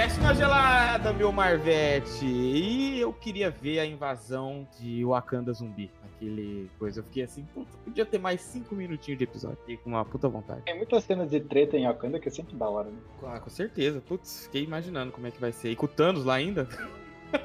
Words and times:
Desce 0.00 0.18
na 0.18 0.32
gelada, 0.32 1.12
meu 1.12 1.30
Marvete! 1.30 2.24
E 2.24 2.98
eu 2.98 3.12
queria 3.12 3.50
ver 3.50 3.80
a 3.80 3.84
invasão 3.84 4.66
de 4.78 5.04
Wakanda 5.04 5.52
zumbi. 5.52 5.90
Aquele 6.02 6.70
coisa. 6.78 7.00
Eu 7.00 7.04
fiquei 7.04 7.22
assim, 7.22 7.44
puta, 7.52 7.76
podia 7.84 8.06
ter 8.06 8.18
mais 8.18 8.40
cinco 8.40 8.74
minutinhos 8.74 9.18
de 9.18 9.24
episódio. 9.24 9.58
Fiquei 9.58 9.76
com 9.76 9.90
uma 9.90 10.02
puta 10.02 10.26
vontade. 10.26 10.62
Tem 10.62 10.74
muitas 10.74 11.04
cenas 11.04 11.28
de 11.28 11.38
treta 11.40 11.76
em 11.76 11.86
Wakanda 11.86 12.18
que 12.18 12.28
é 12.28 12.30
sempre 12.30 12.56
da 12.56 12.66
hora, 12.66 12.88
né? 12.88 12.96
Ah, 13.24 13.40
com 13.40 13.50
certeza. 13.50 14.00
Putz, 14.00 14.44
fiquei 14.44 14.64
imaginando 14.64 15.12
como 15.12 15.26
é 15.26 15.30
que 15.30 15.38
vai 15.38 15.52
ser. 15.52 15.70
E 15.70 15.76
com 15.76 15.84
o 15.84 15.88
Thanos 15.88 16.24
lá 16.24 16.36
ainda. 16.36 16.66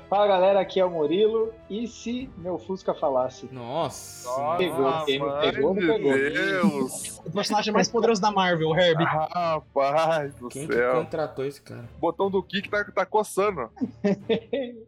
Fala 0.09 0.27
galera, 0.27 0.59
aqui 0.59 0.79
é 0.79 0.85
o 0.85 0.89
Murilo. 0.89 1.51
E 1.69 1.87
se 1.87 2.29
meu 2.37 2.57
Fusca 2.59 2.93
falasse? 2.93 3.49
Nossa! 3.51 4.27
Nossa, 4.29 4.57
Pegou, 4.57 5.05
quem 5.05 5.19
não 5.19 5.39
pegou, 5.39 5.73
não 5.73 5.81
de 5.81 5.87
pegou. 5.87 6.13
Deus! 6.13 7.21
O 7.25 7.31
personagem 7.31 7.73
mais 7.73 7.87
poderoso 7.89 8.21
da 8.21 8.31
Marvel, 8.31 8.69
o 8.69 8.77
Herbie. 8.77 9.03
Rapaz 9.03 10.33
do 10.35 10.47
Quem 10.49 10.67
que 10.67 10.73
céu. 10.73 10.93
contratou 10.95 11.45
esse 11.45 11.61
cara? 11.61 11.85
O 11.97 11.99
botão 11.99 12.29
do 12.29 12.41
kick 12.43 12.69
tá, 12.69 12.83
tá 12.85 13.05
coçando. 13.05 13.69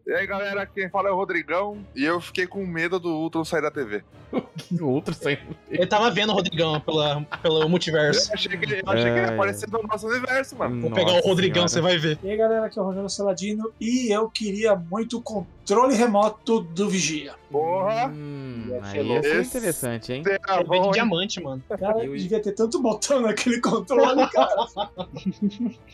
E 0.08 0.14
aí, 0.14 0.26
galera, 0.26 0.66
quem 0.66 0.90
fala 0.90 1.10
é 1.10 1.12
o 1.12 1.16
Rodrigão. 1.16 1.78
E 1.94 2.06
eu 2.06 2.22
fiquei 2.22 2.48
com 2.48 2.66
medo 2.66 2.98
do 2.98 3.10
Ultron 3.10 3.44
sair 3.44 3.62
da 3.62 3.70
TV. 3.70 4.04
Outro 4.82 5.14
saindo. 5.14 5.42
Eu 5.70 5.88
tava 5.88 6.10
vendo 6.12 6.30
o 6.32 6.34
Rodrigão 6.34 6.80
pela, 6.80 7.22
pelo 7.42 7.68
multiverso. 7.68 8.30
Eu 8.30 8.34
achei 8.36 8.58
que 8.58 8.66
ele, 8.66 8.82
eu 8.86 8.90
achei 8.90 9.04
que 9.04 9.10
ele 9.10 9.28
ia 9.28 9.34
aparecer 9.34 9.70
no 9.70 9.84
nosso 9.84 10.08
universo, 10.08 10.56
mano. 10.58 10.80
Vou 10.82 10.92
pegar 10.92 11.12
o 11.14 11.20
Rodrigão, 11.20 11.68
você 11.68 11.82
vai 11.82 11.98
ver. 11.98 12.18
E 12.24 12.30
aí 12.30 12.38
galera, 12.38 12.66
aqui 12.68 12.80
é 12.80 12.82
o 12.82 12.86
Rogério 12.86 13.10
Saladino 13.10 13.74
e 13.82 14.14
eu 14.14 14.30
queria 14.30 14.76
muito 14.90 15.22
controle 15.22 15.96
remoto 15.96 16.62
do 16.62 16.90
Vigia. 16.90 17.36
Porra! 17.52 18.08
Hum, 18.08 18.66
Ia 18.70 18.84
ser 18.86 19.00
aí 19.00 19.08
ia 19.08 19.22
ser 19.24 19.34
louco. 19.36 19.48
interessante, 19.48 20.14
hein? 20.14 20.24
Será 20.24 20.58
de 20.58 20.64
bom, 20.66 20.86
hein? 20.86 20.92
diamante, 20.92 21.42
mano. 21.42 21.64
Cara, 21.68 22.04
Eu- 22.06 22.16
devia 22.16 22.42
ter 22.42 22.52
tanto 22.54 22.82
botão 22.82 23.22
naquele 23.22 23.60
controle, 23.62 24.28
cara. 24.30 24.68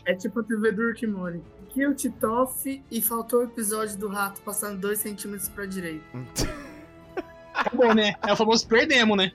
É 0.05 0.13
tipo 0.15 0.39
a 0.39 0.43
TV 0.43 0.71
do 0.71 0.87
Rick 0.89 1.05
Morty. 1.07 1.41
Kill 1.69 1.95
Titoff 1.95 2.83
e 2.91 3.01
faltou 3.01 3.39
o 3.39 3.43
episódio 3.43 3.97
do 3.97 4.07
rato 4.07 4.41
passando 4.41 4.79
2 4.79 4.99
centímetros 4.99 5.49
pra 5.49 5.65
direita. 5.65 6.03
Acabou, 7.53 7.93
né? 7.93 8.15
É 8.27 8.33
o 8.33 8.35
famoso 8.35 8.67
perdemos, 8.67 9.17
né? 9.17 9.31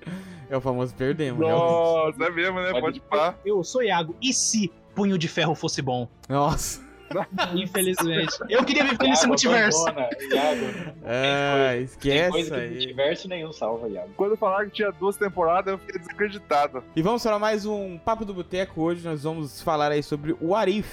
É 0.50 0.56
o 0.56 0.60
famoso 0.60 0.94
perdemos, 0.94 1.44
realmente. 1.44 1.70
Nossa, 1.70 2.24
é 2.24 2.30
mesmo, 2.30 2.60
né? 2.60 2.70
Pode 2.72 2.80
Pode 2.80 3.00
pá. 3.00 3.34
Eu 3.44 3.62
sou 3.62 3.82
Iago. 3.82 4.16
E 4.20 4.32
se 4.32 4.72
Punho 4.94 5.16
de 5.18 5.28
Ferro 5.28 5.54
fosse 5.54 5.80
bom? 5.82 6.08
Nossa. 6.28 6.80
Infelizmente. 7.54 8.36
Eu 8.48 8.64
queria 8.64 8.84
viver 8.84 9.08
nesse 9.08 9.22
Iago 9.22 9.28
multiverso. 9.28 9.88
abandona, 9.88 10.08
Iago. 10.32 10.94
Ah, 11.04 11.70
Tem 11.72 11.82
esquece 11.84 12.30
coisa 12.30 12.54
que 12.54 12.60
aí. 12.60 12.70
multiverso 12.70 13.28
nenhum 13.28 13.52
salva, 13.52 13.88
Iago. 13.88 14.10
Quando 14.16 14.36
falaram 14.36 14.66
que 14.66 14.76
tinha 14.76 14.90
duas 14.92 15.16
temporadas, 15.16 15.72
eu 15.72 15.78
fiquei 15.78 15.98
desacreditado. 15.98 16.82
E 16.94 17.02
vamos 17.02 17.22
para 17.22 17.38
mais 17.38 17.64
um 17.66 17.98
Papo 17.98 18.24
do 18.24 18.34
Boteco. 18.34 18.82
Hoje 18.82 19.06
nós 19.06 19.22
vamos 19.22 19.62
falar 19.62 19.90
aí 19.92 20.02
sobre 20.02 20.36
o 20.40 20.54
Arif. 20.54 20.88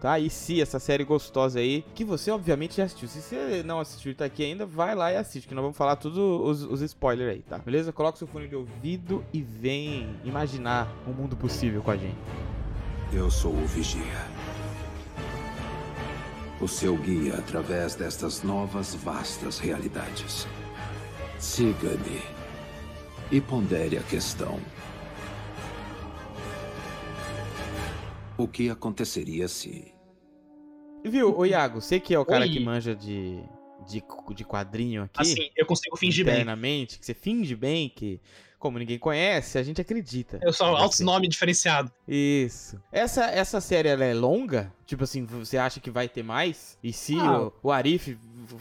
Tá? 0.00 0.18
E 0.18 0.28
se 0.28 0.60
essa 0.60 0.80
série 0.80 1.04
gostosa 1.04 1.60
aí, 1.60 1.84
que 1.94 2.04
você 2.04 2.32
obviamente 2.32 2.76
já 2.76 2.82
assistiu. 2.82 3.06
Se 3.06 3.20
você 3.22 3.62
não 3.64 3.78
assistiu 3.78 4.10
e 4.10 4.14
tá 4.16 4.24
aqui 4.24 4.44
ainda, 4.44 4.66
vai 4.66 4.96
lá 4.96 5.12
e 5.12 5.16
assiste, 5.16 5.46
que 5.46 5.54
nós 5.54 5.62
vamos 5.62 5.76
falar 5.78 5.94
tudo 5.94 6.42
os, 6.42 6.64
os 6.64 6.80
spoilers 6.80 7.30
aí, 7.30 7.42
tá? 7.42 7.56
Beleza? 7.58 7.92
Coloca 7.92 8.18
seu 8.18 8.26
fone 8.26 8.48
de 8.48 8.56
ouvido 8.56 9.24
e 9.32 9.40
vem 9.40 10.16
imaginar 10.24 10.88
um 11.06 11.12
mundo 11.12 11.36
possível 11.36 11.82
com 11.82 11.92
a 11.92 11.96
gente. 11.96 12.16
Eu 13.12 13.30
sou 13.30 13.52
o 13.52 13.64
Vigia. 13.64 14.02
O 16.62 16.68
seu 16.68 16.96
guia 16.96 17.34
através 17.34 17.96
destas 17.96 18.44
novas 18.44 18.94
vastas 18.94 19.58
realidades. 19.58 20.46
Siga-me 21.36 22.22
e 23.32 23.40
pondere 23.40 23.98
a 23.98 24.02
questão. 24.04 24.60
O 28.38 28.46
que 28.46 28.70
aconteceria 28.70 29.48
se. 29.48 29.92
Viu, 31.04 31.36
ô 31.36 31.44
Iago, 31.44 31.80
você 31.80 31.98
que 31.98 32.14
é 32.14 32.18
o 32.18 32.24
cara 32.24 32.44
Oi. 32.44 32.50
que 32.50 32.60
manja 32.60 32.94
de, 32.94 33.42
de, 33.88 34.00
de 34.32 34.44
quadrinho 34.44 35.02
aqui. 35.02 35.20
Assim, 35.20 35.50
eu 35.56 35.66
consigo 35.66 35.96
fingir 35.96 36.24
bem. 36.24 36.34
internamente, 36.34 36.96
que 36.96 37.04
você 37.04 37.12
finge 37.12 37.56
bem, 37.56 37.88
que 37.88 38.20
como 38.62 38.78
ninguém 38.78 38.96
conhece, 38.96 39.58
a 39.58 39.62
gente 39.64 39.80
acredita. 39.80 40.38
Eu 40.40 40.52
sou 40.52 40.68
altos 40.68 41.00
nome 41.00 41.26
diferenciado. 41.26 41.90
Isso. 42.06 42.80
Essa, 42.92 43.24
essa 43.24 43.60
série, 43.60 43.88
ela 43.88 44.04
é 44.04 44.14
longa? 44.14 44.72
Tipo 44.86 45.02
assim, 45.02 45.24
você 45.26 45.58
acha 45.58 45.80
que 45.80 45.90
vai 45.90 46.08
ter 46.08 46.22
mais? 46.22 46.78
E 46.80 46.92
se 46.92 47.18
Ah. 47.18 47.40
o, 47.42 47.52
o 47.64 47.72
Arif 47.72 48.16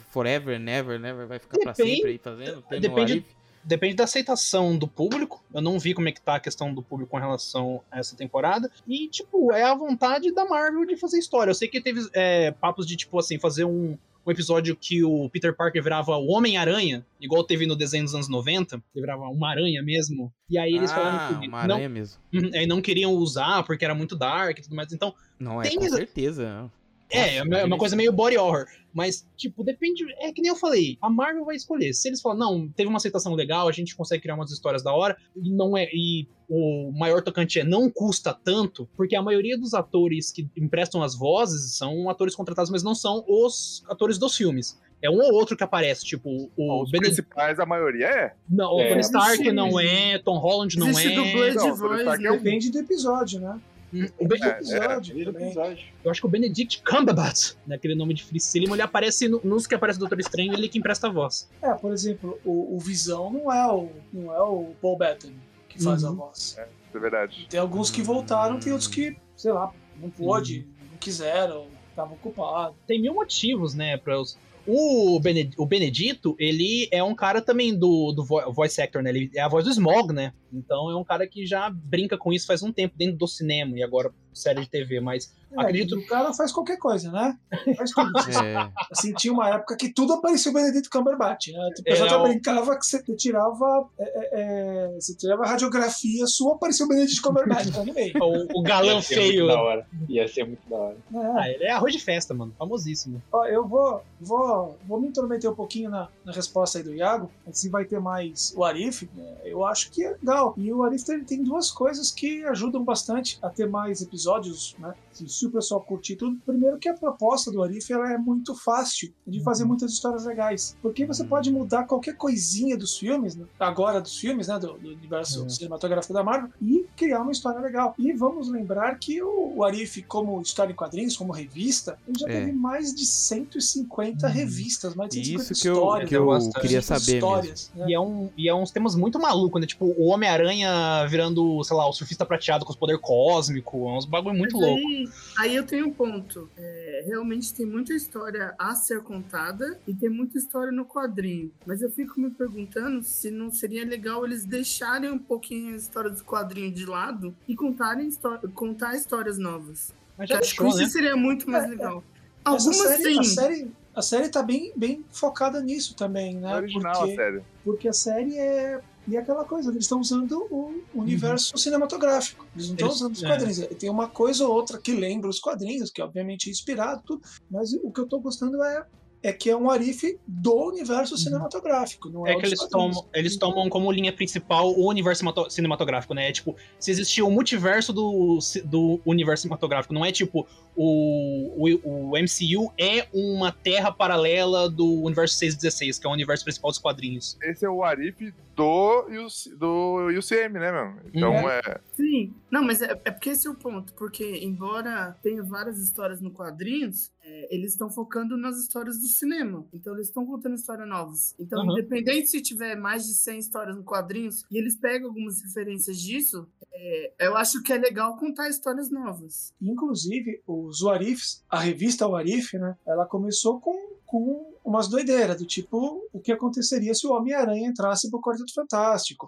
forever, 0.10 0.60
never, 0.60 1.00
never 1.00 1.28
vai 1.28 1.38
ficar 1.38 1.60
pra 1.60 1.72
Depende- 1.74 1.96
sempre 1.98 2.12
aí 2.12 2.18
fazendo? 2.18 2.64
Tendo 2.68 2.82
depende-? 2.82 3.26
Depende 3.64 3.94
da 3.94 4.06
aceitação 4.06 4.76
do 4.76 4.88
público. 4.88 5.40
Eu 5.54 5.62
não 5.62 5.78
vi 5.78 5.94
como 5.94 6.10
é 6.10 6.12
que 6.12 6.20
tá 6.20 6.34
a 6.38 6.40
questão 6.40 6.74
do 6.74 6.82
público 6.82 7.12
com 7.12 7.18
relação 7.20 7.80
a 7.92 8.00
essa 8.00 8.16
temporada. 8.16 8.72
E, 8.88 9.08
tipo, 9.08 9.54
é 9.54 9.62
a 9.62 9.76
vontade 9.76 10.34
da 10.34 10.46
Marvel 10.46 10.84
de 10.84 10.98
fazer 10.98 11.20
história. 11.20 11.52
Eu 11.52 11.56
sei 11.56 11.68
que 11.68 11.80
teve 11.80 12.02
é, 12.14 12.50
papos 12.50 12.88
de, 12.88 12.96
tipo, 12.96 13.20
assim, 13.20 13.38
fazer 13.38 13.66
um, 13.66 13.96
um 14.26 14.32
episódio 14.32 14.76
que 14.76 15.04
o 15.04 15.30
Peter 15.30 15.56
Parker 15.56 15.82
virava 15.82 16.16
o 16.18 16.28
Homem-Aranha, 16.28 17.06
igual 17.20 17.44
teve 17.44 17.66
no 17.66 17.76
desenho 17.76 18.04
dos 18.04 18.14
anos 18.14 18.30
90. 18.30 18.76
Ele 18.76 18.84
virava 19.06 19.24
uma 19.24 19.50
aranha 19.50 19.82
mesmo. 19.82 20.32
E 20.50 20.58
aí 20.58 20.76
eles 20.76 20.92
ah, 20.92 20.96
falaram 20.96 21.40
que 21.40 21.48
uma 21.48 21.68
não, 21.68 21.76
aranha 21.76 21.90
mesmo. 21.90 22.22
Uhum, 22.34 22.52
aí 22.54 22.68
não 22.68 22.82
queriam 22.82 23.14
usar 23.14 23.64
porque 23.64 23.84
era 23.84 23.96
muito 23.96 24.16
dark 24.16 24.60
e 24.60 24.62
tudo 24.62 24.76
mais. 24.76 24.92
Então, 24.94 25.14
Não, 25.40 25.62
é 25.62 25.68
Tem 25.68 25.78
com 25.78 25.86
essa- 25.86 25.96
certeza. 25.98 26.72
É, 27.12 27.38
é 27.38 27.44
uma- 27.44 27.58
é 27.60 27.64
uma 27.66 27.78
coisa 27.78 27.96
meio 27.96 28.12
body 28.12 28.38
horror. 28.38 28.66
Mas, 28.94 29.26
tipo, 29.38 29.64
depende. 29.64 30.04
É 30.20 30.34
que 30.34 30.42
nem 30.42 30.50
eu 30.50 30.56
falei, 30.56 30.98
a 31.02 31.10
Marvel 31.10 31.46
vai 31.46 31.56
escolher. 31.56 31.94
Se 31.94 32.10
eles 32.10 32.20
falam, 32.22 32.38
não, 32.38 32.68
teve 32.68 32.90
uma 32.90 32.98
aceitação 32.98 33.34
legal, 33.36 33.70
a 33.70 33.72
gente 33.72 33.96
consegue 33.96 34.22
criar 34.24 34.36
umas 34.36 34.52
histórias 34.52 34.84
da 34.84 34.94
hora, 34.94 35.16
e 35.36 35.50
não 35.50 35.78
é. 35.78 35.88
E 35.94 36.28
o 36.50 36.92
maior 36.94 37.22
tocante 37.22 37.58
é 37.60 37.64
não 37.64 37.90
custa 37.90 38.34
tanto, 38.34 38.90
porque 38.98 39.16
a 39.16 39.22
maioria 39.22 39.58
dos 39.58 39.74
atores 39.74 40.30
que 40.32 40.46
emprestam 40.58 41.02
as 41.02 41.16
vozes 41.18 41.78
são 41.78 42.10
atores 42.10 42.36
contratados, 42.36 42.70
mas 42.70 42.84
não 42.84 42.94
são 42.94 43.24
os 43.28 43.82
atores 43.88 44.18
dos 44.18 44.36
filmes. 44.36 44.78
É 45.02 45.10
um 45.10 45.20
ou 45.20 45.34
outro 45.34 45.56
que 45.58 45.64
aparece, 45.64 46.04
tipo, 46.06 46.30
o 46.56 46.84
Os 46.84 46.92
Benedict. 46.92 47.22
principais, 47.24 47.60
a 47.60 47.66
maioria 47.66 48.06
é. 48.08 48.34
Não, 48.48 48.76
o 48.76 48.82
É. 48.82 48.90
Tony 48.90 49.00
Stark 49.02 49.52
não 49.54 49.80
é, 49.80 50.20
Tom 50.20 50.38
Holland 50.38 50.78
não 50.78 50.90
Existe 50.90 51.14
é. 51.14 51.16
dublê 51.16 51.50
de 51.52 51.56
Não, 51.56 51.76
voz, 51.76 52.00
Stark 52.02 52.24
é 52.24 52.30
né? 52.30 52.32
um- 52.38 52.44
Depende 52.44 52.70
do 52.70 52.78
episódio, 52.80 53.40
né? 53.40 53.60
Hum, 53.94 54.06
o 54.20 54.28
Ben- 54.28 54.40
Depende 54.40 55.14
do 55.14 55.38
É, 55.38 55.44
episódio. 55.44 55.88
Eu 56.04 56.12
acho 56.12 56.22
que 56.22 56.28
o 56.28 56.30
Benedict 56.30 56.82
Cumberbatch, 56.84 57.54
naquele 57.68 57.94
nome 57.96 58.14
de 58.14 58.24
Fricílimo, 58.24 58.74
ele 58.76 58.82
aparece 58.82 59.28
no- 59.28 59.42
nos 59.44 59.68
que 59.68 59.76
aparece 59.76 60.00
do 60.00 60.02
Doutor 60.04 60.20
Estranho, 60.20 60.54
ele 60.54 60.70
que 60.70 60.80
empresta 60.80 61.08
a 61.08 61.12
voz. 61.12 61.50
É, 61.62 61.74
por 61.74 61.92
exemplo, 61.92 62.40
o, 62.46 62.76
o 62.76 62.80
Visão 62.80 63.32
não 63.32 63.52
é 63.52 63.68
o, 63.72 63.90
não 64.14 64.34
é 64.34 64.42
o 64.42 64.74
Paul 64.82 64.98
Bettany 64.98 65.36
que 65.68 65.82
faz 65.84 66.04
a 66.04 66.10
Uhum. 66.10 66.16
voz. 66.16 66.58
É 66.94 67.00
verdade. 67.00 67.48
Tem 67.50 67.60
alguns 67.60 67.90
que 67.90 68.02
voltaram, 68.02 68.60
tem 68.60 68.72
outros 68.74 68.90
que, 68.90 69.16
sei 69.36 69.52
lá, 69.52 69.74
não 70.02 70.10
pôde, 70.10 70.68
não 70.92 70.98
quiseram, 70.98 71.68
estavam 71.90 72.14
ocupados. 72.16 72.76
Tem 72.88 73.02
mil 73.02 73.14
motivos, 73.14 73.74
né, 73.74 73.98
para 73.98 74.20
os... 74.20 74.38
O, 74.68 75.20
Bene- 75.20 75.52
o 75.58 75.66
Benedito, 75.66 76.36
ele 76.38 76.88
é 76.92 77.04
um 77.04 77.16
cara 77.16 77.42
também 77.42 77.76
do, 77.76 78.12
do 78.12 78.24
vo- 78.24 78.52
voice 78.54 78.80
actor, 78.80 79.02
né? 79.02 79.10
Ele 79.10 79.32
é 79.34 79.42
a 79.42 79.48
voz 79.48 79.66
do 79.66 79.72
Smog, 79.72 80.14
né? 80.14 80.32
Então 80.54 80.90
é 80.90 80.96
um 80.96 81.04
cara 81.04 81.28
que 81.28 81.46
já 81.46 81.70
brinca 81.70 82.18
com 82.18 82.32
isso 82.34 82.46
faz 82.48 82.62
um 82.64 82.72
tempo 82.72 82.96
dentro 82.98 83.18
do 83.18 83.28
cinema 83.28 83.78
e 83.78 83.84
agora 83.84 84.12
série 84.34 84.62
de 84.62 84.70
TV, 84.70 85.00
mas 85.02 85.34
É, 85.54 85.60
Acredito- 85.62 85.98
O 86.00 86.08
cara 86.08 86.34
faz 86.34 86.50
qualquer 86.54 86.78
coisa, 86.78 87.12
né? 87.12 87.38
Faz 87.76 87.92
tudo. 87.92 88.10
É. 88.42 88.72
Assim, 88.90 89.12
tinha 89.14 89.34
uma 89.34 89.50
época 89.50 89.76
que 89.76 89.92
tudo 89.94 90.14
aparecia 90.14 90.50
o 90.50 90.54
Benedito 90.56 90.90
Cumberbatch, 90.90 91.50
né? 91.50 91.60
O 91.78 91.84
pessoal 91.84 92.08
É, 92.08 92.10
já 92.10 92.18
o- 92.18 92.24
brincava 92.24 92.80
que 92.80 92.86
você 92.86 93.04
tirava, 93.18 93.90
é, 94.00 94.04
é, 94.04 94.30
é, 94.32 94.96
você 94.98 95.14
tirava 95.14 95.44
a 95.44 95.48
radiografia 95.48 96.26
sua, 96.28 96.56
aparecia 96.56 96.86
o 96.86 96.90
Benedito 96.90 97.22
Cumberbatch 97.22 97.76
lá 97.76 97.84
no 97.84 97.94
meio. 97.94 98.14
o, 98.22 98.60
o 98.60 98.64
galã 98.64 99.02
feio. 99.02 99.48
Da 99.48 99.62
hora. 99.62 99.86
Ia 100.08 100.26
ser 100.30 100.46
muito 100.46 100.62
da 100.70 100.78
hora. 100.78 100.98
É. 101.14 101.18
Ah, 101.42 101.50
ele 101.50 101.64
é 101.66 101.72
arroz 101.72 101.92
de 101.94 102.00
festa, 102.00 102.34
mano. 102.34 102.54
Famosíssimo. 102.58 103.22
Ó, 103.34 103.46
eu 103.46 103.68
vou, 103.68 104.02
vou, 104.22 104.78
vou 104.88 105.02
me 105.02 105.10
intrometer 105.10 105.52
um 105.52 105.56
pouquinho 105.56 105.90
na, 105.90 106.08
na 106.24 106.32
resposta 106.32 106.78
aí 106.78 106.84
do 106.86 106.96
Iago. 106.96 107.30
Se 107.52 107.68
vai 107.68 107.84
ter 107.84 108.00
mais 108.00 108.54
o 108.56 108.64
Arif, 108.64 109.10
né, 109.14 109.36
eu 109.44 109.66
acho 109.66 109.92
que 109.92 110.06
é 110.06 110.16
legal. 110.42 110.54
E 110.58 110.72
o 110.74 110.84
Arif 110.84 111.06
tem, 111.06 111.24
tem 111.24 111.44
duas 111.44 111.72
coisas 111.72 112.12
que 112.12 112.44
ajudam 112.46 112.84
bastante 112.84 113.38
a 113.42 113.50
ter 113.50 113.70
mais 113.70 114.02
episódios, 114.02 114.76
né? 114.80 114.94
Se, 115.14 115.28
se 115.28 115.46
o 115.46 115.52
pessoal 115.52 115.82
curtir 115.82 116.16
tudo. 116.16 116.38
Primeiro 116.46 116.78
que 116.78 116.88
a 116.90 116.94
proposta 116.94 117.52
do 117.52 117.62
Arif 117.62 117.92
ela 117.92 118.12
é 118.12 118.18
muito 118.18 118.56
fácil 118.56 119.14
de 119.28 119.42
fazer 119.44 119.66
muitas 119.66 119.92
histórias 119.92 120.26
legais. 120.26 120.76
Porque 120.82 121.06
você 121.06 121.24
pode 121.24 121.52
mudar 121.52 121.84
qualquer 121.86 122.16
coisinha 122.16 122.78
dos 122.78 122.98
filmes, 122.98 123.36
né, 123.36 123.46
agora 123.60 124.00
dos 124.02 124.18
filmes, 124.18 124.48
né? 124.48 124.58
Do, 124.60 124.74
do 124.74 124.90
universo 124.90 125.46
É. 125.46 125.50
cinematográfico 125.50 126.14
da 126.14 126.24
Marvel, 126.24 126.50
e 126.62 126.86
criar 126.96 127.22
uma 127.22 127.32
história 127.32 127.60
legal. 127.60 127.94
E 127.98 128.14
vamos 128.14 128.50
lembrar 128.50 128.98
que 129.00 129.22
o, 129.22 129.54
o 129.58 129.64
Arif, 129.64 130.02
como 130.04 130.42
história 130.42 130.72
em 130.72 130.76
quadrinhos, 130.76 131.16
como 131.18 131.32
revista, 131.34 131.98
ele 132.08 132.18
já 132.20 132.28
É. 132.28 132.32
teve 132.40 132.52
mais 132.54 132.94
de 132.94 133.06
150 133.06 134.28
revistas, 134.28 134.96
mais 134.96 135.10
de 135.12 135.18
150 135.26 135.52
Isso 135.54 135.62
que 135.62 135.68
eu, 135.70 135.74
histórias. 135.74 136.10
que 136.10 136.16
eu 136.18 136.26
bastante. 136.28 136.62
queria 136.62 136.82
150 136.82 137.00
saber 137.00 137.14
mesmo. 137.14 137.28
histórias, 137.28 137.72
né? 137.76 137.86
E 137.90 137.94
é, 137.94 138.00
um, 138.00 138.30
e 138.38 138.50
é 138.50 138.56
uns 138.56 138.72
temas 138.72 138.96
muito 138.96 139.20
malucos, 139.20 139.60
né? 139.62 139.68
Tipo, 139.68 139.86
o 139.98 140.08
Homem-Aranha 140.36 141.06
virando, 141.08 141.64
sei 141.64 141.76
lá, 141.76 141.88
o 141.88 141.94
surfista 141.94 142.26
prateado 142.26 142.66
com 142.66 142.72
os 142.72 142.78
poderes 142.78 143.02
cósmicos. 143.02 143.82
É 143.82 143.98
uns 143.98 144.06
bagulho 144.06 144.36
muito 144.38 144.58
Mas 144.58 144.66
louco. 144.68 144.88
Aí, 144.88 145.10
aí 145.40 145.56
eu 145.56 145.66
tenho 145.66 145.88
um 145.88 145.94
ponto. 145.94 146.50
É, 146.58 147.04
realmente 147.08 147.54
tem 147.54 147.66
muita 147.66 147.94
história 147.94 148.54
a 148.58 148.74
ser 148.76 149.02
contada 149.04 149.80
e 149.88 149.94
tem 149.94 150.10
muita 150.10 150.38
história 150.38 150.72
no 150.72 150.86
quadrinho. 150.86 151.52
Mas 151.66 151.82
eu 151.82 151.92
fico 151.92 152.20
me 152.20 152.30
perguntando 152.32 153.04
se 153.04 153.30
não 153.30 153.52
seria 153.52 153.86
legal 153.86 154.26
eles 154.26 154.46
deixarem 154.46 155.10
um 155.12 155.20
pouquinho 155.20 155.74
a 155.74 155.78
história 155.78 156.10
do 156.10 156.24
quadrinho 156.24 156.72
de 156.72 156.86
lado 156.86 157.36
e 157.48 157.56
contarem 157.56 158.10
contar 158.54 158.96
histórias 158.96 159.38
novas. 159.38 159.94
Mas 160.18 160.30
já 160.30 160.40
acho 160.40 160.56
que 160.56 160.68
isso 160.68 160.78
né? 160.78 160.90
seria 160.90 161.16
muito 161.16 161.50
mais 161.50 161.66
É, 161.66 161.68
legal. 161.68 162.04
Essa 162.46 162.70
Algumas 162.70 162.78
série, 162.78 163.20
a 163.20 163.24
sim. 163.24 163.36
série, 163.36 163.72
a 163.96 164.02
série 164.02 164.30
tá 164.30 164.42
bem, 164.42 164.72
bem 164.76 165.06
focada 165.12 165.62
nisso 165.62 165.96
também, 165.96 166.38
É 166.38 166.40
né? 166.40 166.56
original 166.56 166.94
porque, 166.98 167.12
a 167.12 167.16
série. 167.16 167.42
porque 167.64 167.88
a 167.88 167.94
série 167.94 168.38
é. 168.38 168.82
E 169.08 169.16
é 169.16 169.20
aquela 169.20 169.44
coisa, 169.44 169.72
eles 169.72 169.84
estão 169.84 170.00
usando 170.00 170.48
o 170.52 170.82
universo 170.94 171.58
cinematográfico. 171.58 172.46
Eles 172.56 172.68
não 172.68 172.76
estão 172.76 172.90
usando 172.90 173.16
os 173.16 173.24
é. 173.24 173.28
quadrinhos. 173.28 173.60
Tem 173.80 173.90
uma 173.90 174.08
coisa 174.08 174.46
ou 174.48 174.54
outra 174.54 174.78
que 174.78 174.92
lembra 174.92 175.30
os 175.30 175.40
quadrinhos, 175.40 175.90
que 175.90 176.02
obviamente 176.02 176.48
é 176.48 176.52
inspirado, 176.52 177.02
tudo, 177.06 177.22
mas 177.50 177.74
o 177.74 177.92
que 177.92 178.00
eu 178.00 178.08
tô 178.08 178.20
gostando 178.20 178.62
é, 178.64 178.86
é 179.24 179.32
que 179.32 179.50
é 179.50 179.56
um 179.56 179.70
arife 179.70 180.20
do 180.28 180.54
universo 180.68 181.16
cinematográfico. 181.18 182.10
Não 182.10 182.26
é, 182.26 182.34
É 182.34 182.36
que 182.40 182.46
eles 182.46 182.60
tomam, 182.68 183.06
eles 183.14 183.38
tomam 183.38 183.70
como 183.70 183.92
linha 183.92 184.12
principal 184.12 184.72
o 184.72 184.88
universo 184.90 185.20
cinemato- 185.20 185.50
cinematográfico, 185.50 186.14
né? 186.14 186.30
É 186.30 186.32
tipo, 186.32 186.56
se 186.80 186.90
existia 186.92 187.24
o 187.24 187.30
multiverso 187.32 187.94
do, 187.94 188.40
do 188.66 189.00
universo 189.06 189.44
cinematográfico, 189.44 189.94
não 189.94 190.04
é 190.04 190.12
tipo 190.12 190.48
o, 190.76 191.68
o, 191.70 192.12
o 192.12 192.18
MCU 192.18 192.72
é 192.78 193.08
uma 193.14 193.52
terra 193.52 193.92
paralela 193.92 194.70
do 194.70 194.86
universo 195.04 195.36
616, 195.36 196.00
que 196.00 196.08
é 196.08 196.10
o 196.10 196.14
universo 196.14 196.44
principal 196.44 196.72
dos 196.72 196.80
quadrinhos. 196.80 197.38
Esse 197.44 197.66
é 197.66 197.70
o 197.70 197.84
Arif 197.84 198.34
do, 198.56 199.06
UC 199.26 199.56
do 199.56 200.08
UCM, 200.18 200.54
né, 200.60 200.72
meu? 200.72 200.94
Então 201.14 201.32
Uhum. 201.32 201.50
é. 201.50 201.80
Sim, 201.94 202.34
não, 202.50 202.64
mas 202.64 202.82
é, 202.82 203.00
é 203.06 203.12
porque 203.12 203.30
esse 203.30 203.48
é 203.48 203.52
o 203.52 203.56
ponto, 203.56 203.94
porque 203.94 204.40
embora 204.44 205.16
tenha 205.22 205.44
várias 205.44 205.78
histórias 205.78 206.20
no 206.22 206.32
quadrinhos, 206.32 207.12
é, 207.32 207.48
eles 207.56 207.72
estão 207.72 207.90
focando 207.90 208.36
nas 208.38 208.58
histórias 208.58 209.00
do 209.00 209.08
cinema. 209.08 209.66
Então 209.74 209.94
eles 209.94 210.08
estão 210.08 210.26
contando 210.26 210.56
histórias 210.56 210.88
novas. 210.88 211.34
Então, 211.40 211.64
Uhum. 211.64 211.72
independente 211.72 212.28
se 212.30 212.42
tiver 212.42 212.76
mais 212.76 213.06
de 213.06 213.14
100 213.14 213.40
histórias 213.40 213.76
no 213.78 213.84
quadrinhos 213.84 214.44
e 214.52 214.58
eles 214.58 214.76
pegam 214.76 215.08
algumas 215.10 215.42
referências 215.42 215.98
disso, 216.02 216.48
é, 216.74 217.14
eu 217.20 217.38
acho 217.38 217.62
que 217.64 217.72
é 217.72 217.78
legal 217.78 218.18
contar 218.18 218.50
histórias 218.50 218.90
novas. 218.92 219.54
Inclusive, 219.62 220.42
os 220.46 220.82
Warifs, 220.82 221.44
a 221.50 221.60
revista 221.60 222.08
Warif, 222.08 222.58
né? 222.58 222.76
Ela 222.86 223.06
começou 223.06 223.60
com, 223.62 223.74
com 224.06 224.52
umas 224.64 224.88
doideiras, 224.88 225.38
do 225.38 225.46
tipo, 225.46 226.08
o 226.14 226.20
que 226.20 226.32
aconteceria 226.32 226.94
se 226.94 227.06
o 227.08 227.12
Homem-Aranha 227.14 227.68
entrasse 227.68 228.10
pro 228.10 228.22
Quarteto 228.22 228.54
Fantástico. 228.54 229.28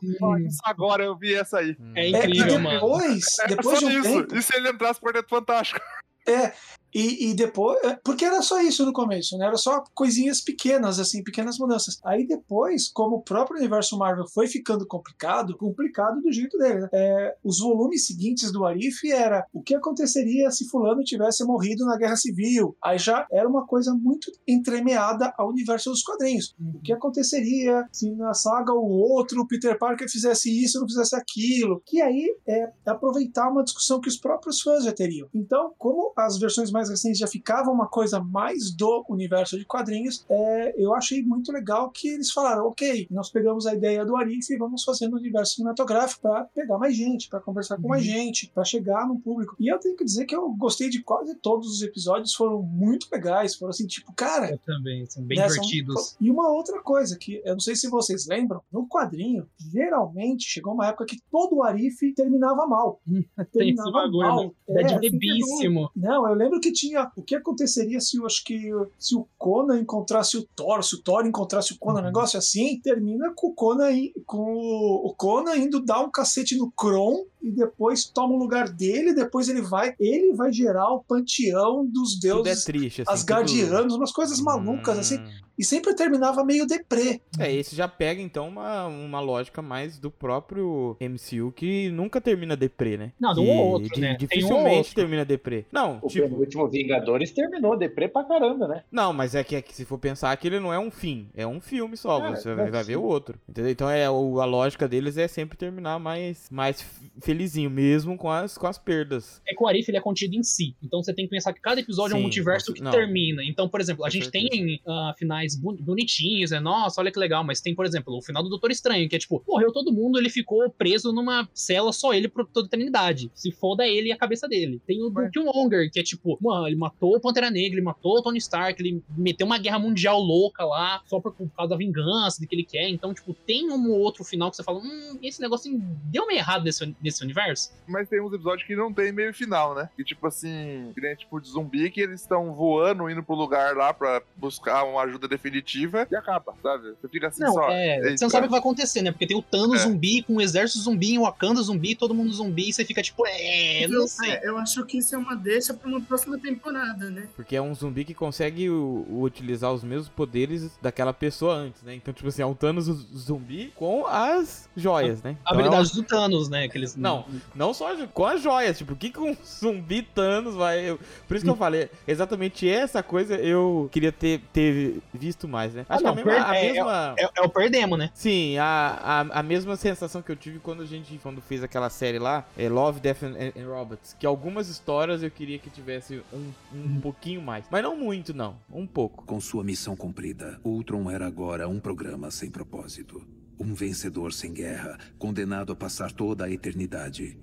Agora 0.64 1.04
eu 1.04 1.18
vi 1.18 1.34
essa 1.34 1.60
aí. 1.60 1.76
É 1.96 2.06
É, 2.06 2.10
incrível, 2.10 2.56
e 2.56 2.62
mano. 2.62 2.80
depois, 2.80 3.24
É 3.42 3.48
depois 3.48 3.80
de 3.80 3.86
só 3.86 3.92
um 3.92 4.00
isso. 4.00 4.04
tempo, 4.04 4.36
E 4.36 4.42
se 4.42 4.56
ele 4.56 4.70
entrasse 4.70 5.00
pro 5.00 5.10
Quarteto 5.10 5.30
Fantástico? 5.30 5.80
É, 6.28 6.54
e, 6.94 7.30
e 7.30 7.34
depois. 7.34 7.80
é, 7.84 7.98
Porque 8.04 8.26
era 8.26 8.42
só 8.42 8.62
isso 8.62 8.86
no 8.86 8.94
começo, 8.94 9.38
né? 9.38 9.48
Era 9.48 9.58
só 9.58 9.84
coisinhas 9.94 10.42
pequenas, 10.42 11.00
assim, 11.00 11.24
pequenas 11.24 11.58
mudanças. 11.58 12.00
Aí 12.04 12.26
depois, 12.26 12.90
como 12.90 13.18
o 13.18 13.22
próprio 13.22 13.58
universo 13.58 13.98
Marvel 13.98 14.28
foi 14.28 14.48
ficando 14.48 14.86
complicado, 14.86 15.58
complicado 15.58 16.22
do 16.22 16.32
jeito 16.32 16.58
dele, 16.58 16.82
né? 16.82 16.90
É, 16.94 17.36
os 17.44 17.60
volumes 17.60 18.06
seguintes 18.06 18.52
do 18.52 18.66
Arif 18.66 19.10
era 19.12 19.46
o 19.54 19.62
que 19.62 19.76
aconteceria 19.76 20.52
se 20.52 20.68
Fulano 20.68 21.04
tivesse 21.04 21.44
morrido 21.44 21.86
na 21.86 21.98
Guerra 21.98 22.16
Civil. 22.16 22.76
Aí 22.84 22.98
já 22.98 23.26
era 23.32 23.48
uma 23.48 23.66
coisa 23.66 23.94
muito 23.94 24.32
entremeada 24.48 25.34
ao 25.38 25.50
universo 25.50 25.90
dos 25.90 26.04
quadrinhos. 26.04 26.56
O 26.60 26.82
que 26.82 26.94
aconteceria 26.94 27.88
se 27.92 28.12
na 28.12 28.34
saga 28.34 28.74
o 28.74 28.88
outro, 28.88 29.48
Peter 29.48 29.78
Parker, 29.78 30.10
fizesse 30.10 30.50
isso 30.64 30.80
não 30.80 30.88
fizesse 30.88 31.16
aquilo? 31.16 31.82
Que 31.86 32.02
aí 32.02 32.36
é 32.48 32.72
aproveitar 32.86 33.50
uma 33.50 33.64
discussão 33.64 34.00
que 34.00 34.08
os 34.10 34.18
próprios 34.18 34.62
fãs 34.62 34.84
já 34.84 34.92
teriam. 34.92 35.28
Então, 35.34 35.74
como 35.78 36.14
as 36.18 36.38
versões 36.38 36.72
mais 36.72 36.83
recentes 36.90 37.20
já 37.20 37.28
ficavam 37.28 37.74
uma 37.74 37.88
coisa 37.88 38.20
mais 38.20 38.72
do 38.76 39.06
universo 39.10 39.58
de 39.58 39.66
quadrinhos, 39.66 40.26
é, 40.30 40.74
eu 40.82 40.94
achei 40.94 41.22
muito 41.24 41.52
legal 41.52 41.90
que 41.92 42.08
eles 42.08 42.32
falaram: 42.32 42.68
ok, 42.68 43.08
nós 43.12 43.30
pegamos 43.30 43.66
a 43.66 43.74
ideia 43.74 44.06
do 44.06 44.16
Arif 44.16 44.52
e 44.52 44.58
vamos 44.58 44.84
fazer 44.84 45.08
no 45.08 45.18
universo 45.18 45.56
cinematográfico 45.56 46.22
para 46.22 46.46
pegar 46.46 46.78
mais 46.78 46.96
gente, 46.96 47.30
para 47.30 47.40
conversar 47.40 47.78
com 47.82 47.88
mais 47.88 48.04
gente, 48.04 48.50
para 48.54 48.64
chegar 48.64 49.08
no 49.08 49.20
público. 49.20 49.56
E 49.60 49.68
eu 49.68 49.80
tenho 49.80 49.96
que 49.96 50.04
dizer 50.06 50.26
que 50.26 50.36
eu 50.36 50.50
gostei 50.52 50.90
de 50.90 51.02
quase 51.02 51.36
todos 51.36 51.68
os 51.68 51.82
episódios, 51.82 52.34
foram 52.34 52.62
muito 52.62 53.08
legais, 53.12 53.56
foram 53.56 53.70
assim, 53.72 53.88
tipo, 53.88 54.12
cara, 54.14 54.52
Eu 54.52 54.60
também, 54.60 55.06
são 55.06 55.24
bem 55.24 55.38
né, 55.38 55.50
são- 55.50 55.62
divertidos. 55.64 56.16
E 56.20 56.30
uma 56.30 56.50
outra 56.52 56.82
coisa 56.82 57.18
que 57.18 57.42
eu 57.46 57.54
não 57.54 57.60
sei 57.60 57.76
se 57.76 57.90
vocês 57.90 58.28
lembram, 58.28 58.62
no 58.72 58.88
quadrinho, 58.88 59.48
geralmente 59.58 60.44
chegou 60.46 60.74
uma 60.74 60.88
época 60.88 61.06
que 61.06 61.20
todo 61.32 61.58
o 61.58 61.64
Arif 61.64 62.14
terminava 62.14 62.66
mal. 62.68 63.00
Tem 63.54 63.70
esse 63.72 63.92
bagulho, 63.92 64.36
né? 64.36 64.52
É, 64.70 64.84
Bad 64.84 65.10
Vibíssimo. 65.10 65.90
não, 65.96 66.28
eu 66.28 66.34
lembro 66.34 66.60
que 66.60 66.72
tinha. 66.74 67.10
O 67.16 67.22
que 67.22 67.36
aconteceria 67.36 68.02
se 68.02 68.18
eu 68.18 68.26
acho 68.26 68.44
que 68.44 68.70
se 69.00 69.16
o 69.16 69.26
Conan 69.38 69.80
encontrasse 69.80 70.36
o 70.38 70.44
Thor, 70.56 70.84
se 70.84 70.96
o 70.96 71.02
Thor 71.02 71.26
encontrasse 71.26 71.72
o 71.74 71.78
Conan, 71.80 72.00
um 72.00 72.00
Uhum. 72.00 72.08
negócio 72.08 72.38
assim, 72.38 72.80
termina 72.82 73.32
com 73.36 73.48
o 73.48 73.54
Conan 73.54 73.90
com 74.26 74.42
o 74.44 75.14
Conan 75.16 75.56
indo 75.56 75.80
dar 75.80 76.02
um 76.02 76.12
cacete 76.12 76.58
no 76.58 76.72
Kron 76.72 77.24
e 77.44 77.52
depois 77.52 78.06
toma 78.06 78.34
o 78.34 78.38
lugar 78.38 78.70
dele, 78.70 79.14
depois 79.14 79.50
ele 79.50 79.62
vai, 79.62 79.94
ele 80.00 80.34
vai 80.34 80.52
gerar 80.52 80.90
o 80.94 81.04
panteão 81.04 81.86
dos 81.86 82.16
Tudo 82.20 82.40
é 82.40 82.44
deuses 82.44 82.64
triste, 82.64 83.02
assim. 83.02 83.12
Asgardianos, 83.12 83.94
umas 83.96 84.12
coisas 84.12 84.40
malucas 84.40 84.98
assim, 84.98 85.18
Hum. 85.20 85.30
e 85.58 85.64
sempre 85.66 85.94
terminava 85.94 86.44
meio 86.46 86.66
deprê. 86.66 87.22
É, 87.38 87.52
esse 87.54 87.76
já 87.76 87.88
pega 87.88 88.22
então 88.22 88.48
uma, 88.48 88.86
uma 88.88 89.20
lógica 89.20 89.62
mais 89.62 90.00
do 90.00 90.10
próprio 90.10 90.96
MCU 91.00 91.52
que 91.52 91.90
nunca 91.90 92.22
termina 92.22 92.56
deprê, 92.56 92.98
né? 92.98 93.12
Não, 93.20 93.34
de 93.34 93.40
um 93.42 93.44
Que 93.46 93.50
ou 93.52 93.68
outro, 93.72 94.00
né? 94.00 94.08
Tem 94.08 94.08
um 94.08 94.12
ou 94.14 94.18
Dificilmente 94.18 94.78
outro. 94.78 94.96
termina 94.96 95.26
deprê. 95.26 95.66
Não, 95.72 96.00
O 96.02 96.08
tipo, 96.08 96.28
penúltimo 96.30 96.68
Vingadores 96.70 97.32
terminou 97.32 97.78
deprê 97.78 98.08
pra 98.08 98.24
caramba, 98.24 98.68
né? 98.68 98.84
não, 98.92 99.12
mas 99.14 99.36
é 99.36 99.44
que, 99.44 99.56
é 99.56 99.62
que 99.62 99.74
se 99.76 99.86
for 99.86 99.98
pensar 99.98 100.32
aquele 100.32 100.60
não 100.60 100.72
é 100.74 100.80
um 100.80 100.90
fim, 100.92 101.30
é 101.36 101.46
um 101.46 101.60
filme 101.60 101.98
só, 101.98 102.24
É, 102.26 102.36
você 102.36 102.50
é 102.50 102.56
vai, 102.56 102.72
vai 102.72 102.84
ver 102.84 102.98
o 102.98 103.04
outro. 103.04 103.38
Entendeu? 103.50 103.72
Então 103.72 103.90
é 103.90 104.06
a 104.06 104.12
lógica 104.12 104.88
deles 104.88 105.18
é 105.18 105.28
sempre 105.28 105.58
terminar 105.58 106.00
mais 106.00 106.48
mais 106.50 106.86
felizinho 107.34 107.70
mesmo 107.70 108.16
com 108.16 108.30
as 108.30 108.58
com 108.58 108.68
as 108.68 108.78
perdas. 108.78 109.42
É 109.48 109.56
que 109.56 109.64
o 109.64 109.68
Arif 109.68 109.90
ele 109.90 109.98
é 109.98 110.02
contido 110.02 110.36
em 110.36 110.44
si. 110.44 110.76
Então 110.82 111.02
você 111.02 111.14
tem 111.14 111.26
que 111.26 111.32
pensar 111.32 111.52
que 111.52 111.60
cada 111.60 111.82
episódio 111.82 112.14
é 112.14 112.16
um 112.16 112.20
Sim, 112.20 112.24
multiverso 112.24 112.74
que 112.74 112.82
não. 112.82 112.92
termina. 112.92 113.44
Então, 113.44 113.68
por 113.68 113.82
exemplo, 113.82 114.06
a 114.06 114.10
gente 114.10 114.30
tem 114.30 114.80
ah, 114.88 115.14
finais 115.18 115.56
bonitinhos, 115.56 116.52
é 116.52 116.60
nossa, 116.60 117.02
olha 117.02 117.12
que 117.12 117.20
legal. 117.20 117.44
Mas 117.44 117.60
tem, 117.60 117.74
por 117.74 117.86
exemplo, 117.86 118.16
o 118.16 118.22
final 118.22 118.44
do 118.44 118.50
Doutor 118.50 118.72
Estranho, 118.72 119.10
que 119.10 119.16
é 119.16 119.20
tipo, 119.20 119.44
morreu 119.48 119.72
todo 119.72 119.92
mundo, 119.92 120.20
ele 120.20 120.30
ficou 120.30 120.70
preso 120.70 121.12
numa 121.12 121.50
cela 121.54 121.92
só 121.92 122.14
ele 122.14 122.28
por 122.28 122.46
toda 122.46 122.68
a 122.68 122.70
eternidade. 122.70 123.32
Se 123.34 123.52
foda 123.52 123.88
ele 123.88 124.10
e 124.10 124.12
a 124.12 124.18
cabeça 124.18 124.48
dele. 124.48 124.80
Tem 124.86 125.02
o 125.02 125.10
do 125.10 125.30
Killmonger, 125.32 125.92
que 125.92 126.00
é 126.00 126.04
tipo, 126.04 126.38
mano, 126.40 126.68
ele 126.68 126.76
matou 126.76 127.16
o 127.16 127.20
Pantera 127.20 127.50
Negra, 127.50 127.74
ele 127.78 127.86
matou 127.86 128.20
o 128.20 128.22
Tony 128.22 128.38
Stark, 128.38 128.82
ele 128.82 129.04
meteu 129.18 129.46
uma 129.46 129.58
guerra 129.58 129.80
mundial 129.80 130.20
louca 130.20 130.64
lá, 130.64 131.02
só 131.06 131.20
por, 131.20 131.34
por 131.34 131.50
causa 131.50 131.72
da 131.72 131.78
vingança, 131.78 132.40
do 132.40 132.48
que 132.48 132.56
ele 132.56 132.64
quer. 132.64 132.90
Então, 132.90 133.14
tipo, 133.14 133.34
tem 133.34 133.72
um 133.72 133.92
ou 133.92 134.00
outro 134.00 134.24
final 134.24 134.52
que 134.52 134.58
você 134.58 134.64
fala, 134.64 134.80
hum, 134.80 135.18
esse 135.22 135.42
negocinho 135.42 135.80
deu 136.06 136.28
meio 136.28 136.40
errado 136.40 136.64
nesse, 136.64 136.96
nesse 137.02 137.23
universo. 137.24 137.72
Mas 137.88 138.08
tem 138.10 138.22
uns 138.22 138.34
episódios 138.34 138.66
que 138.68 138.76
não 138.76 138.92
tem 138.94 139.12
meio 139.12 139.34
final, 139.34 139.74
né? 139.76 139.90
Que 139.96 140.04
tipo 140.04 140.26
assim, 140.28 140.92
que 140.94 141.02
nem 141.02 141.16
tipo 141.16 141.40
de 141.40 141.50
zumbi 141.50 141.90
que 141.90 142.02
eles 142.02 142.22
estão 142.22 142.54
voando, 142.54 143.10
indo 143.10 143.24
pro 143.24 143.36
lugar 143.36 143.76
lá 143.76 143.94
pra 143.94 144.22
buscar 144.36 144.84
uma 144.84 145.02
ajuda 145.04 145.28
definitiva 145.28 146.08
e 146.10 146.16
acaba, 146.16 146.54
sabe? 146.62 146.94
Você 147.02 147.08
fica 147.08 147.28
assim 147.28 147.44
Não, 147.44 147.54
só. 147.54 147.70
é, 147.70 147.98
eita. 147.98 148.18
você 148.18 148.26
não 148.26 148.30
sabe 148.30 148.46
o 148.46 148.48
que 148.48 148.52
vai 148.52 148.60
acontecer, 148.60 149.02
né? 149.02 149.12
Porque 149.12 149.28
tem 149.28 149.38
o 149.38 149.42
Thanos 149.42 149.82
É. 149.82 149.84
zumbi 149.84 150.22
com 150.24 150.36
o 150.36 150.42
exército 150.42 150.80
zumbi, 150.84 151.18
o 151.18 151.24
Wakanda 151.24 151.62
zumbi, 151.62 151.96
todo 151.96 152.14
mundo 152.14 152.32
zumbi, 152.34 152.70
e 152.70 152.74
você 152.74 152.86
fica 152.86 153.02
tipo, 153.02 153.24
é, 153.28 153.88
não 153.88 154.02
eu, 154.02 154.08
sei. 154.08 154.32
é, 154.32 154.48
eu 154.48 154.58
acho 154.58 154.84
que 154.86 154.98
isso 154.98 155.16
é 155.16 155.18
uma 155.18 155.36
deixa 155.36 155.74
pra 155.74 155.88
uma 155.90 156.02
próxima 156.02 156.38
temporada, 156.38 157.10
né? 157.10 157.28
Porque 157.36 157.56
é 157.56 157.62
um 157.62 157.74
zumbi 157.74 158.04
que 158.06 158.14
consegue 158.14 158.70
o- 158.70 159.06
o 159.10 159.22
utilizar 159.24 159.72
os 159.74 159.84
mesmos 159.84 160.10
poderes 160.10 160.72
daquela 160.82 161.14
pessoa 161.14 161.56
antes, 161.56 161.82
né? 161.84 161.96
Então, 161.96 162.14
tipo 162.14 162.28
assim, 162.28 162.42
é 162.42 162.46
um 162.46 162.54
Thanos 162.54 162.86
zumbi 162.86 163.72
com 163.76 164.06
as 164.08 164.70
joias, 164.76 165.22
né? 165.22 165.32
A 165.32 165.34
Então, 165.34 165.52
é 165.52 165.54
habilidade 165.68 165.94
do 165.94 166.04
Thanos, 166.04 166.50
né? 166.50 166.64
Aqueles... 166.66 166.96
Não. 166.96 167.13
Não 167.56 167.74
só 167.74 167.96
com 168.08 168.26
as 168.26 168.42
joias, 168.42 168.78
tipo, 168.78 168.94
o 168.94 168.96
que 168.96 169.10
que 169.10 169.20
um 169.20 169.36
zumbi 169.46 170.02
Thanos 170.02 170.56
vai. 170.56 170.90
eu- 170.90 171.00
Por 171.28 171.36
isso 171.38 171.46
que 171.46 171.52
eu 171.52 171.56
falei, 171.56 171.90
exatamente 172.08 172.68
essa 172.68 173.02
coisa 173.04 173.36
eu 173.36 173.90
queria 173.92 174.12
ter, 174.12 174.42
ter 174.52 175.00
visto 175.14 175.48
mais, 175.48 175.74
né? 175.74 175.86
Ah, 175.90 175.96
Acho 175.96 176.04
não, 176.04 176.16
que 176.16 176.22
a 176.22 176.26
mesma. 176.26 176.42
per- 176.44 176.50
a 176.52 176.58
é- 176.58 176.72
mesma- 176.74 177.16
É, 177.18 177.30
é 177.36 177.42
o 177.42 177.50
Perdemo, 177.50 177.96
né? 177.98 178.10
Sim, 178.14 178.58
a, 178.58 178.66
a, 179.04 179.40
a 179.40 179.44
mesma 179.44 179.76
sensação 179.76 180.22
que 180.22 180.32
eu 180.32 180.36
tive 180.36 180.60
quando 180.60 180.84
a 180.84 180.86
gente 180.86 181.20
quando 181.22 181.42
fez 181.42 181.64
aquela 181.64 181.90
série 181.90 182.20
lá, 182.20 182.46
é 182.58 182.68
Love, 182.70 183.00
Death 183.00 183.24
and, 183.24 183.36
and 183.60 183.68
Robots, 183.68 184.16
que 184.20 184.26
algumas 184.26 184.68
histórias 184.70 185.22
eu 185.24 185.32
queria 185.32 185.60
que 185.60 185.70
tivesse 185.70 186.22
um, 186.34 186.52
um 186.74 187.00
pouquinho 187.02 187.42
mais. 187.42 187.66
Mas 187.70 187.84
não 187.84 187.96
muito, 187.98 188.34
não. 188.34 188.56
Um 188.72 188.86
pouco. 188.88 189.26
Com 189.26 189.40
sua 189.40 189.64
missão 189.64 189.96
cumprida, 189.96 190.60
Ultron 190.64 191.10
era 191.10 191.26
agora 191.28 191.68
um 191.68 191.80
programa 191.80 192.32
sem 192.32 192.50
propósito. 192.50 193.22
Um 193.60 193.74
vencedor 193.74 194.34
sem 194.34 194.54
guerra, 194.54 194.98
condenado 195.18 195.72
a 195.72 195.76
passar 195.76 196.12
toda 196.12 196.46
a 196.46 196.52
eternidade 196.52 197.38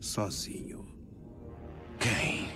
sozinho. 0.00 0.86
Quem? 1.98 2.48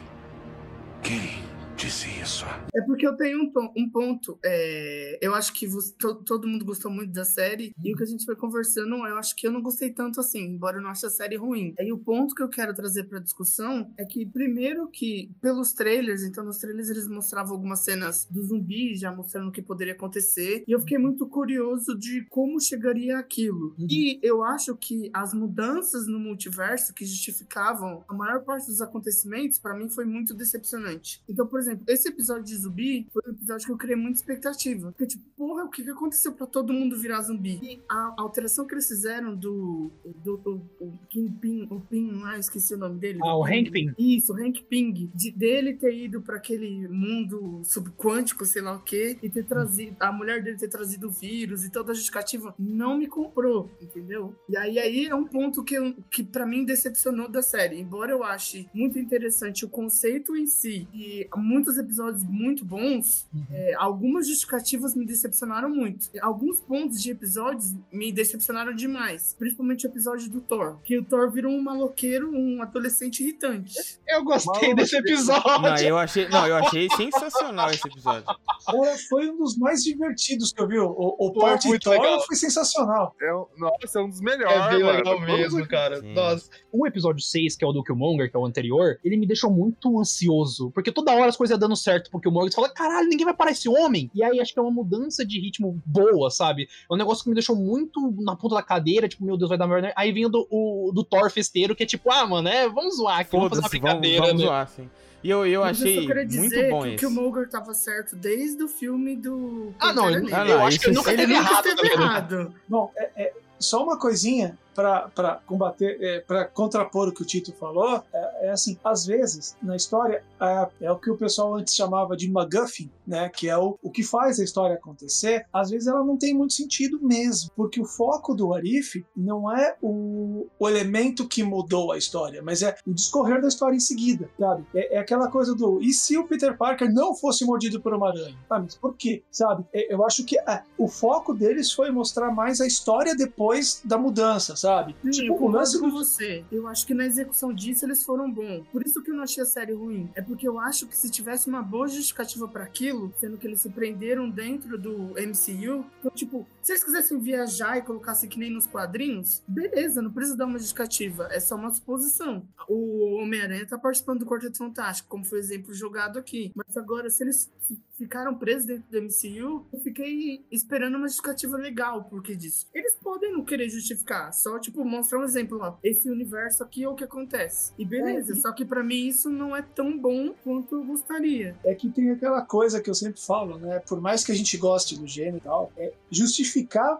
Quem 1.03 1.46
disse 1.77 2.09
isso. 2.21 2.45
É 2.75 2.81
porque 2.83 3.07
eu 3.07 3.15
tenho 3.17 3.39
um, 3.43 3.53
um 3.77 3.91
ponto. 3.91 4.39
é, 4.45 5.19
eu 5.21 5.35
acho 5.35 5.53
que 5.53 5.67
você- 5.67 5.93
to- 5.99 6.23
todo 6.25 6.47
mundo 6.49 6.65
gostou 6.65 6.91
muito 6.91 7.13
da 7.13 7.25
série. 7.25 7.75
E 7.83 7.93
o 7.93 7.97
que 7.97 8.03
a 8.03 8.07
gente 8.07 8.25
foi 8.25 8.35
conversando, 8.37 8.95
eu 9.07 9.17
acho 9.19 9.35
que 9.37 9.47
eu 9.47 9.53
não 9.53 9.61
gostei 9.63 9.91
tanto 9.91 10.21
assim, 10.21 10.41
embora 10.41 10.79
eu 10.79 10.83
não 10.83 10.91
ache 10.91 11.07
a 11.07 11.11
série 11.11 11.37
ruim. 11.37 11.75
Aí 11.79 11.93
o 11.93 11.99
ponto 11.99 12.35
que 12.35 12.43
eu 12.43 12.49
quero 12.49 12.75
trazer 12.75 13.05
pra 13.05 13.19
discussão 13.19 13.91
é 13.97 14.05
que, 14.05 14.25
primeiro, 14.27 14.89
que 14.89 15.31
pelos 15.41 15.73
trailers, 15.73 16.23
então 16.23 16.45
nos 16.45 16.59
trailers 16.59 16.89
eles 16.89 17.09
mostravam 17.09 17.53
algumas 17.55 17.81
cenas 17.81 18.27
do 18.31 18.43
zumbi, 18.43 18.95
já 18.97 19.13
mostrando 19.13 19.49
o 19.49 19.53
que 19.53 19.63
poderia 19.63 19.95
acontecer. 19.95 20.65
E 20.67 20.73
eu 20.73 20.81
fiquei 20.81 20.99
muito 20.99 21.27
curioso 21.27 21.97
de 21.97 22.25
como 22.31 22.61
chegaria 22.61 23.19
aquilo. 23.19 23.75
Uhum. 23.79 23.87
E 23.91 24.19
eu 24.23 24.43
acho 24.43 24.75
que 24.77 25.11
as 25.13 25.35
mudanças 25.35 26.07
no 26.07 26.19
multiverso 26.19 26.95
que 26.95 27.05
justificavam 27.05 28.05
a 28.09 28.15
maior 28.15 28.43
parte 28.45 28.67
dos 28.67 28.81
acontecimentos, 28.81 29.59
pra 29.59 29.75
mim, 29.75 29.89
foi 29.89 30.05
muito 30.05 30.33
decepcionante. 30.35 31.23
Então, 31.29 31.47
por 31.47 31.59
exemplo, 31.59 31.66
esse 31.89 32.09
episódio 32.09 32.45
de 32.45 32.57
zumbi 32.57 33.07
foi 33.13 33.23
um 33.27 33.31
episódio 33.33 33.67
que 33.67 33.73
eu 33.73 33.77
criei 33.77 33.97
muita 33.97 34.19
expectativa. 34.19 34.91
Porque, 34.93 35.07
tipo, 35.07 35.25
porra, 35.37 35.65
o 35.65 35.69
que, 35.71 35.83
que 35.83 35.91
aconteceu 35.91 36.33
pra 36.33 36.47
todo 36.47 36.73
mundo 36.73 36.97
virar 36.99 37.23
zumbi? 37.23 37.59
E 37.63 37.81
a 37.89 38.15
alteração 38.19 38.67
que 38.67 38.75
eles 38.75 38.87
fizeram 38.89 39.35
do. 39.35 39.91
do, 40.25 40.37
do 40.37 40.61
o 40.81 40.93
Kingpin, 41.09 41.67
o 41.71 41.81
Pin 41.81 42.11
lá, 42.21 42.39
esqueci 42.39 42.75
o 42.75 42.79
nome 42.79 42.99
dele. 42.99 43.19
Ah, 43.23 43.37
o 43.37 43.45
Ping. 43.45 43.59
Hank 43.61 43.71
Pym. 43.71 43.95
Isso, 43.99 44.33
o 44.33 44.37
Hank 44.37 44.63
Ping. 44.65 45.11
De, 45.15 45.31
dele 45.31 45.75
ter 45.75 45.95
ido 45.97 46.21
pra 46.21 46.37
aquele 46.37 46.87
mundo 46.89 47.61
subquântico, 47.65 48.45
sei 48.45 48.63
lá 48.63 48.75
o 48.77 48.81
quê, 48.81 49.19
e 49.23 49.29
ter 49.29 49.45
trazido. 49.45 49.97
A 50.01 50.13
mulher 50.13 50.43
dele 50.43 50.57
ter 50.57 50.69
trazido 50.69 51.09
o 51.09 51.11
vírus 51.11 51.65
e 51.65 51.71
toda 51.71 51.93
a 51.93 51.95
justificativa 51.95 52.55
não 52.59 52.97
me 52.99 53.07
comprou, 53.07 53.71
entendeu? 53.81 54.35
E 54.49 54.57
aí, 54.57 54.79
aí 54.79 55.07
é 55.07 55.15
um 55.15 55.25
ponto 55.25 55.63
que, 55.65 55.75
eu- 55.75 55.95
que 56.11 56.23
para 56.23 56.47
mim 56.47 56.65
decepcionou 56.65 57.29
da 57.29 57.43
série. 57.43 57.81
Embora 57.81 58.13
eu 58.13 58.23
ache 58.23 58.69
muito 58.75 58.99
interessante 58.99 59.65
o 59.65 59.69
conceito 59.69 60.37
em 60.37 60.47
si 60.47 60.87
e 60.93 61.27
muitos 61.57 61.79
episódios 61.79 62.23
muito 62.25 62.65
bons, 62.65 63.27
é, 63.51 63.75
algumas 63.79 64.29
justificativas 64.29 64.95
me 64.95 65.07
decepcionaram 65.07 65.69
muito. 65.71 66.09
Alguns 66.21 66.61
pontos 66.61 67.03
de 67.03 67.11
episódios 67.11 67.75
me 67.91 68.13
decepcionaram 68.13 68.75
demais. 68.75 69.35
Principalmente 69.39 69.87
o 69.87 69.89
episódio 69.91 70.29
do 70.31 70.41
Thor. 70.41 70.77
Que 70.85 70.99
o 70.99 71.05
Thor 71.05 71.31
virou 71.31 71.51
um 71.53 71.63
maloqueiro, 71.63 72.31
um 72.31 72.63
adolescente 72.63 73.23
irritante. 73.23 73.73
Eu 74.07 74.23
gostei 74.23 74.53
Maluco. 74.71 74.77
desse 74.77 74.97
episódio. 74.97 75.63
Não, 75.63 75.77
eu 75.79 75.99
achei, 75.99 76.29
não, 76.29 76.47
eu 76.47 76.57
achei 76.57 76.89
sensacional 76.97 77.71
esse 77.71 77.87
episódio. 77.89 78.25
Cara, 78.25 78.99
foi 79.09 79.31
um 79.31 79.39
dos 79.39 79.57
mais 79.57 79.83
divertidos 79.83 80.53
que 80.53 80.61
eu 80.61 80.69
vi. 80.69 80.79
O, 80.79 81.17
o 81.19 81.33
Foi 81.33 81.41
parte 81.43 81.69
muito 81.69 81.83
Thor 81.85 81.93
legal. 81.95 82.21
foi 82.27 82.37
sensacional. 82.37 83.15
É 83.21 83.35
um- 83.35 83.47
nossa, 83.57 83.99
é 83.99 84.03
um 84.03 84.09
dos 84.09 84.21
melhores. 84.21 84.57
É 84.57 84.71
bem 84.71 84.83
mano. 84.83 84.99
legal 84.99 85.15
Todo 85.17 85.27
mesmo, 85.27 85.69
cara. 85.69 86.01
Sim. 86.01 86.13
Nossa. 86.15 86.51
O 86.73 86.87
episódio 86.87 87.23
6, 87.23 87.57
que 87.57 87.65
é 87.65 87.69
o 87.69 87.73
do 87.73 87.83
Killmonger, 87.83 88.31
que 88.31 88.37
é 88.37 88.41
o 88.41 88.45
anterior, 88.45 88.99
ele 89.05 89.17
me 89.17 89.27
deixou 89.27 89.51
muito 89.51 89.99
ansioso. 89.99 90.71
Porque 90.73 90.91
toda 90.93 91.13
hora 91.13 91.27
as 91.29 91.37
coisas 91.37 91.46
iam 91.51 91.59
dando 91.59 91.77
certo 91.77 92.11
pro 92.11 92.21
Killmonger. 92.21 92.51
Você 92.51 92.57
fala, 92.57 92.69
caralho, 92.69 93.09
ninguém 93.09 93.25
vai 93.25 93.35
parar 93.35 93.51
esse 93.51 93.69
homem. 93.69 94.11
E 94.15 94.23
aí 94.23 94.41
acho 94.41 94.53
que 94.53 94.59
é 94.59 94.63
uma 94.63 94.71
mudança 94.71 95.25
de 95.25 95.41
ritmo 95.41 95.81
boa, 95.85 96.31
sabe? 96.31 96.69
É 96.91 96.95
um 96.95 96.97
negócio 96.97 97.23
que 97.25 97.31
me 97.31 97.35
deixou 97.35 97.57
muito 97.57 98.15
na 98.19 98.37
ponta 98.37 98.55
da 98.55 98.63
cadeira. 98.63 99.09
Tipo, 99.09 99.25
meu 99.25 99.37
Deus, 99.37 99.49
vai 99.49 99.59
dar 99.59 99.67
merda. 99.67 99.93
Aí 99.97 100.13
vem 100.13 100.27
o 100.27 100.29
do, 100.29 100.47
o, 100.51 100.93
do 100.95 101.05
Thor 101.05 101.31
festeiro, 101.31 101.75
que 101.75 101.83
é 101.83 101.87
tipo, 101.87 102.11
ah, 102.11 102.27
mano, 102.27 102.49
é, 102.49 102.69
vamos 102.69 102.97
zoar 102.97 103.21
aqui, 103.21 103.33
vamos 103.33 103.49
fazer 103.51 103.63
uma 103.63 103.69
Foda-se, 103.69 103.81
vamos, 103.81 104.01
brincadeira, 104.01 104.27
vamos 104.27 104.41
né? 104.41 104.47
zoar, 104.47 104.69
sim. 104.69 104.91
E 105.25 105.31
eu, 105.31 105.45
eu 105.47 105.63
Mas 105.63 105.81
eu 105.81 105.87
achei 105.89 106.01
só 106.01 106.07
queria 106.07 106.27
dizer 106.27 106.41
muito 106.41 106.71
bom 106.71 106.83
que 106.83 106.89
esse. 106.89 106.95
o 106.95 106.99
Killmonger 107.09 107.49
tava 107.49 107.75
certo 107.75 108.15
desde 108.15 108.63
o 108.63 108.69
filme 108.69 109.17
do. 109.17 109.73
Ah, 109.79 109.93
não. 109.93 110.05
Ah, 110.07 110.13
eu 110.13 110.23
não, 110.59 110.67
acho 110.67 110.79
que 110.79 110.87
ele 110.87 110.95
nunca 110.95 111.11
Ele 111.13 111.23
teve 111.23 111.35
nunca 111.35 111.51
errado. 111.51 111.67
esteve 111.67 111.77
tá 111.77 111.83
ligado? 111.83 112.35
errado. 112.35 112.55
Bom, 112.69 112.93
é, 112.97 113.11
é, 113.17 113.33
só 113.59 113.83
uma 113.83 113.99
coisinha 113.99 114.59
para 114.77 115.41
combater, 115.47 115.99
é, 116.03 116.21
para 116.21 116.45
contrapor 116.45 117.09
o 117.09 117.13
que 117.13 117.23
o 117.23 117.25
Tito 117.25 117.53
falou, 117.53 118.03
é, 118.13 118.49
é 118.49 118.51
assim, 118.51 118.79
às 118.85 119.07
vezes 119.07 119.57
na 119.63 119.75
história 119.75 120.23
é, 120.39 120.69
é 120.83 120.93
o 120.93 120.99
que 120.99 121.11
o 121.11 121.17
pessoal 121.17 121.55
antes 121.55 121.75
chamava 121.75 122.15
de 122.15 122.31
MacGuffin, 122.31 122.91
né, 123.07 123.31
que 123.31 123.49
é 123.49 123.57
o, 123.57 123.79
o 123.83 123.91
que 123.91 124.03
faz 124.03 124.39
a 124.39 124.45
história 124.45 124.77
acontecer, 124.77 125.47
às 125.53 125.71
vezes 125.71 125.89
ela 125.89 126.05
não 126.05 126.19
tem 126.19 126.35
muito 126.35 126.53
sentido 126.53 127.01
mesmo, 127.01 127.51
porque 127.57 127.81
o 127.81 127.87
foco 127.87 128.35
do 128.35 128.53
Arif 128.53 129.05
não 129.17 129.51
é 129.51 129.77
o, 129.81 130.47
o 130.59 130.69
elemento 130.69 131.27
que 131.27 131.43
mudou 131.43 131.93
a 131.93 131.99
história, 131.99 132.43
mas 132.43 132.63
é 132.63 132.77
o 132.87 132.93
discorrer 132.93 133.41
da 133.41 133.49
história 133.49 133.77
em 133.77 133.81
seguida, 133.81 134.29
sabe? 134.39 134.67
É, 134.75 134.97
é 134.97 134.99
aquela 134.99 135.31
coisa 135.31 135.55
do, 135.55 135.81
e 135.81 135.93
se 135.93 136.19
o 136.19 136.27
Peter 136.27 136.57
Parker 136.57 136.93
não 136.93 137.15
fosse 137.15 137.47
mordido 137.47 137.81
por 137.81 137.95
uma 137.95 138.09
aranha? 138.09 138.37
Ah, 138.51 138.59
mas 138.59 138.75
por 138.75 138.95
quê? 138.95 139.23
Sabe? 139.31 139.65
É, 139.73 139.95
eu 139.95 140.05
acho 140.05 140.25
que 140.25 140.39
é, 140.39 140.63
o 140.77 140.87
foco 140.87 141.33
deles 141.33 141.73
foi 141.73 141.91
mostrar 141.91 142.31
mais 142.31 142.61
a 142.61 142.67
história 142.67 143.17
depois 143.17 143.46
da 143.85 143.99
mudança, 143.99 144.57
sabe? 144.57 144.95
Tipo, 145.11 145.35
eu 145.35 145.43
o 145.43 145.49
lance 145.49 145.79
com 145.79 145.91
você. 145.91 146.45
Eu 146.51 146.67
acho 146.67 146.87
que 146.87 146.95
na 146.95 147.05
execução 147.05 147.53
disso 147.53 147.85
eles 147.85 148.03
foram 148.03 148.31
bons. 148.31 148.65
Por 148.73 148.85
isso 148.85 149.03
que 149.03 149.11
eu 149.11 149.15
não 149.15 149.23
achei 149.23 149.43
a 149.43 149.47
série 149.47 149.73
ruim. 149.73 150.11
É 150.15 150.23
porque 150.23 150.47
eu 150.47 150.59
acho 150.59 150.87
que 150.87 150.97
se 150.97 151.11
tivesse 151.11 151.49
uma 151.49 151.63
boa 151.63 151.89
justificativa 151.89 152.49
pra 152.49 152.65
aquilo, 152.65 153.13
sendo 153.19 153.37
que 153.37 153.47
eles 153.47 153.61
se 153.61 153.69
prenderam 153.71 154.29
dentro 154.29 154.79
do 154.79 155.15
MCU, 155.15 155.85
então, 155.99 156.11
tipo, 156.15 156.47
se 156.67 156.73
eles 156.73 156.83
quisessem 156.85 157.19
viajar 157.21 157.79
e 157.79 157.83
colocassem 157.83 158.29
que 158.29 158.39
nem 158.41 158.51
nos 158.51 158.67
quadrinhos, 158.67 159.41
beleza, 159.47 160.03
não 160.03 160.11
precisa 160.13 160.37
dar 160.37 160.47
uma 160.47 160.59
justificativa. 160.59 161.29
É 161.31 161.39
só 161.39 161.55
uma 161.55 161.73
suposição. 161.73 162.43
O 162.69 163.15
Homem-Aranha 163.23 163.65
tá 163.67 163.79
participando 163.79 164.21
do 164.21 164.27
Quarteto 164.27 164.59
Fantástico, 164.59 165.09
como 165.09 165.25
foi 165.25 165.39
o 165.39 165.41
exemplo 165.41 165.73
jogado 165.73 166.19
aqui. 166.19 166.51
Mas 166.57 166.77
agora, 166.77 167.09
se 167.09 167.23
eles 167.23 167.53
fi- 167.63 167.79
ficaram 167.97 168.35
presos 168.35 168.67
dentro 168.67 168.85
do 168.91 168.99
MCU, 169.01 169.65
eu 169.73 169.79
fiquei 169.81 170.45
esperando 170.51 170.97
uma 170.97 171.07
justificativa 171.07 171.57
legal 171.57 172.03
por 172.05 172.21
que 172.21 172.35
disso. 172.35 172.67
Eles 172.75 172.95
podem 173.01 173.33
não 173.33 173.45
querer 173.45 173.69
justificar, 173.69 174.33
só, 174.35 174.59
tipo, 174.59 174.85
mostrar 174.85 175.21
um 175.21 175.25
exemplo, 175.25 175.59
ó. 175.63 175.77
Esse 175.85 176.11
universo 176.11 176.65
aqui 176.65 176.83
é 176.83 176.89
o 176.89 176.97
que 176.97 177.05
acontece. 177.05 177.73
E 177.79 177.85
beleza, 177.85 178.33
É, 178.33 178.37
e- 178.37 178.41
só 178.41 178.51
que 178.53 178.65
pra 178.65 178.83
mim 178.83 179.07
isso 179.07 179.31
não 179.31 179.55
é 179.55 179.63
tão 179.63 179.97
bom 179.97 180.35
quanto 180.43 180.75
eu 180.75 180.85
gostaria. 180.85 181.57
é 181.65 181.75
que 181.77 181.89
tem 181.89 182.11
aquela 182.11 182.43
coisa 182.43 182.81
que 182.81 182.91
eu 182.91 182.95
sempre 182.95 183.21
falo, 183.21 183.57
né? 183.59 183.79
Por 183.79 184.01
mais 184.01 184.25
que 184.25 184.33
a 184.33 184.35
gente 184.35 184.57
goste 184.57 184.99
do 184.99 185.07
gênero 185.07 185.37
e 185.37 185.41
tal, 185.41 185.73
é, 185.77 185.93
justificar 186.11 186.56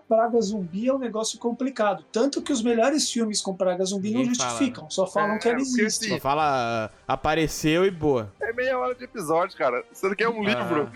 praga 0.09 0.41
zumbi 0.41 0.89
é 0.89 0.93
um 0.93 0.99
negócio 0.99 1.39
complicado. 1.39 2.05
Tanto 2.13 2.43
que 2.43 2.53
os 2.53 2.63
melhores 2.63 3.11
filmes 3.11 3.41
com 3.41 3.55
praga 3.55 3.85
zumbi 3.85 4.11
não 4.13 4.21
Ninguém 4.21 4.35
fala, 4.35 4.51
justificam, 4.51 4.91
só 4.91 5.07
falam 5.07 5.37
É, 5.37 5.39
que 5.39 5.49
ela 5.49 5.59
existe. 5.59 6.09
Só 6.09 6.19
fala, 6.19 6.87
ah, 6.87 6.91
apareceu 7.07 7.85
e 7.85 7.91
boa. 7.91 8.33
É 8.41 8.53
meia 8.53 8.79
hora 8.79 8.95
de 8.95 9.05
episódio, 9.05 9.57
cara. 9.57 9.85
Você 9.93 10.15
quer 10.15 10.29
um 10.29 10.43
livro? 10.43 10.91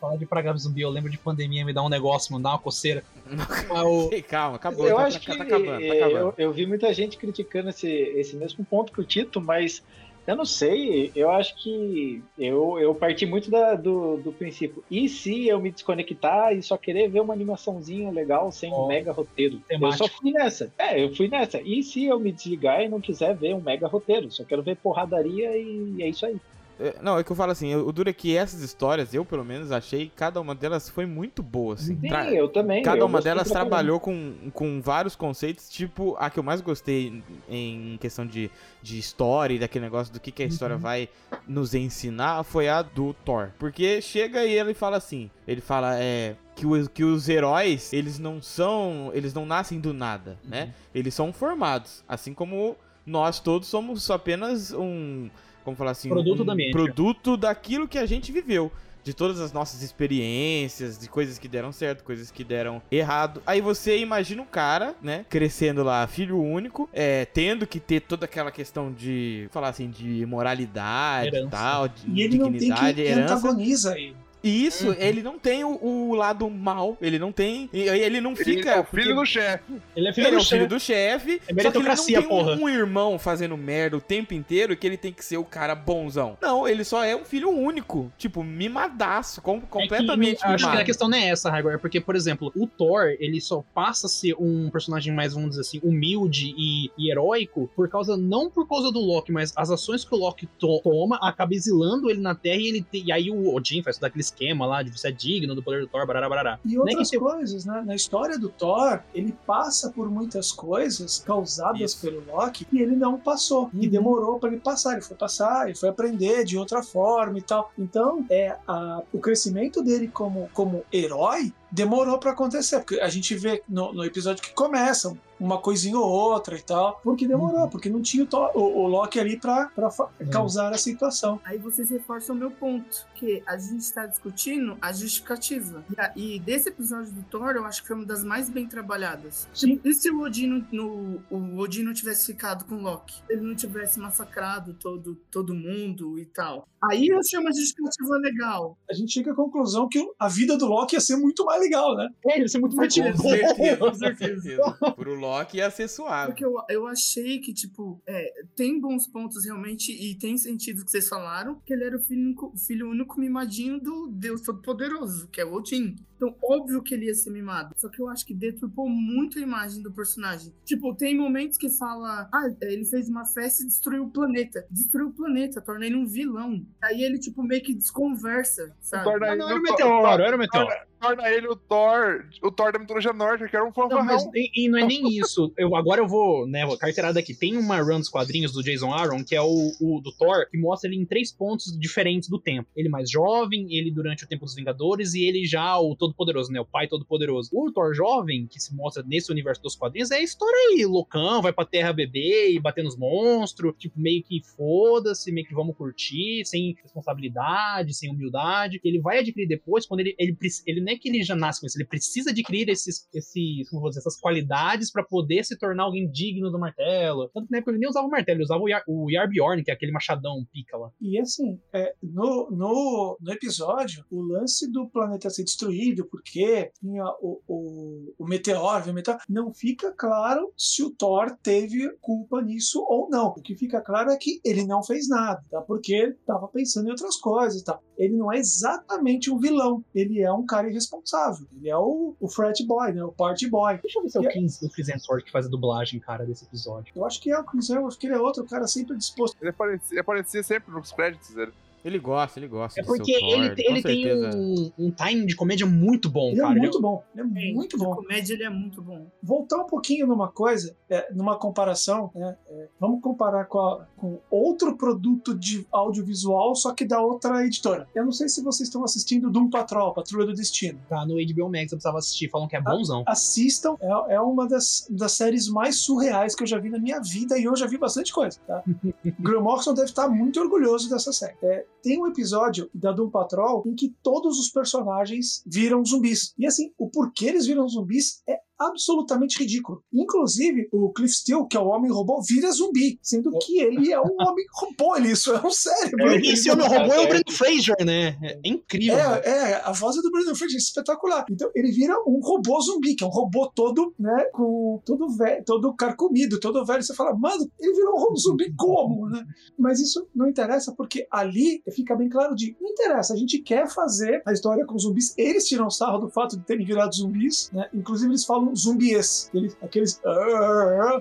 Falar 0.00 0.16
de 0.16 0.26
praga 0.26 0.54
zumbi, 0.56 0.80
eu 0.82 0.90
lembro 0.90 1.10
de 1.10 1.18
pandemia, 1.18 1.64
me 1.64 1.72
dá 1.72 1.82
um 1.82 1.88
negócio, 1.88 2.32
mano, 2.32 2.42
dá 2.44 2.50
uma 2.50 2.58
coceira. 2.58 3.02
Mas 3.68 3.82
o- 3.84 4.08
Ei, 4.12 4.22
calma, 4.22 4.56
acabou. 4.56 4.86
Eu 4.86 4.96
tá, 4.96 5.02
acho 5.04 5.18
tá- 5.20 5.32
que 5.32 5.38
tá 5.38 5.44
acabando, 5.44 5.78
tá 5.78 5.82
é, 5.84 5.90
acabando. 5.98 6.16
eu, 6.18 6.34
eu 6.38 6.52
vi 6.52 6.66
muita 6.66 6.92
gente 6.92 7.16
criticando 7.16 7.68
esse, 7.70 7.88
esse 7.88 8.36
mesmo 8.36 8.64
ponto 8.64 8.92
que 8.92 9.00
o 9.00 9.04
Tito, 9.04 9.40
mas 9.40 9.82
eu 10.26 10.36
não 10.36 10.44
sei, 10.44 11.10
eu 11.14 11.30
acho 11.30 11.54
que 11.62 12.22
eu, 12.38 12.78
eu 12.78 12.94
parti 12.94 13.26
muito 13.26 13.50
da- 13.50 13.74
do, 13.74 14.16
do 14.18 14.32
princípio. 14.32 14.84
E 14.90 15.08
se 15.08 15.48
eu 15.48 15.60
me 15.60 15.70
desconectar 15.70 16.52
e 16.52 16.62
só 16.62 16.76
querer 16.76 17.08
ver 17.08 17.20
uma 17.20 17.34
animaçãozinha 17.34 18.10
legal 18.10 18.52
sem 18.52 18.72
Ó, 18.72 18.84
um 18.84 18.88
mega 18.88 19.12
roteiro? 19.12 19.58
temático. 19.68 20.04
Eu 20.04 20.08
só 20.08 20.14
fui 20.16 20.30
nessa. 20.32 20.72
É, 20.78 21.02
eu 21.02 21.14
fui 21.14 21.28
nessa. 21.28 21.60
E 21.62 21.82
se 21.82 22.04
eu 22.04 22.20
me 22.20 22.30
desligar 22.32 22.82
e 22.82 22.88
não 22.88 23.00
quiser 23.00 23.36
ver 23.36 23.54
um 23.54 23.60
mega 23.60 23.88
roteiro? 23.88 24.30
Só 24.30 24.44
quero 24.44 24.62
ver 24.62 24.76
porradaria 24.76 25.56
e 25.56 25.96
é 26.02 26.08
isso 26.08 26.24
aí. 26.26 26.36
É, 26.80 26.96
Não, 27.02 27.18
é 27.18 27.22
que 27.22 27.30
eu 27.30 27.36
falo 27.36 27.52
assim, 27.52 27.74
o 27.74 27.92
duro 27.92 28.08
é 28.08 28.12
que 28.12 28.34
essas 28.36 28.62
histórias, 28.62 29.12
eu 29.12 29.24
pelo 29.24 29.44
menos 29.44 29.70
achei, 29.70 30.10
cada 30.16 30.40
uma 30.40 30.54
delas 30.54 30.88
foi 30.88 31.04
muito 31.06 31.42
boa, 31.42 31.74
assim. 31.74 31.98
Sim, 32.00 32.08
Tra- 32.08 32.30
eu 32.32 32.48
também. 32.48 32.82
Cada 32.82 33.00
eu 33.00 33.06
uma 33.06 33.20
delas 33.20 33.48
trabalhou 33.50 34.00
com, 34.00 34.34
com 34.52 34.80
vários 34.80 35.14
conceitos, 35.14 35.68
tipo, 35.68 36.16
a 36.18 36.30
que 36.30 36.38
eu 36.38 36.42
mais 36.42 36.60
gostei 36.60 37.22
em 37.48 37.98
questão 38.00 38.26
de, 38.26 38.50
de 38.82 38.98
história 38.98 39.54
e 39.54 39.58
daquele 39.58 39.84
negócio 39.84 40.12
do 40.12 40.18
que, 40.18 40.32
que 40.32 40.42
a 40.42 40.46
história 40.46 40.76
Uhum. 40.76 40.82
vai 40.82 41.08
nos 41.46 41.74
ensinar 41.74 42.42
foi 42.44 42.68
a 42.68 42.80
do 42.82 43.12
Thor. 43.12 43.50
Porque 43.58 44.00
chega 44.00 44.44
e 44.44 44.52
ele 44.58 44.72
fala 44.74 44.96
assim, 44.96 45.30
ele 45.46 45.60
fala, 45.60 45.98
é... 46.00 46.34
Que 46.56 46.66
os, 46.66 46.88
que 46.88 47.02
os 47.02 47.26
heróis, 47.26 47.90
eles 47.90 48.18
não 48.18 48.42
são. 48.42 49.10
Eles 49.14 49.32
não 49.32 49.46
nascem 49.46 49.80
do 49.80 49.94
nada, 49.94 50.36
Uhum. 50.44 50.50
né? 50.50 50.74
Eles 50.94 51.14
são 51.14 51.32
formados. 51.32 52.04
Assim 52.06 52.34
como 52.34 52.76
nós 53.06 53.40
todos 53.40 53.66
somos 53.66 54.10
apenas 54.10 54.70
um. 54.72 55.30
Como 55.64 55.76
falar 55.76 55.92
assim? 55.92 56.08
Produto 56.08 56.42
um 56.42 56.46
da 56.46 56.54
mente. 56.54 56.72
Produto 56.72 57.36
daquilo 57.36 57.86
que 57.88 57.98
a 57.98 58.06
gente 58.06 58.32
viveu 58.32 58.70
de 59.02 59.14
todas 59.14 59.40
as 59.40 59.52
nossas 59.52 59.82
experiências, 59.82 60.98
de 60.98 61.08
coisas 61.08 61.38
que 61.38 61.48
deram 61.48 61.72
certo, 61.72 62.04
coisas 62.04 62.30
que 62.30 62.44
deram 62.44 62.82
errado. 62.90 63.42
Aí 63.46 63.60
você 63.60 63.98
imagina 63.98 64.42
um 64.42 64.46
cara, 64.46 64.94
né, 65.02 65.24
crescendo 65.28 65.82
lá, 65.82 66.06
filho 66.06 66.40
único, 66.40 66.88
é, 66.92 67.24
tendo 67.24 67.66
que 67.66 67.80
ter 67.80 68.00
toda 68.00 68.26
aquela 68.26 68.50
questão 68.50 68.92
de, 68.92 69.48
falar 69.50 69.68
assim, 69.68 69.88
de 69.90 70.24
moralidade 70.26 71.34
e 71.34 71.38
Herança. 71.38 71.50
tal, 71.50 71.88
de 71.88 72.10
E 72.10 72.22
ele 72.22 72.38
não 72.38 72.50
tem 72.50 72.58
dignidade, 72.58 72.94
que 72.94 73.00
herança. 73.00 73.34
antagoniza 73.34 73.98
ele. 73.98 74.16
E 74.42 74.64
isso, 74.66 74.88
Uhum. 74.88 74.96
ele 74.98 75.22
não 75.22 75.38
tem 75.38 75.64
o, 75.64 75.78
o 75.82 76.14
lado 76.14 76.48
mal, 76.48 76.96
ele 77.00 77.18
não 77.18 77.30
tem. 77.32 77.68
e- 77.72 77.80
Ele 77.88 78.20
não 78.20 78.32
Ele 78.32 78.44
fica. 78.44 78.70
é 78.70 78.80
o 78.80 78.84
porque 78.84 79.02
filho 79.02 79.14
do 79.14 79.24
chefe. 79.26 79.64
Ele 79.94 80.08
é 80.08 80.12
filho 80.12 80.26
ele 80.26 80.34
é 80.36 80.38
do 80.38 80.42
o 80.42 80.46
filho 80.46 80.60
chefe. 80.60 80.66
do 80.66 80.80
chefe. 80.80 81.42
É 81.48 81.62
só 81.62 81.70
que 81.70 81.78
ele 81.78 81.88
não 81.88 82.04
tem 82.06 82.22
porra. 82.22 82.56
um, 82.56 82.68
irmão 82.68 83.18
fazendo 83.18 83.56
merda 83.56 83.96
o 83.96 84.00
tempo 84.00 84.32
inteiro 84.34 84.76
que 84.76 84.86
ele 84.86 84.96
tem 84.96 85.12
que 85.12 85.24
ser 85.24 85.36
o 85.36 85.44
cara 85.44 85.74
bonzão. 85.74 86.38
Não, 86.40 86.66
ele 86.66 86.84
só 86.84 87.04
é 87.04 87.14
um 87.14 87.24
filho 87.24 87.50
único. 87.50 88.10
Tipo, 88.16 88.42
mimadaço, 88.42 89.42
com- 89.42 89.60
completamente 89.60 90.42
É 90.42 90.46
que, 90.48 90.54
acho 90.54 90.70
que 90.70 90.76
a 90.76 90.84
questão 90.84 91.08
não 91.08 91.18
é 91.18 91.28
essa, 91.28 91.50
Raigor, 91.50 91.72
é 91.72 91.78
porque, 91.78 92.00
por 92.00 92.16
exemplo, 92.16 92.50
o 92.56 92.66
Thor, 92.66 93.14
ele 93.18 93.40
só 93.40 93.62
passa 93.74 94.06
a 94.06 94.10
ser 94.10 94.34
um 94.38 94.70
personagem 94.70 95.12
mais, 95.14 95.34
vamos 95.34 95.50
dizer 95.50 95.62
assim, 95.62 95.80
humilde 95.82 96.54
e, 96.56 96.90
e 96.96 97.10
heróico 97.10 97.70
por 97.76 97.88
causa, 97.88 98.16
não 98.16 98.50
por 98.50 98.66
causa 98.68 98.90
do 98.90 99.00
Loki, 99.00 99.32
mas 99.32 99.52
as 99.56 99.70
ações 99.70 100.04
que 100.04 100.14
o 100.14 100.18
Loki 100.18 100.46
to- 100.58 100.80
toma 100.82 101.16
acaba 101.22 101.54
exilando 101.54 102.10
ele 102.10 102.20
na 102.20 102.34
Terra 102.34 102.60
e 102.60 102.68
ele 102.68 102.82
te- 102.82 103.02
e 103.04 103.12
aí 103.12 103.30
o 103.30 103.54
Odin 103.54 103.82
faz 103.82 103.96
todo 103.98 104.06
aquele 104.06 104.22
esquema 104.30 104.66
lá 104.66 104.82
de 104.82 104.90
você 104.90 105.08
é 105.08 105.12
digno 105.12 105.54
do 105.54 105.62
poder 105.62 105.80
do 105.80 105.86
Thor, 105.86 106.06
barará, 106.06 106.28
barará. 106.28 106.58
E 106.64 106.78
outras 106.78 107.10
tem- 107.10 107.18
coisas, 107.20 107.64
né? 107.64 107.82
Na 107.84 107.94
história 107.94 108.38
do 108.38 108.48
Thor, 108.48 109.00
ele 109.14 109.34
passa 109.46 109.90
por 109.90 110.10
muitas 110.10 110.52
coisas 110.52 111.18
causadas 111.18 111.80
Isso. 111.80 112.00
pelo 112.00 112.24
Loki 112.26 112.66
e 112.72 112.80
ele 112.80 112.96
não 112.96 113.18
passou. 113.18 113.70
E 113.74 113.84
Uhum. 113.86 113.90
demorou 113.90 114.38
pra 114.38 114.50
ele 114.50 114.60
passar. 114.60 114.92
Ele 114.94 115.02
foi 115.02 115.16
passar, 115.16 115.66
ele 115.66 115.76
foi 115.76 115.88
aprender 115.88 116.44
de 116.44 116.56
outra 116.56 116.82
forma 116.82 117.38
e 117.38 117.42
tal. 117.42 117.70
Então, 117.78 118.24
é 118.30 118.56
a, 118.66 119.02
o 119.12 119.18
crescimento 119.18 119.82
dele 119.82 120.08
como, 120.08 120.48
como 120.52 120.84
herói 120.92 121.52
demorou 121.70 122.18
pra 122.18 122.32
acontecer. 122.32 122.78
Porque 122.80 123.00
a 123.00 123.08
gente 123.08 123.34
vê 123.34 123.62
no, 123.68 123.92
no 123.92 124.04
episódio 124.04 124.42
que 124.42 124.52
começa 124.52 125.16
uma 125.38 125.56
coisinha 125.58 125.98
ou 125.98 126.04
outra 126.10 126.56
e 126.56 126.60
tal. 126.62 127.00
Porque 127.02 127.26
demorou, 127.26 127.62
Uhum. 127.62 127.68
porque 127.70 127.88
não 127.88 128.02
tinha 128.02 128.24
o, 128.30 128.58
o, 128.58 128.82
o 128.84 128.86
Loki 128.88 129.18
ali 129.18 129.38
fa- 129.40 130.10
Uhum. 130.20 130.30
causar 130.30 130.72
a 130.72 130.76
situação. 130.78 131.40
Aí 131.44 131.56
vocês 131.58 131.88
reforçam 131.90 132.36
o 132.36 132.38
meu 132.38 132.50
ponto, 132.50 133.06
que 133.14 133.42
a 133.46 133.56
gente 133.56 133.80
está 133.80 134.04
discutindo 134.06 134.76
a 134.82 134.92
justificativa. 134.92 135.82
E, 135.96 136.00
a- 136.00 136.12
E 136.16 136.38
desse 136.38 136.68
episódio 136.68 137.12
do 137.12 137.22
Thor, 137.22 137.52
eu 137.56 137.64
acho 137.64 137.80
que 137.82 137.88
foi 137.88 137.96
uma 137.96 138.04
das 138.04 138.22
mais 138.22 138.50
bem 138.50 138.66
trabalhadas. 138.66 139.48
Sim. 139.54 139.80
E 139.82 139.94
se 139.94 140.10
o 140.10 140.20
Odin 140.20 140.46
não, 140.46 140.66
no- 140.70 141.22
o 141.30 141.58
Odin 141.58 141.82
não 141.84 141.94
tivesse 141.94 142.26
ficado 142.26 142.64
com 142.66 142.74
o 142.76 142.82
Loki? 142.82 143.22
Ele 143.28 143.40
não 143.40 143.54
tivesse 143.54 143.98
massacrado 143.98 144.74
todo, 144.74 145.14
todo 145.30 145.54
mundo 145.54 146.18
e 146.18 146.26
tal. 146.26 146.66
Aí 146.90 147.08
eu 147.08 147.18
achei 147.18 147.38
uma 147.38 147.52
justificativa 147.52 148.16
legal. 148.18 148.76
A 148.90 148.94
gente 148.94 149.12
chega 149.12 149.32
à 149.32 149.34
conclusão 149.34 149.88
que 149.88 150.06
a 150.18 150.28
vida 150.28 150.56
do 150.56 150.66
Loki 150.66 150.96
ia 150.96 151.00
ser 151.00 151.16
muito 151.16 151.44
mais 151.44 151.59
legal, 151.60 151.96
né? 151.96 152.08
É, 152.26 152.40
ia 152.40 152.48
ser 152.48 152.58
muito 152.58 152.74
mais 152.76 152.92
Com 152.94 153.00
divertido. 153.02 153.28
certeza, 153.28 153.76
Com 153.76 153.94
certeza. 153.94 154.76
Pro 154.96 155.14
Loki 155.14 155.58
ia 155.58 155.70
ser 155.70 155.88
suave. 155.88 156.32
Porque 156.32 156.44
eu, 156.44 156.54
eu 156.68 156.86
achei 156.86 157.38
que, 157.38 157.52
tipo, 157.52 158.00
é, 158.06 158.32
tem 158.56 158.80
bons 158.80 159.06
pontos 159.06 159.44
realmente 159.44 159.92
e 159.92 160.14
tem 160.18 160.36
sentido 160.36 160.84
que 160.84 160.90
vocês 160.90 161.08
falaram, 161.08 161.60
que 161.64 161.72
ele 161.72 161.84
era 161.84 161.96
o 161.96 162.00
filho, 162.00 162.22
único- 162.22 162.52
filho 162.56 162.90
único 162.90 163.20
mimadinho 163.20 163.80
do 163.80 164.08
Deus 164.08 164.40
Todo-Poderoso, 164.42 165.28
que 165.28 165.40
é 165.40 165.44
o 165.44 165.52
Odin. 165.54 165.96
Então, 166.16 166.36
óbvio 166.42 166.82
que 166.82 166.92
ele 166.94 167.06
ia 167.06 167.14
ser 167.14 167.30
mimado. 167.30 167.74
Só 167.78 167.88
que 167.88 167.98
eu 168.00 168.06
acho 168.08 168.26
que 168.26 168.34
deturpou 168.34 168.86
muito 168.90 169.38
a 169.38 169.42
imagem 169.42 169.82
do 169.82 169.90
personagem. 169.90 170.52
Tipo, 170.66 170.94
tem 170.94 171.16
momentos 171.16 171.56
que 171.56 171.70
fala, 171.70 172.28
ah, 172.30 172.46
ele 172.60 172.84
fez 172.84 173.08
uma 173.08 173.24
festa 173.24 173.62
e 173.62 173.66
destruiu 173.66 174.04
o 174.04 174.10
planeta. 174.10 174.66
Destruiu 174.70 175.08
o 175.08 175.12
planeta, 175.14 175.62
torna 175.62 175.86
ele 175.86 175.96
um 175.96 176.06
vilão. 176.06 176.62
Aí 176.82 177.02
ele, 177.02 177.18
tipo, 177.18 177.42
meio 177.42 177.62
que 177.62 177.72
desconversa, 177.72 178.70
sabe? 178.82 179.04
Torna 179.04 179.34
Não, 179.34 179.48
era 179.48 179.58
o 179.58 179.62
meteoro, 179.62 180.22
era 180.22 180.36
o 180.36 180.38
meteoro. 180.38 180.68
Torna- 181.00 181.28
ele 181.30 181.48
o 181.48 181.56
Thor, 181.56 182.24
o 182.42 182.50
Thor 182.50 182.72
da 182.72 182.78
mitologia 182.78 183.12
nórdica, 183.12 183.48
que 183.48 183.56
era 183.56 183.64
um 183.64 183.72
Não, 183.76 183.88
mas, 184.04 184.22
fanfarrão. 184.22 184.30
e, 184.34 184.64
e 184.64 184.68
não 184.68 184.78
é 184.78 184.86
nem 184.86 185.08
isso. 185.18 185.52
Eu, 185.56 185.74
agora 185.74 186.00
eu 186.00 186.06
vou, 186.08 186.46
né, 186.46 186.64
vou 186.66 186.76
carteirada 186.76 187.18
aqui. 187.18 187.34
Tem 187.34 187.56
uma 187.56 187.80
run 187.80 187.98
dos 187.98 188.08
quadrinhos 188.08 188.52
do 188.52 188.62
Jason 188.62 188.92
Aaron, 188.92 189.24
que 189.24 189.34
é 189.34 189.40
o, 189.42 189.72
o 189.80 190.00
do 190.00 190.12
Thor, 190.12 190.48
que 190.50 190.58
mostra 190.58 190.88
ele 190.90 191.00
em 191.00 191.04
três 191.04 191.32
pontos 191.32 191.76
diferentes 191.78 192.28
do 192.28 192.38
tempo. 192.38 192.68
Ele 192.76 192.88
mais 192.88 193.10
jovem, 193.10 193.74
ele 193.74 193.90
durante 193.90 194.24
o 194.24 194.28
tempo 194.28 194.44
dos 194.44 194.54
Vingadores 194.54 195.14
e 195.14 195.24
ele 195.24 195.44
já 195.46 195.78
o 195.78 195.96
Todo-Poderoso, 195.96 196.52
né? 196.52 196.60
O 196.60 196.64
pai 196.66 196.86
Todo-Poderoso. 196.88 197.50
O 197.52 197.72
Thor 197.72 197.94
jovem, 197.94 198.46
que 198.46 198.60
se 198.60 198.74
mostra 198.74 199.02
nesse 199.06 199.30
universo 199.32 199.62
dos 199.62 199.74
quadrinhos, 199.76 200.10
é 200.10 200.16
a 200.16 200.22
história 200.22 200.56
aí, 200.70 200.84
loucão, 200.84 201.40
vai 201.42 201.52
pra 201.52 201.64
terra 201.64 201.92
beber 201.92 202.52
e 202.52 202.58
bater 202.60 202.84
nos 202.84 202.96
monstros, 202.96 203.74
tipo, 203.78 203.98
meio 203.98 204.22
que 204.22 204.42
foda-se, 204.56 205.32
meio 205.32 205.46
que 205.46 205.54
vamos 205.54 205.76
curtir, 205.76 206.44
sem 206.44 206.76
responsabilidade, 206.82 207.94
sem 207.94 208.10
humildade. 208.10 208.80
Ele 208.84 209.00
vai 209.00 209.18
adquirir 209.18 209.46
depois, 209.46 209.86
quando 209.86 210.00
ele, 210.00 210.14
ele, 210.18 210.32
preci- 210.34 210.62
ele 210.66 210.80
não 210.90 210.96
é 210.96 210.98
que 210.98 211.08
ele 211.08 211.22
já 211.22 211.36
nasce 211.36 211.60
com 211.60 211.66
isso, 211.66 211.78
ele 211.78 211.86
precisa 211.86 212.30
adquirir 212.30 212.68
esses, 212.68 213.08
esses 213.14 213.68
como 213.68 213.80
vou 213.80 213.90
dizer, 213.90 214.00
essas 214.00 214.18
qualidades 214.18 214.90
pra 214.90 215.04
poder 215.04 215.44
se 215.44 215.56
tornar 215.56 215.84
alguém 215.84 216.10
digno 216.10 216.50
do 216.50 216.58
martelo. 216.58 217.30
Tanto 217.32 217.46
que 217.46 217.52
na 217.52 217.58
época 217.58 217.70
ele 217.72 217.78
nem 217.78 217.88
usava 217.88 218.06
o 218.06 218.10
martelo, 218.10 218.38
ele 218.38 218.44
usava 218.44 218.62
o, 218.62 218.68
Yar, 218.68 218.82
o 218.88 219.10
Yarbjorn, 219.10 219.62
que 219.62 219.70
é 219.70 219.74
aquele 219.74 219.92
machadão 219.92 220.44
pica 220.52 220.76
lá. 220.76 220.90
E 221.00 221.18
assim, 221.18 221.60
é, 221.72 221.94
no, 222.02 222.50
no, 222.50 223.18
no 223.20 223.32
episódio, 223.32 224.04
o 224.10 224.20
lance 224.20 224.70
do 224.70 224.88
planeta 224.88 225.30
ser 225.30 225.44
destruído, 225.44 226.06
porque 226.06 226.70
tinha 226.80 227.04
o, 227.20 227.40
o, 227.46 228.14
o 228.18 228.26
meteoro, 228.26 228.90
o 228.90 228.94
meteoro, 228.94 229.20
não 229.28 229.54
fica 229.54 229.92
claro 229.92 230.52
se 230.56 230.82
o 230.82 230.90
Thor 230.90 231.36
teve 231.42 231.88
culpa 232.00 232.42
nisso 232.42 232.84
ou 232.88 233.08
não. 233.08 233.28
O 233.28 233.42
que 233.42 233.54
fica 233.54 233.80
claro 233.80 234.10
é 234.10 234.16
que 234.16 234.40
ele 234.44 234.66
não 234.66 234.82
fez 234.82 235.08
nada, 235.08 235.42
tá? 235.50 235.60
porque 235.60 235.94
ele 235.94 236.12
estava 236.12 236.48
pensando 236.48 236.88
em 236.88 236.90
outras 236.90 237.16
coisas. 237.16 237.62
Tá? 237.62 237.78
Ele 237.96 238.16
não 238.16 238.32
é 238.32 238.38
exatamente 238.38 239.30
um 239.30 239.38
vilão, 239.38 239.84
ele 239.94 240.20
é 240.20 240.32
um 240.32 240.44
cara 240.44 240.70
irresponsável. 240.80 241.46
Ele 241.56 241.68
é 241.68 241.76
o, 241.76 242.14
o 242.20 242.28
frat 242.28 242.60
boy, 242.66 242.92
né? 242.92 243.04
o 243.04 243.12
party 243.12 243.48
boy. 243.48 243.78
Deixa 243.78 243.98
eu 243.98 244.02
ver 244.02 244.08
se 244.10 244.18
é 244.18 244.20
o 244.20 244.24
E- 244.24 244.28
Chris, 244.32 244.62
o 244.62 244.68
Chris 244.70 244.88
Hemsworth 244.88 245.24
que 245.24 245.30
faz 245.30 245.46
a 245.46 245.48
dublagem, 245.48 246.00
cara, 246.00 246.24
desse 246.24 246.44
episódio. 246.44 246.92
Eu 246.96 247.04
acho 247.04 247.20
que 247.20 247.30
é 247.30 247.38
o 247.38 247.44
Chris 247.44 247.68
Hemsworth, 247.70 247.96
que 247.98 248.06
ele 248.06 248.14
é 248.14 248.18
outro 248.20 248.44
cara 248.44 248.66
sempre 248.66 248.96
disposto. 248.96 249.36
Ele 249.40 249.50
aparecia, 249.50 249.92
ele 249.92 250.00
aparecia 250.00 250.42
sempre 250.42 250.72
nos 250.74 250.92
créditos. 250.92 251.36
Ele. 251.36 251.52
Ele 251.84 251.98
gosta, 251.98 252.38
ele 252.38 252.48
gosta. 252.48 252.80
É 252.80 252.84
porque 252.84 253.18
Thor, 253.18 253.28
ele, 253.32 253.46
ele 253.56 253.82
tem 253.82 254.02
certeza. 254.04 254.36
um, 254.36 254.72
um 254.78 254.90
time 254.90 255.26
de 255.26 255.34
comédia 255.34 255.66
muito 255.66 256.10
bom, 256.10 256.28
Ele 256.30 256.36
cara. 256.40 256.48
é 256.48 256.52
Ele 256.52 256.60
muito 256.60 256.80
bom, 256.80 257.02
ele 257.16 257.22
é 257.22 257.40
Sim, 257.40 257.54
muito 257.54 257.78
bom. 257.78 257.94
comédia 257.94 258.34
ele 258.34 258.44
é 258.44 258.50
muito 258.50 258.82
bom. 258.82 259.06
voltar 259.22 259.56
um 259.58 259.66
pouquinho 259.66 260.06
numa 260.06 260.28
coisa, 260.30 260.76
é, 260.90 261.12
numa 261.12 261.38
comparação, 261.38 262.10
né, 262.14 262.36
é, 262.48 262.68
vamos 262.78 263.00
comparar 263.00 263.46
com, 263.46 263.58
a- 263.58 263.86
com 263.96 264.20
outro 264.30 264.76
produto 264.76 265.34
de 265.34 265.66
audiovisual, 265.72 266.54
só 266.54 266.72
que 266.74 266.84
da 266.84 267.00
outra 267.00 267.44
editora. 267.46 267.88
Eu 267.94 268.04
não 268.04 268.12
sei 268.12 268.28
se 268.28 268.42
vocês 268.42 268.68
estão 268.68 268.84
assistindo 268.84 269.30
Doom 269.30 269.48
Patrol, 269.50 269.92
Patrulha 269.94 270.26
do 270.26 270.34
Destino. 270.34 270.78
Tá 270.88 271.06
no 271.06 271.14
HBO 271.14 271.46
Max, 271.48 271.64
eu 271.72 271.78
precisava 271.78 271.98
assistir, 271.98 272.28
falam 272.30 272.46
que 272.48 272.56
é 272.56 272.60
bonzão. 272.60 273.02
Assistam, 273.06 273.76
é, 273.80 274.14
é 274.14 274.20
uma 274.20 274.46
das, 274.46 274.86
das 274.90 275.12
séries 275.12 275.48
mais 275.48 275.76
surreais 275.76 276.34
que 276.34 276.42
eu 276.42 276.46
já 276.46 276.58
vi 276.58 276.68
na 276.70 276.78
minha 276.78 277.00
vida 277.00 277.38
e 277.38 277.44
eu 277.44 277.56
já 277.56 277.66
vi 277.66 277.78
bastante 277.78 278.12
coisa. 278.12 278.38
Tá? 278.46 278.62
Graham 279.18 279.42
Morrison 279.42 279.74
deve 279.74 279.88
estar 279.88 280.08
muito 280.08 280.40
orgulhoso 280.40 280.88
dessa 280.90 281.12
série. 281.12 281.36
É, 281.42 281.64
tem 281.82 282.00
um 282.00 282.06
episódio 282.06 282.70
da 282.74 282.92
Doom 282.92 283.10
Patrol 283.10 283.62
em 283.66 283.74
que 283.74 283.94
todos 284.02 284.38
os 284.38 284.50
personagens 284.50 285.42
viram 285.46 285.84
zumbis. 285.84 286.34
E 286.38 286.46
assim, 286.46 286.72
o 286.78 286.88
porquê 286.88 287.26
eles 287.26 287.46
viram 287.46 287.68
zumbis 287.68 288.22
é 288.28 288.40
absolutamente 288.60 289.38
ridículo. 289.38 289.82
Inclusive, 289.92 290.68
o 290.72 290.92
Cliff 290.92 291.14
Steele, 291.14 291.46
que 291.48 291.56
é 291.56 291.60
o 291.60 291.68
homem 291.68 291.90
robô, 291.90 292.20
vira 292.20 292.50
zumbi, 292.52 292.98
sendo 293.02 293.30
que 293.38 293.58
ele 293.58 293.92
é 293.92 294.00
um 294.00 294.16
homem 294.20 294.44
robô, 294.52 294.96
ele 294.96 295.10
isso 295.10 295.32
é 295.32 295.46
um 295.46 295.50
cérebro. 295.50 296.20
E 296.20 296.32
esse 296.32 296.50
homem 296.50 296.66
robô 296.66 296.92
é 296.92 297.00
o 297.00 297.08
Brandon 297.08 297.32
Fraser, 297.32 297.76
né? 297.84 298.16
É 298.22 298.40
incrível. 298.44 298.96
É, 298.96 299.22
é, 299.24 299.62
a 299.64 299.72
voz 299.72 299.96
é 299.96 300.02
do 300.02 300.10
Brandon 300.10 300.34
Fraser, 300.34 300.56
espetacular. 300.56 301.24
Então 301.30 301.50
ele 301.54 301.70
vira 301.72 301.94
um 302.06 302.20
robô 302.22 302.60
zumbi, 302.60 302.94
que 302.94 303.04
é 303.04 303.06
um 303.06 303.10
robô 303.10 303.50
todo, 303.54 303.94
né, 303.98 304.24
com 304.32 304.80
todo 304.84 305.08
velho, 305.08 305.44
todo 305.44 305.74
carcomido, 305.74 306.38
todo 306.38 306.64
velho. 306.64 306.82
Você 306.82 306.94
fala, 306.94 307.14
mano, 307.14 307.50
ele 307.58 307.72
virou 307.72 308.12
um 308.12 308.16
zumbi 308.16 308.52
como, 308.56 309.08
né? 309.08 309.24
Mas 309.58 309.80
isso 309.80 310.06
não 310.14 310.28
interessa 310.28 310.72
porque 310.76 311.06
ali 311.10 311.62
fica 311.72 311.96
bem 311.96 312.08
claro 312.08 312.34
de, 312.34 312.56
não 312.60 312.70
interessa, 312.70 313.14
a 313.14 313.16
gente 313.16 313.38
quer 313.38 313.68
fazer 313.68 314.22
a 314.26 314.32
história 314.32 314.64
com 314.64 314.78
zumbis. 314.78 315.14
Eles 315.16 315.46
tiram 315.46 315.70
sarro 315.70 315.98
do 315.98 316.08
fato 316.08 316.36
de 316.36 316.44
terem 316.44 316.64
virado 316.64 316.94
zumbis, 316.94 317.50
né? 317.52 317.68
Inclusive 317.74 318.10
eles 318.10 318.24
falam 318.24 318.49
zumbies, 318.54 319.30
eles, 319.32 319.56
aqueles 319.62 320.00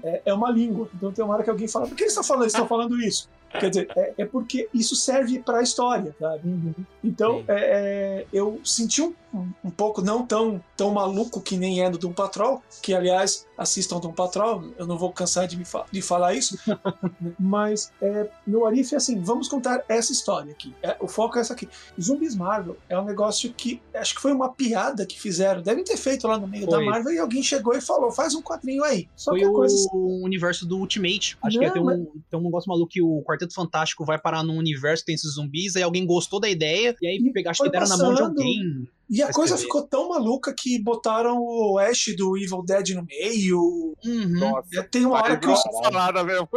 é, 0.04 0.22
é 0.26 0.34
uma 0.34 0.52
língua. 0.52 0.90
Então 0.94 1.12
tem 1.12 1.24
uma 1.24 1.34
hora 1.34 1.44
que 1.44 1.50
alguém 1.50 1.68
fala, 1.68 1.88
por 1.88 1.96
que 1.96 2.04
eles 2.04 2.14
estão 2.14 2.24
falando, 2.24 2.44
eles 2.44 2.54
estão 2.54 2.68
falando 2.68 3.00
isso? 3.02 3.30
Quer 3.52 3.70
dizer, 3.70 3.88
é, 3.96 4.14
é 4.20 4.26
porque 4.26 4.70
isso 4.74 4.96
serve 4.96 5.40
para 5.40 5.60
a 5.60 5.64
história, 5.64 6.16
sabe? 6.20 6.74
Então, 7.04 7.40
Sim. 7.40 7.46
é, 7.48 7.56
é, 7.56 8.26
eu 8.32 8.60
senti 8.64 9.02
um, 9.02 9.14
um 9.64 9.70
pouco, 9.72 10.02
não 10.02 10.26
tão, 10.26 10.62
tão 10.76 10.92
maluco 10.92 11.40
que 11.42 11.58
nem 11.58 11.84
é 11.84 11.90
do 11.90 11.98
Doom 11.98 12.14
Patrol, 12.14 12.62
que 12.82 12.94
aliás, 12.94 13.48
assistam 13.58 14.00
Doom 14.00 14.14
Patrol, 14.14 14.64
eu 14.78 14.86
não 14.86 14.98
vou 14.98 15.12
cansar 15.12 15.48
de, 15.48 15.58
me 15.58 15.66
fa- 15.66 15.86
de 15.92 16.02
falar 16.02 16.34
isso, 16.34 16.58
mas 17.40 17.92
é, 18.02 18.30
no 18.46 18.66
Arif 18.66 18.94
é 18.94 18.98
assim, 18.98 19.20
vamos 19.22 19.48
contar 19.48 19.84
essa 19.88 20.12
história 20.12 20.52
aqui. 20.52 20.74
É, 20.82 20.96
o 21.00 21.08
foco 21.08 21.38
é 21.38 21.42
essa 21.42 21.54
aqui. 21.54 21.68
Zumbis 22.00 22.36
Marvel 22.36 22.78
é 22.88 23.00
um 23.00 23.06
negócio 23.06 23.52
que 23.54 23.82
acho 23.96 24.16
que 24.16 24.22
foi 24.22 24.32
uma 24.32 24.50
piada 24.54 25.06
que 25.06 25.20
fizeram, 25.20 25.62
devem 25.62 25.84
ter 25.84 25.98
feito 25.98 26.28
lá 26.28 26.38
no 26.38 26.48
meio 26.48 26.66
Foi. 26.66 26.80
da 26.80 26.86
Marvel 26.92 27.14
e 27.14 27.20
alguém 27.20 27.44
chegou 27.44 27.76
e 27.76 27.82
falou, 27.82 28.12
faz 28.12 28.34
um 28.36 28.42
quadrinho 28.42 28.84
aí. 28.84 29.08
Só 29.16 29.32
Foi 29.32 29.40
que 29.40 29.46
a 29.46 29.50
o 29.50 29.54
coisa 29.54 29.76
universo 29.94 30.66
do 30.66 30.78
Ultimate. 30.78 31.38
Acho 31.44 31.58
Não, 31.60 31.66
que 31.66 31.72
tem 31.74 31.82
um, 31.82 31.86
mas- 31.86 32.00
tem 32.30 32.40
um 32.40 32.44
negócio 32.44 32.70
maluco 32.70 32.90
que 32.92 33.02
o 33.02 33.22
Quarteto 33.24 33.39
Fantástico 33.54 34.04
vai 34.06 34.20
parar 34.20 34.44
num 34.44 34.58
universo 34.58 35.04
que 35.04 35.08
tem 35.08 35.16
esses 35.16 35.34
zumbis, 35.36 35.76
aí 35.76 35.84
alguém 35.84 36.06
gostou 36.06 36.40
da 36.40 36.50
ideia, 36.50 36.96
e 37.02 37.08
aí 37.08 37.18
E 37.18 37.32
pegar- 37.32 37.52
acho 37.52 37.64
que 37.64 37.70
deram 37.70 37.88
na 37.88 37.98
mão 37.98 38.14
de 38.14 38.20
passando. 38.20 38.40
alguém. 38.40 38.88
E 39.10 39.24
a 39.24 39.32
coisa 39.34 39.58
ficou 39.58 39.82
tão 39.82 40.10
maluca 40.10 40.54
que 40.56 40.78
botaram 40.82 41.38
o 41.40 41.80
Ash 41.80 42.14
do 42.16 42.38
Evil 42.38 42.64
Dead 42.64 42.90
no 42.90 43.04
meio. 43.06 43.96
Uhum. 44.06 44.40
Nossa. 44.40 44.84
Tem 44.92 45.04
uma 45.06 45.16
hora 45.18 45.36
que 45.38 45.48
uma 45.48 45.56
salada 45.58 46.24
mesmo. 46.24 46.48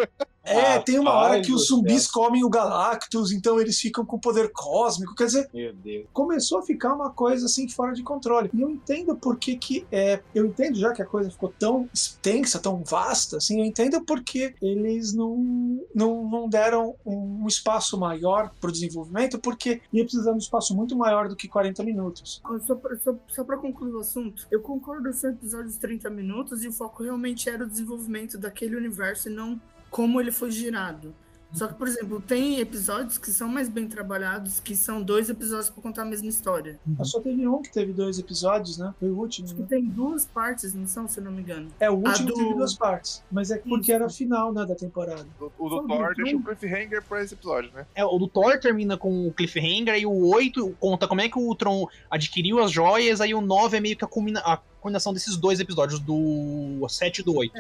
É, 0.45 0.79
tem 0.81 0.99
uma 0.99 1.13
hora 1.13 1.41
que 1.41 1.53
os 1.53 1.69
zumbis 1.69 2.07
comem 2.07 2.45
o 2.45 2.49
Galactus, 2.49 3.33
então 3.33 3.61
eles 3.61 3.79
ficam 3.79 4.05
com 4.05 4.19
poder 4.19 4.51
cósmico. 4.53 5.15
Quer 5.15 5.27
dizer, 5.27 5.51
Meu 5.53 5.73
Deus. 5.73 6.07
começou 6.13 6.59
a 6.59 6.63
ficar 6.63 6.95
uma 6.95 7.11
coisa 7.11 7.47
assim 7.47 7.69
fora 7.69 7.93
de 7.93 8.03
controle. 8.03 8.51
E 8.53 8.61
eu 8.61 8.69
entendo 8.69 9.17
por 9.17 9.37
que 9.37 9.57
que 9.57 9.87
é. 9.91 10.21
Eu 10.35 10.47
entendo 10.47 10.79
já 10.79 10.93
que 10.93 11.03
a 11.03 11.07
coisa 11.07 11.31
ficou 11.31 11.53
tão 11.59 11.89
extensa, 11.93 12.59
tão 12.59 12.83
vasta, 12.83 13.37
assim, 13.37 13.61
eu 13.61 13.65
entendo 13.65 14.05
porque 14.05 14.55
eles 14.61 15.13
não, 15.13 15.81
não, 15.95 16.29
não 16.29 16.49
deram 16.49 16.95
um 17.07 17.47
espaço 17.47 17.99
maior 17.99 18.51
pro 18.61 18.73
desenvolvimento, 18.73 19.39
porque 19.39 19.81
ia 19.93 20.05
precisar 20.05 20.31
de 20.31 20.37
um 20.37 20.39
espaço 20.39 20.75
muito 20.75 20.97
maior 20.97 21.29
do 21.29 21.37
que 21.37 21.49
40 21.49 21.83
minutos. 21.85 22.43
Só 22.67 22.75
pra, 22.75 22.97
só, 22.99 23.15
só 23.29 23.45
pra 23.45 23.57
concluir 23.57 23.93
o 23.93 24.01
assunto, 24.01 24.47
eu 24.51 24.61
concordo 24.61 25.11
com 25.11 25.27
o 25.27 25.31
episódio 25.31 25.71
de 25.71 25.79
30 25.79 26.11
minutos 26.11 26.65
e 26.65 26.69
o 26.69 26.73
foco 26.73 27.03
realmente 27.03 27.49
era 27.49 27.65
o 27.65 27.69
desenvolvimento 27.69 28.39
daquele 28.39 28.77
universo 28.77 29.29
e 29.29 29.33
não 29.33 29.61
como 29.93 30.21
ele 30.21 30.33
foi 30.33 30.51
girado. 30.51 31.15
Só 31.53 31.69
que, 31.69 31.75
por 31.75 31.87
exemplo, 31.87 32.19
tem 32.19 32.61
episódios 32.61 33.19
que 33.19 33.31
são 33.31 33.47
mais 33.47 33.69
bem 33.69 33.87
trabalhados, 33.87 34.59
que 34.59 34.75
são 34.75 35.03
dois 35.03 35.29
episódios 35.29 35.69
pra 35.69 35.83
contar 35.83 36.01
a 36.01 36.05
mesma 36.07 36.31
história. 36.31 36.81
Mas 36.87 37.11
só 37.11 37.21
teve 37.21 37.47
um 37.47 37.61
que 37.61 37.71
teve 37.71 37.93
dois 37.93 38.19
episódios, 38.19 38.79
né? 38.79 38.95
Foi 38.99 39.11
o 39.11 39.19
último. 39.19 39.45
Acho 39.45 39.57
que 39.57 39.61
né? 39.61 39.67
tem 39.69 39.85
duas 39.85 40.25
partes, 40.25 40.73
não 40.73 40.87
são, 40.87 41.07
se 41.07 41.21
eu 41.21 41.25
não 41.25 41.31
me 41.31 41.43
engano. 41.43 41.69
É, 41.79 41.91
o 41.91 41.97
último 41.97 42.29
do- 42.29 42.35
teve 42.37 42.55
duas 42.55 42.73
partes. 42.75 43.23
Mas 43.31 43.51
é 43.51 43.59
porque 43.59 43.83
Isso. 43.83 43.93
era 43.93 44.07
a 44.07 44.09
final, 44.09 44.51
né, 44.51 44.65
da 44.65 44.75
temporada. 44.75 45.27
O, 45.39 45.51
o 45.59 45.69
do 45.69 45.87
Thor 45.87 46.15
deixa 46.17 46.37
o 46.39 46.43
cliffhanger 46.43 47.03
pra 47.07 47.23
esse 47.23 47.35
episódio, 47.35 47.71
né? 47.75 47.85
É, 47.95 48.03
o 48.03 48.19
do 48.19 48.27
Thor 48.29 48.59
termina 48.59 48.97
com 48.97 49.29
o 49.29 49.31
cliffhanger, 49.35 49.93
aí 49.93 50.07
o 50.07 50.29
8 50.35 50.75
conta 50.81 51.07
como 51.07 51.21
é 51.21 51.29
que 51.29 51.39
o 51.39 51.43
Ultron 51.43 51.87
adquiriu 52.11 52.61
as 52.61 52.73
joias, 52.73 53.21
aí 53.21 53.35
o 53.35 53.43
9 53.43 53.77
é 53.77 53.81
meio 53.81 53.95
que 53.95 54.07
a, 54.07 54.09
culmina- 54.09 54.41
a 54.41 54.57
culminação 54.81 55.13
desses 55.13 55.37
dois 55.37 55.61
episódios, 55.61 56.01
do 56.01 56.83
7 56.89 57.19
e 57.19 57.23
do 57.23 57.37
8. 57.37 57.53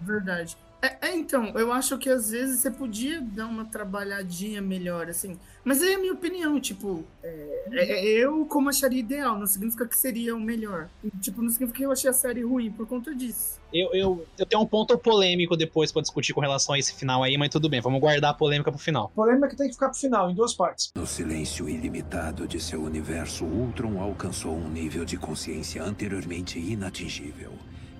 Verdade. 0.00 0.56
É, 0.84 1.08
é, 1.08 1.16
então, 1.16 1.46
eu 1.58 1.72
acho 1.72 1.96
que 1.96 2.10
às 2.10 2.30
vezes 2.30 2.60
você 2.60 2.70
podia 2.70 3.18
dar 3.18 3.46
uma 3.46 3.64
trabalhadinha 3.64 4.60
melhor, 4.60 5.08
assim. 5.08 5.38
Mas 5.64 5.82
é 5.82 5.94
a 5.94 5.98
minha 5.98 6.12
opinião, 6.12 6.60
tipo, 6.60 7.02
é, 7.22 7.64
é- 7.72 8.04
eu 8.04 8.44
como 8.44 8.68
acharia 8.68 9.00
ideal, 9.00 9.38
não 9.38 9.46
significa 9.46 9.86
que 9.88 9.96
seria 9.96 10.36
o 10.36 10.40
melhor. 10.40 10.90
Tipo, 11.22 11.40
não 11.40 11.48
significa 11.48 11.78
que 11.78 11.86
eu 11.86 11.90
achei 11.90 12.10
a 12.10 12.12
série 12.12 12.42
ruim 12.42 12.70
por 12.70 12.86
conta 12.86 13.14
disso. 13.14 13.58
Eu, 13.72 13.94
eu, 13.94 14.26
eu 14.38 14.44
tenho 14.44 14.60
um 14.60 14.66
ponto 14.66 14.96
polêmico 14.98 15.56
depois 15.56 15.90
pra 15.90 16.02
discutir 16.02 16.34
com 16.34 16.40
relação 16.42 16.74
a 16.74 16.78
esse 16.78 16.94
final 16.94 17.22
aí, 17.22 17.38
mas 17.38 17.48
tudo 17.48 17.66
bem, 17.66 17.80
vamos 17.80 17.98
guardar 17.98 18.32
a 18.32 18.34
polêmica 18.34 18.70
pro 18.70 18.78
final. 18.78 19.06
O 19.06 19.14
problema 19.14 19.46
é 19.46 19.48
que 19.48 19.56
tem 19.56 19.68
que 19.68 19.72
ficar 19.72 19.88
pro 19.88 19.98
final, 19.98 20.30
em 20.30 20.34
duas 20.34 20.52
partes. 20.52 20.90
No 20.94 21.06
silêncio 21.06 21.66
ilimitado 21.66 22.46
de 22.46 22.60
seu 22.60 22.82
universo, 22.82 23.46
Ultron 23.46 23.98
alcançou 24.02 24.52
um 24.54 24.68
nível 24.68 25.06
de 25.06 25.16
consciência 25.16 25.82
anteriormente 25.82 26.58
inatingível. 26.58 27.52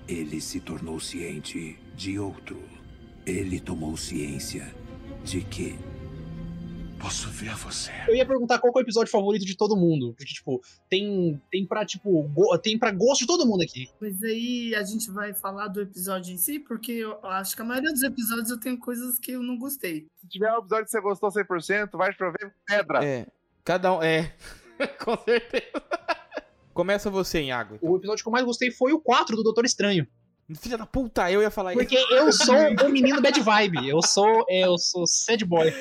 Ele 0.07 0.39
se 0.39 0.59
tornou 0.59 0.99
ciente 0.99 1.79
de 1.95 2.19
outro. 2.19 2.74
Ele 3.25 3.59
tomou 3.59 3.95
ciência 3.97 4.73
de 5.23 5.41
que. 5.41 5.77
Posso 6.99 7.29
ver 7.29 7.53
você. 7.55 7.91
Eu 8.07 8.15
ia 8.15 8.25
perguntar 8.25 8.57
qual 8.57 8.71
que 8.71 8.79
é 8.79 8.81
o 8.81 8.85
episódio 8.85 9.11
favorito 9.11 9.45
de 9.45 9.55
todo 9.55 9.75
mundo, 9.75 10.13
porque, 10.17 10.33
tipo, 10.33 10.61
tem, 10.89 11.39
tem 11.51 11.65
pra, 11.65 11.85
tipo, 11.85 12.23
go- 12.29 12.57
tem 12.57 12.79
pra 12.79 12.89
gosto 12.91 13.21
de 13.21 13.27
todo 13.27 13.45
mundo 13.45 13.61
aqui. 13.61 13.89
Mas 14.01 14.23
aí 14.23 14.73
a 14.73 14.81
gente 14.83 15.11
vai 15.11 15.33
falar 15.33 15.67
do 15.67 15.81
episódio 15.81 16.33
em 16.33 16.37
si, 16.37 16.57
porque 16.57 16.93
eu 16.93 17.19
acho 17.25 17.55
que 17.55 17.61
a 17.61 17.65
maioria 17.65 17.91
dos 17.91 18.01
episódios 18.01 18.49
eu 18.49 18.59
tenho 18.59 18.79
coisas 18.79 19.19
que 19.19 19.31
eu 19.33 19.43
não 19.43 19.57
gostei. 19.57 20.07
Se 20.21 20.27
tiver 20.27 20.51
um 20.53 20.59
episódio 20.59 20.85
que 20.85 20.91
você 20.91 21.01
gostou 21.01 21.29
100%, 21.29 21.89
vai 21.97 22.11
chover 22.13 22.53
pedra. 22.65 23.05
É. 23.05 23.27
Cada 23.63 23.93
um. 23.93 24.01
É. 24.01 24.33
Com 25.03 25.17
certeza. 25.23 25.83
Começa 26.73 27.09
você, 27.09 27.41
Iago. 27.43 27.75
então. 27.75 27.89
O 27.91 27.97
episódio 27.97 28.23
que 28.23 28.27
eu 28.27 28.33
mais 28.33 28.45
gostei 28.45 28.71
foi 28.71 28.93
o 28.93 28.99
4 28.99 29.35
do 29.35 29.43
Doutor 29.43 29.65
Estranho. 29.65 30.07
Filha 30.53 30.77
da 30.77 30.85
puta, 30.85 31.31
eu 31.31 31.41
ia 31.41 31.49
falar 31.49 31.73
isso. 31.73 31.79
Porque 31.81 31.95
eu 32.13 32.31
sou 32.31 32.55
o 32.85 32.89
menino 32.89 33.19
bad 33.21 33.39
vibe. 33.41 33.89
Eu 33.89 34.01
sou, 34.03 34.45
eu 34.47 34.77
sou 34.77 35.07
sad 35.07 35.43
boy. 35.43 35.73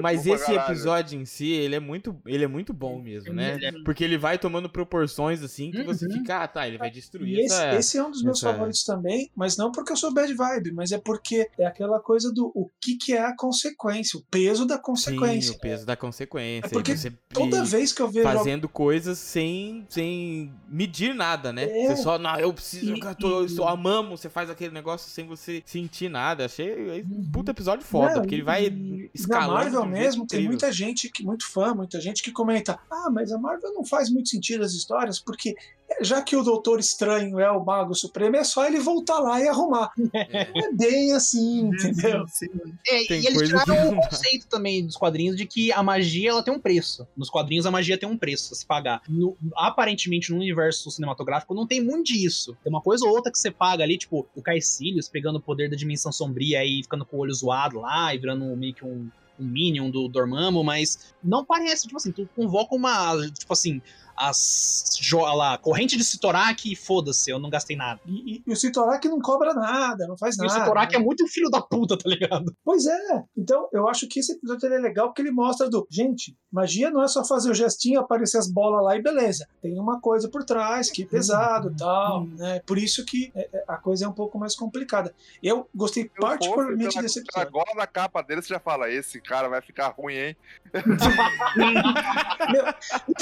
Mas 0.00 0.26
esse 0.26 0.52
episódio 0.52 1.18
em 1.20 1.24
si, 1.24 1.50
ele 1.50 1.74
é 1.74 1.80
muito, 1.80 2.16
ele 2.26 2.44
é 2.44 2.46
muito 2.46 2.72
bom 2.72 3.00
mesmo, 3.00 3.32
né? 3.34 3.58
É- 3.62 3.72
Porque 3.84 4.02
ele 4.02 4.16
vai 4.18 4.38
tomando 4.38 4.68
proporções 4.68 5.42
assim 5.42 5.70
que 5.70 5.82
você 5.82 6.06
Uhum. 6.06 6.12
fica, 6.12 6.42
ah, 6.42 6.48
tá, 6.48 6.66
ele 6.66 6.78
vai 6.78 6.90
destruir 6.90 7.36
E 7.36 7.40
esse, 7.44 7.54
essa... 7.54 7.74
esse 7.78 7.98
é 7.98 8.02
um 8.04 8.10
dos 8.10 8.22
meus 8.22 8.38
essa- 8.38 8.50
favoritos 8.52 8.82
também, 8.84 9.30
mas 9.36 9.56
não 9.56 9.70
porque 9.70 9.92
eu 9.92 9.96
sou 9.96 10.12
bad 10.12 10.32
vibe, 10.32 10.72
mas 10.72 10.90
é 10.92 10.98
porque 10.98 11.48
é 11.58 11.66
aquela 11.66 12.00
coisa 12.00 12.32
do 12.32 12.50
o 12.54 12.68
que, 12.80 12.96
que 12.96 13.12
é 13.12 13.20
a 13.20 13.34
consequência, 13.36 14.18
o 14.18 14.22
peso 14.30 14.66
da 14.66 14.76
Sim, 14.76 14.82
consequência. 14.82 15.52
o 15.52 15.58
peso 15.58 15.86
da 15.86 15.96
consequência. 15.96 16.66
É 16.66 16.70
porque 16.70 16.96
você 16.96 17.12
Toda 17.32 17.64
vez 17.64 17.92
que 17.92 18.02
eu 18.02 18.08
vejo 18.10 18.24
fazendo 18.28 18.68
coisas 18.68 19.18
sem, 19.18 19.86
sem 19.88 20.52
medir 20.68 21.14
nada, 21.14 21.52
né? 21.52 21.64
É. 21.64 21.86
Você 21.88 21.96
só, 22.02 22.18
não, 22.18 22.38
eu 22.38 22.52
preciso, 22.52 22.94
E- 22.94 23.00
eu, 23.00 23.14
tô, 23.14 23.40
eu 23.40 23.46
e- 23.46 23.48
só 23.48 23.74
amamos, 23.82 24.20
você 24.20 24.28
faz 24.28 24.48
aquele 24.48 24.72
negócio 24.72 25.10
sem 25.10 25.26
você 25.26 25.62
sentir 25.66 26.08
nada. 26.08 26.44
Achei 26.44 27.02
um 27.02 27.28
puta 27.30 27.50
episódio 27.50 27.84
foda, 27.84 28.14
Não, 28.14 28.20
porque 28.22 28.36
ele 28.36 28.44
vai 28.44 28.72
escalando. 29.12 29.48
Na 29.48 29.60
Marvel 29.64 29.86
mesmo, 29.86 30.26
tem 30.26 30.44
muita 30.44 30.70
gente, 30.70 31.10
que, 31.10 31.24
muito 31.24 31.46
fã, 31.46 31.74
muita 31.74 32.00
gente 32.00 32.22
que 32.22 32.30
comenta: 32.30 32.78
ah, 32.90 33.10
mas 33.10 33.32
a 33.32 33.38
Marvel 33.38 33.72
não 33.74 33.84
faz 33.84 34.08
muito 34.08 34.28
sentido 34.28 34.62
as 34.62 34.72
histórias, 34.72 35.18
porque 35.18 35.56
já 36.00 36.22
que 36.22 36.34
o 36.36 36.42
Doutor 36.42 36.80
Estranho 36.80 37.38
é 37.38 37.50
o 37.50 37.64
Mago 37.64 37.94
Supremo, 37.94 38.36
é 38.36 38.44
só 38.44 38.66
ele 38.66 38.78
voltar 38.80 39.18
lá 39.18 39.40
e 39.40 39.48
arrumar. 39.48 39.90
É. 40.14 40.48
É 40.54 40.72
bem 40.72 41.12
assim, 41.12 41.60
entendeu? 41.68 42.26
Sim, 42.28 42.46
É, 42.88 43.04
Tem 43.04 43.20
e 43.22 43.26
eles 43.26 43.42
tiraram 43.48 43.94
dá. 43.96 44.08
conceito 44.08 44.46
também 44.48 44.84
dos 44.86 44.96
quadrinhos 44.96 45.36
de 45.36 45.46
que 45.46 45.72
a 45.72 45.82
magia 45.82 46.30
ela 46.30 46.42
tem 46.42 46.52
um 46.54 46.60
preço. 46.60 47.06
Nos 47.16 47.28
quadrinhos 47.30 47.66
a 47.66 47.70
magia 47.70 47.98
tem 47.98 48.08
um 48.08 48.16
preço 48.16 48.52
a 48.52 48.56
se 48.56 48.64
pagar. 48.66 49.02
No- 49.08 49.36
aparentemente 49.56 50.30
no 50.30 50.36
universo 50.38 50.90
cinematográfico 50.90 51.54
não 51.54 51.66
tem 51.66 51.80
muito 51.80 52.12
disso. 52.12 52.56
Tem 52.62 52.72
uma 52.72 52.80
coisa 52.80 53.04
ou 53.06 53.12
outra 53.12 53.30
que 53.32 53.38
você 53.38 53.50
paga 53.50 53.82
ali, 53.84 53.98
tipo 53.98 54.26
o 54.34 54.42
Caecilius 54.42 55.08
pegando 55.08 55.36
o 55.36 55.40
poder 55.42 55.68
da 55.70 55.76
dimensão 55.76 56.12
sombria 56.12 56.64
e 56.64 56.82
ficando 56.82 57.04
com 57.04 57.16
o 57.16 57.20
olho 57.20 57.34
zoado 57.34 57.80
lá 57.80 58.14
e 58.14 58.18
virando 58.18 58.44
meio 58.56 58.74
que 58.74 58.84
um, 58.84 59.08
um 59.38 59.44
minion 59.44 59.90
do 59.90 60.08
Dormammu, 60.08 60.62
mas 60.62 61.12
não 61.22 61.44
parece, 61.44 61.84
tipo 61.86 61.96
assim, 61.96 62.12
tu 62.12 62.28
convoca 62.36 62.74
uma, 62.74 63.16
tipo 63.30 63.52
assim, 63.52 63.80
as 64.16 64.90
lá, 65.36 65.58
corrente 65.58 65.96
de 65.96 66.04
Sitorak 66.04 66.70
e 66.70 66.76
foda-se, 66.76 67.30
eu 67.30 67.38
não 67.38 67.50
gastei 67.50 67.76
nada. 67.76 68.00
E, 68.06 68.36
e- 68.36 68.42
e 68.46 68.52
o 68.52 68.56
Sitorak 68.56 69.06
não 69.08 69.20
cobra 69.20 69.52
nada, 69.54 70.06
não 70.06 70.16
faz 70.16 70.36
E 70.36 70.40
o 70.40 70.46
nada. 70.46 70.60
Sitorak 70.60 70.94
é 70.94 70.98
muito 70.98 71.26
filho 71.26 71.50
da 71.50 71.60
puta, 71.60 71.96
tá 71.96 72.08
ligado? 72.08 72.54
Pois 72.64 72.86
é. 72.86 73.24
Então, 73.36 73.68
eu 73.72 73.88
acho 73.88 74.06
que 74.08 74.20
esse 74.20 74.32
episódio 74.32 74.72
é 74.72 74.78
legal 74.78 75.08
porque 75.08 75.22
ele 75.22 75.30
mostra 75.30 75.68
do. 75.68 75.86
Gente, 75.90 76.36
magia 76.50 76.90
não 76.90 77.02
é 77.02 77.08
só 77.08 77.24
fazer 77.24 77.50
o 77.50 77.54
gestinho, 77.54 78.00
aparecer 78.00 78.38
as 78.38 78.48
bolas 78.50 78.84
lá 78.84 78.96
e 78.96 79.02
beleza. 79.02 79.46
Tem 79.60 79.78
uma 79.78 80.00
coisa 80.00 80.28
por 80.28 80.44
trás 80.44 80.90
que 80.90 81.02
é 81.02 81.06
pesado 81.06 81.70
e 81.72 81.76
tal, 81.76 82.26
né? 82.26 82.60
Por 82.66 82.78
isso 82.78 83.04
que 83.04 83.32
é, 83.34 83.48
é, 83.52 83.64
a 83.68 83.76
coisa 83.76 84.04
é 84.04 84.08
um 84.08 84.12
pouco 84.12 84.38
mais 84.38 84.54
complicada. 84.54 85.14
Eu 85.42 85.68
gostei 85.74 86.04
eu 86.04 86.10
particularmente 86.20 87.00
desse 87.00 87.20
episódio. 87.20 87.50
gola 87.52 87.74
da 87.76 87.86
capa 87.86 88.22
dele, 88.22 88.42
você 88.42 88.48
já 88.54 88.60
fala, 88.60 88.90
esse 88.90 89.20
cara 89.20 89.48
vai 89.48 89.60
ficar 89.60 89.88
ruim, 89.88 90.14
hein? 90.14 90.36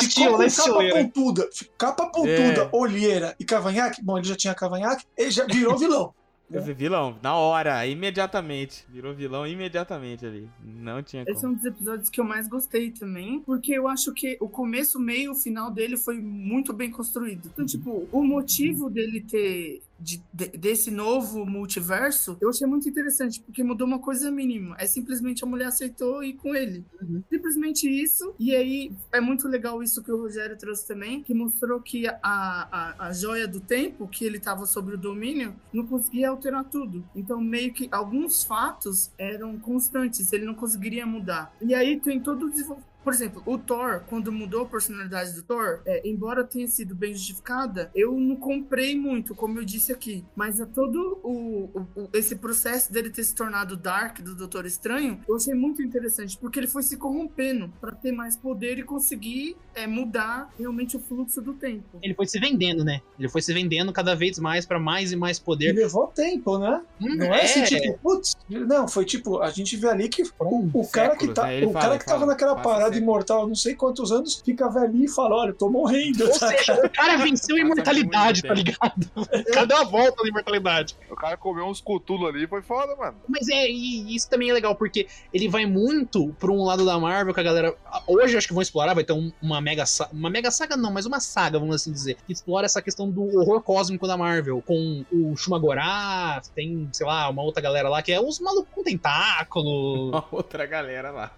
Estilo, 0.00 0.32
Como 0.32 0.42
né, 0.42 0.50
capa 0.50 0.79
estileira. 0.82 1.08
pontuda, 1.08 1.48
capa 1.78 2.06
pontuda, 2.06 2.68
olheira 2.72 3.34
e 3.38 3.44
cavanhaque, 3.44 4.02
bom, 4.02 4.18
ele 4.18 4.26
já 4.26 4.36
tinha 4.36 4.54
cavanhaque, 4.54 5.04
ele 5.16 5.30
já 5.30 5.44
virou 5.46 5.76
vilão. 5.76 6.14
Vi 6.50 6.74
vilão, 6.74 7.16
na 7.22 7.36
hora, 7.36 7.86
imediatamente. 7.86 8.84
Virou 8.88 9.14
vilão 9.14 9.46
imediatamente 9.46 10.26
ali. 10.26 10.50
Não 10.64 11.00
tinha 11.00 11.22
Esse 11.22 11.30
é 11.30 11.34
como. 11.42 11.52
um 11.52 11.56
dos 11.56 11.64
episódios 11.64 12.10
que 12.10 12.20
eu 12.20 12.24
mais 12.24 12.48
gostei 12.48 12.90
também, 12.90 13.40
porque 13.40 13.72
eu 13.72 13.86
acho 13.86 14.12
que 14.12 14.36
o 14.40 14.48
começo, 14.48 14.98
o 14.98 15.00
meio 15.00 15.20
e 15.20 15.28
o 15.28 15.34
final 15.36 15.70
dele 15.70 15.96
foi 15.96 16.20
muito 16.20 16.72
bem 16.72 16.90
construído. 16.90 17.48
Então, 17.52 17.64
tipo, 17.64 18.08
o 18.10 18.24
motivo 18.24 18.90
dele 18.90 19.20
ter. 19.20 19.80
De- 20.00 20.22
de- 20.32 20.48
desse 20.56 20.90
novo 20.90 21.44
multiverso, 21.46 22.36
eu 22.40 22.48
achei 22.50 22.66
muito 22.66 22.88
interessante, 22.88 23.40
porque 23.40 23.62
mudou 23.62 23.86
uma 23.86 23.98
coisa 23.98 24.30
mínima. 24.30 24.74
É 24.78 24.86
simplesmente 24.86 25.44
a 25.44 25.46
mulher 25.46 25.66
aceitou 25.66 26.22
ir 26.22 26.34
com 26.34 26.54
ele. 26.54 26.84
Uhum. 27.00 27.22
Simplesmente 27.30 27.88
isso. 27.88 28.34
E 28.38 28.54
aí 28.54 28.92
é 29.12 29.20
muito 29.20 29.46
legal 29.48 29.82
isso 29.82 30.02
que 30.02 30.10
o 30.10 30.16
Rogério 30.20 30.56
trouxe 30.56 30.86
também, 30.86 31.22
que 31.22 31.34
mostrou 31.34 31.80
que 31.80 32.06
a, 32.08 32.18
a, 32.22 33.06
a 33.08 33.12
joia 33.12 33.46
do 33.46 33.60
tempo, 33.60 34.08
que 34.08 34.24
ele 34.24 34.38
estava 34.38 34.66
sobre 34.66 34.94
o 34.94 34.98
domínio, 34.98 35.54
não 35.72 35.86
conseguia 35.86 36.30
alterar 36.30 36.64
tudo. 36.64 37.04
Então, 37.14 37.40
meio 37.40 37.72
que 37.72 37.88
alguns 37.92 38.42
fatos 38.44 39.10
eram 39.18 39.58
constantes, 39.58 40.32
ele 40.32 40.44
não 40.44 40.54
conseguiria 40.54 41.06
mudar. 41.06 41.54
E 41.60 41.74
aí 41.74 42.00
tem 42.00 42.18
todo 42.20 42.46
o 42.46 42.50
desenvolvimento. 42.50 42.89
Por 43.02 43.12
exemplo, 43.12 43.42
o 43.46 43.56
Thor, 43.58 44.02
quando 44.08 44.30
mudou 44.30 44.62
a 44.62 44.66
personalidade 44.66 45.32
do 45.32 45.42
Thor, 45.42 45.80
é, 45.86 46.06
embora 46.08 46.44
tenha 46.44 46.68
sido 46.68 46.94
bem 46.94 47.12
justificada, 47.14 47.90
eu 47.94 48.12
não 48.18 48.36
comprei 48.36 48.96
muito, 48.98 49.34
como 49.34 49.58
eu 49.58 49.64
disse 49.64 49.90
aqui. 49.92 50.24
Mas 50.36 50.60
a 50.60 50.66
todo 50.66 51.18
o, 51.22 51.70
o- 51.74 51.86
o- 52.02 52.08
esse 52.12 52.36
processo 52.36 52.92
dele 52.92 53.10
ter 53.10 53.24
se 53.24 53.34
tornado 53.34 53.76
Dark 53.76 54.20
do 54.20 54.34
Doutor 54.34 54.66
Estranho, 54.66 55.20
eu 55.28 55.36
achei 55.36 55.54
muito 55.54 55.82
interessante, 55.82 56.36
porque 56.38 56.58
ele 56.58 56.66
foi 56.66 56.82
se 56.82 56.96
corrompendo 56.96 57.72
para 57.80 57.92
ter 57.92 58.12
mais 58.12 58.36
poder 58.36 58.78
e 58.78 58.82
conseguir 58.82 59.56
é, 59.74 59.86
mudar 59.86 60.52
realmente 60.58 60.96
o 60.96 61.00
fluxo 61.00 61.40
do 61.40 61.54
tempo. 61.54 61.98
Ele 62.02 62.14
foi 62.14 62.26
se 62.26 62.38
vendendo, 62.38 62.84
né? 62.84 63.00
Ele 63.18 63.28
foi 63.28 63.40
se 63.40 63.52
vendendo 63.54 63.92
cada 63.92 64.14
vez 64.14 64.38
mais 64.38 64.66
pra 64.66 64.78
mais 64.78 65.10
e 65.12 65.16
mais 65.16 65.38
E 65.38 65.42
poder. 65.42 65.72
levou 65.72 66.08
tempo, 66.08 66.58
né? 66.58 66.82
Hum, 67.00 67.16
Não 67.16 67.34
é, 67.34 67.42
assim, 67.42 67.64
tipo, 67.64 67.98
putz, 67.98 68.32
não, 68.48 68.86
foi 68.86 69.04
tipo, 69.04 69.40
a 69.40 69.50
gente 69.50 69.76
vê 69.76 69.88
ali 69.88 70.08
que 70.08 70.22
o, 70.38 70.86
cara 70.88 71.16
que 71.16 71.28
tá, 71.28 71.46
né? 71.46 71.64
O 71.64 71.72
fala, 71.72 71.80
cara 71.86 71.98
que 71.98 72.04
tava 72.04 72.20
fala, 72.20 72.32
naquela 72.32 72.56
parada 72.56 72.89
estado 72.90 73.02
imortal 73.02 73.42
há 73.44 73.46
não 73.46 73.54
sei 73.54 73.74
quantos 73.74 74.12
anos, 74.12 74.40
fica 74.44 74.68
velhinho 74.68 75.04
e 75.04 75.08
fala: 75.08 75.36
olha, 75.36 75.50
eu 75.50 75.54
tô 75.54 75.68
morrendo. 75.70 76.24
Ou 76.24 76.38
tá? 76.38 76.48
seja, 76.48 76.74
o 76.84 76.90
cara 76.90 77.16
venceu 77.16 77.56
a 77.56 77.60
imortalidade, 77.60 78.42
tá 78.42 78.54
ligado? 78.54 79.10
O 79.16 79.52
cara 79.52 79.66
deu 79.66 79.76
a 79.78 79.84
volta 79.84 80.22
na 80.22 80.28
imortalidade. 80.28 80.96
O 81.10 81.16
cara 81.16 81.36
comeu 81.36 81.64
uns 81.66 81.80
cutulos 81.80 82.28
ali, 82.28 82.46
foi 82.46 82.62
foda, 82.62 82.94
mano. 82.96 83.16
Mas 83.28 83.48
é, 83.48 83.68
e 83.68 84.14
isso 84.14 84.28
também 84.28 84.50
é 84.50 84.52
legal, 84.52 84.74
porque 84.74 85.06
ele 85.32 85.48
vai 85.48 85.66
muito 85.66 86.34
pra 86.38 86.50
um 86.50 86.64
lado 86.64 86.84
da 86.84 86.98
Marvel 86.98 87.32
que 87.34 87.40
a 87.40 87.44
galera. 87.44 87.74
Hoje 88.06 88.36
acho 88.36 88.46
que 88.46 88.54
vão 88.54 88.62
explorar, 88.62 88.94
vai 88.94 89.04
ter 89.04 89.12
um- 89.12 89.32
uma 89.40 89.60
mega 89.60 89.86
saga. 89.86 90.10
Uma 90.12 90.30
mega 90.30 90.50
saga 90.50 90.76
não, 90.76 90.92
mas 90.92 91.06
uma 91.06 91.20
saga, 91.20 91.58
vamos 91.58 91.74
assim 91.76 91.92
dizer. 91.92 92.16
Que 92.26 92.32
explora 92.32 92.66
essa 92.66 92.82
questão 92.82 93.10
do 93.10 93.22
horror 93.38 93.60
cósmico 93.62 94.06
da 94.06 94.16
Marvel. 94.16 94.62
Com 94.66 95.04
o 95.12 95.36
Shumagorá, 95.36 96.40
tem, 96.54 96.88
sei 96.92 97.06
lá, 97.06 97.28
uma 97.28 97.42
outra 97.42 97.62
galera 97.62 97.88
lá 97.88 98.02
que 98.02 98.12
é 98.12 98.20
uns 98.20 98.38
malucos 98.40 98.72
com 98.74 98.82
tentáculo. 98.82 100.10
Uma 100.10 100.24
outra 100.32 100.66
galera 100.66 101.10
lá. 101.10 101.30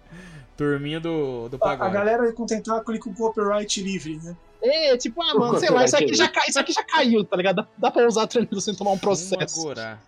Turminha 0.57 0.99
do, 0.99 1.49
do 1.49 1.55
A, 1.55 1.57
a 1.57 1.59
pagode. 1.77 1.93
galera 1.93 2.31
com 2.33 2.45
tentáculo 2.45 2.95
e 2.95 2.99
com 2.99 3.13
copyright 3.13 3.81
livre, 3.81 4.19
né? 4.23 4.35
É, 4.61 4.95
tipo, 4.97 5.21
ah, 5.21 5.33
mano, 5.35 5.59
sei 5.59 5.69
lá, 5.69 5.83
isso 5.83 5.97
aqui 5.97 6.13
já, 6.13 6.27
cai, 6.29 6.47
isso 6.47 6.59
aqui 6.59 6.71
já 6.71 6.83
caiu, 6.83 7.23
tá 7.25 7.35
ligado? 7.35 7.55
Dá, 7.57 7.67
dá 7.77 7.91
pra 7.91 8.07
usar 8.07 8.27
tranquilo 8.27 8.61
sem 8.61 8.73
tomar 8.73 8.91
um 8.91 8.97
processo. 8.97 9.55
Shumagorá. 9.55 9.99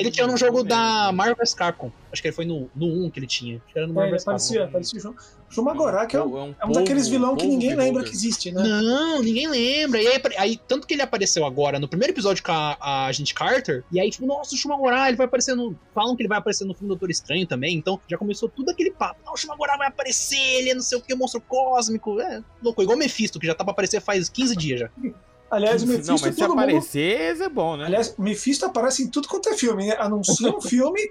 Ele 0.00 0.10
tinha 0.10 0.26
num 0.26 0.36
jogo 0.36 0.64
da 0.64 1.04
mesmo. 1.04 1.12
Marvel 1.16 1.36
Capcom. 1.56 1.92
Acho 2.12 2.20
que 2.22 2.28
ele 2.28 2.34
foi 2.34 2.44
no, 2.44 2.68
no 2.74 2.86
1 3.06 3.10
que 3.10 3.20
ele 3.20 3.26
tinha. 3.26 3.56
Acho 3.64 3.72
que 3.72 3.78
era 3.78 3.86
no 3.86 3.92
É, 3.92 3.96
Marvel 3.96 4.12
Capcom. 4.16 4.30
parecia, 4.32 4.68
parecia 4.68 4.98
o 4.98 5.02
Shum- 5.02 5.14
Shumagorá, 5.50 6.06
que 6.06 6.16
é 6.16 6.22
um, 6.22 6.34
um 6.48 6.54
é 6.60 6.66
um 6.66 6.72
daqueles 6.72 7.04
polvo- 7.04 7.10
vilão 7.10 7.36
que 7.36 7.42
polvo 7.44 7.52
ninguém 7.58 7.74
lembra 7.74 8.04
que 8.04 8.10
existe, 8.10 8.52
né? 8.52 8.62
Não, 8.62 9.20
ninguém 9.22 9.48
lembra. 9.48 10.00
E 10.00 10.06
aí, 10.06 10.20
aí, 10.38 10.56
tanto 10.68 10.86
que 10.86 10.94
ele 10.94 11.02
apareceu 11.02 11.44
agora 11.44 11.78
no 11.78 11.88
primeiro 11.88 12.12
episódio 12.12 12.42
com 12.42 12.52
a, 12.52 12.76
a 12.80 13.06
agente 13.06 13.34
Carter, 13.34 13.84
e 13.92 14.00
aí, 14.00 14.10
tipo, 14.10 14.26
nossa, 14.26 14.54
o 14.54 14.58
Shumagorá, 14.58 15.08
ele 15.08 15.16
vai 15.16 15.26
aparecer 15.26 15.54
no. 15.56 15.76
Falam 15.94 16.14
que 16.16 16.22
ele 16.22 16.28
vai 16.28 16.38
aparecer 16.38 16.64
no 16.64 16.72
filme 16.72 16.86
do 16.88 16.94
Doutor 16.94 17.10
Estranho 17.10 17.46
também, 17.46 17.76
então 17.76 18.00
já 18.08 18.16
começou 18.16 18.48
tudo 18.48 18.70
aquele 18.70 18.90
papo. 18.92 19.20
Não, 19.26 19.32
o 19.32 19.36
Shumagorá 19.36 19.76
vai 19.76 19.88
aparecer, 19.88 20.36
ele 20.38 20.70
é 20.70 20.74
não 20.74 20.82
sei 20.82 20.98
o 20.98 21.00
que, 21.02 21.14
monstro 21.14 21.40
cósmico. 21.40 22.20
É, 22.20 22.42
louco, 22.62 22.80
igual 22.82 22.96
o 22.96 22.98
Mephisto, 22.98 23.38
que 23.40 23.46
já 23.46 23.54
tá 23.54 23.64
pra 23.64 23.72
aparecer 23.72 24.00
faz 24.00 24.28
15 24.28 24.56
dias 24.56 24.80
já. 24.80 24.90
Aliás, 25.50 25.82
o 25.82 25.86
Não, 25.86 25.92
Mephisto, 25.94 26.12
mas 26.12 26.20
se 26.34 26.40
todo 26.40 26.50
mundo... 26.50 26.60
aparecer, 26.60 27.40
é 27.40 27.48
bom, 27.48 27.76
né? 27.76 27.86
Aliás, 27.86 28.14
Mephisto 28.16 28.64
aparece 28.64 29.02
em 29.02 29.08
tudo 29.08 29.26
quanto 29.26 29.48
é 29.48 29.56
filme, 29.56 29.88
né? 29.88 29.96
Anuncia 29.98 30.48
um 30.48 30.60
filme, 30.62 31.10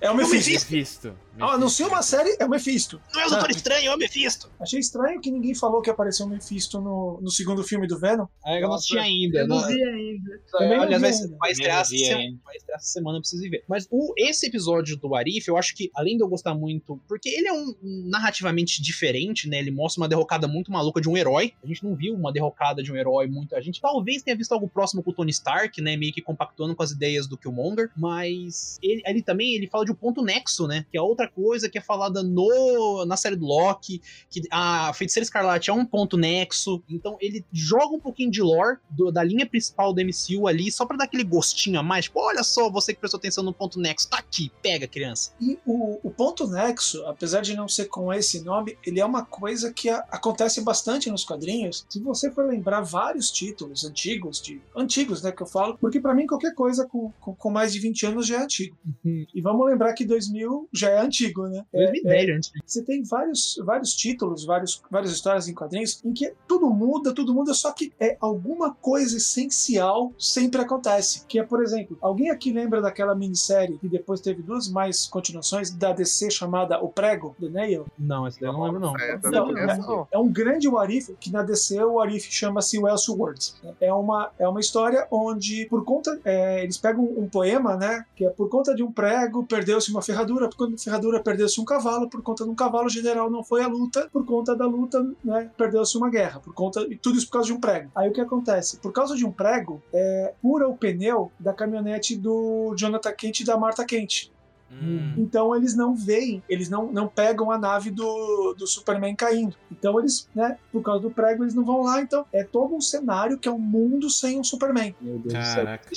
é 0.00 0.10
o 0.10 0.16
Mephisto. 0.16 0.50
Mephisto. 0.50 1.16
Ah, 1.38 1.52
anuncia 1.52 1.86
uma 1.86 2.02
série, 2.02 2.34
é 2.40 2.46
o 2.46 2.48
Mephisto. 2.48 3.00
Não 3.12 3.20
é 3.20 3.26
o 3.26 3.30
Doutor 3.30 3.50
Estranho, 3.50 3.90
é 3.90 3.94
o 3.94 3.98
Mephisto. 3.98 4.50
Achei 4.58 4.80
estranho 4.80 5.20
que 5.20 5.30
ninguém 5.30 5.54
falou 5.54 5.82
que 5.82 5.90
apareceu 5.90 6.24
o 6.24 6.28
Mephisto 6.28 6.80
no, 6.80 7.20
no 7.20 7.30
segundo 7.30 7.62
filme 7.62 7.86
do 7.86 7.98
Venom. 7.98 8.26
É, 8.44 8.62
eu 8.62 8.68
não 8.68 8.74
assisti 8.74 8.98
ainda. 8.98 9.40
Eu 9.40 9.48
não 9.48 9.66
vi 9.66 9.82
ainda. 9.82 10.40
Também 10.50 10.76
não 10.76 10.84
Aliás, 10.84 11.02
vi 11.02 11.08
vai, 11.08 11.12
ainda. 11.12 11.36
vai 11.38 11.50
estrear, 11.52 11.80
essa 11.80 11.90
semana, 11.90 12.38
vai 12.44 12.56
estrear 12.56 12.78
essa 12.78 12.88
semana, 12.88 13.16
eu 13.18 13.20
preciso 13.20 13.44
ir 13.44 13.50
ver. 13.50 13.64
Mas 13.68 13.86
o, 13.90 14.14
esse 14.16 14.46
episódio 14.46 14.96
do 14.96 15.14
Arif, 15.14 15.46
eu 15.48 15.58
acho 15.58 15.74
que, 15.74 15.90
além 15.94 16.16
de 16.16 16.22
eu 16.22 16.28
gostar 16.28 16.54
muito, 16.54 16.98
porque 17.06 17.28
ele 17.28 17.48
é 17.48 17.52
um 17.52 17.66
um 17.82 18.08
narrativamente 18.08 18.82
diferente, 18.82 19.48
né? 19.48 19.58
Ele 19.58 19.70
mostra 19.70 20.02
uma 20.02 20.08
derrocada 20.08 20.46
muito 20.46 20.70
maluca 20.70 21.00
de 21.00 21.08
um 21.08 21.16
herói. 21.16 21.52
A 21.62 21.66
gente 21.66 21.84
não 21.84 21.94
viu 21.94 22.14
uma 22.14 22.32
derrocada 22.32 22.82
de 22.82 22.92
um 22.92 22.96
herói 22.96 23.26
muito. 23.26 23.54
A 23.54 23.60
gente 23.60 23.80
talvez 23.80 24.22
tenha 24.22 24.36
visto 24.36 24.52
algo 24.52 24.68
próximo 24.68 25.02
com 25.02 25.10
o 25.10 25.14
Tony 25.14 25.30
Stark, 25.30 25.80
né? 25.80 25.96
Meio 25.96 26.12
que 26.12 26.20
compactuando 26.20 26.74
com 26.74 26.82
as 26.82 26.90
ideias 26.90 27.26
do 27.26 27.36
Killmonger. 27.36 27.90
Mas 27.96 28.78
ele, 28.82 29.02
ele 29.06 29.22
também 29.22 29.54
ele 29.54 29.68
fala 29.68 29.84
de 29.86 29.92
um 29.92 29.94
ponto 29.94 30.22
nexo, 30.22 30.66
né? 30.66 30.84
Que 30.90 30.98
é 30.98 31.00
outra 31.00 31.28
coisa 31.28 31.68
que 31.68 31.78
é 31.78 31.80
falada 31.80 32.22
no, 32.22 33.04
na 33.06 33.16
série 33.16 33.36
do 33.36 33.46
Loki. 33.46 34.00
Que 34.30 34.42
a 34.50 34.92
Feiticeira 34.92 35.24
Escarlate 35.24 35.70
é 35.70 35.72
um 35.72 35.84
ponto 35.86 36.16
nexo. 36.18 36.82
Então 36.88 37.16
ele 37.20 37.44
joga 37.52 37.94
um 37.94 38.00
pouquinho 38.00 38.30
de 38.30 38.42
lore 38.42 38.78
do- 38.90 39.10
da 39.10 39.22
linha 39.22 39.46
principal 39.46 39.92
do 39.94 40.00
MCU 40.00 40.46
ali, 40.46 40.70
só 40.70 40.84
pra 40.84 40.96
dar 40.96 41.04
aquele 41.04 41.24
gostinho 41.24 41.78
a 41.80 41.82
mais. 41.82 42.04
Tipo, 42.06 42.20
olha 42.20 42.42
só, 42.42 42.70
você 42.70 42.92
que 42.92 43.00
prestou 43.00 43.18
atenção 43.18 43.42
no 43.44 43.52
ponto 43.52 43.78
nexo, 43.80 44.08
tá 44.08 44.18
aqui, 44.18 44.50
pega, 44.62 44.86
criança. 44.86 45.32
E 45.40 45.58
o, 45.64 45.98
o 46.02 46.10
ponto 46.10 46.46
nexo, 46.46 47.04
apesar 47.06 47.40
de 47.40 47.54
não 47.54 47.68
ser 47.68 47.86
com 47.86 48.12
esse 48.12 48.40
nome, 48.42 48.76
ele 48.84 49.00
é 49.00 49.04
uma 49.04 49.24
coisa 49.24 49.72
que 49.72 49.88
a- 49.88 50.04
acontece 50.10 50.60
bastante 50.60 51.10
nos 51.10 51.24
quadrinhos. 51.24 51.86
Se 51.88 52.00
você 52.00 52.30
for 52.30 52.46
lembrar 52.46 52.80
vários 52.80 53.30
títulos 53.30 53.84
antigos, 53.84 54.40
de 54.42 54.60
antigos, 54.74 55.22
né, 55.22 55.30
que 55.32 55.42
eu 55.42 55.46
falo, 55.46 55.76
porque 55.78 56.00
pra 56.00 56.14
mim 56.14 56.26
qualquer 56.26 56.54
coisa 56.54 56.86
com, 56.86 57.12
com, 57.20 57.34
com 57.34 57.50
mais 57.50 57.72
de 57.72 57.78
20 57.80 58.06
anos 58.06 58.26
já 58.26 58.40
é 58.40 58.42
antigo. 58.44 58.76
E 59.04 59.40
vamos 59.40 59.66
lembrar 59.66 59.75
que 59.94 60.04
2000 60.04 60.68
já 60.72 60.90
é 60.90 60.98
antigo, 60.98 61.46
né? 61.48 61.64
É- 61.72 61.86
2010, 61.86 62.36
antes. 62.36 62.52
você 62.64 62.82
tem 62.82 63.02
vários, 63.02 63.60
vários 63.64 63.94
títulos, 63.94 64.44
vários, 64.44 64.82
várias 64.90 65.12
histórias 65.12 65.48
em 65.48 65.54
quadrinhos 65.54 66.00
em 66.04 66.12
que 66.12 66.32
tudo 66.48 66.68
muda, 66.70 67.12
tudo 67.14 67.34
muda, 67.34 67.54
só 67.54 67.72
que 67.72 67.92
é 68.00 68.16
alguma 68.20 68.74
coisa 68.74 69.16
essencial 69.16 70.12
sempre 70.18 70.60
acontece. 70.60 71.24
Que 71.26 71.38
é, 71.38 71.42
por 71.42 71.62
exemplo, 71.62 71.96
alguém 72.00 72.30
aqui 72.30 72.52
lembra 72.52 72.80
daquela 72.80 73.14
minissérie 73.14 73.78
que 73.78 73.88
depois 73.88 74.20
teve 74.20 74.42
duas 74.42 74.68
mais 74.68 75.06
continuações 75.06 75.70
da 75.70 75.92
DC 75.92 76.30
chamada 76.30 76.82
O 76.82 76.88
Prego, 76.88 77.34
The 77.40 77.48
Nail? 77.48 77.86
Não, 77.98 78.26
esse 78.26 78.40
daí 78.40 78.48
eu 78.48 78.52
não 78.52 78.62
lembro, 78.64 78.80
não. 78.80 78.96
É, 78.98 79.18
Não, 79.24 79.56
essa 79.56 79.82
não. 79.82 80.08
É 80.10 80.18
um 80.18 80.28
grande 80.30 80.68
Warif, 80.68 81.14
que 81.20 81.30
na 81.30 81.42
DC 81.42 81.82
o 81.82 81.94
Warif 81.94 82.30
chama-se 82.30 82.78
o 82.78 82.88
Elseworlds. 82.88 83.56
É 83.80 83.92
uma, 83.92 84.30
é 84.38 84.48
uma 84.48 84.60
história 84.60 85.06
onde, 85.10 85.66
por 85.68 85.84
conta. 85.84 86.18
é, 86.24 86.62
eles 86.62 86.76
pegam 86.78 87.04
um 87.04 87.28
poema, 87.28 87.76
né? 87.76 88.04
Que 88.14 88.26
é 88.26 88.30
por 88.30 88.48
conta 88.48 88.74
de 88.74 88.82
um 88.82 88.90
prego, 88.92 89.44
perdeu-se 89.66 89.90
uma 89.90 90.00
ferradura, 90.00 90.48
por 90.48 90.56
conta 90.56 90.76
de 90.76 90.84
ferradura, 90.84 91.20
perdeu-se 91.20 91.60
um 91.60 91.64
cavalo, 91.64 92.08
por 92.08 92.22
conta 92.22 92.44
de 92.44 92.50
um 92.50 92.54
cavalo, 92.54 92.86
o 92.86 92.90
general 92.90 93.28
não 93.28 93.42
foi 93.42 93.64
à 93.64 93.66
luta, 93.66 94.08
por 94.12 94.24
conta 94.24 94.54
da 94.54 94.64
luta, 94.64 95.04
né? 95.24 95.50
Perdeu-se 95.56 95.98
uma 95.98 96.08
guerra, 96.08 96.38
por 96.38 96.54
conta. 96.54 96.82
E 96.88 96.96
tudo 96.96 97.18
isso 97.18 97.26
por 97.26 97.32
causa 97.32 97.48
de 97.48 97.52
um 97.52 97.60
prego. 97.60 97.90
Aí 97.94 98.08
o 98.08 98.12
que 98.12 98.20
acontece? 98.20 98.76
Por 98.76 98.92
causa 98.92 99.16
de 99.16 99.26
um 99.26 99.32
prego, 99.32 99.82
é, 99.92 100.34
fura 100.40 100.68
o 100.68 100.76
pneu 100.76 101.32
da 101.38 101.52
caminhonete 101.52 102.16
do 102.16 102.74
Jonathan 102.76 103.12
Kent 103.12 103.40
e 103.40 103.44
da 103.44 103.56
Martha 103.58 103.84
Kent. 103.84 104.30
Hum. 104.70 105.14
Então 105.16 105.54
eles 105.54 105.76
não 105.76 105.94
veem, 105.94 106.42
eles 106.48 106.68
não, 106.68 106.90
não 106.92 107.08
pegam 107.08 107.50
a 107.50 107.58
nave 107.58 107.90
do, 107.90 108.54
do 108.54 108.66
Superman 108.66 109.14
caindo. 109.14 109.56
Então 109.70 109.98
eles, 109.98 110.28
né, 110.34 110.58
por 110.72 110.82
causa 110.82 111.02
do 111.02 111.10
prego, 111.10 111.42
eles 111.42 111.54
não 111.54 111.64
vão 111.64 111.82
lá. 111.82 112.00
Então 112.00 112.24
é 112.32 112.44
todo 112.44 112.74
um 112.74 112.80
cenário 112.80 113.38
que 113.38 113.48
é 113.48 113.52
um 113.52 113.58
mundo 113.58 114.10
sem 114.10 114.38
um 114.38 114.44
Superman. 114.44 114.94
Meu 115.00 115.18
Deus 115.18 115.34
do 115.34 115.44
céu. 115.44 115.64
Caraca. 115.64 115.90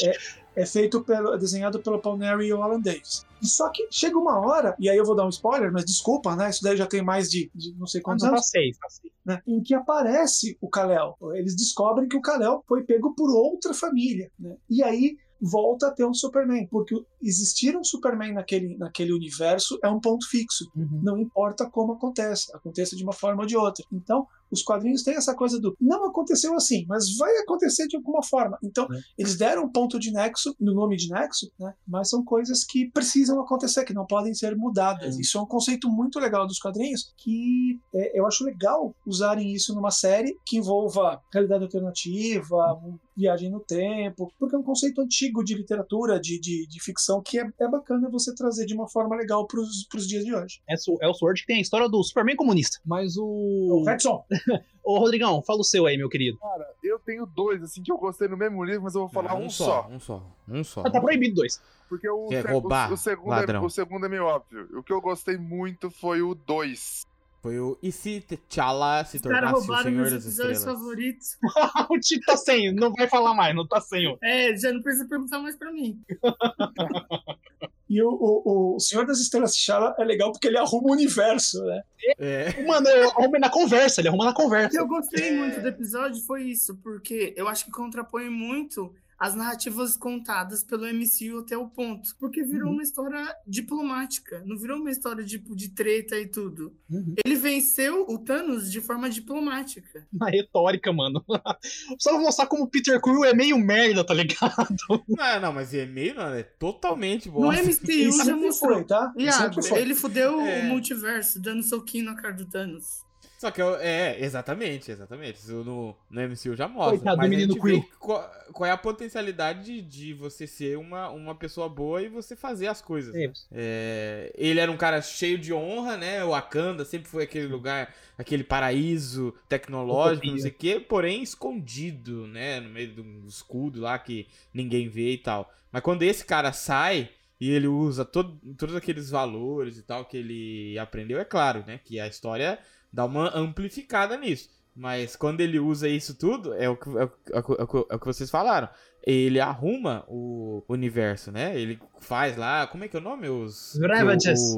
É 0.60 0.66
feito 0.66 1.02
pelo, 1.04 1.38
desenhado 1.38 1.80
pelo 1.80 2.00
Paul 2.00 2.18
Neary 2.18 2.48
e 2.48 2.54
o 2.54 2.62
Alan 2.62 2.82
Davis. 2.82 3.26
E 3.42 3.48
só 3.48 3.70
que 3.70 3.88
chega 3.90 4.18
uma 4.18 4.38
hora, 4.40 4.76
e 4.78 4.90
aí 4.90 4.98
eu 4.98 5.06
vou 5.06 5.16
dar 5.16 5.26
um 5.26 5.30
spoiler, 5.30 5.72
mas 5.72 5.86
desculpa, 5.86 6.36
né? 6.36 6.50
Isso 6.50 6.62
daí 6.62 6.76
já 6.76 6.86
tem 6.86 7.02
mais 7.02 7.30
de, 7.30 7.50
de 7.56 7.74
não 7.78 7.88
sei 7.88 8.02
quantos 8.02 8.24
Quantos 8.24 8.34
anos. 8.34 8.40
passei, 8.42 8.72
passei. 8.82 9.12
né, 9.26 9.42
em 9.48 9.62
que 9.64 9.74
aparece 9.74 10.58
o 10.60 10.68
Kal-El. 10.70 11.18
Eles 11.36 11.56
descobrem 11.56 12.10
que 12.10 12.18
o 12.18 12.22
Kal-El 12.22 12.64
foi 12.68 12.84
pego 12.84 13.14
por 13.16 13.30
outra 13.30 13.74
família. 13.74 14.30
né, 14.38 14.58
E 14.70 14.84
aí 14.84 15.16
volta 15.42 15.88
a 15.88 15.92
ter 15.92 16.04
um 16.06 16.14
Superman, 16.14 16.68
porque 16.68 16.94
existir 17.22 17.76
um 17.78 17.84
Superman 17.84 18.34
naquele, 18.34 18.78
naquele 18.78 19.14
universo 19.14 19.78
é 19.84 19.90
um 19.90 20.00
ponto 20.00 20.28
fixo. 20.28 20.70
Uhum. 20.76 21.02
Não 21.04 21.18
importa 21.18 21.70
como 21.70 21.94
aconteça, 21.94 22.56
aconteça 22.56 22.96
de 22.96 23.04
uma 23.04 23.14
forma 23.14 23.42
ou 23.42 23.48
de 23.48 23.58
outra. 23.58 23.84
Então, 23.92 24.28
os 24.52 24.64
quadrinhos 24.64 25.04
têm 25.04 25.16
essa 25.16 25.36
coisa 25.36 25.60
do 25.60 25.76
não 25.80 26.06
aconteceu 26.06 26.56
assim, 26.56 26.86
mas 26.88 27.16
vai 27.18 27.36
acontecer 27.38 27.88
de 27.88 27.96
alguma 27.96 28.24
forma. 28.24 28.58
Então, 28.64 28.88
É. 28.92 29.00
eles 29.18 29.36
deram 29.38 29.66
um 29.66 29.72
ponto 29.72 30.00
de 30.00 30.12
nexo, 30.12 30.56
no 30.60 30.74
nome 30.74 30.96
de 30.98 31.10
nexo, 31.10 31.52
né? 31.60 31.74
mas 31.88 32.10
são 32.10 32.24
coisas 32.24 32.64
que 32.64 32.90
precisam 32.92 33.40
acontecer, 33.40 33.86
que 33.86 33.94
não 33.94 34.06
podem 34.06 34.34
ser 34.34 34.56
mudadas. 34.56 35.18
É. 35.18 35.22
Isso 35.22 35.38
é 35.38 35.42
um 35.42 35.46
conceito 35.46 35.90
muito 35.90 36.20
legal 36.20 36.48
dos 36.48 36.60
quadrinhos, 36.60 37.14
que 37.18 37.80
é, 37.94 38.20
eu 38.20 38.26
acho 38.26 38.44
legal 38.44 38.96
usarem 39.06 39.54
isso 39.54 39.74
numa 39.76 39.92
série 39.92 40.36
que 40.46 40.58
envolva 40.58 41.22
realidade 41.32 41.64
alternativa, 41.64 42.80
viagem 43.16 43.50
no 43.50 43.60
tempo, 43.60 44.32
porque 44.40 44.56
é 44.56 44.58
um 44.58 44.64
conceito 44.64 45.02
antigo 45.02 45.44
de 45.44 45.54
literatura, 45.54 46.20
de, 46.20 46.40
de, 46.40 46.66
de 46.68 46.84
ficção, 46.84 47.09
que 47.22 47.40
é, 47.40 47.50
é 47.60 47.68
bacana 47.68 48.10
você 48.10 48.34
trazer 48.36 48.66
de 48.68 48.76
uma 48.76 48.88
forma 48.88 49.16
legal 49.16 49.48
para 49.48 49.60
os 49.60 50.08
dias 50.08 50.24
de 50.24 50.36
hoje. 50.36 50.62
É 50.70 50.76
o 50.76 50.98
Elseworld 51.02 51.42
que 51.42 51.48
tem 51.48 51.58
a 51.58 51.62
história 51.62 51.90
do 51.90 52.04
Superman 52.04 52.36
comunista. 52.36 52.78
Mas 52.86 53.18
o. 53.18 53.26
O 53.26 53.84
Redson, 53.84 54.24
Ô, 54.84 54.98
Rodrigão, 55.00 55.42
fala 55.44 55.60
o 55.60 55.64
seu 55.64 55.86
aí, 55.86 55.98
meu 55.98 56.10
querido. 56.10 56.38
Cara, 56.40 56.68
eu 56.84 56.98
tenho 57.00 57.26
dois, 57.26 57.62
assim, 57.62 57.82
que 57.84 57.92
eu 57.92 57.98
gostei 57.98 58.28
no 58.28 58.38
mesmo 58.38 58.64
livro, 58.64 58.84
mas 58.84 58.96
eu 58.96 59.02
vou 59.02 59.10
falar 59.10 59.32
Ah, 59.32 59.36
um, 59.36 59.50
só. 59.50 59.88
Um 59.90 60.00
só. 60.00 60.24
Um 60.48 60.64
só. 60.64 60.82
Ah, 60.86 60.90
tá 60.90 61.02
proibido 61.02 61.36
dois. 61.36 61.62
Porque 61.88 62.08
o, 62.10 62.28
Quer 62.28 62.46
roubar, 62.46 62.90
o, 62.92 62.94
o 62.94 62.98
segundo 62.98 63.30
ladrão. 63.30 63.64
é, 63.64 63.66
o 63.66 63.70
segundo 63.70 64.06
é 64.06 64.10
meio 64.10 64.26
óbvio. 64.26 64.68
O 64.78 64.84
que 64.84 64.94
eu 64.94 65.02
gostei 65.02 65.38
muito 65.38 65.90
foi 65.92 66.22
o 66.22 66.34
2. 66.36 67.06
Foi 67.42 67.58
o 67.60 67.78
E 67.82 67.92
se 67.92 68.20
T'Challa 68.22 69.06
se 69.06 69.20
tornasse 69.20 69.70
o 69.70 69.78
Senhor 69.82 70.10
das 70.10 70.26
episódios 70.26 70.58
Estrelas? 70.58 70.64
favoritos. 70.64 71.38
o 71.90 72.00
Tito 72.00 72.26
tá 72.26 72.36
sem, 72.38 72.74
não 72.74 72.92
vai 72.94 73.08
falar 73.08 73.34
mais, 73.34 73.56
não 73.56 73.66
tá 73.68 73.80
sem. 73.80 74.08
ó. 74.08 74.18
É, 74.22 74.56
já 74.58 74.74
não 74.74 74.82
precisa 74.82 75.08
perguntar 75.08 75.40
mais 75.40 75.56
pra 75.56 75.72
mim. 75.72 76.02
e 77.90 78.02
o, 78.04 78.10
o, 78.10 78.76
o 78.76 78.80
Senhor 78.80 79.06
das 79.06 79.20
Estrelas 79.20 79.54
T'Challa 79.54 79.96
é 79.98 80.04
legal 80.04 80.32
porque 80.32 80.48
ele 80.48 80.58
arruma 80.58 80.90
o 80.90 80.92
universo, 80.92 81.64
né? 81.64 81.82
É. 82.18 82.62
Mano, 82.64 82.88
eu 82.90 83.10
arrumei 83.12 83.40
na 83.40 83.50
conversa, 83.50 84.02
ele 84.02 84.10
arruma 84.10 84.26
na 84.26 84.32
O 84.32 84.36
conversa. 84.36 84.70
que 84.70 84.80
eu 84.80 84.88
gostei 84.88 85.32
muito 85.32 85.62
do 85.62 85.68
episódio 85.68 86.22
foi 86.26 86.44
isso, 86.44 86.78
porque 86.84 87.34
eu 87.38 87.48
acho 87.48 87.66
que 87.66 87.72
contrapõe 87.72 88.30
muito 88.30 88.94
as 89.20 89.36
narrativas 89.36 89.98
contadas 89.98 90.64
pelo 90.64 90.86
MCU 90.86 91.40
até 91.40 91.58
o 91.58 91.68
ponto. 91.68 92.16
Porque 92.18 92.44
virou 92.44 92.68
Uhum. 92.70 92.74
uma 92.76 92.84
história 92.84 93.36
diplomática, 93.46 94.42
não 94.46 94.58
virou 94.58 94.78
uma 94.80 94.90
história 94.92 95.24
tipo, 95.26 95.56
de 95.56 95.70
treta 95.70 96.18
e 96.18 96.26
tudo. 96.28 96.74
Uhum. 96.90 97.16
Ele 97.26 97.36
venceu 97.36 98.06
o 98.08 98.18
Thanos 98.18 98.72
de 98.72 98.80
forma 98.82 99.10
diplomática. 99.10 100.08
Na 100.12 100.28
retórica, 100.30 100.92
mano. 100.94 101.24
Só 102.00 102.12
pra 102.12 102.20
mostrar 102.22 102.48
como 102.48 102.64
o 102.64 102.68
Peter 102.68 103.00
Quill 103.02 103.26
é 103.26 103.34
meio 103.34 103.58
merda, 103.58 104.04
tá 104.04 104.14
ligado? 104.14 104.76
Não, 105.08 105.40
não, 105.42 105.54
mas 105.54 105.74
é 105.74 105.86
meio, 105.86 106.16
não, 106.16 106.34
é 106.34 106.44
totalmente 106.44 107.30
bom. 107.30 107.42
No 107.42 107.52
MCU 107.52 108.24
já 108.26 108.36
mostrou. 108.36 108.76
foi, 108.76 108.84
tá? 108.86 109.14
Iago, 109.18 109.60
ele 109.76 109.96
fudeu 109.96 110.40
É. 110.42 110.62
o 110.62 110.66
multiverso, 110.66 111.42
dando 111.42 111.62
soquinho 111.64 112.06
na 112.06 112.16
cara 112.16 112.34
do 112.34 112.46
Thanos. 112.46 113.04
Só 113.40 113.52
que 113.52 113.62
eu, 113.62 113.78
é, 113.78 114.20
exatamente, 114.20 114.92
exatamente. 114.92 115.38
Isso 115.40 115.64
no, 115.64 115.96
no 116.10 116.22
MCU 116.28 116.58
já 116.58 116.68
mostra. 116.68 116.98
Coitado 116.98 117.16
do 117.16 117.20
mas 117.20 117.26
a 117.26 117.30
menino 117.30 117.56
vê 117.62 117.80
Quill. 117.80 117.90
qual, 117.98 118.30
qual 118.52 118.68
é 118.68 118.72
a 118.72 118.78
potencialidade 118.78 119.64
de, 119.64 119.82
de 119.82 120.14
você 120.14 120.46
ser 120.46 120.78
uma, 120.78 121.08
uma 121.10 121.34
pessoa 121.34 121.70
boa 121.70 122.02
e 122.02 122.10
você 122.10 122.36
fazer 122.36 122.68
as 122.68 122.82
coisas. 122.82 123.14
né? 123.14 123.32
É, 123.50 124.30
ele 124.36 124.60
era 124.60 124.70
um 124.70 124.76
cara 124.76 125.02
cheio 125.02 125.38
de 125.38 125.54
honra, 125.54 125.96
né? 125.96 126.22
O 126.22 126.32
Wakanda 126.32 126.84
sempre 126.84 127.08
foi 127.08 127.24
aquele 127.24 127.48
lugar, 127.48 127.96
aquele 128.18 128.44
paraíso 128.44 129.34
tecnológico, 129.48 130.28
Utopia. 130.28 130.32
não 130.34 130.40
sei 130.40 130.52
o 130.52 130.54
quê, 130.56 130.80
porém 130.82 131.24
escondido, 131.24 132.28
né? 132.28 132.60
No 132.60 132.70
meio 132.70 132.92
de 132.94 133.00
um 133.00 133.26
escudo 133.26 133.80
lá 133.80 133.98
que 133.98 134.28
ninguém 134.54 134.90
vê 134.90 135.14
e 135.14 135.18
tal. 135.18 135.50
Mas 135.72 135.82
quando 135.82 136.04
esse 136.04 136.26
cara 136.26 136.52
sai 136.52 137.10
e 137.40 137.50
ele 137.52 137.68
usa 137.68 138.04
todo, 138.04 138.38
todos 138.58 138.76
aqueles 138.76 139.10
valores 139.10 139.78
e 139.78 139.82
tal 139.82 140.04
que 140.04 140.18
ele 140.18 140.78
aprendeu, 140.78 141.18
é 141.18 141.24
claro, 141.24 141.64
né? 141.66 141.80
Que 141.86 142.02
a 142.02 142.06
história 142.08 142.60
dá 142.92 143.06
uma 143.06 143.36
amplificada 143.38 144.18
nisso. 144.18 144.50
Mas 144.76 145.16
quando 145.16 145.42
ele 145.42 145.60
usa 145.60 145.90
isso 145.90 146.18
tudo, 146.18 146.54
é 146.54 146.70
o 146.70 146.78
que, 146.78 146.88
é 146.90 146.92
o, 146.94 146.98
é 146.98 147.04
o 147.06 147.10
é 147.34 147.40
o 147.40 147.68
que- 147.68 147.86
é 147.92 147.96
o 147.96 148.00
que 148.00 148.06
vocês 148.06 148.30
falaram. 148.30 148.70
Ele 149.06 149.40
arruma 149.40 150.06
o 150.08 150.64
universo, 150.70 151.32
né? 151.32 151.58
Ele 151.60 151.80
faz 152.00 152.38
lá. 152.38 152.68
Como 152.68 152.84
é 152.84 152.88
que 152.88 152.96
é 152.96 153.00
o 153.00 153.04
nome? 153.04 153.28
Os. 153.30 153.78
Ravages. 153.82 154.40
o- 154.42 154.58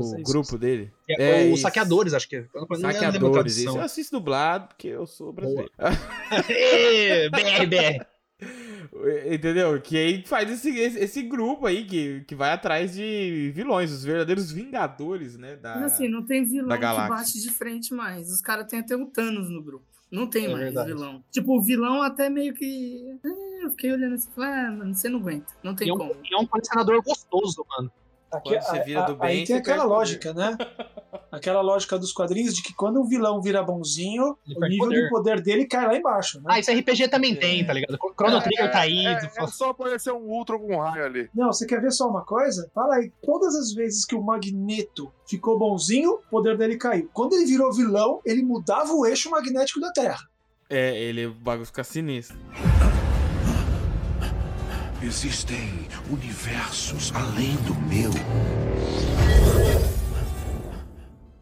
o 0.00 0.18
é 0.18 0.22
grupo 0.22 0.58
dele. 0.58 0.90
É, 1.08 1.48
É, 1.48 1.52
os 1.52 1.60
saqueadores, 1.60 2.12
acho 2.14 2.28
que. 2.28 2.44
Saqueadores. 2.80 3.56
Isso 3.56 3.68
eu 3.78 3.82
assisto 3.84 4.18
dublado 4.18 4.68
porque 4.68 4.88
eu 4.88 5.06
sou 5.06 5.32
brasileiro. 5.32 5.70
BR, 7.30 7.66
BR. 7.68 8.06
Entendeu? 9.32 9.80
Que 9.80 9.96
aí 9.96 10.22
faz 10.24 10.50
esse, 10.50 10.70
esse, 10.78 10.98
esse 10.98 11.22
grupo 11.22 11.66
aí 11.66 11.84
que, 11.84 12.22
que 12.26 12.34
vai 12.34 12.52
atrás 12.52 12.94
de 12.94 13.50
vilões, 13.54 13.90
os 13.90 14.04
verdadeiros 14.04 14.52
vingadores, 14.52 15.36
né? 15.36 15.56
Da... 15.56 15.74
Mas 15.76 15.94
assim, 15.94 16.08
não 16.08 16.22
tem 16.24 16.44
vilão 16.44 16.76
que 16.76 16.82
bate 16.82 17.40
de 17.40 17.50
frente 17.50 17.92
mais. 17.92 18.30
Os 18.30 18.40
caras 18.40 18.66
têm 18.66 18.80
até 18.80 18.96
um 18.96 19.06
Thanos 19.06 19.50
no 19.50 19.62
grupo. 19.62 19.84
Não 20.10 20.28
tem 20.28 20.44
É 20.46 20.48
mais 20.48 20.60
verdade. 20.64 20.92
vilão. 20.92 21.24
Tipo, 21.30 21.58
o 21.58 21.62
vilão 21.62 22.00
até 22.02 22.30
meio 22.30 22.54
que. 22.54 23.18
É, 23.24 23.64
eu 23.64 23.70
fiquei 23.70 23.92
olhando 23.92 24.14
assim 24.14 24.28
e 24.30 24.34
falei, 24.34 24.50
ah, 24.50 24.70
mano, 24.70 24.94
você 24.94 25.08
não 25.08 25.18
aguenta. 25.18 25.52
Não 25.62 25.74
tem 25.74 25.88
E 25.88 25.90
é 25.90 25.96
como. 25.96 26.12
é 26.12 26.36
um 26.36 26.46
colecionador 26.46 27.02
gostoso, 27.02 27.66
mano. 27.76 27.90
Aqui, 28.36 28.50
Quando 28.50 28.62
você 28.62 28.82
vira 28.82 29.00
a- 29.02 29.06
do 29.06 29.16
bem, 29.16 29.28
aí 29.28 29.44
tem 29.46 29.56
aquela 29.56 29.76
perde 29.76 29.82
poder. 29.88 29.94
lógica, 29.98 30.34
né? 30.34 30.58
Aquela 31.30 31.60
lógica 31.60 31.98
dos 31.98 32.12
quadrinhos 32.12 32.54
de 32.54 32.62
que 32.62 32.72
quando 32.74 33.00
um 33.00 33.04
vilão 33.08 33.40
vira 33.42 33.62
bonzinho, 33.62 34.36
Ele 34.46 34.56
o 34.56 34.68
nível 34.68 34.78
poder. 34.86 35.02
de 35.02 35.08
poder 35.10 35.40
dele 35.42 35.66
cai 35.66 35.86
lá 35.86 35.96
embaixo, 35.96 36.38
né? 36.38 36.44
Ah, 36.48 36.58
isso 36.60 36.70
RPG 36.70 37.08
também 37.08 37.34
tem, 37.34 37.64
tá 37.66 37.72
ligado? 37.72 37.98
Chrono 38.16 38.40
Trigger 38.40 38.70
tá 38.70 38.80
aí. 38.80 39.04
É, 39.04 39.18
tu 39.18 39.26
é 39.26 39.28
fala- 39.30 39.48
só 39.48 39.70
aparecer 39.70 40.12
um 40.12 40.22
Ultron 40.28 40.58
com 40.60 40.76
um 40.76 40.80
raio 40.80 41.04
ali. 41.04 41.28
Não, 41.34 41.52
você 41.52 41.66
quer 41.66 41.80
ver 41.80 41.90
só 41.90 42.08
uma 42.08 42.24
coisa? 42.24 42.70
Fala 42.74 42.96
aí, 42.96 43.10
todas 43.24 43.54
as 43.56 43.72
vezes 43.72 44.04
que 44.04 44.14
o 44.14 44.22
Magneto 44.22 45.12
ficou 45.28 45.58
bonzinho, 45.58 46.12
o 46.12 46.30
poder 46.30 46.56
dele 46.56 46.76
caiu. 46.76 47.08
Quando 47.12 47.32
ele 47.34 47.46
virou 47.46 47.72
vilão, 47.72 48.20
ele 48.24 48.42
mudava 48.42 48.92
o 48.92 49.04
eixo 49.04 49.28
magnético 49.30 49.80
da 49.80 49.90
Terra. 49.92 50.20
É, 50.70 50.96
ele, 50.96 51.26
o 51.26 51.34
bagulho 51.34 51.66
fica 51.66 51.82
sinistro. 51.84 52.36
Existem 55.06 55.58
universos 56.10 57.12
além 57.14 57.54
do 57.66 57.74
meu. 57.90 58.10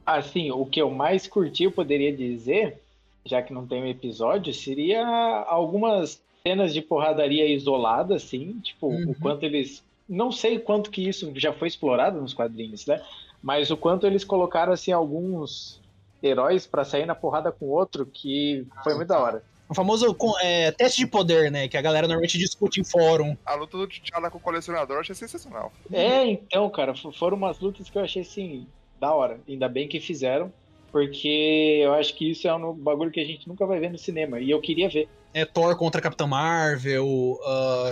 Assim, 0.05 0.51
o 0.51 0.67
que 0.67 0.83
eu 0.83 0.91
mais 0.91 1.29
curti, 1.29 1.63
eu 1.63 1.71
poderia 1.71 2.13
dizer, 2.13 2.83
já 3.25 3.41
que 3.41 3.55
não 3.55 3.65
tem 3.65 3.81
um 3.81 3.87
episódio, 3.87 4.53
seria 4.53 5.07
algumas 5.47 6.21
cenas 6.43 6.75
de 6.75 6.83
porradaria 6.83 7.47
isolada, 7.55 8.17
assim, 8.17 8.59
tipo, 8.65 8.89
Uhum. 8.89 9.11
o 9.11 9.15
quanto 9.15 9.45
eles. 9.45 9.81
Não 10.09 10.33
sei 10.33 10.59
quanto 10.59 10.91
que 10.91 11.09
isso 11.09 11.33
já 11.37 11.53
foi 11.53 11.69
explorado 11.69 12.21
nos 12.21 12.35
quadrinhos, 12.35 12.85
né? 12.85 13.01
Mas 13.41 13.71
o 13.71 13.77
quanto 13.77 14.09
eles 14.09 14.25
colocaram, 14.25 14.73
assim, 14.73 14.91
alguns 14.91 15.81
heróis 16.21 16.67
pra 16.67 16.85
sair 16.85 17.07
na 17.07 17.15
porrada 17.15 17.53
com 17.53 17.67
o 17.67 17.71
outro, 17.71 18.05
que 18.07 18.67
foi 18.83 18.97
muito 18.97 19.09
da 19.09 19.21
hora. 19.21 19.45
O 19.73 19.75
famoso 19.75 20.15
é, 20.43 20.71
teste 20.71 20.99
de 21.01 21.07
poder, 21.07 21.51
né? 21.51 21.67
Que 21.67 21.79
a 21.79 21.83
galera 21.83 22.07
normalmente 22.07 22.37
discute 22.37 22.79
em 22.81 22.85
fórum. 22.85 23.35
A 23.47 23.55
luta 23.55 23.79
do 23.79 23.87
T'Challa 23.89 24.31
com 24.31 24.37
o 24.37 24.41
colecionador 24.41 24.97
eu 24.97 25.01
achei 25.01 25.15
sensacional. 25.15 25.73
É, 25.91 26.27
então, 26.27 26.69
cara, 26.69 26.95
foram 26.95 27.39
umas 27.39 27.59
lutas 27.59 27.89
que 27.89 27.97
eu 27.97 28.03
achei 28.03 28.21
assim, 28.21 28.67
da 29.01 29.15
hora. 29.15 29.41
Ainda 29.49 29.71
bem 29.71 29.89
que 29.89 29.99
fizeram, 29.99 30.53
porque 30.91 31.81
eu 31.83 31.95
acho 31.95 32.15
que 32.15 32.31
isso 32.31 32.47
é 32.47 32.55
um 32.55 32.75
bagulho 32.75 33.11
que 33.11 33.19
a 33.21 33.25
gente 33.25 33.49
nunca 33.49 33.65
vai 33.65 33.81
ver 33.81 33.91
no 33.91 33.97
cinema. 33.99 34.39
E 34.39 34.51
eu 34.51 34.61
queria 34.61 34.91
ver. 34.91 35.09
É 35.33 35.47
Thor 35.47 35.75
contra 35.77 36.03
Capitã 36.03 36.27
Marvel. 36.27 37.07
O 37.09 37.41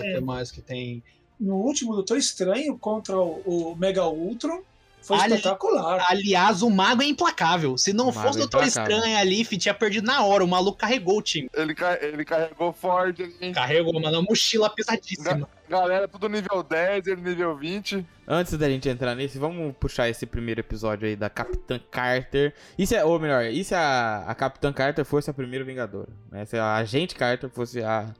É. 0.02 0.12
que 0.14 0.20
mais 0.20 0.52
que 0.52 0.60
tem? 0.60 1.02
No 1.40 1.56
último 1.56 1.94
Doutor 1.94 2.18
Estranho 2.18 2.76
contra 2.78 3.18
o, 3.18 3.40
o 3.72 3.74
Mega 3.76 4.06
Ultron, 4.06 4.60
foi 5.02 5.18
Ali- 5.18 5.34
espetacular. 5.34 6.04
Aliás, 6.08 6.62
o 6.62 6.70
mago 6.70 7.02
é 7.02 7.06
implacável. 7.06 7.76
Se 7.76 7.92
não 7.92 8.12
fosse 8.12 8.38
o 8.38 8.42
é 8.42 8.46
Doutor. 8.46 8.64
Estranho 8.64 9.16
ali, 9.16 9.44
tinha 9.44 9.74
perdido 9.74 10.06
na 10.06 10.24
hora. 10.24 10.44
O 10.44 10.48
maluco 10.48 10.78
carregou 10.78 11.18
o 11.18 11.22
time. 11.22 11.48
Ele, 11.54 11.74
ele 12.00 12.24
carregou 12.24 12.72
forte, 12.72 13.22
ele... 13.40 13.52
Carregou, 13.52 13.92
mano, 13.94 14.18
uma 14.18 14.22
mochila 14.22 14.70
pesadíssima. 14.70 15.48
galera 15.68 16.08
tudo 16.08 16.28
nível 16.28 16.62
10, 16.62 17.06
ele 17.06 17.20
nível 17.20 17.56
20. 17.56 18.04
Antes 18.26 18.56
da 18.56 18.68
gente 18.68 18.88
entrar 18.88 19.14
nesse, 19.14 19.38
vamos 19.38 19.74
puxar 19.78 20.08
esse 20.08 20.26
primeiro 20.26 20.60
episódio 20.60 21.06
aí 21.08 21.16
da 21.16 21.30
Capitã 21.30 21.80
Carter. 21.90 22.54
Isso 22.78 22.94
é, 22.94 23.04
ou 23.04 23.18
melhor, 23.18 23.44
e 23.44 23.64
se 23.64 23.74
a, 23.74 24.24
a 24.26 24.34
Capitã 24.34 24.72
Carter 24.72 25.04
fosse 25.04 25.30
a 25.30 25.34
primeira 25.34 25.64
Vingadora? 25.64 26.08
Né? 26.30 26.44
Se 26.44 26.56
a 26.56 26.74
Agente 26.74 27.14
Carter 27.14 27.50
fosse 27.50 27.82
a. 27.82 28.12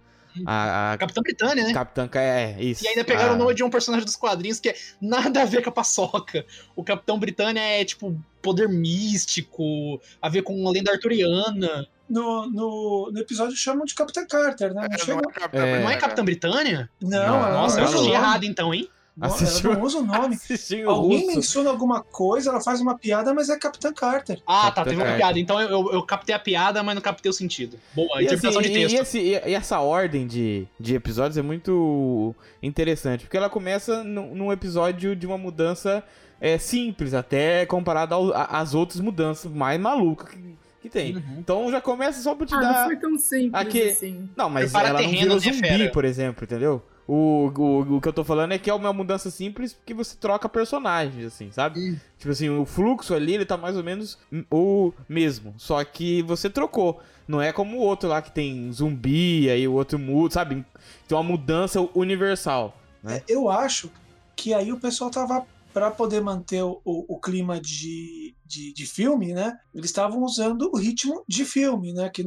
A, 0.47 0.93
a 0.93 0.99
Capitã 0.99 1.21
Britânia, 1.23 1.65
né? 1.65 1.73
Capitã 1.73 2.09
Carter. 2.09 2.57
É, 2.59 2.63
isso. 2.63 2.85
E 2.85 2.89
ainda 2.89 3.05
pegaram 3.05 3.33
a- 3.33 3.35
o 3.35 3.39
nome 3.39 3.55
de 3.55 3.63
um 3.63 3.71
personagem 3.71 4.05
dos 4.05 4.17
quadrinhos 4.17 4.61
que 4.61 4.69
é 4.71 4.75
nada 5.01 5.43
a 5.43 5.45
ver 5.45 5.63
com 5.63 5.71
a 5.71 5.73
paçoca. 5.73 6.45
O 6.77 6.83
Capitão 6.85 7.19
Britânia 7.19 7.61
é, 7.61 7.85
tipo, 7.85 8.19
poder 8.43 8.69
místico, 8.69 10.01
a 10.21 10.29
ver 10.29 10.43
com 10.43 10.55
uma 10.55 10.71
lenda 10.71 10.93
arturiana. 10.93 11.87
No, 12.09 12.51
no, 12.51 13.11
no 13.13 13.19
episódio 13.21 13.55
chamam 13.57 13.85
de 13.85 13.95
Capitã 13.95 14.27
Carter, 14.27 14.75
né? 14.75 14.87
Não, 14.89 15.15
É, 15.15 15.17
não 15.17 15.19
é 15.31 15.33
Capitã 15.33 15.59
É. 15.59 15.61
Não 15.61 15.67
é 15.69 15.73
Britânia. 15.77 15.99
Capitã 16.01 16.25
Britânia? 16.25 16.91
não, 17.01 17.11
Não, 17.11 17.53
Nossa, 17.53 17.77
não 17.77 17.85
eu 17.85 17.89
assisti 17.89 18.11
errado 18.11 18.45
então, 18.45 18.75
hein? 18.75 18.89
Não, 19.21 19.29
Assistiu- 19.29 19.71
Ela 19.71 19.79
não 19.79 19.87
usa 19.87 19.99
o 19.99 20.03
nome. 20.05 20.35
Assistiu 20.35 20.91
Alguém 20.91 21.19
russo. 21.25 21.37
menciona 21.37 21.71
alguma 21.71 22.03
coisa, 22.03 22.49
ela 22.51 22.61
faz 22.61 22.81
uma 22.81 22.97
piada, 22.99 23.35
mas 23.35 23.51
é 23.51 23.59
Capitã 23.59 23.93
Carter. 23.93 24.41
Ah, 24.47 24.63
Capitã 24.63 24.75
tá, 24.75 24.85
teve 24.85 24.97
uma 24.97 25.05
Carter. 25.05 25.19
piada. 25.21 25.39
Então 25.39 25.61
eu, 25.61 25.93
eu, 25.93 26.03
captei 26.03 26.35
a 26.35 26.39
piada, 26.39 26.83
mas 26.83 26.95
não 26.95 27.03
captei 27.03 27.29
o 27.29 27.33
sentido. 27.33 27.77
Boa, 27.95 28.21
E, 28.21 28.25
interpretação 28.25 28.61
assim, 28.61 28.69
de 28.73 28.75
texto. 28.75 28.95
E, 28.95 28.99
esse- 28.99 29.19
e- 29.21 29.55
essa 29.55 29.79
ordem 29.81 30.27
de, 30.27 30.67
de 30.79 30.95
episódios 30.95 31.37
é 31.37 31.43
muito 31.43 32.35
interessante, 32.63 33.25
porque 33.25 33.37
ela 33.37 33.51
começa 33.51 34.03
num, 34.03 34.35
num 34.35 34.53
episódio 34.53 35.15
de 35.15 35.27
uma 35.27 35.37
mudança 35.39 36.03
é, 36.41 36.57
simples, 36.57 37.13
até 37.13 37.67
comparada 37.67 38.15
às 38.49 38.73
outras 38.75 39.01
mudanças 39.01 39.53
mais 39.53 39.79
malucas 39.79 40.31
que, 40.31 40.57
que 40.83 40.89
tem. 40.89 41.17
Uhum. 41.17 41.23
Então 41.39 41.71
já 41.71 41.79
começa 41.81 42.23
só 42.23 42.35
pra 42.35 42.47
te 42.47 42.55
Ah, 42.55 42.61
dar. 42.61 42.73
não 42.81 42.85
foi 42.87 42.97
tão 42.97 43.19
simples 43.19 43.53
Aqui- 43.55 43.91
assim. 43.91 44.29
Não, 44.35 44.49
mas 44.49 44.65
Prepara 44.73 44.89
ela 44.89 45.03
não 45.03 45.09
virou 45.11 45.35
né, 45.37 45.41
zumbi, 45.43 45.59
fera? 45.69 45.91
por 45.91 46.05
exemplo, 46.07 46.45
entendeu? 46.45 46.83
O, 47.13 47.53
o, 47.59 47.97
o 47.97 48.01
que 48.01 48.07
eu 48.07 48.13
tô 48.13 48.23
falando 48.23 48.53
é 48.53 48.59
que 48.59 48.71
é 48.71 48.75
uma 48.75 48.93
mudança 48.93 49.33
simples 49.33 49.73
porque 49.73 49.93
você 49.93 50.17
troca 50.17 50.49
personagens, 50.49 51.27
assim, 51.27 51.51
sabe? 51.51 51.99
Tipo 52.17 52.31
assim, 52.31 52.49
o 52.49 52.65
fluxo 52.65 53.13
ali, 53.15 53.35
ele 53.35 53.45
tá 53.45 53.57
mais 53.57 53.77
ou 53.77 53.83
menos 53.83 54.17
o 54.49 54.93
mesmo. 55.09 55.53
Só 55.59 55.83
que 55.83 56.23
você 56.23 56.49
trocou. 56.49 57.03
Não 57.27 57.43
é 57.43 57.53
como 57.53 57.79
o 57.79 57.81
outro 57.81 58.09
lá 58.09 58.23
que 58.23 58.31
tem 58.31 58.73
zumbi, 58.73 59.51
aí 59.51 59.67
o 59.67 59.73
outro 59.73 59.99
muda, 59.99 60.35
sabe? 60.35 60.65
Tem 61.09 61.19
uma 61.19 61.25
mudança 61.25 61.81
universal. 61.97 62.81
Né? 63.03 63.25
Eu 63.27 63.51
acho 63.51 63.91
que 64.37 64.55
aí 64.55 64.73
o 64.73 64.79
pessoal 64.79 65.11
tava 65.11 65.45
para 65.75 65.91
poder 65.91 66.21
manter 66.21 66.63
o, 66.63 66.81
o, 66.85 67.17
o 67.17 67.21
clima 67.21 67.61
de, 67.61 68.37
de, 68.47 68.73
de 68.73 68.87
filme, 68.87 69.33
né? 69.33 69.59
Eles 69.75 69.91
estavam 69.91 70.23
usando 70.23 70.71
o 70.73 70.79
ritmo 70.79 71.25
de 71.27 71.45
filme, 71.45 71.93
né? 71.93 72.09
Que 72.09 72.25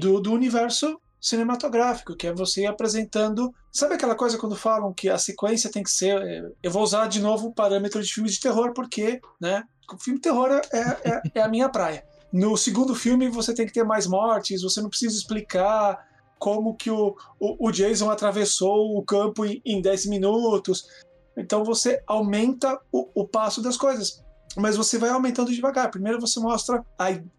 do, 0.00 0.20
do 0.20 0.32
universo 0.32 1.00
cinematográfico, 1.22 2.16
que 2.16 2.26
é 2.26 2.32
você 2.32 2.66
apresentando. 2.66 3.54
Sabe 3.70 3.94
aquela 3.94 4.16
coisa 4.16 4.36
quando 4.36 4.56
falam 4.56 4.92
que 4.92 5.08
a 5.08 5.16
sequência 5.16 5.70
tem 5.70 5.84
que 5.84 5.90
ser. 5.90 6.20
é, 6.20 6.50
Eu 6.60 6.70
vou 6.72 6.82
usar 6.82 7.06
de 7.06 7.20
novo 7.20 7.48
o 7.48 7.54
parâmetro 7.54 8.02
de 8.02 8.12
filmes 8.12 8.34
de 8.34 8.40
terror, 8.40 8.72
porque, 8.74 9.20
né? 9.40 9.62
O 9.90 9.96
filme 10.02 10.18
de 10.18 10.22
terror 10.22 10.50
é, 10.50 10.60
é, 11.04 11.22
é 11.36 11.40
a 11.40 11.48
minha 11.48 11.68
praia. 11.68 12.04
No 12.32 12.56
segundo 12.56 12.94
filme 12.94 13.28
você 13.28 13.54
tem 13.54 13.66
que 13.66 13.72
ter 13.72 13.84
mais 13.84 14.06
mortes, 14.06 14.62
você 14.62 14.80
não 14.80 14.88
precisa 14.88 15.16
explicar 15.16 16.04
como 16.38 16.74
que 16.74 16.90
o, 16.90 17.14
o, 17.38 17.68
o 17.68 17.70
Jason 17.70 18.10
atravessou 18.10 18.98
o 18.98 19.04
campo 19.04 19.44
em, 19.44 19.62
em 19.64 19.80
10 19.80 20.06
minutos. 20.06 20.88
Então 21.36 21.62
você 21.62 22.02
aumenta 22.04 22.80
o, 22.90 23.08
o 23.14 23.28
passo 23.28 23.62
das 23.62 23.76
coisas. 23.76 24.24
Mas 24.56 24.76
você 24.76 24.98
vai 24.98 25.10
aumentando 25.10 25.52
devagar. 25.52 25.90
Primeiro 25.90 26.20
você 26.20 26.40
mostra 26.40 26.84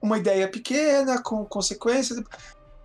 uma 0.01 0.17
ideia 0.17 0.47
pequena, 0.49 1.21
com 1.21 1.43
consequências. 1.45 2.23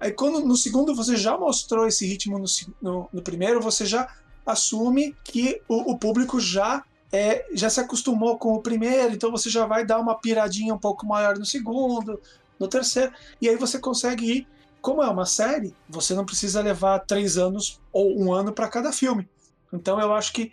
Aí 0.00 0.12
quando 0.12 0.40
no 0.40 0.56
segundo 0.56 0.94
você 0.94 1.16
já 1.16 1.36
mostrou 1.36 1.86
esse 1.86 2.06
ritmo 2.06 2.38
no, 2.38 2.44
no- 2.80 3.08
no 3.12 3.22
primeiro, 3.22 3.60
você 3.60 3.84
já 3.84 4.08
assume 4.46 5.14
que 5.24 5.60
o, 5.68 5.92
o 5.92 5.98
público 5.98 6.40
já 6.40 6.82
é, 7.12 7.46
já 7.54 7.70
se 7.70 7.80
acostumou 7.80 8.36
com 8.38 8.52
o 8.54 8.60
primeiro, 8.62 9.14
então 9.14 9.30
você 9.30 9.48
já 9.48 9.64
vai 9.66 9.84
dar 9.84 9.98
uma 9.98 10.14
piradinha 10.14 10.74
um 10.74 10.78
pouco 10.78 11.06
maior 11.06 11.38
no 11.38 11.44
segundo, 11.44 12.20
no 12.60 12.68
terceiro, 12.68 13.12
e 13.40 13.48
aí 13.48 13.56
você 13.56 13.78
consegue 13.78 14.30
ir. 14.30 14.46
Como 14.80 15.02
é 15.02 15.08
uma 15.08 15.26
série, 15.26 15.74
você 15.88 16.14
não 16.14 16.24
precisa 16.24 16.60
levar 16.62 17.00
três 17.00 17.36
anos 17.36 17.80
ou 17.92 18.16
um 18.18 18.32
ano 18.32 18.52
para 18.52 18.68
cada 18.68 18.92
filme. 18.92 19.28
Então 19.72 19.98
eu 20.00 20.14
acho 20.14 20.32
que 20.32 20.52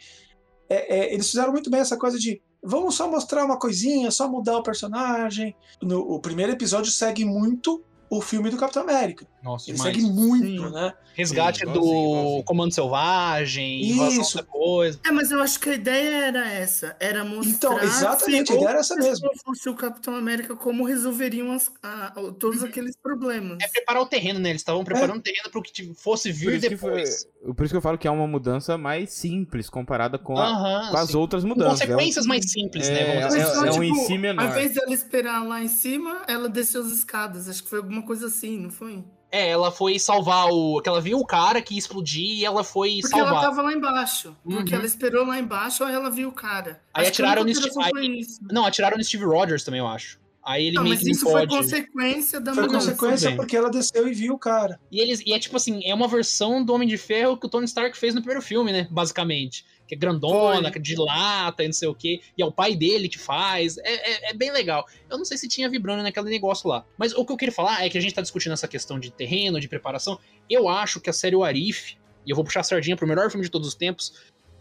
é, 0.67 0.97
é, 0.99 1.13
eles 1.13 1.29
fizeram 1.29 1.51
muito 1.51 1.69
bem 1.69 1.79
essa 1.81 1.95
coisa 1.95 2.17
de 2.17 2.41
vamos 2.63 2.95
só 2.95 3.09
mostrar 3.09 3.45
uma 3.45 3.59
coisinha, 3.59 4.09
só 4.09 4.27
mudar 4.27 4.57
o 4.57 4.63
personagem. 4.63 5.55
No, 5.81 5.99
o 5.99 6.19
primeiro 6.19 6.51
episódio 6.53 6.91
segue 6.91 7.23
muito 7.23 7.83
o 8.09 8.19
filme 8.21 8.49
do 8.49 8.57
Capitão 8.57 8.81
América. 8.83 9.27
Nossa, 9.45 9.69
Ele 9.69 9.77
demais. 9.77 9.95
segue 9.95 10.07
muito, 10.11 10.43
Sim. 10.47 10.69
né? 10.71 10.93
Resgate 11.13 11.59
Sim, 11.59 11.65
do 11.67 11.79
igualzinho. 11.79 12.43
Comando 12.43 12.73
Selvagem, 12.73 13.81
Isso. 14.19 14.43
coisa. 14.45 14.99
É, 15.05 15.11
mas 15.11 15.29
eu 15.31 15.39
acho 15.39 15.59
que 15.59 15.69
a 15.69 15.73
ideia 15.75 16.25
era 16.25 16.49
essa. 16.51 16.95
Era 16.99 17.23
mostrar 17.23 17.75
Então, 17.75 17.79
exatamente, 17.83 18.47
se 18.47 18.53
a 18.53 18.55
ideia 18.55 18.69
era 18.69 18.79
essa 18.79 18.95
mesmo. 18.95 19.11
pessoa 19.29 19.31
fosse 19.45 19.69
o 19.69 19.75
Capitão 19.75 20.15
América, 20.15 20.55
como 20.55 20.83
resolveriam 20.83 21.51
as- 21.53 21.71
a- 21.81 22.07
a- 22.07 22.31
todos 22.37 22.63
aqueles 22.63 22.95
problemas. 22.97 23.59
É 23.61 23.67
preparar 23.67 24.01
o 24.01 24.05
terreno, 24.07 24.39
né? 24.39 24.49
Eles 24.49 24.61
estavam 24.61 24.83
preparando 24.83 25.19
o 25.19 25.21
terreno 25.21 25.49
para 25.51 25.59
o 25.59 25.63
que 25.63 25.93
fosse 25.93 26.31
vir 26.31 26.59
foi, 26.59 26.69
depois. 26.69 27.27
por 27.55 27.63
isso 27.63 27.73
que 27.73 27.77
eu 27.77 27.81
falo 27.81 27.97
que 27.99 28.07
é 28.07 28.11
uma 28.11 28.27
mudança 28.27 28.77
mais 28.77 29.13
simples 29.13 29.69
comparada 29.69 30.17
com, 30.17 30.35
a- 30.37 30.89
com 30.91 30.97
as 30.97 31.09
sim. 31.11 31.17
outras 31.17 31.43
Com 31.43 31.49
mudanças. 31.49 31.81
É 31.81 31.85
um- 31.85 31.87
consequências 31.89 32.25
mais 32.25 32.51
simples, 32.51 32.89
né? 32.89 32.99
é, 33.01 33.05
Vamos 33.05 33.23
é, 33.23 33.27
dizer 33.27 33.39
Mas 33.39 33.47
assim. 33.49 33.59
só, 33.59 33.65
é 33.65 33.69
um 33.69 33.71
tipo, 33.73 33.83
em 33.83 34.05
si 34.05 34.17
menor. 34.17 34.43
Ao 34.43 34.49
invés 34.49 34.73
dela 34.73 34.93
esperar 34.93 35.43
lá 35.47 35.61
em 35.61 35.67
cima, 35.69 36.23
ela 36.27 36.49
desceu 36.49 36.81
as 36.81 36.91
escadas. 36.91 37.47
Acho 37.47 37.63
que 37.63 37.69
foi 37.69 37.79
alguma 37.79 38.01
coisa 38.01 38.25
assim, 38.27 38.57
não 38.59 38.71
foi? 38.71 39.03
É, 39.35 39.49
ela 39.49 39.71
foi 39.71 39.99
salvar 39.99 40.47
o. 40.49 40.79
que 40.81 40.87
ela 40.87 41.01
viu 41.01 41.19
o 41.19 41.25
cara 41.25 41.61
que 41.61 41.73
ia 41.73 41.79
explodir 41.79 42.39
e 42.39 42.45
ela 42.45 42.63
foi 42.63 42.99
Porque 43.01 43.07
salvar. 43.17 43.33
ela 43.33 43.41
tava 43.41 43.61
lá 43.63 43.73
embaixo. 43.73 44.35
Porque 44.43 44.71
Uhum. 44.73 44.77
ela 44.79 44.85
esperou 44.87 45.25
lá 45.25 45.37
embaixo, 45.39 45.83
aí 45.83 45.93
ela 45.93 46.09
viu 46.09 46.29
o 46.29 46.31
cara. 46.31 46.81
Aí 46.93 47.01
Acho 47.03 47.11
atiraram 47.11 47.43
no 47.43 47.53
Steve- 47.53 47.73
foi 47.73 48.05
isso. 48.07 48.39
Não, 48.51 48.65
atiraram 48.65 48.97
no 48.97 49.03
Steve 49.03 49.25
Rogers 49.25 49.63
também, 49.63 49.79
eu 49.81 49.87
acho. 49.87 50.19
Aí 50.47 50.67
ele 50.67 50.75
Não, 50.75 50.83
meio 50.83 50.93
mas 50.93 50.99
que 50.99 51.05
não 51.07 51.11
isso 51.13 51.23
foi 51.23 51.47
pode. 51.47 51.47
consequência 51.57 52.39
da 52.39 52.53
Foi 52.53 52.67
consequência 52.67 53.29
bem. 53.29 53.37
porque 53.37 53.57
ela 53.57 53.69
desceu 53.71 54.07
e 54.07 54.13
viu 54.13 54.35
o 54.35 54.37
cara. 54.37 54.79
E, 54.91 54.99
eles, 55.01 55.19
e 55.25 55.33
é 55.33 55.39
tipo 55.39 55.57
assim, 55.57 55.81
é 55.83 55.91
uma 55.93 56.07
versão 56.07 56.63
do 56.63 56.71
Homem 56.71 56.87
de 56.87 56.97
Ferro 56.97 57.35
que 57.35 57.47
o 57.47 57.49
Tony 57.49 57.65
Stark 57.65 57.97
fez 57.97 58.13
no 58.13 58.21
primeiro 58.21 58.43
filme, 58.43 58.71
né? 58.71 58.87
Basicamente. 58.91 59.65
Que 59.87 59.95
é 59.95 59.97
grandona, 59.97 60.63
Foi. 60.63 60.71
que 60.71 60.79
dilata 60.79 61.63
e 61.63 61.67
não 61.67 61.73
sei 61.73 61.87
o 61.87 61.93
quê. 61.95 62.21
E 62.37 62.41
é 62.41 62.45
o 62.45 62.51
pai 62.51 62.75
dele 62.75 63.07
que 63.07 63.19
faz. 63.19 63.77
É, 63.77 63.83
é, 64.27 64.31
é 64.31 64.33
bem 64.33 64.51
legal. 64.51 64.85
Eu 65.09 65.17
não 65.17 65.25
sei 65.25 65.37
se 65.37 65.47
tinha 65.47 65.69
vibrando 65.69 66.01
naquele 66.03 66.29
negócio 66.29 66.67
lá. 66.67 66.83
Mas 66.97 67.13
o 67.13 67.25
que 67.25 67.31
eu 67.31 67.37
queria 67.37 67.53
falar 67.53 67.85
é 67.85 67.89
que 67.89 67.97
a 67.97 68.01
gente 68.01 68.13
tá 68.13 68.21
discutindo 68.21 68.53
essa 68.53 68.67
questão 68.67 68.99
de 68.99 69.11
terreno, 69.11 69.59
de 69.59 69.67
preparação. 69.67 70.19
Eu 70.49 70.67
acho 70.67 70.99
que 70.99 71.09
a 71.09 71.13
série 71.13 71.35
O 71.35 71.43
Arif, 71.43 71.97
e 72.25 72.31
eu 72.31 72.35
vou 72.35 72.43
puxar 72.45 72.61
a 72.61 72.63
sardinha 72.63 72.95
pro 72.97 73.07
melhor 73.07 73.29
filme 73.29 73.45
de 73.45 73.51
todos 73.51 73.67
os 73.67 73.75
tempos, 73.75 74.13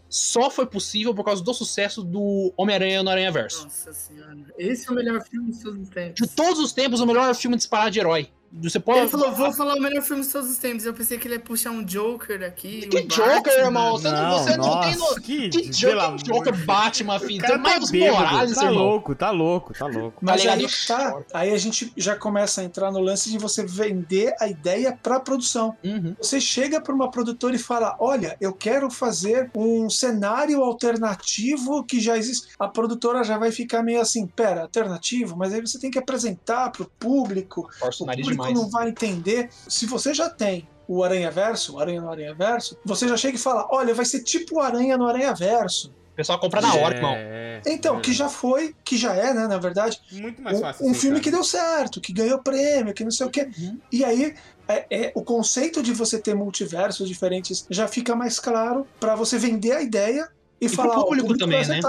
só 0.07 0.51
foi 0.51 0.67
possível 0.67 1.13
por 1.15 1.25
causa 1.25 1.43
do 1.43 1.53
sucesso 1.53 2.03
do 2.03 2.53
Homem-Aranha 2.55 3.01
no 3.01 3.09
Aranha 3.09 3.31
Verso. 3.31 3.63
Nossa 3.63 3.91
senhora. 3.91 4.37
Esse 4.57 4.87
é 4.87 4.91
o 4.91 4.95
melhor 4.95 5.21
filme 5.27 5.51
de 5.51 5.61
todos 5.63 5.79
os 5.81 5.89
De 5.89 5.93
tempos. 5.95 6.29
todos 6.35 6.59
os 6.59 6.71
tempos, 6.71 6.99
o 7.01 7.05
melhor 7.07 7.33
filme 7.35 7.57
disparado 7.57 7.89
de 7.91 7.99
herói. 7.99 8.29
Você 8.53 8.79
pode. 8.79 8.99
Ele 8.99 9.09
falou, 9.09 9.31
vou 9.33 9.51
falar 9.51 9.75
o 9.75 9.81
melhor 9.81 10.01
filme 10.01 10.23
de 10.23 10.29
todos 10.29 10.49
os 10.49 10.57
tempos. 10.57 10.85
Eu 10.85 10.93
pensei 10.93 11.17
que 11.17 11.27
ele 11.27 11.35
ia 11.35 11.39
puxar 11.39 11.71
um 11.71 11.83
Joker 11.83 12.43
aqui. 12.43 12.87
Que 12.87 12.99
um 12.99 13.07
Joker, 13.07 13.33
Batman. 13.33 13.53
irmão? 13.65 13.91
Você 13.93 14.11
não, 14.11 14.31
você 14.31 14.57
não 14.57 14.81
tem 14.81 14.91
no... 14.93 14.99
nossa, 14.99 15.21
que, 15.21 15.49
Que 15.49 15.69
Joker, 15.69 15.99
amor 15.99 16.17
Joker 16.23 16.53
de 16.53 16.65
Batman, 16.65 17.19
filho. 17.19 17.41
Cara 17.41 17.53
tá 17.55 17.59
mais 17.59 17.91
bêbado, 17.91 18.13
Morales, 18.15 18.55
tá 18.55 18.65
irmão. 18.65 18.83
louco, 18.83 19.15
tá 19.15 19.29
louco, 19.31 19.73
tá 19.73 19.87
louco. 19.87 20.17
Mas 20.21 20.43
Tá 20.43 20.53
aí 20.53 20.67
tá. 20.87 21.23
Aí 21.33 21.53
a 21.53 21.57
gente 21.57 21.91
já 21.97 22.15
começa 22.15 22.61
a 22.61 22.63
entrar 22.63 22.91
no 22.91 22.99
lance 22.99 23.29
de 23.29 23.37
você 23.37 23.65
vender 23.65 24.33
a 24.39 24.47
ideia 24.47 24.97
pra 25.01 25.19
produção. 25.19 25.75
Uhum. 25.83 26.15
Você 26.21 26.39
chega 26.39 26.79
para 26.79 26.93
uma 26.93 27.11
produtora 27.11 27.55
e 27.55 27.59
fala: 27.59 27.95
Olha, 27.99 28.37
eu 28.39 28.53
quero 28.53 28.89
fazer 28.89 29.49
um 29.55 29.89
cenário 29.89 30.61
alternativo 30.63 31.83
que 31.83 31.99
já 31.99 32.17
existe. 32.17 32.47
A 32.59 32.67
produtora 32.67 33.23
já 33.23 33.37
vai 33.37 33.51
ficar 33.51 33.83
meio 33.83 34.01
assim: 34.01 34.25
Pera, 34.27 34.61
alternativo? 34.61 35.35
Mas 35.35 35.53
aí 35.53 35.61
você 35.61 35.79
tem 35.79 35.91
que 35.91 35.99
apresentar 35.99 36.71
pro 36.71 36.89
público. 36.99 37.67
Força 37.79 38.03
o 38.03 38.05
O 38.05 38.07
nariz 38.07 38.34
público 38.37 38.53
demais. 38.53 38.63
não 38.65 38.69
vai 38.69 38.89
entender. 38.89 39.49
Se 39.67 39.85
você 39.85 40.13
já 40.13 40.29
tem 40.29 40.67
o 40.87 41.03
Aranha 41.03 41.31
Verso, 41.31 41.75
o 41.75 41.79
Aranha 41.79 42.01
no 42.01 42.09
Aranha 42.11 42.33
Verso, 42.33 42.77
você 42.85 43.07
já 43.07 43.17
chega 43.17 43.35
e 43.37 43.39
fala: 43.39 43.67
Olha, 43.71 43.93
vai 43.93 44.05
ser 44.05 44.21
tipo 44.23 44.55
o 44.57 44.59
Aranha 44.61 44.97
no 44.97 45.07
Aranha 45.07 45.33
Verso. 45.33 45.93
O 46.11 46.15
pessoal 46.15 46.39
compra 46.39 46.61
na 46.61 46.73
hora, 46.75 46.95
irmão. 46.95 47.13
É, 47.13 47.61
Então, 47.67 47.97
é 47.97 47.99
que 48.01 48.13
já 48.13 48.29
foi, 48.29 48.73
que 48.85 48.95
já 48.95 49.13
é, 49.13 49.33
né, 49.33 49.47
na 49.47 49.57
verdade, 49.57 49.99
Muito 50.13 50.41
mais 50.41 50.61
fácil. 50.61 50.85
um, 50.85 50.87
um 50.87 50.91
aceitar, 50.91 51.01
filme 51.01 51.19
que 51.19 51.29
deu 51.29 51.43
certo, 51.43 51.99
que 51.99 52.13
ganhou 52.13 52.39
prêmio, 52.39 52.93
que 52.93 53.03
não 53.03 53.11
sei 53.11 53.27
o 53.27 53.29
quê. 53.29 53.49
Uhum. 53.57 53.77
E 53.91 54.05
aí, 54.05 54.33
é, 54.65 54.85
é, 54.89 55.11
o 55.13 55.21
conceito 55.21 55.83
de 55.83 55.91
você 55.91 56.17
ter 56.17 56.33
multiversos 56.33 57.09
diferentes 57.09 57.65
já 57.69 57.85
fica 57.89 58.15
mais 58.15 58.39
claro 58.39 58.87
pra 58.97 59.13
você 59.13 59.37
vender 59.37 59.73
a 59.73 59.81
ideia 59.81 60.29
e, 60.61 60.67
E 60.67 60.69
pro 60.69 60.77
falar. 60.77 60.99
ó, 60.99 61.01
o 61.01 61.05
público 61.07 61.27
vai 61.27 61.37
também, 61.37 61.67
né? 61.67 61.81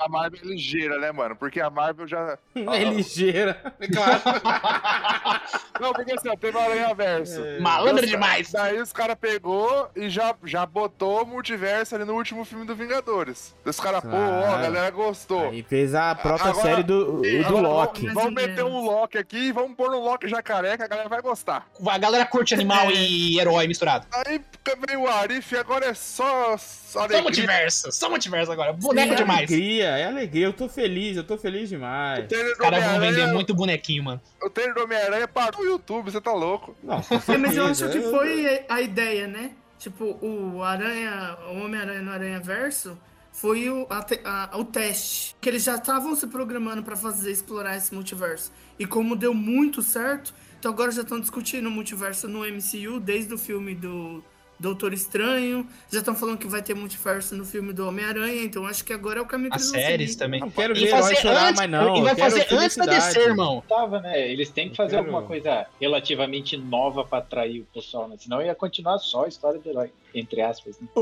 A 0.00 0.08
Marvel 0.08 0.40
é 0.42 0.46
ligeira, 0.46 0.98
né, 0.98 1.12
mano? 1.12 1.36
Porque 1.36 1.60
a 1.60 1.68
Marvel 1.68 2.06
já. 2.08 2.38
É 2.54 2.84
ligeira. 2.84 3.54
Claro. 3.92 4.20
Não, 5.80 5.92
porque 5.92 6.12
assim, 6.12 6.28
ó, 6.28 6.36
teve 6.36 6.56
o 6.56 6.60
Aranha 6.60 6.94
Verso. 6.94 7.40
É. 7.44 8.00
Demais. 8.06 8.50
Daí 8.52 8.80
os 8.80 8.92
caras 8.92 9.16
pegou 9.20 9.88
e 9.96 10.08
já, 10.10 10.34
já 10.44 10.64
botou 10.66 11.22
o 11.22 11.26
multiverso 11.26 11.94
ali 11.94 12.04
no 12.04 12.14
último 12.14 12.44
filme 12.44 12.64
do 12.66 12.74
Vingadores. 12.74 13.54
Os 13.64 13.78
caras, 13.80 14.00
pô, 14.02 14.08
ó, 14.10 14.54
a 14.54 14.62
galera 14.62 14.90
gostou. 14.90 15.48
Aí 15.48 15.62
fez 15.62 15.94
a 15.94 16.14
própria 16.14 16.50
Agora- 16.50 16.62
série 16.68 16.82
do, 16.82 17.24
E 17.24 17.38
do 17.42 17.46
agora 17.58 17.68
Loki. 17.68 18.06
Vamos, 18.08 18.14
vamos 18.22 18.34
meter 18.34 18.64
um 18.64 18.80
Loki 18.84 19.18
aqui 19.18 19.48
e 19.48 19.52
vamos 19.52 19.74
pôr 19.76 19.90
um 19.90 20.00
Loki 20.00 20.28
jacaré 20.28 20.76
que 20.76 20.82
a 20.82 20.88
galera 20.88 21.08
vai 21.08 21.20
gostar. 21.22 21.66
A 21.86 21.98
galera 21.98 22.24
curte 22.26 22.54
animal 22.54 22.90
e 22.90 23.38
herói 23.38 23.66
misturado. 23.66 24.06
Aí 24.26 24.40
veio 24.86 25.00
o 25.02 25.08
Arif 25.08 25.52
e 25.54 25.58
agora 25.58 25.86
é 25.86 25.94
só, 25.94 26.56
só 26.56 27.08
Só 27.08 27.22
multiverso, 27.22 27.90
só 27.92 28.08
multiverso 28.08 28.52
agora. 28.52 28.72
Boneco 28.72 29.12
é 29.14 29.16
demais. 29.16 29.38
alegria, 29.50 29.89
é 29.98 30.04
alegria. 30.06 30.46
Eu 30.46 30.52
tô 30.52 30.68
feliz, 30.68 31.16
eu 31.16 31.24
tô 31.24 31.36
feliz 31.38 31.68
demais. 31.68 32.24
O 32.30 32.52
Os 32.52 32.58
caras 32.58 32.84
vão 32.84 33.00
vender 33.00 33.26
muito 33.32 33.54
bonequinho, 33.54 34.04
mano. 34.04 34.20
o 34.42 34.50
trailer 34.50 34.74
do 34.74 34.82
Homem-Aranha 34.84 35.28
parou 35.28 35.62
no 35.64 35.70
YouTube, 35.70 36.10
você 36.10 36.20
tá 36.20 36.32
louco. 36.32 36.76
Não, 36.82 36.98
É, 37.28 37.36
mas 37.36 37.56
eu 37.56 37.66
acho 37.66 37.88
que 37.90 38.00
foi 38.00 38.64
a 38.68 38.80
ideia, 38.80 39.26
né? 39.26 39.52
Tipo, 39.78 40.04
o 40.24 40.62
Aranha, 40.62 41.36
o 41.52 41.64
Homem-Aranha 41.64 42.02
no 42.02 42.10
Aranha 42.10 42.40
Verso 42.40 42.98
foi 43.32 43.70
o, 43.70 43.86
a 43.88 44.04
a- 44.24 44.58
o 44.58 44.64
teste. 44.64 45.34
Que 45.40 45.48
eles 45.48 45.62
já 45.64 45.76
estavam 45.76 46.14
se 46.14 46.26
programando 46.26 46.82
pra 46.82 46.96
fazer, 46.96 47.30
explorar 47.30 47.76
esse 47.76 47.94
multiverso. 47.94 48.52
E 48.78 48.84
como 48.86 49.16
deu 49.16 49.32
muito 49.32 49.80
certo, 49.82 50.34
então 50.58 50.70
agora 50.72 50.90
já 50.90 51.00
estão 51.02 51.18
discutindo 51.18 51.66
o 51.68 51.70
multiverso 51.70 52.28
no 52.28 52.40
MCU, 52.44 53.00
desde 53.00 53.32
o 53.32 53.38
filme 53.38 53.74
do 53.74 54.22
Doutor 54.60 54.92
Estranho. 54.92 55.66
Já 55.90 55.98
estão 56.00 56.14
falando 56.14 56.38
que 56.38 56.46
vai 56.46 56.62
ter 56.62 56.74
multiverso 56.74 57.34
no 57.34 57.44
filme 57.44 57.72
do 57.72 57.88
Homem-Aranha, 57.88 58.44
então 58.44 58.66
acho 58.66 58.84
que 58.84 58.92
agora 58.92 59.18
é 59.18 59.22
o 59.22 59.26
caminho 59.26 59.50
que 59.50 59.56
As 59.56 59.62
eles 59.62 59.72
vão 59.72 59.80
séries 59.80 60.14
também. 60.16 60.40
Não 60.40 60.50
quero 60.50 60.76
E 60.76 60.80
ver 60.84 60.90
fazer 60.90 61.16
chorar, 61.16 61.48
antes- 61.48 61.60
mas 61.60 61.70
não. 61.70 61.96
E 61.96 62.02
vai 62.02 62.14
fazer 62.14 62.46
antes 62.52 62.76
da. 62.76 62.84
DC, 62.86 63.18
irmão. 63.20 63.64
Tava, 63.68 64.00
né? 64.00 64.30
Eles 64.30 64.50
têm 64.50 64.68
que 64.70 64.76
fazer 64.76 64.90
quero- 64.96 65.02
alguma 65.06 65.22
coisa 65.22 65.66
relativamente 65.80 66.56
nova 66.56 67.04
pra 67.04 67.18
atrair 67.18 67.60
o 67.62 67.64
pessoal, 67.74 68.08
né? 68.08 68.16
Senão 68.18 68.42
ia 68.42 68.54
continuar 68.54 68.98
só 68.98 69.24
a 69.24 69.28
história 69.28 69.58
do 69.58 69.68
herói, 69.68 69.90
entre 70.14 70.42
aspas. 70.42 70.78
Né? 70.78 70.86
O, 70.94 71.00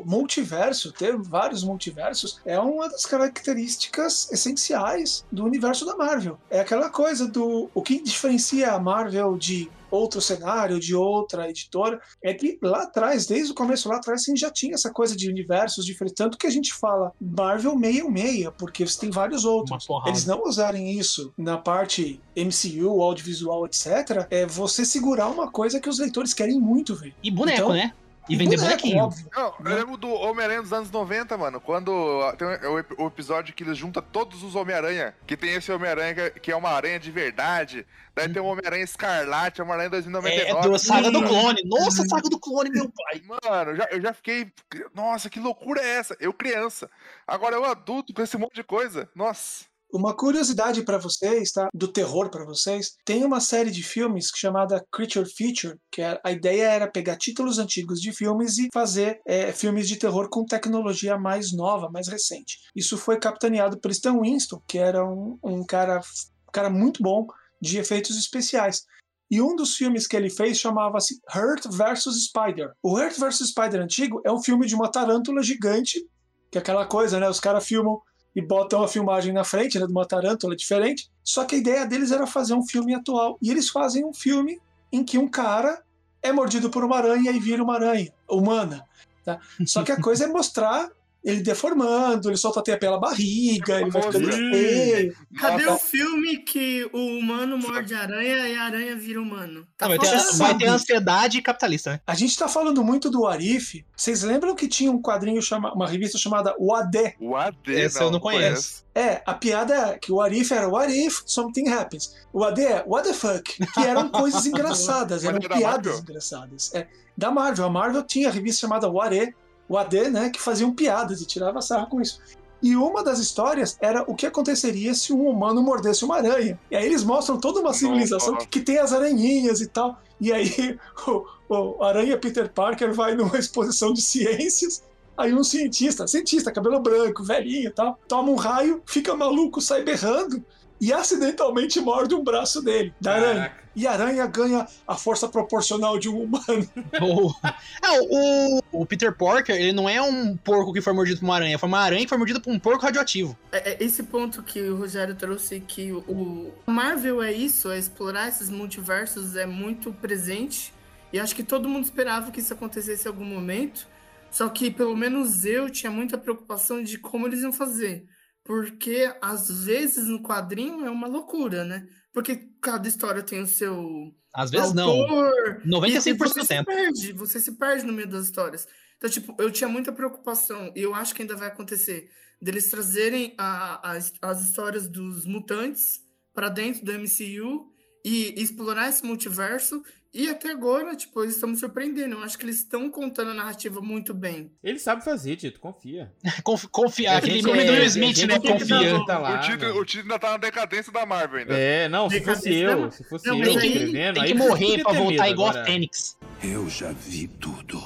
o 0.00 0.04
multiverso, 0.06 0.92
ter 0.92 1.16
vários 1.16 1.64
multiversos, 1.64 2.40
é 2.46 2.58
uma 2.60 2.88
das 2.88 3.04
características 3.04 4.30
essenciais 4.32 5.24
do 5.30 5.44
universo 5.44 5.84
da 5.84 5.96
Marvel. 5.96 6.38
É 6.50 6.60
aquela 6.60 6.88
coisa 6.90 7.26
do. 7.26 7.68
O 7.74 7.82
que 7.82 8.00
diferencia 8.02 8.72
a 8.72 8.78
Marvel 8.78 9.36
de 9.36 9.70
outro 9.94 10.20
cenário, 10.20 10.80
de 10.80 10.94
outra 10.94 11.48
editora, 11.48 12.00
é 12.22 12.34
que 12.34 12.58
lá 12.62 12.82
atrás, 12.82 13.26
desde 13.26 13.52
o 13.52 13.54
começo 13.54 13.88
lá 13.88 13.96
atrás, 13.96 14.22
assim, 14.22 14.36
já 14.36 14.50
tinha 14.50 14.74
essa 14.74 14.90
coisa 14.90 15.16
de 15.16 15.28
universos 15.28 15.84
diferentes. 15.84 16.16
Tanto 16.16 16.38
que 16.38 16.46
a 16.46 16.50
gente 16.50 16.72
fala 16.74 17.12
Marvel 17.20 17.76
meia 17.76 18.04
meia, 18.10 18.50
porque 18.50 18.86
você 18.86 19.00
tem 19.00 19.10
vários 19.10 19.44
outros. 19.44 19.86
Eles 20.06 20.24
não 20.24 20.42
usarem 20.44 20.98
isso 20.98 21.32
na 21.36 21.56
parte 21.56 22.20
MCU, 22.36 23.02
audiovisual, 23.02 23.66
etc., 23.66 24.26
é 24.30 24.46
você 24.46 24.84
segurar 24.84 25.28
uma 25.28 25.50
coisa 25.50 25.80
que 25.80 25.88
os 25.88 25.98
leitores 25.98 26.34
querem 26.34 26.60
muito 26.60 26.94
ver. 26.94 27.14
E 27.22 27.30
boneco, 27.30 27.58
Então, 27.58 27.72
né? 27.72 27.92
E 28.28 28.36
vender 28.36 28.56
bonequinho. 28.58 29.10
Não, 29.36 29.54
eu 29.64 29.76
lembro 29.76 29.96
do 29.98 30.08
Homem-Aranha 30.10 30.62
dos 30.62 30.72
anos 30.72 30.90
90, 30.90 31.36
mano. 31.36 31.60
Quando 31.60 31.92
tem 32.38 32.46
o, 32.68 32.78
ep- 32.78 32.94
o 32.98 33.06
episódio 33.06 33.54
que 33.54 33.62
eles 33.62 33.76
juntam 33.76 34.02
todos 34.02 34.42
os 34.42 34.54
Homem-Aranha. 34.54 35.14
Que 35.26 35.36
tem 35.36 35.54
esse 35.54 35.70
Homem-Aranha 35.70 36.14
que 36.14 36.20
é- 36.20 36.30
que 36.30 36.52
é 36.52 36.56
uma 36.56 36.70
aranha 36.70 36.98
de 36.98 37.10
verdade. 37.10 37.86
Daí 38.14 38.32
tem 38.32 38.40
o 38.40 38.46
Homem-Aranha 38.46 38.84
Escarlate, 38.84 39.60
é 39.60 39.64
uma 39.64 39.74
aranha 39.74 39.88
É, 39.88 39.90
2099. 39.90 40.68
do 40.68 40.78
Saga 40.78 41.10
do. 41.10 41.22
Clone. 41.22 41.60
Nossa, 41.64 42.02
Saga 42.08 42.28
do 42.30 42.38
Clone, 42.38 42.70
meu 42.70 42.90
pai. 42.90 43.22
Mano, 43.26 43.72
eu 43.72 43.76
já, 43.76 43.88
eu 43.90 44.00
já 44.00 44.12
fiquei. 44.14 44.50
Nossa, 44.94 45.28
que 45.28 45.38
loucura 45.40 45.82
é 45.82 45.88
essa? 45.96 46.16
Eu 46.18 46.32
criança. 46.32 46.88
Agora 47.26 47.56
eu 47.56 47.64
adulto 47.64 48.14
com 48.14 48.22
esse 48.22 48.38
monte 48.38 48.54
de 48.54 48.64
coisa. 48.64 49.08
Nossa. 49.14 49.64
Uma 49.94 50.12
curiosidade 50.12 50.82
pra 50.82 50.98
vocês, 50.98 51.52
tá? 51.52 51.68
Do 51.72 51.86
terror 51.86 52.28
pra 52.28 52.44
vocês. 52.44 52.96
Tem 53.04 53.22
uma 53.24 53.38
série 53.38 53.70
de 53.70 53.80
filmes 53.84 54.32
chamada 54.34 54.84
Creature 54.90 55.24
Feature, 55.32 55.78
que 55.88 56.02
é- 56.02 56.20
a 56.24 56.32
ideia 56.32 56.64
era 56.64 56.90
pegar 56.90 57.16
títulos 57.16 57.60
antigos 57.60 58.00
de 58.00 58.10
filmes 58.12 58.58
e 58.58 58.68
fazer 58.74 59.20
é, 59.24 59.52
filmes 59.52 59.86
de 59.86 59.94
terror 59.94 60.28
com 60.28 60.44
tecnologia 60.44 61.16
mais 61.16 61.52
nova, 61.52 61.88
mais 61.92 62.08
recente. 62.08 62.58
Isso 62.74 62.98
foi 62.98 63.20
capitaneado 63.20 63.78
por 63.78 63.92
Stan 63.92 64.18
Winston, 64.20 64.60
que 64.66 64.78
era 64.78 65.04
um, 65.08 65.38
um 65.44 65.64
cara, 65.64 66.00
um 66.48 66.52
cara 66.52 66.68
muito 66.68 67.00
bom 67.00 67.28
de 67.62 67.78
efeitos 67.78 68.18
especiais. 68.18 68.82
E 69.30 69.40
um 69.40 69.54
dos 69.54 69.76
filmes 69.76 70.08
que 70.08 70.16
ele 70.16 70.28
fez 70.28 70.58
chamava-se 70.58 71.20
Hurt 71.32 71.66
vs. 71.68 72.24
Spider. 72.24 72.72
O 72.82 72.98
Hurt 72.98 73.16
vs. 73.16 73.48
Spider 73.50 73.80
antigo 73.80 74.20
é 74.24 74.32
um 74.32 74.42
filme 74.42 74.66
de 74.66 74.74
uma 74.74 74.90
tarântula 74.90 75.40
gigante, 75.40 76.04
que 76.50 76.58
é 76.58 76.60
aquela 76.60 76.84
coisa, 76.84 77.20
né? 77.20 77.28
Os 77.28 77.38
caras 77.38 77.64
filmam 77.64 78.00
e 78.34 78.42
botam 78.42 78.82
a 78.82 78.88
filmagem 78.88 79.32
na 79.32 79.44
frente, 79.44 79.78
né, 79.78 79.86
de 79.86 79.92
uma 79.92 80.06
tarântula 80.06 80.56
diferente. 80.56 81.10
Só 81.22 81.44
que 81.44 81.54
a 81.54 81.58
ideia 81.58 81.86
deles 81.86 82.10
era 82.10 82.26
fazer 82.26 82.54
um 82.54 82.66
filme 82.66 82.94
atual. 82.94 83.38
E 83.40 83.50
eles 83.50 83.68
fazem 83.68 84.04
um 84.04 84.12
filme 84.12 84.60
em 84.92 85.04
que 85.04 85.18
um 85.18 85.28
cara 85.28 85.82
é 86.22 86.32
mordido 86.32 86.70
por 86.70 86.84
uma 86.84 86.96
aranha 86.96 87.30
e 87.30 87.38
vira 87.38 87.62
uma 87.62 87.74
aranha 87.74 88.12
humana. 88.28 88.84
tá? 89.24 89.38
Só 89.66 89.82
que 89.82 89.92
a 89.92 90.00
coisa 90.00 90.24
é 90.24 90.26
mostrar 90.26 90.90
ele 91.24 91.40
deformando, 91.40 92.28
ele 92.28 92.36
solta 92.36 92.60
a 92.60 92.62
teia 92.62 92.78
pela 92.78 93.00
barriga, 93.00 93.80
ele 93.80 93.90
vai 93.90 94.02
ficando 94.02 94.30
feio. 94.30 95.16
Cadê 95.40 95.64
Nossa. 95.64 95.76
o 95.76 95.88
filme 95.88 96.36
que 96.38 96.88
o 96.92 97.18
humano 97.18 97.56
morde 97.56 97.94
a 97.94 98.00
aranha 98.00 98.48
e 98.48 98.56
a 98.56 98.64
aranha 98.64 98.94
vira 98.94 99.20
humano? 99.20 99.66
Tá 99.76 99.86
Ah, 99.86 99.88
vai, 99.88 99.98
ter, 99.98 100.36
vai 100.36 100.58
ter 100.58 100.66
ansiedade 100.66 101.40
capitalista, 101.40 101.92
né? 101.92 102.00
A 102.06 102.14
gente 102.14 102.36
tá 102.36 102.46
falando 102.46 102.84
muito 102.84 103.08
do 103.10 103.26
Arif. 103.26 103.84
Vocês 103.96 104.22
lembram 104.22 104.54
que 104.54 104.68
tinha 104.68 104.92
um 104.92 105.00
quadrinho, 105.00 105.40
chama, 105.40 105.72
uma 105.72 105.88
revista 105.88 106.18
chamada 106.18 106.54
O 106.58 106.74
AD? 106.74 107.14
O 107.18 107.34
AD, 107.34 107.72
Esse 107.72 108.02
eu 108.02 108.10
não 108.10 108.20
conheço. 108.20 108.84
É, 108.94 109.22
a 109.26 109.34
piada 109.34 109.74
é 109.74 109.98
que 109.98 110.12
o 110.12 110.20
Arif 110.20 110.52
era 110.52 110.68
What 110.68 110.92
if 110.92 111.22
something 111.26 111.68
happens? 111.68 112.14
O 112.32 112.44
AD 112.44 112.62
é 112.62 112.84
What 112.86 113.08
the 113.08 113.14
fuck? 113.14 113.42
Que 113.72 113.80
eram 113.80 114.08
coisas 114.10 114.44
engraçadas, 114.46 115.24
eram 115.24 115.38
é 115.38 115.40
da 115.40 115.56
piadas 115.56 116.00
engraçadas. 116.00 116.74
É, 116.74 116.86
da 117.16 117.30
Marvel. 117.30 117.64
A 117.64 117.70
Marvel 117.70 118.02
tinha 118.02 118.28
a 118.28 118.32
revista 118.32 118.60
chamada 118.60 118.88
What 118.88 119.16
E, 119.16 119.34
o 119.68 119.76
AD, 119.78 120.10
né? 120.10 120.30
Que 120.30 120.40
faziam 120.40 120.72
piadas 120.72 121.20
e 121.20 121.26
tirava 121.26 121.60
sarro 121.60 121.88
com 121.88 122.00
isso. 122.00 122.20
E 122.62 122.74
uma 122.76 123.04
das 123.04 123.18
histórias 123.18 123.76
era 123.80 124.02
o 124.10 124.14
que 124.14 124.26
aconteceria 124.26 124.94
se 124.94 125.12
um 125.12 125.28
humano 125.28 125.62
mordesse 125.62 126.04
uma 126.04 126.16
aranha. 126.16 126.58
E 126.70 126.76
aí 126.76 126.86
eles 126.86 127.04
mostram 127.04 127.38
toda 127.38 127.60
uma 127.60 127.74
civilização 127.74 128.36
que, 128.36 128.46
que 128.46 128.60
tem 128.60 128.78
as 128.78 128.92
aranhinhas 128.92 129.60
e 129.60 129.66
tal. 129.66 130.00
E 130.20 130.32
aí 130.32 130.78
o, 131.06 131.26
o 131.48 131.84
aranha 131.84 132.16
Peter 132.16 132.50
Parker 132.50 132.94
vai 132.94 133.14
numa 133.14 133.38
exposição 133.38 133.92
de 133.92 134.00
ciências. 134.00 134.82
Aí 135.16 135.32
um 135.32 135.44
cientista, 135.44 136.06
cientista, 136.06 136.50
cabelo 136.50 136.80
branco, 136.80 137.22
velhinho 137.22 137.68
e 137.68 137.70
tal, 137.70 137.98
toma 138.08 138.30
um 138.30 138.34
raio, 138.34 138.82
fica 138.84 139.14
maluco, 139.14 139.60
sai 139.60 139.84
berrando 139.84 140.42
e 140.80 140.92
acidentalmente 140.92 141.80
morde 141.80 142.14
um 142.14 142.22
braço 142.22 142.62
dele, 142.62 142.92
da 143.00 143.14
aranha. 143.14 143.34
Caraca. 143.34 143.64
E 143.76 143.86
a 143.88 143.92
aranha 143.92 144.26
ganha 144.26 144.66
a 144.86 144.94
força 144.94 145.28
proporcional 145.28 145.98
de 145.98 146.08
um 146.08 146.22
humano. 146.22 146.68
O, 147.02 147.34
é, 147.44 148.00
o, 148.00 148.62
o 148.72 148.86
Peter 148.86 149.12
Parker, 149.12 149.54
ele 149.54 149.72
não 149.72 149.88
é 149.88 150.00
um 150.00 150.36
porco 150.36 150.72
que 150.72 150.80
foi 150.80 150.92
mordido 150.92 151.18
por 151.18 151.26
uma 151.26 151.34
aranha, 151.34 151.58
foi 151.58 151.68
uma 151.68 151.80
aranha 151.80 152.02
que 152.02 152.08
foi 152.08 152.16
mordida 152.16 152.40
por 152.40 152.52
um 152.52 152.58
porco 152.58 152.84
radioativo. 152.84 153.36
É, 153.50 153.72
é 153.72 153.84
esse 153.84 154.04
ponto 154.04 154.42
que 154.42 154.60
o 154.60 154.76
Rogério 154.76 155.14
trouxe 155.14 155.60
que 155.60 155.92
o, 155.92 156.52
o 156.66 156.70
Marvel 156.70 157.22
é 157.22 157.32
isso, 157.32 157.70
é 157.70 157.78
explorar 157.78 158.28
esses 158.28 158.48
multiversos 158.48 159.36
é 159.36 159.44
muito 159.44 159.92
presente. 159.92 160.72
E 161.12 161.18
acho 161.18 161.34
que 161.34 161.42
todo 161.42 161.68
mundo 161.68 161.84
esperava 161.84 162.30
que 162.30 162.40
isso 162.40 162.52
acontecesse 162.52 163.06
em 163.06 163.08
algum 163.08 163.24
momento. 163.24 163.86
Só 164.30 164.48
que 164.48 164.70
pelo 164.70 164.96
menos 164.96 165.44
eu 165.44 165.70
tinha 165.70 165.90
muita 165.90 166.18
preocupação 166.18 166.82
de 166.82 166.98
como 166.98 167.26
eles 167.26 167.42
iam 167.42 167.52
fazer. 167.52 168.06
Porque 168.44 169.10
às 169.22 169.64
vezes 169.64 170.06
no 170.06 170.22
quadrinho 170.22 170.84
é 170.84 170.90
uma 170.90 171.06
loucura, 171.08 171.64
né? 171.64 171.86
Porque 172.12 172.48
cada 172.60 172.86
história 172.86 173.22
tem 173.22 173.40
o 173.42 173.46
seu 173.46 174.14
Às 174.32 174.50
vezes 174.50 174.72
não. 174.74 174.90
autor, 174.90 175.62
95% 175.64 176.06
e 176.06 176.12
do 176.12 176.18
você 176.18 176.44
se 176.44 176.64
perde, 176.64 177.12
você 177.12 177.40
se 177.40 177.52
perde 177.52 177.84
no 177.86 177.92
meio 177.92 178.06
das 178.08 178.26
histórias. 178.26 178.68
Então, 178.96 179.08
tipo, 179.10 179.34
eu 179.38 179.50
tinha 179.50 179.68
muita 179.68 179.92
preocupação, 179.92 180.72
e 180.76 180.80
eu 180.82 180.94
acho 180.94 181.14
que 181.14 181.22
ainda 181.22 181.36
vai 181.36 181.48
acontecer, 181.48 182.08
deles 182.40 182.70
trazerem 182.70 183.34
a- 183.38 183.92
as, 183.92 184.12
as 184.22 184.44
histórias 184.44 184.88
dos 184.88 185.24
mutantes 185.26 186.00
para 186.32 186.48
dentro 186.48 186.84
do 186.84 186.92
MCU 186.92 187.72
e 188.04 188.34
explorar 188.40 188.88
esse 188.88 189.04
multiverso. 189.04 189.82
E 190.14 190.28
até 190.28 190.50
agora, 190.52 190.94
tipo, 190.94 191.22
eles 191.24 191.34
estão 191.34 191.48
me 191.48 191.56
surpreendendo. 191.56 192.14
Eu 192.14 192.22
acho 192.22 192.38
que 192.38 192.44
eles 192.44 192.58
estão 192.58 192.88
contando 192.88 193.32
a 193.32 193.34
narrativa 193.34 193.80
muito 193.80 194.14
bem. 194.14 194.52
Ele 194.62 194.78
sabe 194.78 195.04
fazer, 195.04 195.34
Tito, 195.34 195.58
confia. 195.58 196.12
Conf, 196.44 196.66
confia, 196.70 197.12
A 197.12 197.16
aquele 197.18 197.42
meme 197.42 197.58
é- 197.58 197.64
do 197.66 197.72
Will 197.72 197.82
a 197.82 197.86
Smith, 197.86 198.18
né? 198.24 198.34
é 198.34 198.38
que 198.38 198.48
Confia. 198.52 199.04
tá 199.06 199.18
lá, 199.18 199.38
o, 199.38 199.40
Tito, 199.42 199.66
o 199.66 199.84
Tito 199.84 200.02
ainda 200.02 200.18
tá 200.20 200.30
na 200.30 200.36
decadência 200.36 200.92
da 200.92 201.04
Marvel 201.04 201.40
ainda. 201.40 201.54
É, 201.58 201.88
não, 201.88 202.08
se 202.08 202.20
fosse 202.20 202.54
eu, 202.54 202.80
não. 202.82 202.90
se 202.92 203.02
fosse 203.02 203.26
Não, 203.26 203.42
eu 203.42 203.50
escrevendo, 203.58 204.14
Tem 204.20 204.24
que 204.32 204.38
você 204.38 204.48
morrer 204.48 204.82
pra 204.84 204.92
voltar 204.92 205.28
igual 205.28 205.48
agora. 205.48 205.62
a 205.62 205.66
Fênix. 205.66 206.16
Eu 206.42 206.70
já 206.70 206.92
vi 206.92 207.26
tudo. 207.26 207.82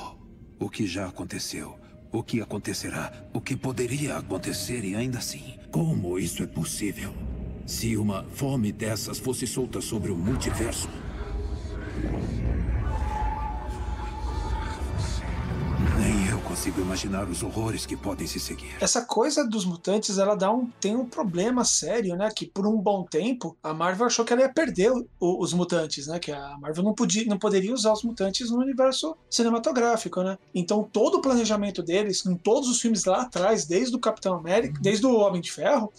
O 0.61 0.69
que 0.69 0.87
já 0.87 1.07
aconteceu. 1.07 1.79
O 2.13 2.23
que 2.23 2.43
acontecerá. 2.43 3.11
O 3.33 3.41
que 3.41 3.57
poderia 3.57 4.17
acontecer 4.19 4.85
e 4.85 4.95
ainda 4.95 5.17
assim. 5.19 5.59
Como 5.71 6.19
isso 6.19 6.43
é 6.43 6.47
possível? 6.47 7.15
Se 7.67 7.97
uma 7.97 8.25
fome 8.35 8.71
dessas 8.71 9.19
fosse 9.19 9.47
solta 9.47 9.81
sobre 9.81 10.11
o 10.11 10.17
multiverso. 10.17 10.89
Nem 15.99 16.29
eu 16.29 16.41
consigo 16.41 16.81
imaginar 16.81 17.29
os 17.29 17.43
horrores 17.43 17.85
que 17.85 17.97
podem 17.97 18.27
se 18.27 18.39
seguir. 18.39 18.77
Essa 18.81 19.03
coisa 19.05 19.45
dos 19.47 19.65
mutantes, 19.65 20.17
ela 20.19 20.35
dá 20.37 20.53
um, 20.53 20.67
tem 20.81 20.95
um 20.97 21.05
problema 21.05 21.65
sério, 21.65 22.17
né? 22.17 22.31
Que 22.35 22.47
por 22.47 22.67
um 22.67 22.77
bom 22.77 23.05
tempo 23.05 23.57
a 23.63 23.75
Marvel 23.75 24.07
achou 24.07 24.25
que 24.25 24.33
ela 24.33 24.43
ia 24.43 24.49
perder 24.53 24.91
o- 24.93 25.07
os 25.43 25.53
mutantes, 25.53 26.07
né? 26.07 26.19
Que 26.19 26.31
a 26.33 26.57
Marvel 26.61 26.85
não, 26.85 26.95
podia, 26.95 27.25
não 27.27 27.39
poderia 27.39 27.75
usar 27.75 27.93
os 27.93 28.03
mutantes 28.05 28.51
no 28.51 28.59
universo 28.59 29.17
cinematográfico, 29.31 30.23
né? 30.23 30.39
Então 30.55 30.83
todo 30.85 31.17
o 31.17 31.21
planejamento 31.23 31.83
deles, 31.83 32.25
em 32.27 32.37
todos 32.37 32.69
os 32.69 32.81
filmes 32.81 33.05
lá 33.05 33.23
atrás, 33.23 33.65
desde 33.67 33.95
o 33.97 34.01
Capitão 34.01 34.35
América, 34.37 34.79
desde 34.81 35.05
o 35.07 35.17
Homem 35.17 35.41
de 35.41 35.51
Ferro, 35.51 35.93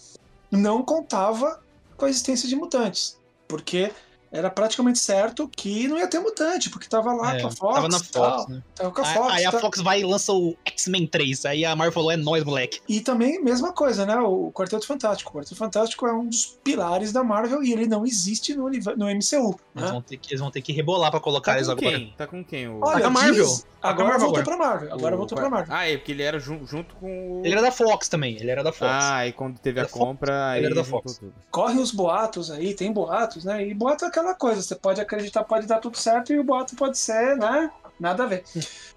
não 0.50 0.82
contava 0.82 1.62
com 1.96 2.06
a 2.06 2.08
existência 2.10 2.48
de 2.48 2.56
mutantes. 2.56 3.18
Porque 3.46 3.90
era 4.32 4.48
praticamente 4.50 4.98
certo 4.98 5.48
que 5.48 5.88
não 5.88 5.98
ia 5.98 6.06
ter 6.06 6.20
mutante, 6.20 6.70
porque 6.70 6.88
tava 6.88 7.12
lá 7.12 7.36
É, 7.36 7.40
com 7.40 7.48
a 7.48 7.50
Fox. 7.50 7.74
tava 7.74 7.88
na 7.88 7.98
e 7.98 8.02
tal. 8.12 8.38
Fox, 8.40 8.48
né? 8.52 8.62
Tava 8.74 8.90
com 8.92 9.00
a 9.02 9.06
Aí- 9.08 9.14
Fox. 9.14 9.34
Aí 9.34 9.44
a 9.44 9.50
tá? 9.52 9.58
Fox 9.60 9.80
vai 9.80 10.00
e 10.00 10.04
lança 10.04 10.32
o 10.32 10.56
X-Men 10.64 11.06
3. 11.06 11.44
Aí 11.46 11.64
a 11.64 11.74
Marvel 11.74 11.92
falou: 11.92 12.10
é 12.12 12.16
nóis, 12.16 12.44
moleque. 12.44 12.80
E 12.88 13.00
também, 13.00 13.42
mesma 13.42 13.72
coisa, 13.72 14.06
né? 14.06 14.16
O 14.16 14.50
Quarteto 14.52 14.86
Fantástico. 14.86 15.30
O 15.30 15.34
Quarteto 15.34 15.56
Fantástico 15.56 16.06
é 16.06 16.12
um 16.12 16.26
dos 16.26 16.58
pilares 16.62 17.12
da 17.12 17.24
Marvel 17.24 17.62
e 17.62 17.72
ele 17.72 17.86
não 17.86 18.06
existe 18.06 18.54
no, 18.54 18.64
no 18.68 19.06
MCU. 19.06 19.58
Eles, 19.74 19.86
Né? 19.86 19.92
vão 19.92 20.02
ter 20.02 20.16
que, 20.16 20.30
eles 20.30 20.40
vão 20.40 20.50
ter 20.50 20.60
que 20.62 20.72
rebolar 20.72 21.10
pra 21.10 21.20
colocar 21.20 21.52
Tá 21.52 21.58
eles 21.58 21.68
agora. 21.68 21.90
quem? 21.98 22.14
Tá 22.16 22.26
com 22.26 22.44
quem? 22.44 22.68
O... 22.68 22.80
Olha, 22.82 23.00
com 23.00 23.06
a 23.06 23.10
Marvel. 23.10 23.44
diz- 23.46 23.66
Tá 23.80 23.88
a 23.88 23.90
agora 23.92 24.08
Marvel 24.10 24.26
voltou 24.26 24.42
agora. 24.42 24.56
pra 24.58 24.66
Marvel. 24.68 24.92
Agora 24.94 25.14
o- 25.14 25.18
voltou 25.18 25.38
pra 25.38 25.48
Marvel. 25.50 25.74
Ah, 25.74 25.88
é, 25.88 25.96
porque 25.96 26.12
ele 26.12 26.22
era 26.22 26.38
jun- 26.38 26.66
junto 26.66 26.94
com 26.96 27.38
o... 27.40 27.42
Ele 27.42 27.52
era 27.54 27.62
da 27.62 27.72
Fox 27.72 28.08
também. 28.10 28.36
Ele 28.36 28.50
era 28.50 28.62
da 28.62 28.72
Fox. 28.72 28.90
Ah, 28.92 29.26
e 29.26 29.32
quando 29.32 29.58
teve 29.58 29.80
a 29.80 29.82
Ele 29.82 29.86
era 29.86 29.88
Fox. 29.88 30.04
compra, 30.04 30.50
aí 30.50 30.58
Ele 30.58 30.66
era 30.66 30.74
da 30.74 30.84
Fox. 30.84 31.18
tudo. 31.18 31.32
Correm 31.50 31.78
os 31.80 31.90
boatos 31.90 32.50
aí, 32.50 32.74
tem 32.74 32.92
boatos, 32.92 33.44
né? 33.44 33.66
E 33.66 33.72
boato 33.72 34.04
é 34.04 34.10
aquela 34.20 34.34
coisa, 34.34 34.62
você 34.62 34.74
pode 34.74 35.00
acreditar, 35.00 35.44
pode 35.44 35.66
dar 35.66 35.78
tudo 35.78 35.96
certo 35.98 36.32
e 36.32 36.38
o 36.38 36.44
boato 36.44 36.76
pode 36.76 36.98
ser, 36.98 37.36
né? 37.36 37.70
Nada 37.98 38.24
a 38.24 38.26
ver. 38.26 38.44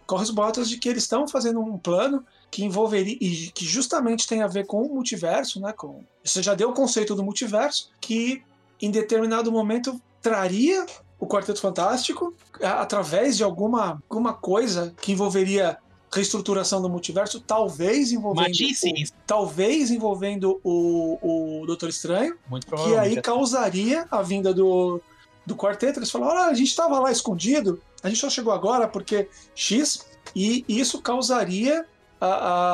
Corre 0.06 0.24
os 0.24 0.30
boatos 0.30 0.70
de 0.70 0.78
que 0.78 0.88
eles 0.90 1.04
estão 1.04 1.28
fazendo 1.28 1.60
um 1.60 1.78
plano 1.78 2.26
que 2.52 2.64
envolveria 2.64 3.18
e 3.20 3.48
que 3.52 3.66
justamente 3.66 4.28
tem 4.28 4.42
a 4.42 4.48
ver 4.48 4.66
com 4.66 4.82
o 4.84 4.94
multiverso, 4.94 5.60
né? 5.60 5.74
Com, 5.74 6.04
você 6.24 6.42
já 6.42 6.54
deu 6.54 6.70
o 6.70 6.74
conceito 6.74 7.16
do 7.16 7.24
multiverso, 7.24 7.90
que 8.00 8.44
em 8.82 8.92
determinado 8.92 9.52
momento 9.52 10.00
traria 10.22 10.86
o 11.20 11.26
Quarteto 11.28 11.60
Fantástico 11.60 12.34
a- 12.62 12.82
através 12.82 13.36
de 13.38 13.44
alguma, 13.44 14.02
alguma 14.10 14.34
coisa 14.34 14.94
que 15.02 15.12
envolveria 15.12 15.78
reestruturação 16.14 16.80
do 16.80 16.88
multiverso, 16.88 17.40
talvez 17.42 18.12
envolvendo 18.12 18.46
Matices. 18.50 19.10
o, 19.10 19.14
talvez 19.26 19.90
envolvendo 19.90 20.62
o, 20.64 21.62
o 21.62 21.66
Doutor 21.66 21.90
Estranho, 21.90 22.38
Muito 22.48 22.68
que 22.68 22.96
aí 22.96 23.20
causaria 23.20 24.06
a 24.12 24.22
vinda 24.22 24.54
do, 24.54 25.02
do 25.46 25.56
quarteto. 25.56 26.00
Eles 26.00 26.12
falaram: 26.12 26.34
olha, 26.41 26.52
a 26.52 26.54
gente 26.54 26.70
estava 26.70 27.00
lá 27.00 27.12
escondido, 27.12 27.82
a 28.02 28.10
gente 28.10 28.20
só 28.20 28.30
chegou 28.30 28.54
agora 28.54 28.88
porque 28.88 29.28
X, 29.56 30.06
e 30.36 30.64
isso 30.68 31.02
causaria 31.02 31.86
a- 32.22 32.26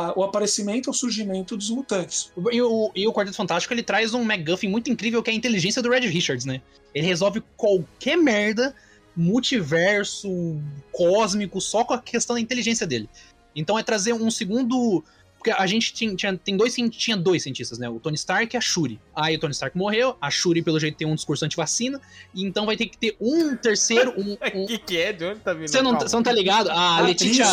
a- 0.09 0.13
o 0.15 0.23
aparecimento, 0.23 0.91
o 0.91 0.93
surgimento 0.93 1.57
dos 1.57 1.69
mutantes. 1.71 2.31
E 2.51 2.61
o, 2.61 2.91
e 2.95 3.07
o 3.07 3.13
Quarteto 3.13 3.35
Fantástico 3.37 3.73
ele 3.73 3.81
traz 3.81 4.13
um 4.13 4.23
MacGuffin 4.23 4.67
muito 4.69 4.91
incrível 4.91 5.23
que 5.23 5.31
é 5.31 5.33
a 5.33 5.35
inteligência 5.35 5.81
do 5.81 5.89
Red 5.89 6.01
Richards, 6.07 6.45
né? 6.45 6.61
Ele 6.93 7.07
resolve 7.07 7.41
qualquer 7.57 8.15
merda, 8.17 8.75
multiverso, 9.15 10.29
cósmico, 10.91 11.59
só 11.59 11.83
com 11.83 11.93
a 11.93 11.99
questão 12.01 12.35
da 12.35 12.39
inteligência 12.41 12.85
dele. 12.85 13.09
Então 13.55 13.77
é 13.77 13.83
trazer 13.83 14.13
um 14.13 14.29
segundo. 14.29 15.03
Porque 15.39 15.51
a 15.51 15.65
gente 15.65 15.93
tinha, 15.93 16.13
tinha- 16.15 16.37
tem 16.37 16.57
dois, 16.57 16.75
tinha 16.91 17.15
dois 17.15 17.43
cientistas, 17.43 17.79
né? 17.79 17.87
O 17.89 17.97
Tony 17.97 18.15
Stark 18.15 18.53
e 18.53 18.57
a 18.57 18.61
Shuri. 18.61 18.99
Aí 19.15 19.37
o 19.37 19.39
Tony 19.39 19.53
Stark 19.53 19.75
morreu, 19.77 20.17
a 20.21 20.29
Shuri, 20.29 20.61
pelo 20.61 20.77
jeito, 20.77 20.97
tem 20.97 21.07
um 21.07 21.15
discurso 21.15 21.45
anti-vacina, 21.45 21.99
e 22.35 22.43
então 22.43 22.65
vai 22.65 22.75
ter 22.75 22.87
que 22.87 22.97
ter 22.97 23.15
um 23.21 23.55
terceiro. 23.55 24.13
Um, 24.17 24.33
O 24.33 24.37
um- 24.63 24.65
que 24.67 24.77
que 24.77 24.97
é? 24.97 25.13
De 25.13 25.23
onde 25.23 25.39
tá 25.39 25.53
vindo? 25.53 25.69
Você 25.69 25.81
não, 25.81 25.91
Calma. 25.91 26.07
você 26.09 26.15
não 26.17 26.23
tá 26.23 26.31
ligado? 26.33 26.69
A. 26.69 26.99
Letícia. 27.01 27.45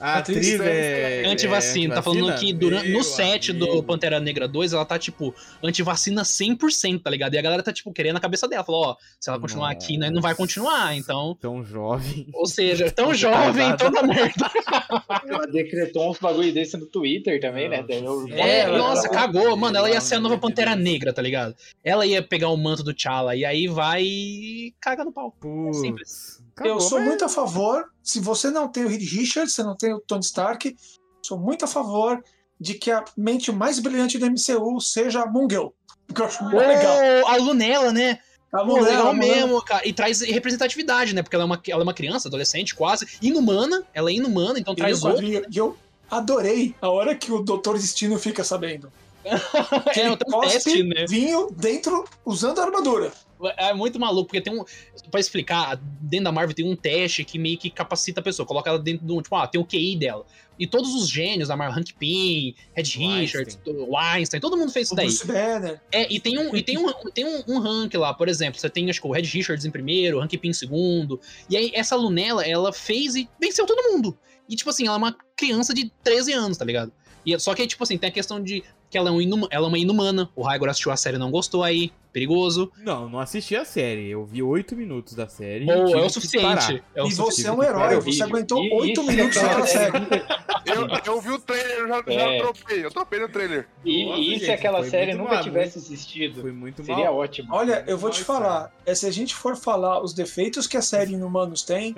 A 0.00 0.14
atriz 0.18 0.58
é... 0.58 1.22
Antivacina, 1.26 1.94
tá 1.96 2.02
falando 2.02 2.34
que 2.38 2.50
durante, 2.52 2.88
no 2.90 3.04
set 3.04 3.52
do 3.52 3.66
amigo. 3.66 3.82
Pantera 3.82 4.18
Negra 4.20 4.48
2, 4.48 4.72
ela 4.72 4.84
tá, 4.86 4.98
tipo, 4.98 5.34
antivacina 5.62 6.22
100%, 6.22 7.02
tá 7.02 7.10
ligado? 7.10 7.34
E 7.34 7.38
a 7.38 7.42
galera 7.42 7.62
tá, 7.62 7.72
tipo, 7.72 7.92
querendo 7.92 8.16
a 8.16 8.20
cabeça 8.20 8.48
dela. 8.48 8.64
Falou, 8.64 8.86
ó, 8.86 8.96
se 9.20 9.28
ela 9.28 9.38
continuar 9.38 9.70
aqui, 9.70 9.98
né, 9.98 10.10
não 10.10 10.22
vai 10.22 10.34
continuar, 10.34 10.96
então... 10.96 11.36
Tão 11.40 11.62
jovem. 11.62 12.26
Ou 12.32 12.46
seja, 12.46 12.90
tão 12.90 13.08
Nossa, 13.08 13.18
jovem, 13.20 13.76
toda 13.76 14.02
merda. 14.02 14.50
Ela 15.26 15.46
decretou 15.46 16.10
uns 16.10 16.18
bagulho 16.18 16.52
desse 16.52 16.76
no 16.76 16.86
Twitter 16.86 17.17
também, 17.22 17.68
né? 17.68 17.84
Eu- 17.88 18.26
É, 18.30 18.60
ela- 18.60 18.78
nossa, 18.78 19.06
ela- 19.06 19.14
cagou. 19.16 19.56
Mano, 19.56 19.76
ela 19.76 19.90
ia 19.90 20.00
ser 20.00 20.16
a 20.16 20.20
nova 20.20 20.38
Pantera. 20.38 20.74
Negra, 20.76 21.12
tá 21.12 21.20
ligado? 21.22 21.54
Ela 21.84 22.06
ia 22.06 22.22
pegar 22.22 22.48
o 22.50 22.56
manto 22.56 22.82
do 22.82 22.92
T'Challa, 22.94 23.34
e 23.36 23.44
aí 23.44 23.66
vai 23.68 24.02
e 24.04 24.74
caga 24.80 25.04
no 25.04 25.12
pau. 25.12 25.32
Putz. 25.40 26.38
eu 26.40 26.64
Acabou, 26.64 26.80
sou 26.80 26.98
mas- 26.98 27.08
muito 27.08 27.24
a 27.24 27.28
favor, 27.28 27.84
se 28.02 28.18
você 28.20 28.50
não 28.50 28.68
tem 28.68 28.84
o 28.84 28.88
Reed 28.88 29.02
Richards, 29.02 29.54
você 29.54 29.62
não 29.62 29.76
tem 29.76 29.94
o 29.94 30.00
Tony 30.00 30.24
Stark, 30.24 30.74
sou 31.22 31.38
muito 31.38 31.64
a 31.64 31.68
favor 31.68 32.20
de 32.60 32.74
que 32.74 32.90
a 32.90 33.04
mente 33.16 33.52
mais 33.52 33.78
brilhante 33.78 34.18
do 34.18 34.26
MCU 34.26 34.80
seja 34.80 35.22
a 35.22 35.26
Mungel. 35.30 35.72
Que 36.12 36.20
eu 36.20 36.24
acho 36.26 36.42
muito 36.42 36.56
legal. 36.56 36.96
Ô, 37.24 37.26
a 37.28 37.36
Lunella, 37.36 37.92
né? 37.92 38.18
A 38.52 38.64
Pô, 38.64 38.80
legal 38.80 39.12
mesmo, 39.14 39.62
cara. 39.62 39.86
E 39.86 39.92
traz 39.92 40.22
representatividade, 40.22 41.14
né? 41.14 41.22
Porque 41.22 41.36
ela 41.36 41.44
é 41.44 41.46
uma, 41.46 41.60
ela 41.68 41.82
é 41.82 41.84
uma 41.84 41.92
criança, 41.94 42.28
adolescente, 42.28 42.74
quase. 42.74 43.06
Inumana. 43.20 43.84
Ela 43.92 44.10
é 44.10 44.14
inumana, 44.14 44.58
então 44.58 44.72
E 44.72 44.76
traz 44.76 45.04
outro. 45.04 45.22
e 45.24 45.42
eu, 45.54 45.76
adorei 46.10 46.74
a 46.80 46.88
hora 46.88 47.14
que 47.14 47.32
o 47.32 47.42
Doutor 47.42 47.76
Destino 47.78 48.18
fica 48.18 48.44
sabendo. 48.44 48.90
Que 49.92 50.00
é, 50.00 50.06
ele 50.06 50.16
teste, 50.16 50.82
né? 50.82 51.04
vinho 51.08 51.50
dentro, 51.50 52.04
usando 52.24 52.60
a 52.60 52.64
armadura. 52.64 53.12
É 53.56 53.72
muito 53.72 54.00
maluco, 54.00 54.26
porque 54.26 54.40
tem 54.40 54.52
um. 54.52 54.64
Pra 55.10 55.20
explicar, 55.20 55.76
dentro 56.00 56.24
da 56.24 56.32
Marvel 56.32 56.54
tem 56.54 56.68
um 56.68 56.74
teste 56.74 57.24
que 57.24 57.38
meio 57.38 57.56
que 57.56 57.70
capacita 57.70 58.20
a 58.20 58.22
pessoa, 58.22 58.44
coloca 58.44 58.68
ela 58.68 58.78
dentro 58.78 59.06
do. 59.06 59.22
Tipo, 59.22 59.36
ah, 59.36 59.46
tem 59.46 59.60
o 59.60 59.64
QI 59.64 59.96
dela. 59.96 60.26
E 60.58 60.66
todos 60.66 60.92
os 60.92 61.08
gênios 61.08 61.48
da 61.48 61.56
Marvel, 61.56 61.78
Hank 61.78 61.94
Pym, 61.94 62.54
Red 62.74 62.82
Richards, 62.96 63.58
o 63.64 63.96
Einstein, 63.96 64.40
todo 64.40 64.56
mundo 64.56 64.72
fez 64.72 64.88
isso 64.88 64.94
O 64.94 64.96
daí. 64.96 65.06
Bruce 65.06 65.26
Banner. 65.26 65.80
É, 65.92 66.12
e 66.12 66.18
tem 66.18 66.36
um, 66.36 66.56
e 66.56 66.62
tem 66.62 66.76
um, 66.76 66.92
tem 67.14 67.24
um, 67.24 67.44
um 67.46 67.58
rank 67.60 67.94
lá, 67.94 68.12
por 68.12 68.28
exemplo, 68.28 68.58
você 68.58 68.68
tem, 68.68 68.90
acho 68.90 69.00
que 69.00 69.06
o 69.06 69.12
Red 69.12 69.22
Richards 69.22 69.64
em 69.64 69.70
primeiro, 69.70 70.18
o 70.18 70.20
Hank 70.20 70.36
Pym 70.36 70.50
em 70.50 70.52
segundo. 70.52 71.20
E 71.48 71.56
aí, 71.56 71.70
essa 71.74 71.94
Lunella, 71.94 72.44
ela 72.44 72.72
fez 72.72 73.14
e 73.14 73.28
venceu 73.40 73.66
todo 73.66 73.92
mundo. 73.92 74.18
E, 74.48 74.56
tipo 74.56 74.70
assim, 74.70 74.86
ela 74.86 74.96
é 74.96 74.98
uma 74.98 75.16
criança 75.36 75.74
de 75.74 75.90
13 76.02 76.32
anos, 76.32 76.56
tá 76.56 76.64
ligado? 76.64 76.92
E, 77.24 77.38
só 77.38 77.54
que, 77.54 77.66
tipo 77.66 77.82
assim, 77.82 77.98
tem 77.98 78.08
a 78.08 78.12
questão 78.12 78.42
de 78.42 78.64
que 78.90 78.96
ela 78.98 79.08
é, 79.10 79.12
um 79.12 79.20
inuma- 79.20 79.48
ela 79.50 79.66
é 79.66 79.68
uma 79.68 79.78
inumana. 79.78 80.30
O 80.34 80.42
Raigor 80.42 80.68
assistiu 80.68 80.90
a 80.92 80.96
série 80.96 81.16
e 81.16 81.18
não 81.18 81.30
gostou 81.30 81.62
aí. 81.62 81.92
Perigoso. 82.10 82.72
Não, 82.78 83.08
não 83.08 83.20
assisti 83.20 83.54
a 83.54 83.64
série. 83.64 84.08
Eu 84.10 84.24
vi 84.24 84.42
oito 84.42 84.74
minutos 84.74 85.12
da 85.14 85.28
série. 85.28 85.64
e 85.66 85.84
tive 85.86 85.98
é 86.00 86.04
o 86.04 86.08
suficiente. 86.10 86.82
É 86.94 87.02
o 87.02 87.06
e 87.06 87.10
suficiente. 87.12 87.42
você 87.42 87.48
é 87.48 87.52
um 87.52 87.62
herói, 87.62 88.00
você 88.00 88.22
aguentou 88.22 88.64
E- 88.64 88.72
oito 88.72 89.02
minutos 89.04 89.36
é 89.36 89.42
naquela 89.42 89.66
série. 89.66 89.92
Eu, 90.64 91.14
eu 91.14 91.20
vi 91.20 91.30
o 91.30 91.38
trailer, 91.38 91.78
eu 91.80 91.88
já, 91.88 92.02
já 92.08 92.20
É. 92.32 92.38
tropei. 92.40 92.84
Eu 92.84 92.90
tropei 92.90 93.20
no 93.20 93.28
trailer. 93.28 93.68
E, 93.84 94.04
Nossa, 94.06 94.20
e 94.20 94.24
se 94.24 94.30
gente, 94.40 94.50
aquela 94.50 94.78
foi 94.80 94.90
série 94.90 95.06
muito 95.12 95.18
nunca 95.22 95.34
mal, 95.34 95.42
tivesse 95.44 95.78
existido, 95.78 96.40
Foi 96.40 96.50
muito 96.52 96.82
seria 96.82 97.04
mal. 97.04 97.16
ótimo. 97.18 97.54
Olha, 97.54 97.84
eu 97.86 97.98
vou 97.98 98.10
te 98.10 98.24
falar, 98.24 98.72
é, 98.86 98.94
se 98.94 99.06
a 99.06 99.10
gente 99.12 99.34
for 99.34 99.54
falar 99.54 100.02
os 100.02 100.12
defeitos 100.14 100.66
que 100.66 100.76
a 100.78 100.82
série 100.82 101.12
Inumanos 101.12 101.62
tem, 101.62 101.94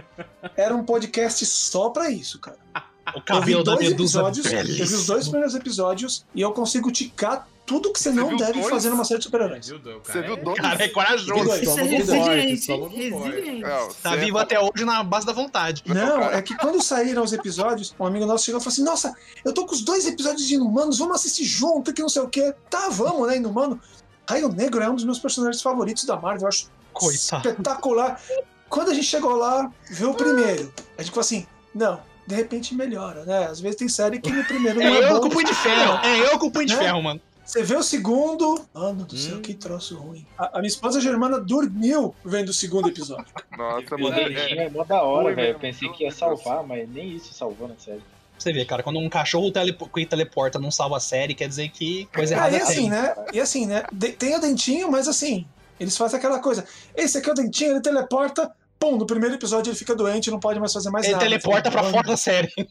era 0.56 0.74
um 0.74 0.84
podcast 0.84 1.46
só 1.46 1.88
pra 1.90 2.10
isso, 2.10 2.38
cara. 2.40 2.58
O 3.08 3.16
Eu 3.16 3.20
vi 3.20 3.22
cabelo 3.24 3.64
da 3.64 3.74
dois 3.74 3.88
Medusa. 3.88 4.18
episódios, 4.20 4.46
eu 4.52 4.64
vi 4.64 4.82
os 4.94 5.06
dois 5.06 5.24
primeiros 5.28 5.54
episódios 5.54 6.24
e 6.34 6.40
eu 6.40 6.52
consigo 6.52 6.92
ticar 6.92 7.48
tudo 7.66 7.92
que 7.92 7.98
você, 8.00 8.10
Você 8.10 8.16
não 8.20 8.36
deve 8.36 8.52
dois? 8.54 8.68
fazer 8.68 8.90
numa 8.90 9.04
série 9.04 9.18
de 9.18 9.24
super-heróis. 9.24 9.66
Você 9.66 10.22
viu 10.22 10.36
Cara, 10.36 10.44
dois? 10.44 10.60
Cara, 10.60 10.84
é 10.84 10.88
corajoso. 10.88 11.44
dois. 11.44 11.62
Isso 11.62 11.78
é 11.78 11.82
resiliente, 11.84 12.66
forte. 12.66 12.96
Resiliente. 12.96 13.60
Não, 13.62 13.88
Tá 14.02 14.16
vivo 14.16 14.38
até 14.38 14.60
hoje 14.60 14.84
na 14.84 15.02
base 15.04 15.24
da 15.26 15.32
vontade. 15.32 15.82
Não, 15.86 16.22
é 16.24 16.42
que 16.42 16.56
quando 16.56 16.82
saíram 16.82 17.22
os 17.22 17.32
episódios, 17.32 17.94
um 17.98 18.04
amigo 18.06 18.26
nosso 18.26 18.44
chegou 18.44 18.60
e 18.60 18.64
falou 18.64 18.72
assim: 18.72 18.82
Nossa, 18.84 19.14
eu 19.44 19.52
tô 19.52 19.66
com 19.66 19.74
os 19.74 19.82
dois 19.82 20.06
episódios 20.06 20.46
de 20.46 20.54
Inumanos, 20.54 20.98
vamos 20.98 21.16
assistir 21.16 21.44
junto, 21.44 21.92
que 21.92 22.02
não 22.02 22.08
sei 22.08 22.22
o 22.22 22.28
quê. 22.28 22.52
Tá, 22.68 22.88
vamos, 22.90 23.28
né, 23.28 23.36
Inumano? 23.36 23.80
Raio 24.28 24.48
Negro 24.48 24.82
é 24.82 24.88
um 24.90 24.94
dos 24.94 25.04
meus 25.04 25.18
personagens 25.18 25.62
favoritos 25.62 26.04
da 26.04 26.16
Marvel, 26.16 26.42
eu 26.42 26.48
acho 26.48 26.68
Coitado. 26.92 27.48
espetacular. 27.48 28.20
Quando 28.68 28.90
a 28.90 28.94
gente 28.94 29.06
chegou 29.06 29.34
lá, 29.36 29.70
viu 29.90 30.10
o 30.10 30.14
primeiro, 30.14 30.72
a 30.98 31.02
gente 31.02 31.10
falou 31.10 31.20
assim: 31.22 31.46
Não, 31.74 32.00
de 32.30 32.36
repente 32.36 32.74
melhora, 32.74 33.24
né? 33.24 33.46
Às 33.46 33.60
vezes 33.60 33.76
tem 33.76 33.88
série 33.88 34.20
que 34.20 34.30
no 34.30 34.44
primeiro 34.44 34.78
não 34.78 34.86
É 34.86 35.00
é, 35.00 35.04
eu 35.10 35.14
bom. 35.14 35.20
com 35.22 35.26
o 35.26 35.30
punho 35.30 35.46
de 35.46 35.54
ferro. 35.54 35.98
É 36.04 36.32
eu 36.32 36.38
com 36.38 36.46
o 36.46 36.50
punho 36.50 36.66
de 36.66 36.74
Né? 36.76 36.78
ferro, 36.82 37.02
mano. 37.02 37.20
Você 37.44 37.64
vê 37.64 37.74
o 37.74 37.82
segundo, 37.82 38.64
mano 38.72 39.04
do 39.04 39.16
céu, 39.16 39.38
Hum. 39.38 39.42
que 39.42 39.54
troço 39.54 39.96
ruim. 39.96 40.24
A, 40.38 40.58
a 40.58 40.60
minha 40.60 40.68
esposa 40.68 41.00
Germana 41.00 41.40
dormiu 41.40 42.14
vendo 42.24 42.50
o 42.50 42.52
segundo 42.52 42.88
episódio. 42.88 43.26
Nossa, 43.58 43.96
O 43.96 44.00
mano. 44.00 44.14
É, 44.16 44.66
é 44.66 44.70
mó 44.70 44.84
da 44.84 45.02
hora, 45.02 45.34
velho. 45.34 45.54
Eu 45.54 45.58
pensei 45.58 45.88
que 45.88 46.04
ia 46.04 46.12
salvar, 46.12 46.62
mas 46.64 46.88
nem 46.88 47.10
isso 47.16 47.34
salvou 47.34 47.66
na 47.66 47.74
série. 47.76 48.00
Você 48.38 48.52
vê, 48.52 48.64
cara, 48.64 48.82
quando 48.84 49.00
um 49.00 49.08
cachorro 49.08 49.50
telepo 49.50 49.88
que 49.88 50.06
teleporta 50.06 50.58
não 50.60 50.70
salva 50.70 50.96
a 50.96 51.00
série, 51.00 51.34
quer 51.34 51.48
dizer 51.48 51.68
que 51.70 52.06
coisa 52.14 52.34
Ah, 52.36 52.38
errada 52.38 52.56
e 52.56 52.60
assim, 52.62 52.74
tem. 52.74 52.90
né? 52.90 53.14
E 53.34 53.40
assim, 53.40 53.66
né? 53.66 53.82
De- 53.92 54.12
tem 54.12 54.34
o 54.36 54.40
dentinho, 54.40 54.90
mas 54.90 55.08
assim, 55.08 55.44
eles 55.80 55.96
fazem 55.96 56.18
aquela 56.18 56.38
coisa. 56.38 56.64
Esse 56.94 57.18
aqui 57.18 57.28
é 57.28 57.32
o 57.32 57.34
dentinho, 57.34 57.72
ele 57.72 57.80
teleporta, 57.80 58.50
pum, 58.80 58.96
no 58.96 59.06
primeiro 59.06 59.36
episódio 59.36 59.70
ele 59.70 59.76
fica 59.78 59.94
doente, 59.94 60.30
não 60.30 60.40
pode 60.40 60.58
mais 60.58 60.72
fazer 60.72 60.90
mais 60.90 61.04
Ele 61.04 61.12
nada. 61.12 61.24
teleporta 61.24 61.70
pra 61.70 61.84
fora 61.84 62.08
da 62.08 62.16
série. 62.16 62.50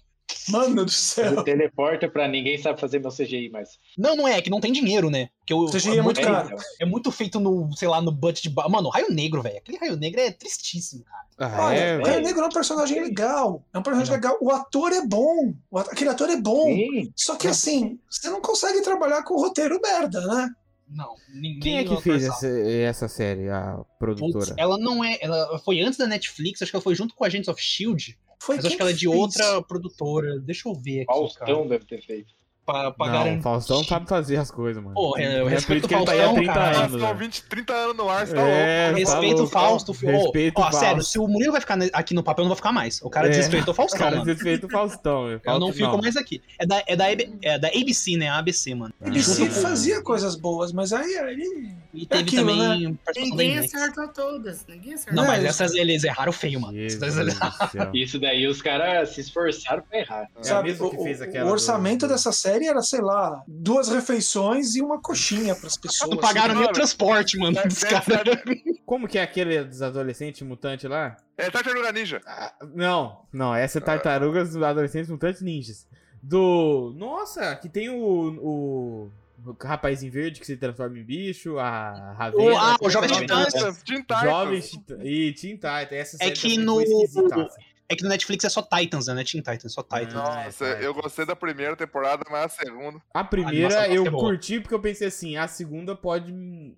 Mano 0.50 0.86
do 0.86 0.92
céu. 0.92 1.34
Ele 1.34 1.44
teleporta 1.44 2.08
pra 2.08 2.28
ninguém 2.28 2.56
sabe 2.62 2.80
fazer 2.80 3.00
meu 3.00 3.10
CGI 3.10 3.50
mais. 3.50 3.80
Não, 3.98 4.16
não 4.16 4.28
é, 4.28 4.38
é 4.38 4.42
que 4.44 4.50
não 4.50 4.60
tem 4.60 4.72
dinheiro, 4.72 5.10
né? 5.10 5.30
Porque 5.40 5.54
o, 5.56 5.62
O 5.66 5.72
CGI 5.72 5.98
é 5.98 6.02
muito 6.04 6.20
É, 6.20 6.24
caro. 6.24 6.48
então. 6.48 6.60
é 6.82 6.86
muito 6.86 7.12
feito 7.12 7.40
no, 7.40 7.76
sei 7.76 7.88
lá, 7.88 8.00
no 8.00 8.12
budget 8.12 8.48
de. 8.48 8.56
Mano, 8.70 8.90
Raio 8.90 9.12
Negro, 9.12 9.42
velho. 9.42 9.58
Aquele 9.58 9.80
Raio 9.80 9.96
Negro 9.98 10.22
é 10.22 10.30
tristíssimo, 10.32 11.04
cara. 11.04 11.24
Ah, 11.58 11.66
Olha, 11.66 11.76
é, 11.78 11.94
o 11.96 11.98
velho. 11.98 12.10
Raio 12.12 12.22
Negro 12.24 12.44
é 12.44 12.46
um 12.46 12.50
personagem 12.52 13.02
legal. 13.02 13.64
É 13.74 13.80
um 13.80 13.82
personagem 13.82 14.12
Não. 14.12 14.18
legal. 14.22 14.38
O 14.40 14.52
ator 14.52 14.92
é 14.94 15.02
bom. 15.04 15.52
O 15.72 15.80
at- 15.80 15.90
Aquele 15.92 16.12
ator 16.12 16.30
é 16.30 16.38
bom. 16.38 16.66
Sim. 16.66 17.12
Só 17.16 17.36
que 17.36 17.48
assim, 17.48 17.98
você 18.08 18.30
não 18.30 18.40
consegue 18.40 18.82
trabalhar 18.82 19.24
com 19.24 19.36
roteiro 19.36 19.80
merda, 19.82 20.22
né? 20.28 20.48
Não, 20.90 21.14
ninguém. 21.34 21.60
Quem 21.60 21.78
é 21.78 21.84
que 21.84 22.02
fez 22.02 22.24
essa, 22.24 22.48
essa 22.48 23.08
série, 23.08 23.48
a 23.50 23.76
Putz, 23.78 23.98
produtora? 24.00 24.56
ela 24.58 24.78
não 24.78 25.04
é. 25.04 25.18
Ela 25.22 25.60
foi 25.60 25.80
antes 25.82 25.98
da 26.00 26.08
Netflix, 26.08 26.62
acho 26.62 26.72
que 26.72 26.76
ela 26.76 26.84
foi 26.84 26.96
junto 26.96 27.14
com 27.14 27.24
a 27.24 27.28
Agents 27.28 27.48
of 27.48 27.62
Shield. 27.62 28.18
Foi 28.42 28.56
Mas 28.56 28.66
acho 28.66 28.76
que 28.76 28.82
ela 28.82 28.92
é 28.92 28.94
de 28.94 29.08
fez? 29.08 29.20
outra 29.20 29.62
produtora. 29.62 30.40
Deixa 30.40 30.68
eu 30.70 30.74
ver 30.74 31.02
aqui. 31.02 31.06
cara. 31.08 31.20
Faustão 31.20 31.68
deve 31.68 31.86
ter 31.86 32.02
feito. 32.02 32.34
Pra, 32.72 32.92
pra 32.92 33.08
Não, 33.08 33.14
garantir. 33.14 33.40
o 33.40 33.44
Faustão 33.44 33.84
sabe 33.84 34.08
fazer 34.08 34.38
as 34.38 34.52
coisas, 34.52 34.82
mano. 34.84 34.94
Pô, 34.96 35.18
é, 35.18 35.40
eu 35.42 35.48
é 35.48 35.52
respeito 35.52 35.88
ele 35.92 36.02
o 36.02 36.06
tá 36.06 36.12
aí 36.12 36.20
há 36.20 36.24
Faustão, 36.26 36.44
30 36.44 36.54
cara. 36.54 36.78
anos. 36.78 37.02
Né? 37.02 37.14
20, 37.14 37.44
30 37.44 37.74
anos 37.74 37.98
no 37.98 38.10
ar, 38.10 38.28
você 38.28 38.34
tá 38.36 38.42
É, 38.42 38.92
louco. 38.92 39.06
tá 39.06 39.12
Respeito 39.12 39.44
o. 39.44 39.48
Fausto. 39.48 39.94
filho. 39.94 40.16
Ô, 40.16 40.22
Respeito 40.24 40.60
o 40.60 40.64
ó, 40.64 40.72
sério, 40.72 41.04
se 41.04 41.18
o 41.20 41.28
Murilo 41.28 41.52
vai 41.52 41.62
ficar 41.62 41.78
aqui 41.94 42.14
no 42.14 42.24
papel, 42.24 42.44
eu 42.44 42.46
não 42.46 42.50
vou 42.50 42.56
ficar 42.56 42.72
mais. 42.72 43.02
O 43.02 43.10
cara 43.10 43.28
É. 43.28 43.30
desrespeitou 43.30 43.72
o 43.74 43.76
Faustão, 43.76 44.00
Cara, 44.00 44.18
mano. 44.18 44.26
desfeito 44.26 44.68
o 44.68 44.70
Faustão. 44.70 45.24
meu. 45.28 45.42
Eu 45.46 45.60
não 45.60 45.74
fico 45.74 45.98
mais 45.98 46.16
aqui. 46.16 46.42
É 46.60 46.66
da, 46.66 46.84
é, 46.88 46.96
da, 46.96 47.06
é 47.12 47.58
da 47.60 47.68
ABC, 47.70 48.16
né? 48.18 48.30
A 48.30 48.38
ABC, 48.38 48.74
mano. 48.76 48.94
Sim 49.22 49.48
com- 49.48 49.52
fazia 49.54 50.02
coisas 50.02 50.36
boas, 50.36 50.72
mas 50.72 50.94
aí 50.94 51.12
ele. 51.14 51.74
E 51.94 52.06
teve 52.06 52.22
aquilo, 52.24 52.48
também 52.48 52.98
da 53.04 53.12
Ninguém 53.20 53.58
acerta 53.58 54.08
todas. 54.10 54.64
Ninguém 54.68 54.94
acerta 54.94 55.14
Não, 55.16 55.24
É, 55.24 55.28
mas 55.28 55.46
essas 55.46 55.74
eles 55.74 56.04
erraram 56.04 56.32
feio, 56.32 56.62
mano. 56.62 56.78
Isso 57.94 58.20
daí 58.20 58.48
os 58.48 58.62
caras 58.62 59.10
se 59.10 59.22
esforçaram 59.22 59.84
pra 59.90 60.00
errar. 60.00 60.28
É 60.40 60.44
sabe, 60.44 60.72
o, 60.72 60.86
o- 60.86 61.46
o 61.46 61.52
orçamento 61.52 62.08
dessa 62.08 62.32
série 62.32 62.59
era, 62.68 62.82
sei 62.82 63.02
lá, 63.02 63.44
duas 63.48 63.90
refeições 63.90 64.76
e 64.76 64.82
uma 64.82 65.00
coxinha 65.02 65.56
pras 65.56 65.78
pessoas. 65.78 66.10
Não 66.12 66.18
pagaram 66.18 66.56
nem 66.56 66.64
o 66.70 66.72
transporte, 66.72 67.38
mano. 67.38 67.56
Deve- 67.56 67.68
Dos 67.70 67.80
deve- 67.82 68.06
caras. 68.06 68.38
Como 68.86 69.08
que 69.08 69.18
é 69.20 69.22
aquele 69.24 69.64
dos 69.64 69.82
adolescentes 69.82 70.42
mutantes 70.42 70.90
lá? 70.90 71.16
É 71.38 71.50
Tartaruga 71.50 71.92
Ninja. 71.92 72.22
Ah, 72.26 72.54
não, 72.74 73.22
não, 73.32 73.54
essa 73.56 73.78
é 73.78 73.82
Tartarugas 73.82 74.56
Adolescentes 74.56 75.10
Mutantes 75.10 75.42
Ninjas. 75.42 75.88
Do. 76.22 76.94
Nossa, 76.98 77.56
que 77.56 77.70
tem 77.70 77.90
o. 77.90 77.96
o... 77.96 79.12
o 79.46 79.56
rapazinho 79.64 80.12
verde 80.12 80.40
que 80.42 80.46
se 80.46 80.58
transforma 80.58 80.98
em 81.00 81.04
bicho, 81.04 81.58
a 81.58 82.14
Ravena. 82.14 82.44
O- 82.44 82.58
ah, 82.58 82.74
o 82.76 82.78
como 82.80 82.90
é 82.90 82.94
Jovem 82.94 83.10
é 83.10 83.22
Titãs. 83.22 83.54
nome? 83.54 83.78
Titãs. 83.84 84.72
E 85.02 85.34
Teen 85.34 85.56
Titans. 85.56 85.92
Essa 85.92 86.18
série 86.18 86.32
que 86.34 86.58
no- 86.58 86.82
esquisitaça. 86.82 87.58
É 87.92 87.96
que 87.96 88.04
no 88.04 88.10
Netflix 88.10 88.46
é 88.46 88.50
só 88.50 88.62
Titans, 88.62 89.08
né? 89.08 89.16
Não 89.16 89.22
é 89.22 89.24
Teen 89.24 89.42
Titans, 89.42 89.74
só 89.74 89.82
Titans. 89.82 90.14
Nossa, 90.14 90.66
é, 90.66 90.86
eu 90.86 90.94
gostei 90.94 91.26
da 91.26 91.36
primeira 91.36 91.76
temporada, 91.76 92.24
mas 92.30 92.46
a 92.46 92.50
segunda. 92.50 93.02
A 93.12 93.24
primeira 93.24 93.80
A 93.80 93.84
animação 93.86 93.96
eu 93.96 94.06
é 94.06 94.12
curti 94.12 94.60
porque 94.60 94.76
eu 94.76 94.80
pensei 94.80 95.08
assim, 95.08 95.38
a 95.38 95.48
segunda 95.48 95.96
pode 95.96 96.32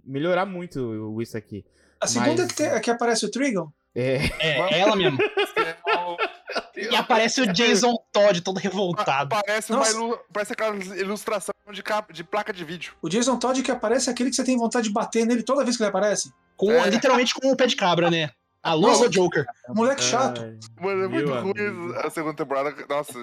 melhorar 0.05 0.45
muito 0.45 1.21
isso 1.21 1.35
aqui. 1.37 1.65
A 1.99 2.07
segunda 2.07 2.43
Mas- 2.43 2.51
que, 2.51 2.55
tem- 2.57 2.67
é 2.67 2.79
que 2.79 2.89
aparece 2.89 3.25
o 3.25 3.29
Trigon. 3.29 3.69
É, 3.93 4.15
É, 4.39 4.59
é 4.73 4.79
ela 4.79 4.95
mesmo. 4.95 5.17
E 6.75 6.95
aparece 6.95 7.41
o 7.41 7.51
Jason 7.53 7.93
Todd 8.11 8.41
todo 8.41 8.57
revoltado. 8.57 9.29
Parece, 9.29 9.71
uma 9.73 9.87
ilu... 9.89 10.17
Parece 10.31 10.53
aquela 10.53 10.75
ilustração 10.77 11.53
de, 11.71 11.83
capa... 11.83 12.13
de 12.13 12.23
placa 12.23 12.53
de 12.53 12.63
vídeo. 12.63 12.93
O 13.01 13.09
Jason 13.09 13.37
Todd 13.37 13.61
que 13.61 13.69
aparece 13.71 14.09
é 14.09 14.13
aquele 14.13 14.29
que 14.29 14.35
você 14.35 14.43
tem 14.43 14.57
vontade 14.57 14.87
de 14.87 14.93
bater 14.93 15.25
nele 15.25 15.43
toda 15.43 15.63
vez 15.63 15.75
que 15.77 15.83
ele 15.83 15.89
aparece. 15.89 16.31
Com, 16.55 16.71
É. 16.71 16.89
Literalmente 16.89 17.33
com 17.33 17.51
o 17.51 17.55
pé 17.55 17.67
de 17.67 17.75
cabra, 17.75 18.09
né? 18.09 18.31
Alô, 18.63 18.89
Não. 18.89 18.95
sou 18.95 19.09
Joker. 19.09 19.45
Moleque 19.69 20.03
chato. 20.03 20.39
Mano, 20.79 21.03
é 21.03 21.07
muito 21.07 21.27
Meu 21.31 21.41
ruim 21.41 21.51
amigo. 21.57 21.93
a 21.99 22.09
segunda 22.11 22.35
temporada. 22.35 22.75
Nossa, 22.87 23.13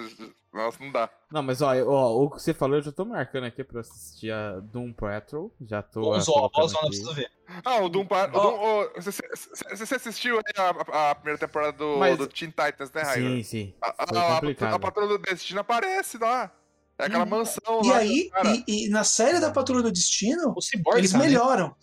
nossa, 0.53 0.83
não 0.83 0.91
dá. 0.91 1.09
Não, 1.31 1.41
mas 1.41 1.61
ó, 1.61 1.71
ó, 1.87 2.23
o 2.23 2.29
que 2.29 2.41
você 2.41 2.53
falou 2.53 2.75
eu 2.77 2.81
já 2.81 2.91
tô 2.91 3.05
marcando 3.05 3.45
aqui 3.45 3.63
pra 3.63 3.79
assistir 3.79 4.31
a 4.31 4.59
Doom 4.59 4.91
Patrol. 4.91 5.49
Já 5.61 5.81
tô. 5.81 6.11
Ah, 6.13 6.17
ovos, 6.17 6.27
eu 6.27 6.33
não 6.35 6.45
aqui. 6.47 6.87
preciso 6.87 7.13
ver. 7.13 7.31
Ah, 7.63 7.77
o 7.81 7.87
Doom. 7.87 8.05
Pa... 8.05 8.25
o 8.33 8.37
Ó. 8.37 8.41
Doom 8.41 8.59
ô, 8.59 9.01
você, 9.01 9.95
assistiu 9.95 10.35
aí 10.37 10.43
a, 10.57 11.11
a 11.11 11.15
primeira 11.15 11.37
temporada 11.39 11.71
do, 11.71 11.97
Mas- 11.97 12.17
do 12.17 12.27
Teen 12.27 12.49
Titans, 12.51 12.91
né, 12.91 13.01
Raio? 13.01 13.29
Sim, 13.37 13.43
sim. 13.43 13.73
A, 13.81 13.87
a, 13.87 14.65
a, 14.71 14.75
a 14.75 14.79
Patrulha 14.79 15.07
do 15.07 15.17
Destino 15.19 15.61
aparece 15.61 16.17
lá. 16.17 16.51
É 16.99 17.05
aquela 17.05 17.25
mansão 17.25 17.81
E 17.83 17.87
lá. 17.87 17.97
aí, 17.97 18.29
cara. 18.29 18.49
e, 18.67 18.85
e 18.85 18.89
na 18.89 19.03
série 19.05 19.39
da 19.39 19.49
Patrulha 19.49 19.81
do 19.83 19.91
Destino, 19.91 20.53
Cyborg, 20.61 20.97
eles 20.99 21.11
tá, 21.13 21.17
né? 21.17 21.25
melhoram. 21.27 21.75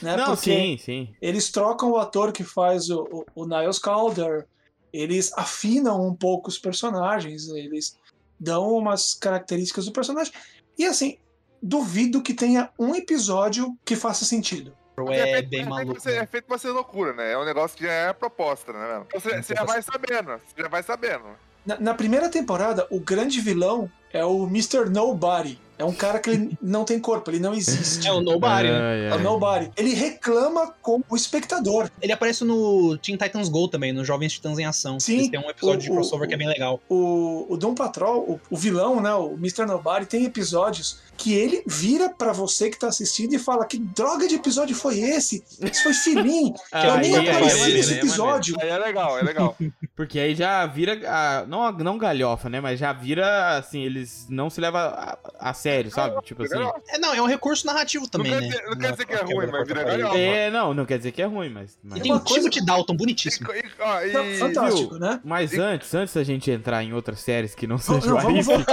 Né? 0.00 0.16
Não, 0.16 0.26
Porque 0.26 0.50
sim, 0.52 0.78
sim. 0.78 1.14
eles 1.20 1.50
trocam 1.50 1.90
o 1.90 1.96
ator 1.98 2.32
que 2.32 2.44
faz 2.44 2.88
o, 2.88 3.02
o, 3.10 3.24
o 3.42 3.46
Niles 3.46 3.78
Calder, 3.80 4.46
eles 4.92 5.32
afinam 5.36 6.06
um 6.06 6.14
pouco 6.14 6.48
os 6.48 6.58
personagens, 6.58 7.48
eles 7.48 7.98
dão 8.38 8.70
umas 8.72 9.14
características 9.14 9.84
do 9.86 9.92
personagem. 9.92 10.32
E 10.78 10.86
assim, 10.86 11.18
duvido 11.62 12.22
que 12.22 12.32
tenha 12.32 12.70
um 12.78 12.94
episódio 12.94 13.76
que 13.84 13.96
faça 13.96 14.24
sentido. 14.24 14.72
É 15.08 15.22
feito- 15.32 15.48
bem 15.48 15.60
feito 15.60 15.68
maluco. 15.68 16.00
ser- 16.00 16.22
é 16.22 16.26
feito 16.26 16.44
pra 16.44 16.58
ser 16.58 16.70
loucura, 16.70 17.12
né? 17.12 17.32
É 17.32 17.38
um 17.38 17.44
negócio 17.44 17.76
que 17.76 17.84
já 17.84 17.92
é 17.92 18.08
a 18.08 18.14
proposta, 18.14 18.72
né? 18.72 19.02
Então 19.06 19.18
você, 19.20 19.42
você 19.42 19.54
já 19.54 19.64
vai 19.64 19.82
sabendo. 19.82 20.32
Você 20.32 20.62
já 20.62 20.68
vai 20.68 20.82
sabendo. 20.82 21.24
Na, 21.64 21.78
na 21.78 21.94
primeira 21.94 22.28
temporada, 22.28 22.86
o 22.90 22.98
grande 23.00 23.40
vilão 23.40 23.90
é 24.12 24.24
o 24.24 24.44
Mr. 24.46 24.88
Nobody. 24.90 25.58
É 25.78 25.84
um 25.84 25.92
cara 25.92 26.18
que 26.18 26.28
ele 26.28 26.58
não 26.60 26.84
tem 26.84 26.98
corpo, 27.00 27.30
ele 27.30 27.38
não 27.38 27.54
existe. 27.54 28.06
É 28.06 28.12
o 28.12 28.20
Nobody, 28.20 28.68
né? 28.68 29.08
É 29.08 29.14
o. 29.14 29.18
Nobody. 29.18 29.70
Ele 29.76 29.94
reclama 29.94 30.74
com 30.82 31.00
o 31.08 31.16
espectador. 31.16 31.90
Ele 32.02 32.12
aparece 32.12 32.44
no 32.44 32.98
Teen 32.98 33.16
Titans 33.16 33.48
Go 33.48 33.66
também, 33.66 33.90
no 33.92 34.04
Jovens 34.04 34.32
Titãs 34.34 34.58
em 34.58 34.64
Ação. 34.66 35.00
Sim, 35.00 35.30
têm 35.30 35.40
um 35.40 35.48
episódio 35.48 35.78
o- 35.78 35.82
de 35.82 35.90
crossover 35.90 36.26
o- 36.26 36.28
que 36.28 36.34
é 36.34 36.36
bem 36.36 36.48
legal. 36.48 36.80
O, 36.88 37.46
o 37.48 37.56
Doom 37.56 37.74
Patrol, 37.74 38.18
o, 38.20 38.40
o 38.50 38.56
vilão, 38.58 39.00
né, 39.00 39.14
o 39.14 39.32
Mr. 39.34 39.64
Nobody, 39.64 40.04
tem 40.06 40.24
episódios 40.24 40.98
que 41.20 41.34
ele 41.34 41.62
vira 41.66 42.08
pra 42.08 42.32
você 42.32 42.70
que 42.70 42.78
tá 42.78 42.88
assistindo 42.88 43.34
e 43.34 43.38
fala 43.38 43.66
que 43.66 43.78
droga 43.78 44.26
de 44.26 44.36
episódio 44.36 44.74
foi 44.74 44.98
esse? 45.00 45.44
Isso 45.62 45.82
foi 45.82 45.92
fininho. 45.92 46.54
Eu 46.72 46.92
Aí- 46.92 47.00
nem 47.02 47.16
aí 47.16 47.26
é 47.28 47.30
apareci 47.36 47.72
nesse 47.74 47.94
é 47.94 47.96
episódio. 47.98 48.56
Aí 48.60 48.68
é 48.70 48.78
legal, 48.78 49.18
é 49.18 49.22
legal. 49.22 49.56
Porque 49.94 50.18
aí 50.18 50.34
já 50.34 50.64
vira. 50.66 50.98
a- 51.06 51.44
não, 51.46 51.70
não 51.72 51.98
galhofa, 51.98 52.48
né? 52.48 52.60
Mas 52.60 52.78
já 52.80 52.92
vira 52.92 53.58
assim, 53.58 53.82
eles 53.82 54.26
não 54.30 54.48
se 54.48 54.60
levam 54.60 54.80
a, 54.80 55.18
a 55.38 55.52
sério, 55.52 55.90
sabe? 55.90 56.16
Tipo 56.24 56.42
assim. 56.44 56.56
É, 56.88 56.98
não, 56.98 57.12
é 57.14 57.20
um 57.20 57.26
recurso 57.26 57.66
narrativo 57.66 58.08
também, 58.08 58.32
quer 58.32 58.40
né? 58.40 58.48
dizer- 58.48 58.64
não 58.70 58.78
quer 58.78 58.92
dizer 58.92 59.04
que 59.06 59.12
é 59.12 59.22
ruim, 59.22 59.46
mas 59.52 59.68
vira 59.68 59.84
galhofa. 59.84 60.18
É, 60.18 60.50
não, 60.50 60.72
não 60.72 60.86
quer 60.86 60.96
dizer 60.98 61.12
que 61.12 61.20
é 61.20 61.26
ruim, 61.26 61.50
mas. 61.50 61.78
mas- 61.84 61.98
E 61.98 62.02
tem 62.02 62.12
Uma 62.12 62.18
o 62.20 62.24
coisa- 62.24 62.48
Timothy 62.48 62.64
Dalton, 62.64 62.96
bonitíssimo. 62.96 63.52
E- 63.52 63.58
e- 63.58 63.62
ó, 63.78 64.00
e- 64.02 64.12
Não, 64.12 64.24
fantástico, 64.48 64.94
né? 64.98 65.20
Mas 65.22 65.52
E- 65.52 65.60
antes, 65.60 65.94
antes 65.94 66.14
da 66.14 66.24
gente 66.24 66.50
entrar 66.50 66.82
em 66.82 66.92
outras 66.94 67.20
séries 67.20 67.54
que 67.54 67.66
não 67.66 67.76
Não, 67.76 68.00
sejam 68.00 68.14
o 68.14 68.18
Arif, 68.18 68.48
né? 68.48 68.64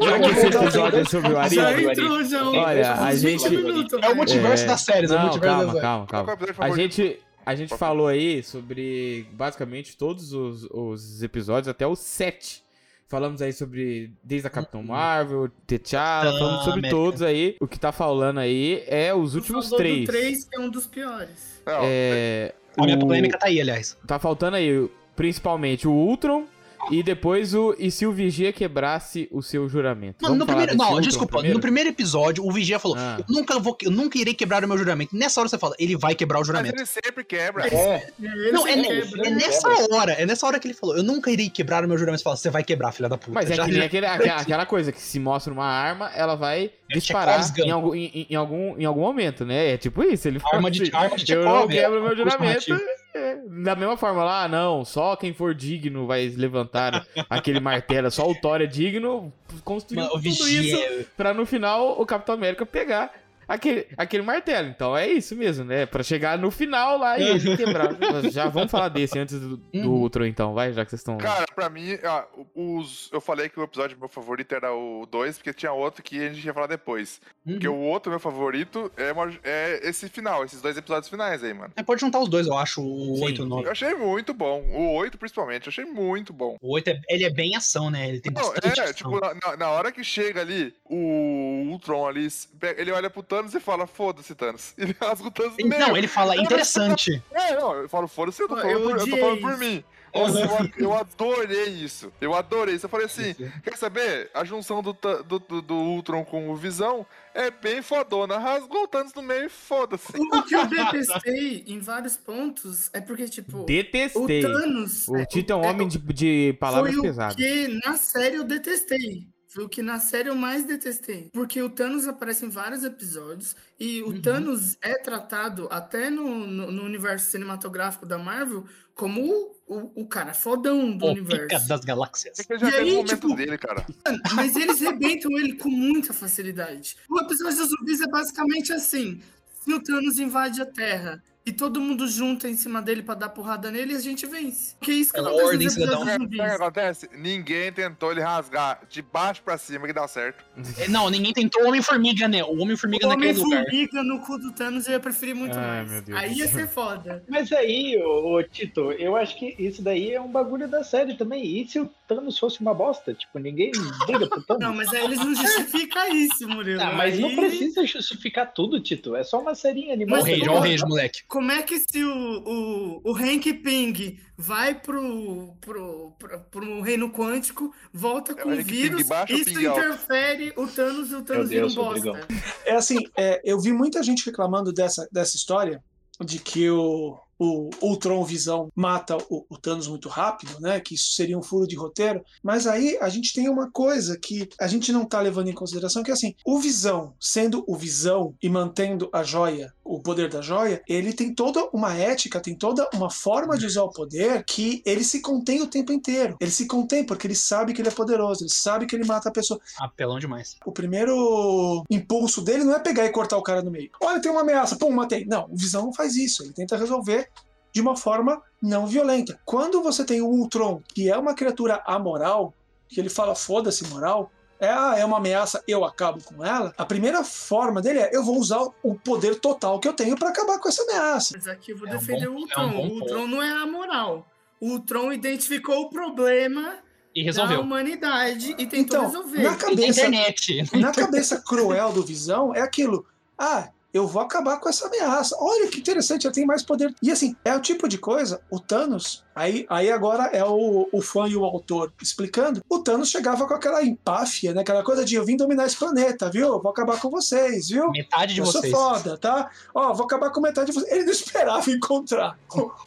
Eu 0.00 0.08
já 0.08 0.18
que 0.20 0.26
esse 0.30 0.40
voltar 0.50 0.62
episódio 0.64 1.00
é 1.00 1.04
sobre 1.04 1.32
o 1.32 1.38
Arif. 1.38 1.57
Já 1.58 1.82
entrou, 1.82 2.24
já. 2.24 2.48
Olha, 2.48 2.92
a 2.94 3.08
Uns 3.10 3.22
20 3.22 3.40
gente- 3.42 3.56
minutos, 3.56 3.98
É 4.02 4.08
o 4.08 4.16
multiverso 4.16 4.66
das 4.66 4.80
séries, 4.80 5.10
é 5.10 5.14
o 5.14 5.16
Não, 5.18 5.24
multiverso 5.26 5.56
calma, 5.56 5.72
das 5.72 5.82
calma, 5.82 6.06
calma. 6.06 6.36
que 6.36 6.44
é 6.44 6.46
o 6.52 6.62
A 6.64 6.76
gente, 6.76 7.18
a 7.46 7.54
gente 7.54 7.76
falou 7.76 8.06
aí 8.08 8.42
sobre 8.42 9.26
basicamente 9.32 9.96
todos 9.96 10.32
os, 10.32 10.64
os 10.70 11.22
episódios, 11.22 11.68
até 11.68 11.86
os 11.86 11.98
sete. 11.98 12.62
Falamos 13.10 13.40
aí 13.40 13.54
sobre 13.54 14.12
desde 14.22 14.46
a 14.48 14.50
Capitão 14.50 14.82
Marvel, 14.82 15.48
T'Challa, 15.66 16.28
Ah, 16.30 16.38
falamos 16.38 16.58
sobre 16.64 16.80
América. 16.80 16.90
todos 16.96 17.22
aí. 17.22 17.56
O 17.58 17.66
que 17.66 17.78
tá 17.80 17.90
falando 17.90 18.38
aí 18.38 18.82
é 18.86 19.14
os 19.14 19.34
últimos 19.34 19.70
três. 19.70 20.06
3, 20.06 20.44
que 20.44 20.56
é 20.56 20.60
um 20.60 20.68
dos 20.68 20.86
piores. 20.86 21.62
É, 21.66 22.54
A 22.76 22.84
minha 22.84 22.96
o- 22.96 23.00
polêmica 23.00 23.38
tá 23.38 23.46
aí, 23.46 23.60
aliás. 23.62 23.96
Tá 24.06 24.18
faltando 24.18 24.56
aí 24.56 24.88
principalmente 25.16 25.88
o 25.88 25.90
Ultron 25.92 26.44
e 26.90 27.02
depois 27.02 27.54
o 27.54 27.74
e 27.78 27.90
se 27.90 28.06
o 28.06 28.12
Vigia 28.12 28.52
quebrasse 28.52 29.28
o 29.30 29.42
seu 29.42 29.68
juramento. 29.68 30.16
Mano, 30.22 30.34
Vamos 30.34 30.38
no 30.38 30.46
primeiro. 30.46 30.76
Não, 30.76 30.86
Ultron 30.86 31.00
desculpa. 31.00 31.32
primeiro? 31.34 31.54
No 31.56 31.60
primeiro 31.60 31.88
episódio, 31.90 32.44
o 32.46 32.50
Vigia 32.52 32.78
falou: 32.78 32.96
Ah. 32.98 33.16
eu, 33.18 33.24
nunca 33.28 33.58
vou, 33.58 33.76
eu 33.82 33.90
nunca 33.90 34.18
irei 34.18 34.34
quebrar 34.34 34.64
o 34.64 34.68
meu 34.68 34.76
juramento. 34.78 35.16
Nessa 35.16 35.40
hora 35.40 35.48
você 35.48 35.58
fala, 35.58 35.74
ele 35.78 35.96
vai 35.96 36.14
quebrar 36.14 36.38
o 36.38 36.40
mas 36.40 36.46
juramento. 36.46 36.76
ele 36.76 36.86
sempre 36.86 37.24
quebra. 37.24 37.66
É, 37.68 38.08
Ele 38.20 38.52
Não, 38.52 38.66
é, 38.66 38.76
ne- 38.76 38.88
quebra. 39.02 39.26
é 39.26 39.30
nessa 39.30 39.68
hora, 39.94 40.12
é 40.12 40.26
nessa 40.26 40.46
hora 40.46 40.58
que 40.58 40.66
ele 40.68 40.74
falou, 40.74 40.96
eu 40.96 41.02
nunca 41.02 41.30
irei 41.30 41.48
quebrar 41.50 41.84
o 41.84 41.88
meu 41.88 41.96
juramento. 41.98 42.18
Você 42.20 42.24
fala, 42.24 42.36
você 42.36 42.50
vai 42.50 42.62
quebrar, 42.64 42.92
filha 42.92 43.08
da 43.08 43.16
puta. 43.18 43.32
Mas 43.32 43.50
é 43.50 43.54
Já- 43.54 43.64
que 43.64 43.72
nem 43.72 43.82
aquele- 43.82 44.06
aquela, 44.06 44.40
aquela 44.40 44.66
coisa 44.66 44.92
que 44.92 45.00
se 45.00 45.18
mostra 45.18 45.52
uma 45.52 45.66
arma, 45.66 46.10
ela 46.14 46.34
vai 46.34 46.70
É 46.90 46.94
disparar 46.94 47.40
em 47.58 47.70
algum, 47.70 47.94
em, 47.94 48.26
em 48.30 48.34
algum, 48.34 48.78
em 48.78 48.84
algum 48.84 49.00
momento, 49.02 49.44
né? 49.44 49.72
É 49.74 49.76
tipo 49.76 50.02
isso, 50.02 50.26
ele 50.28 50.38
fala 50.38 50.56
Arma 50.56 50.70
de, 50.70 50.82
assim, 50.82 50.90
arma 50.94 51.16
de 51.16 51.32
eu 51.32 51.44
não 51.44 51.68
quebro 51.68 51.98
é 51.98 52.00
meu 52.00 52.02
um 52.02 52.08
recurso 52.14 52.36
juramento. 52.36 52.82
É, 53.18 53.36
Da 53.64 53.74
mesma 53.76 53.96
forma 53.96 54.24
lá, 54.24 54.44
ah, 54.44 54.48
não, 54.48 54.84
só 54.84 55.16
quem 55.16 55.32
for 55.32 55.54
digno 55.54 56.06
vai 56.06 56.28
levantar 56.28 57.06
aquele 57.28 57.60
martelo, 57.60 58.10
só 58.10 58.28
o 58.28 58.34
Thor 58.34 58.60
é 58.60 58.66
digno, 58.66 59.32
construiu 59.64 60.04
o 60.04 60.08
tudo 60.10 60.26
isso 60.26 60.44
Vigia. 60.44 61.06
pra 61.16 61.34
no 61.34 61.44
final 61.44 62.00
o 62.00 62.06
Capitão 62.06 62.34
América 62.34 62.64
pegar 62.64 63.12
aquele, 63.48 63.86
aquele 63.96 64.22
martelo. 64.22 64.68
Então 64.68 64.96
é 64.96 65.08
isso 65.08 65.34
mesmo, 65.34 65.64
né? 65.64 65.86
Pra 65.86 66.02
chegar 66.02 66.38
no 66.38 66.50
final 66.50 66.98
lá 66.98 67.18
e 67.18 67.22
ele 67.28 67.56
quebrar. 67.56 67.88
Já 68.30 68.48
vamos 68.48 68.70
falar 68.70 68.88
desse 68.90 69.18
antes 69.18 69.40
do, 69.40 69.56
do 69.56 69.68
Uhum. 69.74 70.00
outro 70.00 70.26
então, 70.26 70.52
vai, 70.54 70.72
já 70.72 70.84
que 70.84 70.90
vocês 70.90 71.00
estão... 71.00 71.16
Cara, 71.18 71.46
pra 71.54 71.68
mim, 71.70 71.98
ó, 72.04 72.24
os, 72.54 73.08
eu 73.12 73.20
falei 73.20 73.48
que 73.48 73.58
o 73.58 73.62
episódio 73.62 73.96
meu 73.98 74.08
favorito 74.08 74.54
era 74.54 74.72
o 74.74 75.06
2, 75.10 75.38
porque 75.38 75.52
tinha 75.54 75.72
outro 75.72 76.02
que 76.02 76.18
a 76.24 76.32
gente 76.32 76.44
ia 76.44 76.52
falar 76.54 76.66
depois. 76.66 77.20
Porque 77.44 77.66
Uhum. 77.68 77.76
o 77.76 77.80
outro 77.88 78.10
meu 78.10 78.20
favorito 78.20 78.92
é, 78.96 79.12
é 79.44 79.88
esse 79.88 80.08
final, 80.08 80.44
esses 80.44 80.60
dois 80.60 80.76
episódios 80.76 81.08
finais 81.08 81.42
aí, 81.42 81.54
mano. 81.54 81.72
É, 81.76 81.82
pode 81.82 82.00
juntar 82.00 82.20
os 82.20 82.28
dois, 82.28 82.46
eu 82.46 82.56
acho, 82.58 82.82
o 82.82 83.16
Sim, 83.16 83.24
8 83.24 83.40
e 83.40 83.44
o 83.44 83.46
9. 83.48 83.66
Eu 83.66 83.72
achei 83.72 83.94
muito 83.94 84.34
bom. 84.34 84.60
O 84.74 84.92
8, 84.96 85.16
principalmente, 85.16 85.66
eu 85.66 85.70
achei 85.70 85.84
muito 85.84 86.32
bom. 86.32 86.56
O 86.60 86.74
8 86.74 86.88
é, 86.90 87.00
ele 87.08 87.24
é 87.24 87.30
bem 87.30 87.56
ação, 87.56 87.90
né? 87.90 88.08
Ele 88.08 88.20
tem 88.20 88.32
Não, 88.32 88.42
bastante 88.42 88.80
é, 88.80 88.82
ação. 88.84 88.94
tipo, 88.94 89.20
na, 89.20 89.34
na- 89.34 89.56
na 89.56 89.70
hora 89.70 89.90
que 89.92 90.02
chega 90.04 90.40
ali, 90.40 90.74
o 90.84 91.68
Ultron 91.70 92.06
ali, 92.06 92.28
ele 92.76 92.90
olha 92.92 93.08
pro 93.08 93.22
Thanos 93.22 93.37
e 93.46 93.60
fala, 93.60 93.86
foda-se, 93.86 94.34
Thanos. 94.34 94.74
Ele 94.78 94.94
rasga 95.00 95.28
o 95.28 95.30
Thanos 95.30 95.56
no 95.58 95.68
meio. 95.68 95.80
Não, 95.80 95.96
ele 95.96 96.08
fala, 96.08 96.36
interessante. 96.36 97.22
É, 97.32 97.54
não, 97.54 97.74
eu 97.74 97.88
falo, 97.88 98.08
foda-se, 98.08 98.42
eu 98.42 98.48
tô 98.48 98.56
falando, 98.56 98.72
eu 98.72 98.82
por, 98.82 98.98
eu 98.98 99.10
tô 99.10 99.16
falando 99.16 99.40
por 99.40 99.56
mim. 99.56 99.84
Nossa, 100.14 100.40
eu, 100.40 100.86
eu 100.86 100.94
adorei 100.94 101.68
isso. 101.68 102.12
Eu 102.20 102.34
adorei 102.34 102.74
isso. 102.74 102.86
Eu 102.86 102.90
falei 102.90 103.06
assim, 103.06 103.34
quer 103.62 103.76
saber? 103.76 104.30
A 104.34 104.44
junção 104.44 104.82
do, 104.82 104.92
do, 104.92 105.38
do, 105.38 105.62
do 105.62 105.74
Ultron 105.74 106.24
com 106.24 106.50
o 106.50 106.56
Visão 106.56 107.06
é 107.34 107.50
bem 107.50 107.82
fodona. 107.82 108.38
Rasgou 108.38 108.84
o 108.84 108.88
Thanos 108.88 109.14
no 109.14 109.22
meio 109.22 109.46
e 109.46 109.48
foda-se. 109.48 110.12
O 110.16 110.42
que 110.42 110.54
eu 110.54 110.66
detestei 110.66 111.64
em 111.68 111.78
vários 111.78 112.16
pontos 112.16 112.90
é 112.92 113.00
porque, 113.00 113.28
tipo, 113.28 113.58
o 113.58 113.64
Detestei. 113.64 114.42
Thanos. 114.42 115.08
O 115.08 115.24
Tito 115.26 115.52
é 115.52 115.56
um 115.56 115.64
homem 115.66 115.88
de, 115.88 115.98
de 115.98 116.56
palavras 116.58 116.94
foi 116.94 117.02
pesadas. 117.02 117.34
o 117.34 117.36
que 117.36 117.68
na 117.84 117.96
série 117.96 118.36
eu 118.36 118.44
detestei. 118.44 119.26
Foi 119.48 119.64
o 119.64 119.68
que 119.68 119.82
na 119.82 119.98
série 119.98 120.28
eu 120.28 120.34
mais 120.36 120.64
detestei. 120.66 121.30
Porque 121.32 121.60
o 121.62 121.70
Thanos 121.70 122.06
aparece 122.06 122.44
em 122.44 122.50
vários 122.50 122.84
episódios. 122.84 123.56
E 123.80 124.02
o 124.02 124.08
Uhum. 124.08 124.20
Thanos 124.20 124.76
é 124.82 124.94
tratado 125.02 125.66
até 125.70 126.10
no, 126.10 126.46
no, 126.46 126.70
no 126.70 126.82
universo 126.84 127.30
cinematográfico 127.30 128.04
da 128.04 128.18
Marvel 128.18 128.66
como 128.94 129.22
o, 129.22 129.56
o, 129.66 130.02
o 130.02 130.06
cara 130.06 130.34
fodão 130.34 130.94
do 130.96 131.06
O 131.06 131.10
universo. 131.12 131.46
pica 131.46 131.60
das 131.60 131.80
galáxias. 131.80 132.38
É 132.38 132.44
que 132.44 132.52
ele 132.52 132.60
já 132.60 132.70
E 132.70 132.74
aí, 132.74 132.90
o 132.90 132.96
momento 132.96 133.08
tipo, 133.14 133.34
dele, 133.34 133.56
cara. 133.56 133.86
Mas 134.34 134.54
eles 134.54 134.80
rebentam 134.80 135.30
ele 135.38 135.54
com 135.54 135.70
muita 135.70 136.12
facilidade. 136.12 136.96
O 137.08 137.18
episódio 137.18 137.56
dos 137.58 137.70
zumbis 137.70 138.00
é 138.02 138.06
basicamente 138.08 138.72
assim: 138.72 139.22
se 139.64 139.72
o 139.72 139.80
Thanos 139.82 140.18
invade 140.18 140.60
a 140.60 140.66
Terra 140.66 141.22
e 141.48 141.52
todo 141.52 141.80
mundo 141.80 142.06
junta 142.06 142.48
em 142.48 142.56
cima 142.56 142.82
dele 142.82 143.02
pra 143.02 143.14
dar 143.14 143.28
porrada 143.30 143.70
nele, 143.70 143.94
a 143.94 144.00
gente 144.00 144.26
vence. 144.26 144.76
Que 144.80 144.90
é 144.90 144.94
isso 144.94 145.12
que 145.12 145.18
É 145.18 145.22
acontece 145.22 145.44
ordem 145.44 145.64
nos 145.64 145.76
episódios 145.76 146.24
o 146.24 146.28
que 146.28 146.40
acontece? 146.42 147.08
Ninguém 147.16 147.72
tentou 147.72 148.12
ele 148.12 148.20
rasgar 148.20 148.80
de 148.88 149.00
baixo 149.02 149.42
pra 149.42 149.56
cima 149.56 149.86
que 149.86 149.92
dá 149.92 150.06
certo. 150.06 150.44
É, 150.78 150.88
Não, 150.88 151.08
ninguém 151.08 151.32
tentou 151.32 151.62
o 151.64 151.68
Homem-Formiga, 151.68 152.28
né? 152.28 152.44
O 152.44 152.60
Homem-Formiga 152.60 153.06
O 153.06 153.10
naquele 153.10 153.32
lugar. 153.38 153.58
Homem-Formiga 153.62 154.02
no 154.02 154.20
cu 154.20 154.38
do 154.38 154.52
Thanos 154.52 154.86
eu 154.86 154.92
ia 154.92 155.00
preferir 155.00 155.34
muito 155.34 155.56
Ai, 155.58 155.66
mais. 155.66 155.90
meu 155.90 156.02
Deus 156.02 156.18
Aí 156.18 156.34
ia 156.34 156.48
ser 156.48 156.68
foda. 156.68 157.24
Mas 157.28 157.50
aí, 157.52 157.96
ô, 158.02 158.34
ô, 158.36 158.42
Tito, 158.42 158.92
eu 158.92 159.16
acho 159.16 159.38
que 159.38 159.54
isso 159.58 159.82
daí 159.82 160.12
é 160.12 160.20
um 160.20 160.30
bagulho 160.30 160.68
da 160.68 160.84
série 160.84 161.14
também. 161.14 161.44
E 161.62 161.66
se 161.68 161.80
o 161.80 161.90
Thanos 162.06 162.38
fosse 162.38 162.60
uma 162.60 162.74
bosta? 162.74 163.14
Tipo, 163.14 163.38
ninguém 163.38 163.72
liga 164.06 164.26
pro 164.28 164.42
Thanos. 164.42 164.62
Não, 164.62 164.74
mas 164.74 164.88
aí 164.92 165.04
eles 165.04 165.18
não 165.18 165.34
justificam 165.34 166.14
isso, 166.14 166.48
Murilo. 166.48 166.82
Ah, 166.82 166.92
mas 166.92 167.18
não 167.18 167.28
Aí- 167.28 167.36
precisa 167.36 167.86
justificar 167.86 168.52
tudo, 168.52 168.80
Tito. 168.80 169.14
É 169.16 169.22
só 169.24 169.40
uma 169.40 169.54
serinha 169.54 169.94
animada. 169.94 170.22
o 170.22 170.24
rei, 170.24 170.42
ó 170.48 170.58
o 170.58 170.60
rei, 170.60 170.76
moleque. 170.78 171.22
Como 171.38 171.52
é 171.52 171.62
que 171.62 171.78
se 171.78 172.02
o, 172.02 173.00
o, 173.04 173.12
o 173.12 173.16
Hank 173.16 173.52
Ping 173.62 174.18
vai 174.36 174.74
pro, 174.74 175.54
pro, 175.60 176.10
pro, 176.18 176.40
pro 176.50 176.80
reino 176.80 177.12
quântico, 177.12 177.72
volta 177.92 178.34
com 178.34 178.48
o 178.48 178.56
vírus, 178.60 179.06
baixo 179.06 179.34
isso 179.34 179.54
Ping 179.54 179.66
alto? 179.66 179.78
interfere 179.78 180.52
o 180.56 180.66
Thanos 180.66 181.12
e 181.12 181.14
o 181.14 181.22
Thanos 181.22 181.48
Deus, 181.48 181.74
viram 181.76 181.84
Rodrigão. 181.84 182.14
bosta. 182.14 182.26
É 182.66 182.74
assim, 182.74 182.98
é, 183.16 183.40
eu 183.44 183.60
vi 183.60 183.72
muita 183.72 184.02
gente 184.02 184.26
reclamando 184.26 184.72
dessa, 184.72 185.08
dessa 185.12 185.36
história 185.36 185.80
de 186.20 186.40
que 186.40 186.68
o, 186.68 187.16
o 187.38 187.70
Ultron 187.80 188.24
Visão 188.24 188.70
mata 188.74 189.16
o, 189.30 189.44
o 189.48 189.56
Thanos 189.56 189.86
muito 189.86 190.08
rápido, 190.08 190.60
né? 190.60 190.80
Que 190.80 190.94
isso 190.94 191.12
seria 191.12 191.38
um 191.38 191.42
furo 191.42 191.66
de 191.66 191.76
roteiro. 191.76 192.24
Mas 192.42 192.66
aí 192.66 192.98
a 193.00 193.08
gente 193.08 193.32
tem 193.32 193.48
uma 193.48 193.70
coisa 193.70 194.18
que 194.18 194.48
a 194.60 194.66
gente 194.66 194.92
não 194.92 195.04
tá 195.04 195.20
levando 195.20 195.48
em 195.48 195.54
consideração, 195.54 196.02
que 196.02 196.10
é 196.10 196.14
assim, 196.14 196.34
o 196.44 196.58
Visão, 196.58 197.14
sendo 197.20 197.64
o 197.66 197.76
Visão 197.76 198.34
e 198.42 198.48
mantendo 198.48 199.08
a 199.12 199.22
joia, 199.22 199.72
o 199.84 200.00
poder 200.00 200.28
da 200.28 200.42
joia, 200.42 200.82
ele 200.88 201.12
tem 201.12 201.34
toda 201.34 201.68
uma 201.72 201.94
ética, 201.94 202.40
tem 202.40 202.54
toda 202.54 202.88
uma 202.92 203.10
forma 203.10 203.56
de 203.56 203.66
usar 203.66 203.82
o 203.82 203.90
poder 203.90 204.44
que 204.44 204.82
ele 204.84 205.02
se 205.02 205.20
contém 205.20 205.62
o 205.62 205.66
tempo 205.66 205.92
inteiro. 205.92 206.36
Ele 206.40 206.50
se 206.50 206.66
contém 206.66 207.04
porque 207.04 207.26
ele 207.26 207.34
sabe 207.34 207.72
que 207.72 207.80
ele 207.80 207.88
é 207.88 207.92
poderoso, 207.92 208.42
ele 208.42 208.50
sabe 208.50 208.86
que 208.86 208.94
ele 208.94 209.04
mata 209.04 209.28
a 209.28 209.32
pessoa. 209.32 209.60
Apelão 209.78 210.18
demais. 210.18 210.56
O 210.66 210.72
primeiro 210.72 211.84
impulso 211.88 212.42
dele 212.42 212.64
não 212.64 212.74
é 212.74 212.78
pegar 212.78 213.06
e 213.06 213.10
cortar 213.10 213.38
o 213.38 213.42
cara 213.42 213.62
no 213.62 213.70
meio. 213.70 213.90
Olha, 214.02 214.20
tem 214.20 214.30
uma 214.30 214.42
ameaça, 214.42 214.76
pum, 214.76 214.90
matei. 214.90 215.24
Não, 215.24 215.46
o 215.50 215.56
Visão 215.56 215.86
não 215.86 215.92
faz 215.92 216.16
isso. 216.16 216.42
Ele 216.42 216.52
tenta 216.52 216.76
resolver 216.76 217.27
de 217.72 217.80
uma 217.80 217.96
forma 217.96 218.42
não 218.62 218.86
violenta. 218.86 219.38
Quando 219.44 219.82
você 219.82 220.04
tem 220.04 220.20
o 220.20 220.26
Ultron, 220.26 220.82
que 220.94 221.08
é 221.10 221.16
uma 221.16 221.34
criatura 221.34 221.82
amoral, 221.86 222.52
que 222.88 222.98
ele 223.00 223.08
fala 223.08 223.34
foda-se 223.34 223.86
moral, 223.88 224.30
é, 224.60 224.66
é 225.00 225.04
uma 225.04 225.18
ameaça, 225.18 225.62
eu 225.68 225.84
acabo 225.84 226.20
com 226.24 226.44
ela. 226.44 226.72
A 226.76 226.84
primeira 226.84 227.22
forma 227.22 227.80
dele 227.80 228.00
é 228.00 228.10
eu 228.12 228.24
vou 228.24 228.36
usar 228.38 228.60
o 228.82 228.94
poder 228.96 229.36
total 229.38 229.78
que 229.78 229.86
eu 229.86 229.92
tenho 229.92 230.16
pra 230.16 230.30
acabar 230.30 230.58
com 230.58 230.68
essa 230.68 230.82
ameaça. 230.82 231.34
Mas 231.36 231.46
aqui 231.46 231.70
eu 231.72 231.78
vou 231.78 231.86
É 231.86 231.92
um 231.94 231.98
defender 231.98 232.28
bom- 232.28 232.34
o 232.34 232.38
é 232.38 232.40
Ultron. 232.40 232.64
um 232.66 232.72
bom 232.72 232.88
o 232.88 232.92
Ultron 233.00 233.26
não 233.28 233.42
é 233.42 233.50
amoral. 233.62 234.26
O 234.60 234.70
Ultron 234.70 235.12
identificou 235.12 235.82
o 235.82 235.90
problema 235.90 236.78
E 237.14 237.20
da 237.20 237.26
resolveu. 237.26 237.60
humanidade 237.60 238.50
e 238.58 238.66
tentou 238.66 238.98
Então, 238.98 239.02
resolver. 239.06 239.42
na 239.42 239.50
na 239.50 239.56
cabeça, 239.56 240.00
internet. 240.00 240.76
na 240.76 240.90
cabeça 240.92 241.40
cruel 241.46 241.92
do 241.92 242.02
Visão 242.02 242.52
é 242.52 242.60
aquilo. 242.60 243.06
Ah, 243.38 243.68
eu 243.92 244.06
vou 244.06 244.22
acabar 244.22 244.58
com 244.58 244.68
essa 244.68 244.86
ameaça. 244.86 245.36
Olha 245.40 245.68
que 245.68 245.80
interessante, 245.80 246.26
eu 246.26 246.32
tenho 246.32 246.46
mais 246.46 246.62
poder. 246.62 246.94
E 247.02 247.10
assim, 247.10 247.34
é 247.44 247.54
o 247.54 247.60
tipo 247.60 247.88
de 247.88 247.98
coisa, 247.98 248.40
o 248.50 248.60
Thanos, 248.60 249.24
aí, 249.34 249.66
aí 249.68 249.90
agora 249.90 250.24
é 250.24 250.44
o, 250.44 250.88
o 250.92 251.00
fã 251.00 251.26
e 251.28 251.36
o 251.36 251.44
autor 251.44 251.92
explicando, 252.02 252.62
o 252.68 252.78
Thanos 252.80 253.08
chegava 253.08 253.46
com 253.46 253.54
aquela 253.54 253.82
empáfia, 253.82 254.52
né? 254.52 254.60
Aquela 254.60 254.82
coisa 254.82 255.04
de 255.04 255.14
eu 255.14 255.24
vim 255.24 255.36
dominar 255.36 255.66
esse 255.66 255.76
planeta, 255.76 256.30
viu? 256.30 256.48
Eu 256.48 256.62
vou 256.62 256.70
acabar 256.70 257.00
com 257.00 257.10
vocês, 257.10 257.68
viu? 257.68 257.90
Metade 257.90 258.34
de 258.34 258.40
eu 258.40 258.46
vocês. 258.46 258.70
sou 258.70 258.94
foda, 258.94 259.16
tá? 259.16 259.50
Ó, 259.74 259.92
vou 259.94 260.04
acabar 260.04 260.30
com 260.30 260.40
metade 260.40 260.70
de 260.70 260.78
vocês. 260.78 260.92
Ele 260.92 261.04
não 261.04 261.12
esperava 261.12 261.70
encontrar 261.70 262.38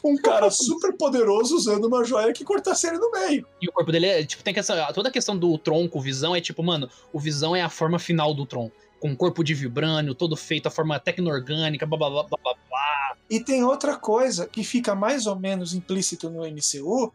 um 0.04 0.16
cara 0.18 0.52
super 0.52 0.96
poderoso 0.98 1.56
usando 1.56 1.86
uma 1.86 2.04
joia 2.04 2.32
que 2.34 2.44
cortasse 2.44 2.88
ele 2.88 2.98
no 2.98 3.12
meio. 3.12 3.46
E 3.62 3.68
o 3.68 3.72
corpo 3.72 3.92
dele 3.92 4.08
é, 4.08 4.24
tipo, 4.24 4.44
tem 4.44 4.54
questão, 4.54 4.76
toda 4.94 5.10
a 5.10 5.12
questão 5.12 5.38
do 5.38 5.58
tronco, 5.58 5.98
o 5.98 6.02
Visão, 6.02 6.36
é 6.36 6.42
tipo, 6.42 6.62
mano, 6.64 6.90
o 7.12 7.20
Visão 7.20 7.56
é 7.56 7.62
a 7.62 7.70
forma 7.70 7.98
final 7.98 8.34
do 8.34 8.46
Tron. 8.46 8.70
Com 9.02 9.10
um 9.10 9.16
corpo 9.16 9.44
de 9.44 9.54
vibrânio, 9.54 10.16
todo 10.16 10.38
feito, 10.38 10.68
a 10.68 10.72
forma 10.72 10.98
tecno-orgânica, 10.98 11.86
blá 11.86 11.98
blá 11.98 12.10
blá 12.10 12.24
blá 12.24 12.38
blá. 12.42 12.54
blá. 12.70 13.18
E 13.30 13.40
tem 13.40 13.64
outra 13.64 13.98
coisa 13.98 14.48
que 14.48 14.64
fica 14.64 14.96
mais 14.96 15.28
ou 15.28 15.38
menos 15.38 15.74
implícito 15.74 16.30
no 16.30 16.42
MCU, 16.42 17.12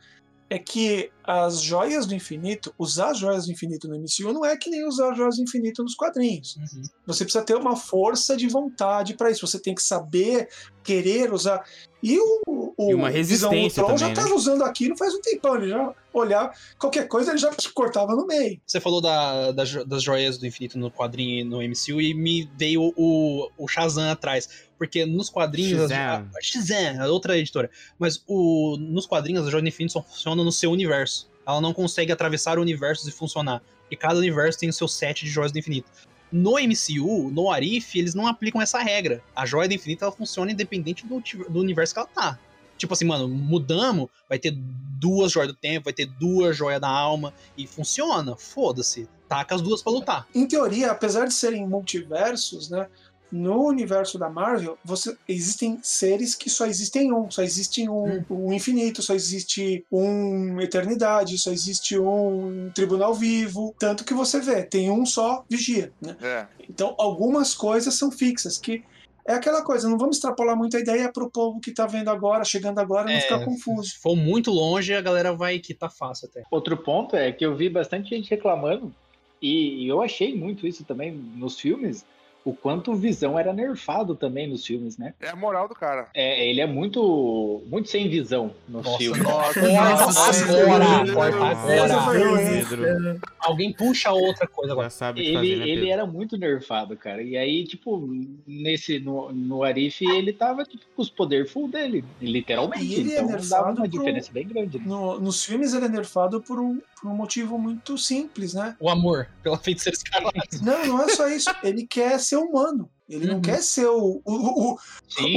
é 0.48 0.58
que 0.58 1.10
as 1.24 1.60
joias 1.60 2.06
do 2.06 2.14
infinito, 2.14 2.72
usar 2.78 3.10
as 3.10 3.18
joias 3.18 3.46
do 3.46 3.52
infinito 3.52 3.88
no 3.88 3.96
MCU 3.96 4.32
não 4.32 4.44
é 4.44 4.56
que 4.56 4.70
nem 4.70 4.86
usar 4.86 5.10
as 5.10 5.16
joias 5.16 5.36
do 5.36 5.42
infinito 5.42 5.82
nos 5.82 5.94
quadrinhos. 5.94 6.56
Uhum. 6.56 6.82
Você 7.06 7.24
precisa 7.24 7.44
ter 7.44 7.56
uma 7.56 7.74
força 7.74 8.36
de 8.36 8.46
vontade 8.46 9.14
para 9.14 9.30
isso. 9.30 9.46
Você 9.46 9.58
tem 9.58 9.74
que 9.74 9.82
saber, 9.82 10.48
querer 10.86 11.32
usar. 11.32 11.64
E 12.02 12.18
o, 12.18 12.72
o 12.76 12.90
E 12.90 12.94
uma 12.94 13.10
Visão 13.10 13.50
resistência 13.50 13.82
Ultron 13.82 13.98
já 13.98 14.06
também, 14.06 14.14
né? 14.16 14.22
estava 14.22 14.34
usando 14.38 14.62
aquilo 14.62 14.96
faz 14.96 15.12
um 15.14 15.20
tempão. 15.20 15.56
Ele 15.56 15.68
já 15.68 15.94
olhava, 16.12 16.52
qualquer 16.78 17.08
coisa 17.08 17.30
ele 17.32 17.38
já 17.38 17.50
cortava 17.74 18.14
no 18.14 18.26
meio. 18.26 18.60
Você 18.64 18.78
falou 18.80 19.00
da- 19.00 19.50
da 19.52 19.64
das 19.84 20.02
joias 20.02 20.38
do 20.38 20.46
infinito 20.46 20.78
no 20.78 20.90
quadrinho 20.90 21.40
e 21.40 21.44
no 21.44 21.60
MCU 21.62 22.00
e 22.00 22.14
me 22.14 22.48
veio 22.56 22.92
o, 22.96 23.50
o 23.58 23.66
Shazam 23.66 24.08
atrás. 24.10 24.48
Porque 24.78 25.04
nos 25.06 25.28
quadrinhos. 25.30 25.90
Shazam. 25.90 25.96
a- 26.36 26.40
Shazam, 26.40 27.02
a 27.02 27.06
outra 27.08 27.36
editora. 27.38 27.70
Mas 27.98 28.22
o, 28.26 28.76
nos 28.78 29.06
quadrinhos, 29.06 29.44
as 29.44 29.50
joias 29.50 29.64
do 29.64 29.68
infinito 29.68 29.92
só 29.94 30.02
funcionam 30.02 30.44
no 30.44 30.52
seu 30.52 30.70
universo. 30.70 31.28
Ela 31.46 31.60
não 31.60 31.72
consegue 31.72 32.12
atravessar 32.12 32.58
universos 32.58 33.06
e 33.08 33.10
funcionar. 33.12 33.62
E 33.90 33.96
cada 33.96 34.18
universo 34.18 34.58
tem 34.58 34.68
o 34.68 34.72
seu 34.72 34.86
set 34.88 35.24
de 35.24 35.30
joias 35.30 35.50
do 35.52 35.58
infinito. 35.58 35.90
No 36.30 36.52
MCU, 36.52 37.30
no 37.30 37.50
Arif, 37.50 37.98
eles 37.98 38.14
não 38.14 38.26
aplicam 38.26 38.60
essa 38.60 38.78
regra. 38.78 39.22
A 39.34 39.46
joia 39.46 39.68
do 39.68 39.74
infinito 39.74 40.04
ela 40.04 40.12
funciona 40.12 40.50
independente 40.50 41.06
do, 41.06 41.22
do 41.48 41.60
universo 41.60 41.94
que 41.94 42.00
ela 42.00 42.08
tá. 42.08 42.38
Tipo 42.76 42.92
assim, 42.92 43.04
mano, 43.06 43.26
mudamos, 43.28 44.08
vai 44.28 44.38
ter 44.38 44.54
duas 44.54 45.32
joias 45.32 45.48
do 45.48 45.56
tempo, 45.56 45.84
vai 45.84 45.92
ter 45.92 46.06
duas 46.06 46.56
joias 46.56 46.80
da 46.80 46.88
alma, 46.88 47.32
e 47.56 47.66
funciona, 47.66 48.36
foda-se. 48.36 49.08
Taca 49.28 49.56
as 49.56 49.62
duas 49.62 49.82
pra 49.82 49.92
lutar. 49.92 50.28
Em 50.34 50.46
teoria, 50.46 50.92
apesar 50.92 51.26
de 51.26 51.34
serem 51.34 51.66
multiversos, 51.66 52.70
né? 52.70 52.86
No 53.30 53.66
universo 53.66 54.18
da 54.18 54.30
Marvel, 54.30 54.78
você, 54.84 55.16
existem 55.28 55.78
seres 55.82 56.34
que 56.34 56.48
só 56.48 56.66
existem 56.66 57.12
um, 57.12 57.30
só 57.30 57.42
existe 57.42 57.88
um, 57.88 58.24
um 58.30 58.52
infinito, 58.52 59.02
só 59.02 59.14
existe 59.14 59.84
um 59.90 60.60
eternidade, 60.60 61.36
só 61.38 61.50
existe 61.50 61.98
um 61.98 62.70
tribunal 62.74 63.12
vivo, 63.14 63.74
tanto 63.78 64.04
que 64.04 64.14
você 64.14 64.40
vê, 64.40 64.62
tem 64.62 64.90
um 64.90 65.04
só 65.04 65.44
vigia, 65.50 65.92
né? 66.00 66.16
É. 66.22 66.46
Então, 66.68 66.94
algumas 66.98 67.54
coisas 67.54 67.94
são 67.94 68.10
fixas, 68.10 68.58
que 68.58 68.84
é 69.26 69.34
aquela 69.34 69.62
coisa, 69.62 69.88
não 69.88 69.98
vamos 69.98 70.16
extrapolar 70.16 70.56
muito 70.56 70.76
a 70.76 70.80
ideia 70.80 71.10
pro 71.12 71.28
povo 71.28 71.60
que 71.60 71.72
tá 71.72 71.84
vendo 71.84 72.08
agora, 72.10 72.44
chegando 72.44 72.78
agora, 72.78 73.06
não 73.06 73.12
É. 73.12 73.20
ficar 73.20 73.44
confuso. 73.44 73.90
Se 73.90 73.98
for 73.98 74.14
muito 74.14 74.52
longe, 74.52 74.94
a 74.94 75.00
galera 75.00 75.34
vai 75.34 75.58
quitar 75.58 75.90
fácil 75.90 76.28
até. 76.28 76.44
Outro 76.48 76.76
ponto 76.76 77.16
é 77.16 77.32
que 77.32 77.44
eu 77.44 77.56
vi 77.56 77.68
bastante 77.68 78.10
gente 78.10 78.30
reclamando, 78.30 78.94
e 79.42 79.86
eu 79.86 80.00
achei 80.00 80.34
muito 80.34 80.66
isso 80.66 80.84
também 80.84 81.12
nos 81.12 81.58
filmes, 81.58 82.04
o 82.46 82.54
quanto 82.54 82.92
o 82.92 82.94
Visão 82.96 83.36
era 83.38 83.52
nerfado 83.52 84.14
também 84.14 84.46
nos 84.46 84.64
filmes, 84.64 84.96
né? 84.96 85.12
É 85.20 85.30
a 85.30 85.36
moral 85.36 85.68
do 85.68 85.74
cara. 85.74 86.06
É, 86.14 86.48
ele 86.48 86.60
é 86.60 86.66
muito, 86.66 87.60
muito 87.66 87.88
sem 87.90 88.08
visão 88.08 88.52
nos 88.68 88.84
Nossa, 88.84 88.98
filmes. 88.98 89.22
Nossa, 89.22 89.60
Nossa, 90.06 90.44
agora, 90.62 90.84
agora. 91.10 91.56
Pedro, 91.66 93.20
Alguém 93.40 93.72
puxa 93.72 94.12
outra 94.12 94.46
coisa 94.46 94.72
agora. 94.72 94.86
já 94.86 94.90
sabe 94.90 95.20
Ele, 95.20 95.34
fazer, 95.34 95.56
né, 95.56 95.68
ele 95.68 95.90
era 95.90 96.06
muito 96.06 96.36
nerfado, 96.36 96.96
cara. 96.96 97.22
E 97.22 97.36
aí, 97.36 97.64
tipo, 97.64 98.08
nesse, 98.46 98.98
no, 98.98 99.32
no 99.32 99.62
Arif, 99.62 100.02
ele 100.04 100.32
tava 100.32 100.64
tipo, 100.64 100.84
com 100.94 101.02
os 101.02 101.10
poderes 101.10 101.50
full 101.50 101.68
dele, 101.68 102.04
literalmente. 102.20 102.84
E 102.84 102.94
ele 102.94 103.10
é 103.12 103.14
então 103.16 103.26
nerfado 103.26 103.48
dava 103.50 103.68
uma 103.70 103.74
pro- 103.76 103.88
diferença 103.88 104.30
bem 104.32 104.46
grande. 104.46 104.78
né? 104.78 104.84
No- 104.86 105.18
nos 105.20 105.44
filmes 105.44 105.74
ele 105.74 105.86
é 105.86 105.88
nerfado 105.88 106.40
por 106.40 106.58
um, 106.60 106.80
um 107.04 107.14
motivo 107.14 107.58
muito 107.58 107.96
simples, 107.98 108.54
né? 108.54 108.76
O 108.80 108.88
amor 108.88 109.28
pela 109.42 109.58
feiticeira 109.58 109.96
escarlate. 109.96 110.38
Não, 110.64 110.86
não 110.86 111.02
é 111.02 111.08
só 111.14 111.28
isso. 111.28 111.50
Ele 111.62 111.86
quer 111.86 112.18
ser 112.18 112.36
humano. 112.36 112.90
Ele 113.08 113.26
não 113.26 113.36
Uhum. 113.36 113.40
quer 113.42 113.62
ser 113.62 113.86
o, 113.86 114.20
o, 114.24 114.72
o, 114.72 114.78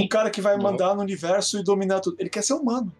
o 0.03 0.09
cara 0.09 0.31
que 0.31 0.41
vai 0.41 0.55
Não. 0.55 0.63
mandar 0.63 0.95
no 0.95 1.01
universo 1.01 1.59
e 1.59 1.63
dominar 1.63 1.99
tudo. 1.99 2.15
Ele 2.19 2.29
quer 2.29 2.41
ser 2.43 2.53
humano. 2.53 2.91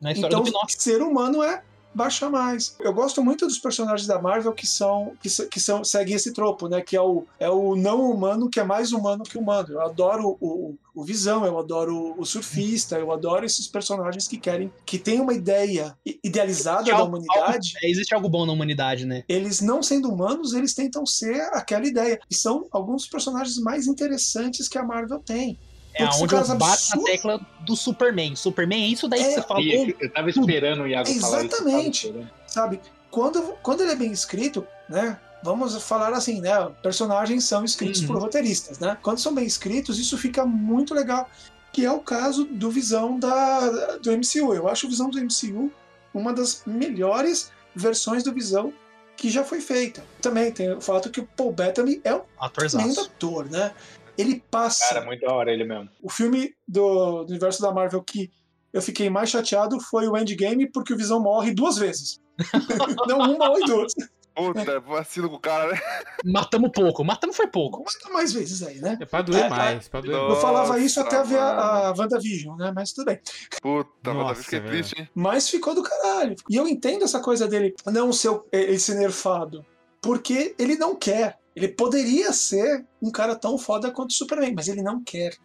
Na 0.00 0.12
história 0.12 0.36
Então, 0.36 0.44
ser 0.68 1.02
humano 1.02 1.42
é 1.42 1.62
baixa 1.94 2.28
mais. 2.28 2.76
Eu 2.80 2.92
gosto 2.92 3.22
muito 3.22 3.46
dos 3.46 3.58
personagens 3.58 4.06
da 4.06 4.20
Marvel 4.20 4.52
que 4.52 4.66
são 4.66 5.12
que, 5.20 5.28
que 5.46 5.60
são 5.60 5.84
seguem 5.84 6.14
esse 6.16 6.32
tropo, 6.32 6.68
né? 6.68 6.80
Que 6.80 6.96
é 6.96 7.00
o, 7.00 7.24
é 7.38 7.50
o 7.50 7.76
não 7.76 8.10
humano 8.10 8.48
que 8.48 8.60
é 8.60 8.64
mais 8.64 8.92
humano 8.92 9.24
que 9.24 9.38
humano. 9.38 9.68
Eu 9.70 9.80
adoro 9.82 10.36
o, 10.40 10.74
o, 10.94 11.04
Visão, 11.04 11.44
eu 11.44 11.58
adoro 11.58 12.14
o 12.18 12.24
Surfista, 12.24 12.98
eu 12.98 13.12
adoro 13.12 13.44
esses 13.44 13.66
personagens 13.66 14.26
que 14.26 14.36
querem 14.36 14.72
que 14.84 14.98
têm 14.98 15.20
uma 15.20 15.34
ideia 15.34 15.96
idealizada 16.22 16.84
da 16.84 16.96
Algo- 16.96 17.16
humanidade. 17.16 17.74
É, 17.82 17.90
existe 17.90 18.14
algo 18.14 18.28
bom 18.28 18.46
na 18.46 18.52
humanidade, 18.52 19.04
né? 19.06 19.24
Eles 19.28 19.60
não 19.60 19.82
sendo 19.82 20.08
humanos, 20.10 20.54
eles 20.54 20.74
tentam 20.74 21.04
ser 21.06 21.40
aquela 21.52 21.86
ideia. 21.86 22.20
E 22.30 22.34
são 22.34 22.66
alguns 22.70 23.02
dos 23.02 23.10
personagens 23.10 23.58
mais 23.58 23.86
interessantes 23.86 24.68
que 24.68 24.78
a 24.78 24.82
Marvel 24.84 25.18
tem. 25.20 25.58
É 25.94 26.04
Porque 26.06 26.22
onde 26.22 26.34
eu 26.34 26.38
caras 26.42 26.48
bato 26.48 26.58
na 26.60 26.72
absurdos. 26.72 27.04
tecla 27.10 27.40
do 27.60 27.76
Superman. 27.76 28.34
Superman 28.36 28.82
é 28.84 28.86
isso 28.88 29.08
daí 29.08 29.20
que 29.20 29.26
É. 29.26 29.30
você 29.34 29.42
falou. 29.42 29.62
Eu 29.62 30.12
tava 30.12 30.30
esperando 30.30 30.82
o 30.82 30.86
Iago 30.86 31.08
falar 31.20 31.42
eu 31.42 31.48
tava 31.48 31.62
Exatamente. 31.70 32.14
sabe? 32.46 32.80
Quando, 33.10 33.42
quando 33.62 33.82
ele 33.82 33.92
é 33.92 33.96
bem 33.96 34.10
escrito, 34.10 34.66
né? 34.88 35.18
Vamos 35.44 35.76
falar 35.82 36.12
assim, 36.14 36.40
né? 36.40 36.52
Personagens 36.82 37.44
são 37.44 37.64
escritos 37.64 38.00
Uhum. 38.02 38.06
por 38.06 38.18
roteiristas, 38.18 38.78
né? 38.78 38.96
Quando 39.02 39.18
são 39.18 39.34
bem 39.34 39.44
escritos, 39.44 39.98
isso 39.98 40.16
fica 40.16 40.46
muito 40.46 40.94
legal. 40.94 41.28
Que 41.72 41.84
é 41.84 41.90
o 41.90 42.00
caso 42.00 42.44
do 42.44 42.70
Visão 42.70 43.18
da, 43.18 43.96
do 43.96 44.10
MCU. 44.12 44.54
Eu 44.54 44.68
acho 44.68 44.86
o 44.86 44.90
Visão 44.90 45.10
do 45.10 45.18
MCU 45.18 45.70
uma 46.14 46.32
das 46.32 46.62
melhores 46.66 47.50
versões 47.74 48.22
do 48.22 48.32
Visão 48.32 48.72
que 49.16 49.28
já 49.30 49.42
foi 49.44 49.60
feita. 49.60 50.04
Também 50.20 50.50
tem 50.52 50.70
o 50.72 50.80
fato 50.80 51.10
que 51.10 51.20
o 51.20 51.26
Paul 51.36 51.52
Bettany 51.52 52.00
é 52.04 52.14
um 52.14 52.20
Atorzaço. 52.38 53.00
ator, 53.00 53.50
né? 53.50 53.72
Ele 54.16 54.42
passa 54.50 54.94
Cara, 54.94 55.04
muito 55.06 55.24
da 55.26 55.32
hora 55.32 55.52
ele 55.52 55.64
mesmo. 55.64 55.88
o 56.02 56.10
filme 56.10 56.54
do, 56.68 57.24
do 57.24 57.30
universo 57.30 57.62
da 57.62 57.72
Marvel 57.72 58.02
que 58.02 58.30
eu 58.72 58.80
fiquei 58.82 59.08
mais 59.10 59.30
chateado 59.30 59.78
foi 59.80 60.06
o 60.08 60.16
Endgame, 60.16 60.70
porque 60.70 60.94
o 60.94 60.96
Visão 60.96 61.20
morre 61.20 61.52
duas 61.54 61.76
vezes. 61.76 62.20
Não 63.08 63.18
uma 63.34 63.50
ou 63.50 63.64
duas. 63.66 63.92
Puta, 64.34 64.80
vacilo 64.80 65.28
com 65.28 65.36
o 65.36 65.40
cara, 65.40 65.70
né? 65.72 65.78
Matamos 66.24 66.70
pouco. 66.74 67.04
Matamos 67.04 67.36
foi 67.36 67.46
pouco. 67.48 67.84
Quanto 67.84 68.14
mais 68.14 68.32
vezes 68.32 68.62
aí, 68.62 68.78
né? 68.80 68.96
É 68.98 69.04
pra 69.04 69.20
doer 69.20 69.44
É, 69.44 69.48
mais, 69.50 69.88
pra 69.88 70.00
doer 70.00 70.16
Nossa. 70.16 70.36
Eu 70.36 70.40
falava 70.40 70.78
isso 70.78 70.98
até 71.00 71.22
ver 71.22 71.34
mano. 71.34 71.60
a, 71.60 71.88
a 71.88 71.94
WandaVision, 71.94 72.56
né? 72.56 72.72
Mas 72.74 72.92
tudo 72.92 73.04
bem. 73.06 73.20
Puta, 73.60 74.14
Nossa, 74.14 74.42
fiquei 74.42 74.60
velho. 74.60 74.72
triste, 74.72 74.98
hein? 74.98 75.08
Mas 75.14 75.50
ficou 75.50 75.74
do 75.74 75.82
caralho. 75.82 76.34
E 76.48 76.56
eu 76.56 76.66
entendo 76.66 77.04
essa 77.04 77.20
coisa 77.20 77.46
dele 77.46 77.74
não 77.84 78.10
ser 78.10 78.30
ser 78.78 78.94
nerfado. 78.94 79.66
Porque 80.00 80.54
ele 80.58 80.76
não 80.76 80.96
quer. 80.96 81.38
Ele 81.54 81.68
poderia 81.68 82.32
ser 82.32 82.84
um 83.00 83.10
cara 83.10 83.36
tão 83.36 83.58
foda 83.58 83.90
quanto 83.90 84.10
o 84.10 84.14
Superman, 84.14 84.54
mas 84.54 84.68
ele 84.68 84.82
não 84.82 85.02
quer. 85.02 85.36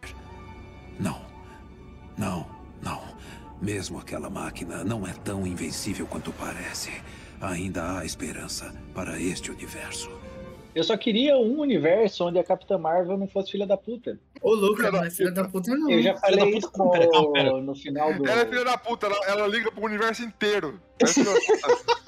Não. 0.99 1.21
Não, 2.17 2.47
não. 2.81 3.01
Mesmo 3.61 3.99
aquela 3.99 4.29
máquina 4.29 4.83
não 4.83 5.05
é 5.05 5.13
tão 5.13 5.45
invencível 5.45 6.05
quanto 6.07 6.31
parece. 6.33 6.91
Ainda 7.41 7.97
há 7.99 8.05
esperança 8.05 8.73
para 8.93 9.19
este 9.19 9.51
universo. 9.51 10.09
Eu 10.73 10.83
só 10.83 10.95
queria 10.95 11.35
um 11.37 11.59
universo 11.59 12.25
onde 12.25 12.37
a 12.37 12.43
Capitã 12.43 12.77
Marvel 12.77 13.17
não 13.17 13.27
fosse 13.27 13.51
filha 13.51 13.65
da 13.65 13.75
puta. 13.75 14.19
Ô, 14.41 14.53
louco, 14.53 14.77
Filha 14.77 14.91
da 14.91 14.99
mas 14.99 15.15
filha 15.17 15.31
da 15.31 15.43
puta 15.45 15.75
não. 15.75 15.89
Eu 15.89 16.03
já 16.03 16.15
Filha 16.15 16.37
da 16.37 16.37
falei 16.37 16.61
puta? 16.61 16.89
Pera, 16.91 17.05
no, 17.07 17.31
pera. 17.31 17.61
no 17.61 17.75
final 17.75 18.13
do. 18.13 18.27
Ela 18.27 18.41
é 18.41 18.45
filha 18.45 18.63
da 18.63 18.77
puta, 18.77 19.07
ela, 19.07 19.25
ela 19.25 19.47
liga 19.47 19.71
pro 19.71 19.83
universo 19.83 20.21
inteiro. 20.23 20.79
É 20.99 21.07
filha 21.07 21.33
da 21.33 21.39
puta. 21.39 22.06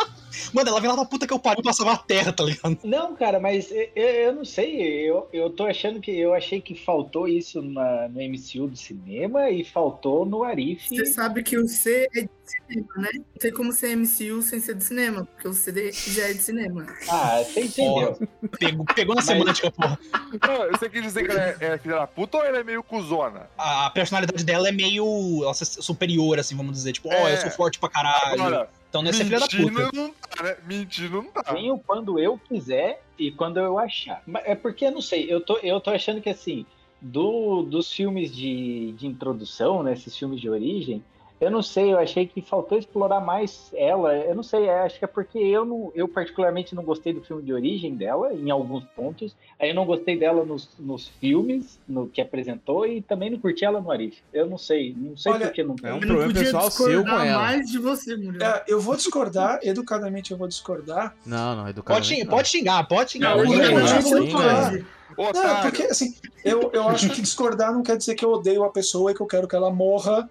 Mano, 0.53 0.69
ela 0.69 0.79
vem 0.81 0.89
lá 0.89 0.95
da 0.95 1.05
puta 1.05 1.27
que 1.27 1.33
eu 1.33 1.39
pariu 1.39 1.61
pra 1.63 1.73
salvar 1.73 1.95
a 1.95 1.99
terra, 1.99 2.31
tá 2.33 2.43
ligado? 2.43 2.77
Não, 2.83 3.15
cara, 3.15 3.39
mas 3.39 3.71
eu, 3.71 3.89
eu 3.95 4.33
não 4.35 4.45
sei. 4.45 4.79
Eu, 5.09 5.27
eu 5.33 5.49
tô 5.49 5.65
achando 5.65 5.99
que. 5.99 6.11
Eu 6.11 6.33
achei 6.33 6.59
que 6.61 6.75
faltou 6.75 7.27
isso 7.27 7.61
na, 7.61 8.07
no 8.09 8.19
MCU 8.21 8.67
do 8.67 8.75
cinema 8.77 9.49
e 9.49 9.63
faltou 9.63 10.25
no 10.25 10.43
Arif. 10.43 10.87
Você 10.89 11.05
sabe 11.05 11.43
que 11.43 11.57
o 11.57 11.67
C 11.67 12.07
é 12.15 12.21
de 12.21 12.29
cinema, 12.45 12.87
né? 12.97 13.09
Não 13.13 13.23
tem 13.39 13.51
como 13.51 13.71
ser 13.71 13.95
MCU 13.95 14.41
sem 14.41 14.59
ser 14.59 14.75
de 14.75 14.83
cinema, 14.83 15.25
porque 15.25 15.47
o 15.47 15.53
CD 15.53 15.91
já 15.91 16.29
é 16.29 16.33
de 16.33 16.41
cinema. 16.41 16.85
Ah, 17.09 17.43
você 17.43 17.61
entendeu. 17.61 18.17
Pegou, 18.59 18.85
pegou 18.95 19.15
na 19.15 19.21
Mas- 19.21 19.25
semântica, 19.25 19.71
porra. 19.71 19.99
Não, 20.41 20.71
você 20.71 20.89
quer 20.89 21.01
dizer 21.01 21.25
que 21.25 21.31
ela 21.31 21.41
é, 21.41 21.57
é 21.61 21.77
filha 21.77 21.95
da 21.95 22.07
puta 22.07 22.37
ou 22.37 22.43
ela 22.45 22.59
é 22.59 22.63
meio 22.63 22.81
cuzona? 22.83 23.49
A 23.57 23.89
personalidade 23.89 24.43
dela 24.43 24.67
é 24.69 24.71
meio 24.71 25.05
ela 25.43 25.51
é 25.51 25.53
superior, 25.53 26.39
assim, 26.39 26.55
vamos 26.55 26.73
dizer. 26.73 26.93
Tipo, 26.93 27.09
ó, 27.09 27.13
É. 27.27 27.33
eu 27.33 27.37
sou 27.37 27.51
forte 27.51 27.79
pra 27.79 27.89
caralho. 27.89 28.41
Agora, 28.41 28.69
então 28.89 29.03
não 29.03 29.13
ser 29.13 29.25
filha 29.25 29.39
da 29.39 29.45
mentindo 29.45 29.71
puta. 29.71 29.91
não 29.93 30.11
tá, 30.11 30.43
né? 30.43 30.57
Mentindo 30.65 31.21
não 31.21 31.31
tá. 31.31 31.53
Venho 31.53 31.79
quando 31.85 32.19
eu 32.19 32.37
quiser 32.37 33.01
e 33.17 33.31
quando 33.31 33.57
eu 33.57 33.77
achar. 33.77 34.23
Mas 34.25 34.43
É 34.45 34.55
porque, 34.55 34.85
eu 34.85 34.91
não 34.91 35.01
sei, 35.01 35.31
eu 35.31 35.39
tô, 35.39 35.57
eu 35.57 35.79
tô 35.79 35.91
achando 35.91 36.21
que 36.21 36.29
assim, 36.29 36.65
do, 36.99 37.61
dos 37.61 37.91
filmes 37.93 38.35
de, 38.35 38.93
de 38.93 39.05
introdução, 39.07 39.83
né, 39.83 39.93
esses 39.93 40.17
filmes 40.17 40.41
de 40.41 40.49
origem, 40.49 41.03
eu 41.39 41.49
não 41.49 41.61
sei, 41.61 41.93
eu 41.93 41.97
achei 41.97 42.27
que 42.27 42.41
faltou 42.41 42.77
explorar 42.77 43.21
mais 43.21 43.71
ela. 43.73 44.13
Eu 44.13 44.35
não 44.35 44.43
sei, 44.43 44.69
acho 44.69 44.99
que 44.99 45.05
é 45.05 45.07
porque 45.07 45.37
eu, 45.37 45.63
não, 45.63 45.91
eu 45.95 46.07
particularmente 46.07 46.75
não 46.75 46.83
gostei 46.83 47.13
do 47.13 47.21
filme 47.21 47.41
de 47.41 47.53
origem 47.53 47.95
dela, 47.95 48.33
em 48.33 48.49
alguns 48.51 48.83
pontos. 48.95 49.33
Aí 49.57 49.69
eu 49.69 49.75
não 49.75 49.85
gostei 49.85 50.19
dela 50.19 50.43
nos, 50.43 50.69
nos 50.77 51.07
filmes, 51.07 51.79
no 51.87 52.07
que 52.07 52.19
apresentou, 52.19 52.85
e 52.85 53.01
também 53.01 53.29
não 53.29 53.39
curti 53.39 53.63
ela 53.63 53.79
no 53.79 53.89
Arif. 53.89 54.17
Eu 54.33 54.47
não 54.47 54.57
sei, 54.57 54.93
não 54.97 55.15
sei 55.15 55.31
Olha, 55.31 55.47
por 55.47 55.53
que 55.53 55.63
não. 55.63 55.75
É 55.81 55.93
um 55.93 55.99
problema 55.99 56.25
podia 56.25 56.43
pessoal 56.43 56.69
seu 56.69 57.03
com 57.03 57.09
ela. 57.09 57.41
mais 57.41 57.71
de 57.71 57.77
você, 57.79 58.17
Murilo. 58.17 58.43
É, 58.43 58.65
eu 58.67 58.81
vou 58.81 58.97
discordar, 58.97 59.59
educadamente 59.63 60.31
eu 60.31 60.37
vou 60.37 60.47
discordar. 60.47 61.15
Não, 61.25 61.55
não, 61.55 61.69
educadamente 61.69 62.09
Pode, 62.09 62.23
não. 62.25 62.31
pode 62.31 62.49
xingar, 62.49 62.87
pode 62.87 63.11
xingar. 63.11 63.37
Não, 63.37 63.45
Pode 63.45 63.57
não, 63.57 63.57
não, 63.57 63.77
Murilo, 63.77 64.85
não, 65.17 65.61
porque 65.61 65.83
assim, 65.83 66.15
eu, 66.43 66.69
eu 66.73 66.87
acho 66.87 67.09
que 67.09 67.21
discordar 67.21 67.73
não 67.73 67.81
quer 67.81 67.97
dizer 67.97 68.15
que 68.15 68.23
eu 68.23 68.31
odeio 68.31 68.63
a 68.63 68.69
pessoa 68.69 69.11
e 69.11 69.15
que 69.15 69.21
eu 69.21 69.25
quero 69.25 69.47
que 69.47 69.55
ela 69.55 69.71
morra 69.71 70.29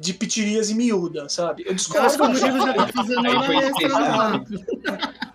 de 0.00 0.14
pitirias 0.14 0.70
e 0.70 0.74
miúda, 0.74 1.28
sabe? 1.28 1.62
Eu 1.64 1.68
Eu 1.70 1.74
discordo. 1.74 2.06
acho 2.06 2.16
que 2.16 2.22
o 2.22 2.28
Murilo 2.28 2.60
já 2.66 2.74
tá 2.74 2.86
fazendo. 2.88 3.22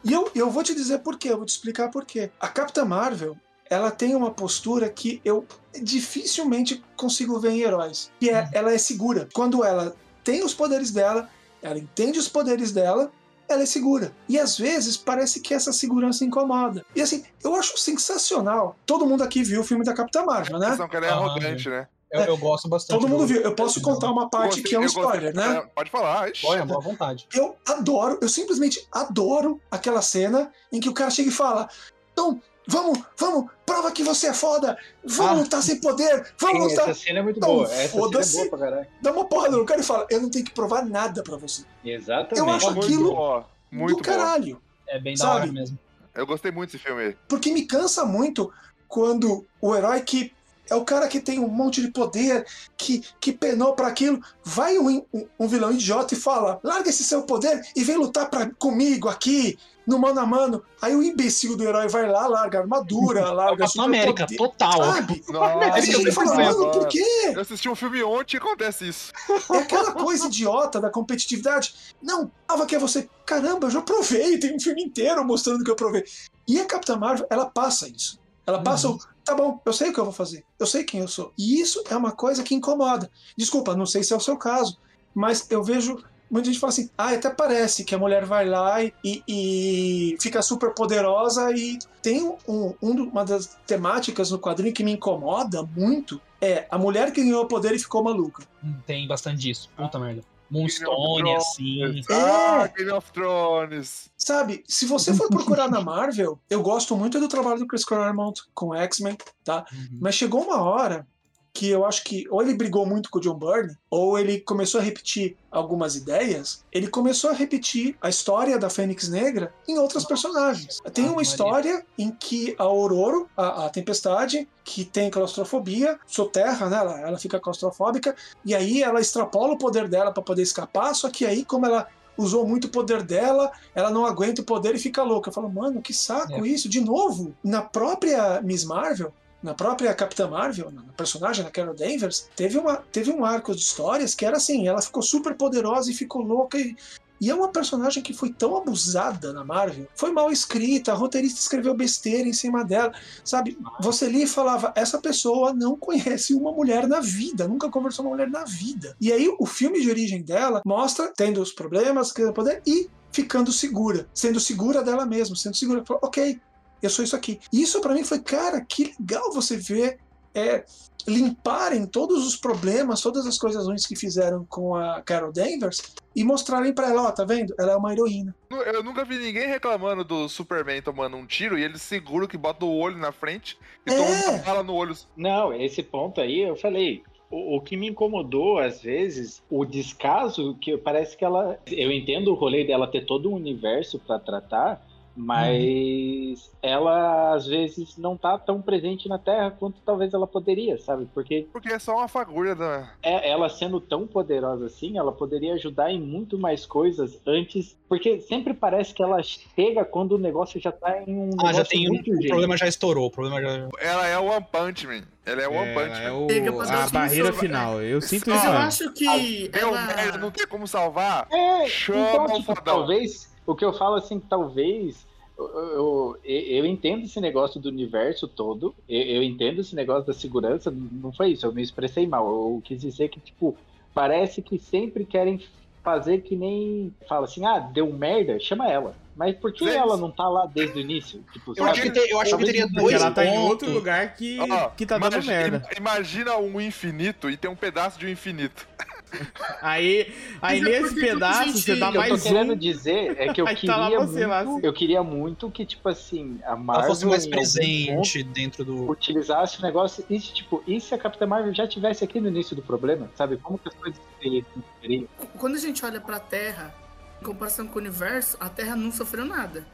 E 0.03 0.11
eu, 0.14 0.30
eu 0.36 0.49
vou 0.49 0.64
te 0.64 0.74
dizer 0.74 0.99
por 0.99 1.18
quê, 1.18 1.30
eu 1.30 1.38
vou 1.38 1.45
te 1.45 1.49
explicar 1.49 1.89
por 1.89 2.05
quê. 2.05 2.30
A 2.39 2.47
Capitã 2.47 2.84
Marvel, 2.86 3.38
ela 3.70 3.89
tem 3.91 4.16
uma 4.16 4.32
postura 4.32 4.89
que 4.89 5.22
eu 5.24 5.45
dificilmente 5.82 6.84
consigo 6.95 7.39
ver 7.39 7.51
em 7.51 7.61
heróis. 7.61 8.11
Que 8.20 8.30
é, 8.30 8.49
ela 8.53 8.72
é 8.74 8.78
segura. 8.78 9.28
Quando 9.34 9.64
ela 9.64 9.95
tem 10.24 10.43
os 10.43 10.53
poderes 10.53 10.91
dela, 10.91 11.30
ela 11.61 11.78
entende 11.78 12.20
os 12.20 12.28
poderes 12.28 12.72
dela, 12.72 13.11
ela 13.47 13.64
é 13.64 13.66
segura. 13.66 14.11
E 14.28 14.39
às 14.39 14.57
vezes 14.57 14.97
parece 14.97 15.39
que 15.39 15.53
essa 15.53 15.72
segurança 15.74 16.24
incomoda. 16.26 16.86
E 16.95 17.01
assim, 17.01 17.24
eu 17.43 17.55
acho 17.55 17.78
sensacional. 17.78 18.76
Todo 18.86 19.05
mundo 19.05 19.24
aqui 19.24 19.43
viu 19.43 19.61
o 19.61 19.64
filme 19.64 19.84
da 19.84 19.93
Capitã 19.93 20.24
Marvel, 20.24 20.55
A 20.57 20.59
né? 20.59 20.68
questão 20.68 20.88
que 20.88 20.95
ela 20.95 21.05
é 21.05 21.09
Ah, 21.09 21.14
arrogante, 21.16 21.70
né? 21.70 21.88
Eu, 22.14 22.22
eu 22.26 22.38
gosto 22.38 22.70
bastante. 22.70 22.99
Todo 22.99 23.09
mundo 23.09 23.22
do- 23.22 23.28
viu. 23.28 23.41
Eu 23.41 23.55
posso 23.55 23.82
contar 23.82 24.11
uma 24.11 24.30
parte 24.30 24.61
Gostei- 24.61 24.64
que 24.64 24.76
é 24.76 24.80
um 24.80 24.84
eu 24.84 24.88
gostei- 24.88 25.03
spoiler, 25.03 25.36
né? 25.36 25.57
é, 25.57 25.61
Pode 25.76 25.89
falar. 25.89 26.30
Olha, 26.45 26.66
boa 26.66 26.80
vontade. 26.82 27.28
Eu 27.34 27.55
adoro, 27.68 28.20
eu 28.22 28.30
simplesmente 28.30 28.88
adoro 28.91 29.59
aquela 29.72 30.01
cena 30.01 30.51
em 30.72 30.80
que 30.80 30.88
o 30.89 30.93
cara 30.93 31.09
chega 31.09 31.30
e 31.30 31.32
fala: 31.32 31.68
Então, 32.11 32.39
vamos, 32.68 32.99
vamos, 33.18 33.49
prova 33.66 33.91
que 33.91 34.03
você 34.03 34.28
é 34.28 34.34
foda, 34.34 34.78
vamos 35.03 35.32
Ah. 35.32 35.41
lutar 35.43 35.64
sem 35.64 35.82
poder, 35.82 36.32
vamos 36.39 36.64
Sim, 36.66 36.70
lutar. 36.70 36.89
essa 36.89 36.99
cena 37.01 37.20
é 37.20 37.22
muito 37.24 37.39
Não, 37.39 37.47
boa. 37.47 37.64
Essa 37.66 37.74
cena 37.74 37.84
é 37.84 37.88
foda-se. 37.88 38.38
boa 38.38 38.49
pra 38.49 38.59
caralho. 38.59 38.88
Dá 39.01 39.11
uma 39.11 39.26
porrada 39.26 39.57
no 39.57 39.66
cara 39.66 39.82
e 39.82 39.84
fala: 39.84 40.05
Eu 40.09 40.22
não 40.22 40.30
tenho 40.30 40.45
que 40.45 40.51
provar 40.51 40.86
nada 40.86 41.24
pra 41.24 41.36
você. 41.38 41.64
Exatamente. 41.84 42.38
Eu 42.39 42.49
acho 42.49 42.66
Muito 42.72 42.86
aquilo 42.86 43.11
boa. 43.16 43.45
Muito 43.72 43.97
do 43.97 44.03
boa. 44.03 44.18
caralho. 44.18 44.61
É 44.88 44.99
bem 44.99 45.16
Sabe? 45.18 45.32
da 45.32 45.36
hora 45.41 45.51
mesmo. 45.51 45.80
Eu 46.14 46.28
gostei 46.28 46.51
muito 46.51 46.72
desse 46.72 46.84
filme. 46.84 47.18
Porque 47.28 47.51
me 47.51 47.64
cansa 47.66 48.05
muito 48.05 48.53
quando 48.88 49.43
o 49.59 49.76
herói 49.76 50.01
que 50.01 50.32
é 50.70 50.76
o 50.76 50.86
cara 50.86 51.07
que 51.07 51.20
tem 51.20 51.39
um 51.39 51.47
monte 51.47 51.82
de 51.82 51.91
poder, 51.91 52.45
que, 52.78 53.03
que 53.20 53.32
penou 53.32 53.74
pra 53.74 53.88
aquilo, 53.88 54.22
vai 54.43 54.78
um, 54.78 55.05
um, 55.14 55.28
um 55.39 55.47
vilão 55.47 55.72
idiota 55.72 56.14
e 56.14 56.18
fala: 56.18 56.59
larga 56.64 56.89
esse 56.89 57.03
seu 57.03 57.24
poder 57.24 57.61
e 57.76 57.84
vem 57.84 57.97
lutar 57.97 58.30
pra, 58.30 58.49
comigo 58.57 59.09
aqui, 59.09 59.57
no 59.86 59.99
mano 59.99 60.20
a 60.20 60.26
mano. 60.26 60.64
Aí 60.82 60.95
o 60.95 61.03
imbecil 61.03 61.55
do 61.55 61.64
herói 61.64 61.88
vai 61.88 62.09
lá, 62.09 62.28
larga 62.28 62.59
a 62.59 62.61
armadura, 62.61 63.30
larga 63.32 63.66
Capitão 63.66 63.86
América, 63.86 64.28
superpoder, 64.28 64.38
total. 64.38 64.93
Sabe? 64.93 65.24
Nossa, 65.30 65.76
Aí 65.76 66.11
fala, 66.11 66.36
mano, 66.36 66.72
por 66.72 66.88
quê? 66.88 67.32
Eu 67.34 67.41
assisti 67.41 67.70
um 67.70 67.76
filme 67.76 68.03
ontem 68.03 68.36
e 68.36 68.39
acontece 68.39 68.88
isso. 68.88 69.11
É 69.51 69.57
aquela 69.57 69.91
coisa 69.91 70.28
idiota 70.28 70.80
da 70.80 70.89
competitividade. 70.89 71.76
Não, 72.01 72.32
prova 72.47 72.66
que 72.66 72.76
é 72.76 72.80
você. 72.80 73.09
Caramba, 73.26 73.68
eu 73.68 73.72
já 73.72 73.82
provei, 73.82 74.38
tem 74.38 74.55
um 74.55 74.59
filme 74.59 74.84
inteiro 74.84 75.24
mostrando 75.26 75.64
que 75.64 75.72
eu 75.72 75.76
provei. 75.76 76.03
E 76.47 76.59
a 76.59 76.66
Capitã 76.66 76.97
Marvel, 76.97 77.28
ela 77.30 77.45
passa 77.45 77.88
isso. 77.88 78.20
Ela 78.45 78.61
passa 78.61 78.89
o. 78.89 78.99
Tá 79.26 79.34
bom, 79.36 79.59
eu 79.65 79.74
sei 79.74 79.89
o 79.89 79.93
que 79.93 79.99
eu 79.99 80.03
vou 80.05 80.13
fazer. 80.13 80.43
Eu 80.59 80.65
sei 80.67 80.84
quem 80.84 80.99
eu 81.01 81.07
sou. 81.07 81.32
E 81.38 81.59
isso 81.61 81.84
é 81.89 81.95
uma 81.95 82.11
coisa 82.11 82.43
que 82.43 82.53
incomoda. 82.55 83.09
Desculpa, 83.38 83.76
não 83.76 83.86
sei 83.86 84.03
se 84.03 84.13
é 84.13 84.15
o 84.17 84.19
seu 84.19 84.38
caso, 84.38 84.78
mas 85.13 85.47
eu 85.49 85.63
vejo. 85.63 85.97
Muita 86.30 86.47
gente 86.47 86.59
fala 86.59 86.71
assim, 86.74 86.89
ah, 86.97 87.09
até 87.11 87.30
parece 87.30 87.84
que 87.86 87.93
a 87.93 87.97
mulher 87.99 88.26
vai 88.26 88.47
lá 88.49 88.84
e, 88.84 88.93
e 89.28 90.17
fica 90.19 90.41
super 90.41 90.74
poderosa 90.74 91.51
e 91.51 91.78
tem 92.01 92.24
um, 92.24 92.38
um- 92.82 93.03
uma 93.09 93.24
das 93.24 93.55
temáticas 93.67 94.32
no 94.32 94.39
quadrinho 94.39 94.74
que 94.74 94.84
me 94.84 94.93
incomoda 94.93 95.61
muito 95.63 96.19
é 96.41 96.65
a 96.71 96.78
mulher 96.78 97.11
que 97.13 97.21
ganhou 97.24 97.43
o 97.43 97.47
poder 97.47 97.74
e 97.76 97.80
ficou 97.80 98.03
maluca. 98.03 98.43
Hum, 98.63 98.76
Tem 98.88 99.07
bastante 99.07 99.41
disso. 99.41 99.69
Puta 99.78 99.99
merda. 99.99 100.24
Moonstone, 100.50 101.36
assim. 101.36 102.02
Ah, 102.10 102.68
Game 102.68 102.91
of 102.91 103.12
Thrones. 103.12 104.10
Sabe, 104.18 104.64
se 104.68 104.86
você 104.86 105.14
for 105.16 105.30
procurar 105.30 105.70
na 105.70 105.82
Marvel, 105.82 106.39
eu 106.50 106.62
gosto 106.62 106.96
muito 106.96 107.20
do 107.20 107.28
trabalho 107.28 107.60
do 107.60 107.68
Chris 107.68 107.84
Claremont 107.84 108.41
com 108.54 108.74
X-Men, 108.76 109.18
tá? 109.44 109.66
Uhum. 109.72 110.00
Mas 110.02 110.16
chegou 110.16 110.41
uma 110.41 110.62
hora 110.62 111.08
que 111.54 111.70
eu 111.70 111.86
acho 111.86 112.04
que 112.04 112.26
ou 112.32 112.41
ele 112.41 112.56
brigou 112.56 112.84
muito 112.86 113.10
com 113.12 113.20
o 113.20 113.22
John 113.22 113.36
Byrne, 113.36 113.78
ou 113.89 114.18
ele 114.18 114.39
começou 114.39 114.82
a 114.82 114.84
repetir 114.84 115.38
algumas 115.51 115.95
ideias, 115.95 116.66
ele 116.72 116.88
começou 116.88 117.30
a 117.30 117.34
repetir 117.34 117.95
a 118.01 118.10
história 118.10 118.58
da 118.58 118.72
Fênix 118.72 119.08
Negra 119.08 119.54
em 119.68 119.78
outros 119.78 120.04
personagens. 120.04 120.80
Tem 120.93 121.06
uma 121.06 121.18
Maria. 121.18 121.30
história 121.30 121.86
em 121.97 122.10
que 122.10 122.56
a 122.58 122.64
Aurora, 122.64 123.26
a, 123.38 123.66
a 123.66 123.70
Tempestade, 123.70 124.47
que 124.64 124.84
tem 124.84 125.12
claustrofobia, 125.12 125.99
soterra, 126.08 126.68
né? 126.70 126.78
Ela, 126.78 126.99
ela 127.01 127.20
fica 127.20 127.39
claustrofóbica, 127.39 128.16
e 128.43 128.56
aí 128.56 128.82
ela 128.82 128.99
extrapola 128.99 129.54
o 129.54 129.58
poder 129.58 129.88
dela 129.88 130.12
para 130.12 130.24
poder 130.24 130.41
escapar, 130.41 130.95
só 130.95 131.08
que 131.10 131.24
aí, 131.24 131.45
como 131.45 131.68
ela 131.68 131.88
usou 132.18 132.47
muito 132.47 132.66
o 132.66 132.70
poder 132.70 133.01
dela, 133.04 133.51
ela 133.74 133.89
não 133.89 134.06
aguenta 134.06 134.41
o 134.41 134.45
poder 134.45 134.76
e 134.76 134.80
fica 134.80 135.01
louca. 135.04 135.30
Eu 135.30 135.34
falo, 135.34 135.49
mano, 135.51 135.82
que 135.82 135.93
saco 135.93 136.45
É. 136.45 136.47
isso, 136.47 136.70
de 136.70 136.80
novo. 136.80 137.36
Na 137.43 137.62
própria 137.62 138.39
Miss 138.41 138.64
Marvel, 138.64 139.12
na 139.44 139.54
própria 139.54 139.94
Capitã 139.94 140.28
Marvel, 140.30 140.72
na 140.72 140.84
na 140.94 140.98
personagem, 140.98 141.44
na 141.44 141.52
Carol 141.52 141.74
Danvers, 141.74 142.30
teve, 142.36 142.58
uma, 142.58 142.78
teve 142.91 143.12
um 143.12 143.26
arco 143.26 143.54
de 143.54 143.62
histórias 143.62 144.14
que 144.14 144.26
era 144.26 144.38
assim, 144.38 144.68
ela 144.68 144.82
ficou 144.82 145.02
super 145.02 145.36
poderosa 145.36 145.91
e 145.91 145.94
ficou 145.94 146.22
louca 146.22 146.58
e. 146.58 146.76
E 147.22 147.30
é 147.30 147.34
uma 147.34 147.48
personagem 147.48 148.04
que 148.04 148.14
foi 148.14 148.34
tão 148.34 148.58
abusada 148.58 149.32
na 149.32 149.46
Marvel. 149.46 149.88
Foi 149.96 150.12
mal 150.12 150.30
escrita, 150.30 150.91
a 150.91 150.96
roteirista 150.96 151.39
escreveu 151.39 151.74
besteira 151.74 152.28
em 152.28 152.34
cima 152.34 152.66
dela. 152.66 152.91
Sabe? 153.24 153.58
Você 153.80 154.10
lia 154.10 154.26
e 154.26 154.28
falava: 154.28 154.74
essa 154.76 155.00
pessoa 155.00 155.54
não 155.54 155.78
conhece 155.78 156.34
uma 156.34 156.52
mulher 156.52 156.86
na 156.86 157.00
vida, 157.00 157.48
nunca 157.48 157.70
conversou 157.70 158.04
com 158.04 158.10
uma 158.10 158.18
mulher 158.18 158.30
na 158.30 158.44
vida. 158.44 158.98
E 159.00 159.14
aí 159.14 159.34
o 159.39 159.46
filme 159.46 159.80
de 159.80 159.89
origem 159.89 160.22
dela 160.22 160.62
mostra 160.66 161.14
tendo 161.16 161.41
os 161.41 161.54
problemas, 161.54 162.12
querendo 162.12 162.34
poder 162.34 162.62
e 162.68 162.89
ficando 163.10 163.54
segura, 163.54 164.06
sendo 164.14 164.39
segura 164.41 164.84
dela 164.84 165.06
mesma, 165.06 165.34
sendo 165.38 165.56
segura. 165.56 165.82
Ok, 166.02 166.41
eu 166.86 166.90
sou 166.90 167.04
isso 167.04 167.16
aqui. 167.16 167.40
E 167.52 167.62
isso 167.62 167.80
pra 167.82 167.94
mim 167.94 168.04
foi, 168.04 168.20
cara, 168.20 168.64
que 168.68 168.94
legal 169.00 169.32
você 169.34 169.58
ver 169.58 170.00
é, 170.36 170.64
limparem 171.08 171.86
todos 171.86 172.26
os 172.26 172.36
problemas, 172.36 173.02
todas 173.02 173.26
as 173.28 173.38
coisas 173.38 173.66
ruins 173.68 173.86
que 173.86 173.96
fizeram 173.96 174.46
com 174.50 174.76
a 174.76 175.02
Carol 175.02 175.32
Danvers 175.32 175.94
e 176.16 176.24
mostrarem 176.24 176.74
pra 176.74 176.90
ela, 176.90 177.04
ó, 177.04 177.12
tá 177.12 177.24
vendo? 177.24 177.54
Ela 177.60 177.74
é 177.74 177.76
uma 177.76 177.92
heroína. 177.92 178.36
Eu 178.50 178.84
nunca 178.84 179.04
vi 179.06 179.18
ninguém 179.18 179.48
reclamando 179.48 180.04
do 180.04 180.28
Superman 180.30 180.82
tomando 180.82 181.18
um 181.18 181.26
tiro 181.26 181.58
e 181.58 181.64
ele 181.64 181.78
segura 181.78 182.28
que 182.28 182.38
bota 182.38 182.66
o 182.66 182.76
olho 182.76 182.98
na 182.98 183.12
frente 183.12 183.58
e 183.86 183.92
É. 183.92 183.96
toma 183.96 184.10
uma 184.38 184.44
bala 184.44 184.64
no 184.64 184.74
olho. 184.74 184.96
Não, 185.16 185.54
esse 185.54 185.84
ponto 185.84 186.20
aí 186.22 186.40
eu 186.42 186.56
falei. 186.56 187.04
O, 187.30 187.58
o 187.58 187.62
que 187.62 187.76
me 187.76 187.90
incomodou, 187.90 188.60
às 188.60 188.82
vezes, 188.82 189.42
o 189.50 189.66
descaso, 189.66 190.56
que 190.62 190.78
parece 190.78 191.18
que 191.18 191.26
ela. 191.26 191.58
Eu 191.68 191.92
entendo 191.92 192.30
o 192.32 192.36
rolê 192.36 192.64
dela 192.64 192.86
ter 192.88 193.06
todo 193.08 193.30
um 193.30 193.34
universo 193.34 193.98
pra 194.00 194.20
tratar, 194.20 194.80
mas 195.16 196.51
ela, 196.61 197.34
às 197.34 197.45
vezes, 197.45 197.97
não 197.97 198.16
tá 198.18 198.38
tão 198.38 198.61
presente 198.61 199.07
na 199.09 199.18
Terra 199.20 199.51
quanto 199.51 199.80
talvez 199.86 200.14
ela 200.14 200.26
poderia, 200.28 200.78
sabe? 200.78 201.07
Porque 201.14 201.47
Porque 201.51 201.70
é 201.72 201.80
só 201.80 201.97
uma 201.97 202.07
fagulha 202.07 202.55
da. 202.55 202.89
é- 203.01 203.30
ela 203.30 203.49
sendo 203.49 203.80
tão 203.80 204.07
poderosa 204.07 204.66
assim, 204.68 204.97
ela 204.97 205.11
poderia 205.11 205.53
ajudar 205.53 205.91
em 205.91 205.99
muito 205.99 206.38
mais 206.38 206.66
coisas 206.66 207.20
antes. 207.26 207.76
Porque 207.88 208.22
sempre 208.22 208.53
parece 208.55 208.93
que 208.93 209.03
ela 209.03 209.22
chega 209.22 209.86
quando 209.86 210.14
o 210.14 210.18
negócio 210.18 210.59
já 210.59 210.72
tá 210.72 211.01
em 211.05 211.16
um. 211.16 211.30
Ah, 211.43 211.53
já 211.53 211.64
tem 211.64 211.88
um. 211.88 211.93
muito 211.93 212.11
O 212.11 212.28
problema 212.28 212.57
já 212.57 212.68
estourou. 212.68 213.05
O 213.07 213.11
problema 213.11 213.39
já. 213.41 213.70
Ela 213.80 214.07
é 214.07 214.18
o 214.18 214.26
One 214.26 214.45
Punch 214.51 214.88
Man. 214.88 215.03
Ela 215.26 215.41
é 215.43 215.47
o 215.47 215.53
One 215.53 215.74
Punch 215.74 216.01
É, 216.01 216.05
é 216.05 216.09
Man. 216.09 216.18
o- 216.18 216.55
pra 216.57 216.66
dar 216.66 216.84
a 216.86 216.89
barreira 216.89 217.34
final. 217.34 217.82
Eu 217.82 218.01
sinto 218.01 218.30
Mas 218.30 218.39
isso. 218.39 218.47
eu 218.47 218.51
mesmo. 218.53 218.68
acho 218.68 218.93
que 218.93 219.49
ela... 219.53 219.82
merda, 219.95 220.18
não 220.18 220.32
tem 220.32 220.47
como 220.47 220.68
salvar. 220.68 221.28
É, 221.32 221.68
Chama 221.68 221.99
então, 222.09 222.26
o 222.26 222.28
tipo, 222.39 222.43
fodão. 222.55 222.64
talvez, 222.64 223.32
o 223.46 223.56
que 223.56 223.66
eu 223.66 223.74
falo 223.74 223.96
assim, 223.96 224.20
talvez, 224.20 225.06
eu, 225.38 225.46
eu, 225.48 226.18
eu 226.24 226.66
entendo 226.66 227.04
esse 227.06 227.20
negócio 227.20 227.60
do 227.60 227.70
universo 227.70 228.28
todo, 228.28 228.74
eu, 228.88 229.02
eu 229.02 229.24
entendo 229.24 229.62
esse 229.62 229.76
negócio 229.76 230.06
da 230.06 230.14
segurança, 230.14 230.72
não 230.72 231.12
foi 231.12 231.32
isso, 231.32 231.46
eu 231.46 231.54
me 231.54 231.62
expressei 231.62 232.08
mal, 232.08 232.28
eu 232.28 232.62
quis 232.64 232.80
dizer 232.80 233.10
que, 233.10 233.20
tipo, 233.20 233.56
parece 233.94 234.41
que 234.41 234.58
sempre 234.58 235.06
querem 235.06 235.41
fazer 235.84 236.20
que 236.20 236.36
nem, 236.36 236.94
fala 237.08 237.26
assim, 237.26 237.46
ah, 237.46 237.60
deu 237.60 237.91
merda, 237.91 238.39
chama 238.39 238.70
ela. 238.70 238.96
Mas 239.16 239.36
por 239.36 239.54
que 239.54 239.70
ela 239.70 239.96
não 239.96 240.10
tá 240.10 240.28
lá 240.28 240.48
desde 240.48 240.80
o 240.80 240.82
início? 240.82 241.24
Tipo, 241.32 241.54
Eu 241.56 241.66
acho 241.66 241.82
que, 241.91 242.00
eu 242.00 242.20
acho 242.20 242.36
que 242.38 242.46
teria 242.46 242.64
Porque 242.64 242.82
dois 242.82 242.96
ela 242.96 243.12
tá 243.12 243.24
em 243.24 243.38
outro 243.38 243.70
lugar 243.70 244.16
que, 244.16 244.39
que 244.76 244.86
tá 244.88 244.98
dando 244.98 245.14
imagi- 245.14 245.28
merda. 245.28 245.70
Imagina 245.78 246.38
um 246.38 246.60
infinito 246.60 247.30
e 247.30 247.38
tem 247.38 247.52
um 247.52 247.56
pedaço 247.56 248.00
de 248.00 248.08
um 248.08 248.10
infinito. 248.10 248.68
Aí, 249.61 250.14
aí 250.41 250.59
é 250.59 250.61
nesse 250.61 250.93
porque 250.93 251.01
pedaço 251.07 251.51
você 251.53 251.76
dá 251.76 251.89
O 251.89 251.91
que 251.91 251.97
eu 251.97 252.01
mais 252.01 252.24
tô 252.24 252.30
querendo 252.30 252.53
um. 252.53 252.55
dizer 252.55 253.16
é 253.18 253.34
que 253.34 253.41
eu 253.41 253.45
tá 253.66 253.78
lá 253.78 253.86
queria 253.89 253.99
você 253.99 254.26
lá, 254.26 254.43
muito, 254.43 254.57
assim. 254.57 254.68
eu 254.68 254.74
queria 254.74 255.03
muito 255.03 255.51
que, 255.51 255.66
tipo 255.66 255.88
assim, 255.88 256.39
a 256.43 256.47
Ela 256.47 256.57
Marvel 256.57 256.88
fosse 256.89 257.05
mais 257.05 257.26
presente 257.28 258.24
dentro 258.24 258.66
do. 258.66 258.89
utilizasse 258.89 259.59
o 259.59 259.61
negócio 259.61 260.03
e, 260.09 260.20
tipo, 260.20 260.64
e 260.68 260.82
se 260.82 260.93
a 260.93 260.97
Capitã 260.97 261.26
Marvel 261.26 261.53
já 261.53 261.68
tivesse 261.68 262.03
aqui 262.03 262.20
no 262.20 262.28
início 262.28 262.55
do 262.55 262.61
problema, 262.61 263.09
sabe? 263.16 263.38
Como 263.38 263.57
que 263.57 263.70
as 263.70 263.76
coisas 263.76 263.99
seriam? 264.22 265.07
Quando 265.38 265.55
a 265.55 265.59
gente 265.59 265.86
olha 265.86 266.01
pra 266.01 266.20
Terra, 266.20 266.74
em 267.22 267.26
comparação 267.26 267.68
com 267.68 267.76
o 267.76 267.82
universo, 267.82 268.36
a 268.39 268.49
Terra 268.49 268.76
não 268.76 268.91
sofreu 268.91 269.26
nada. 269.26 269.66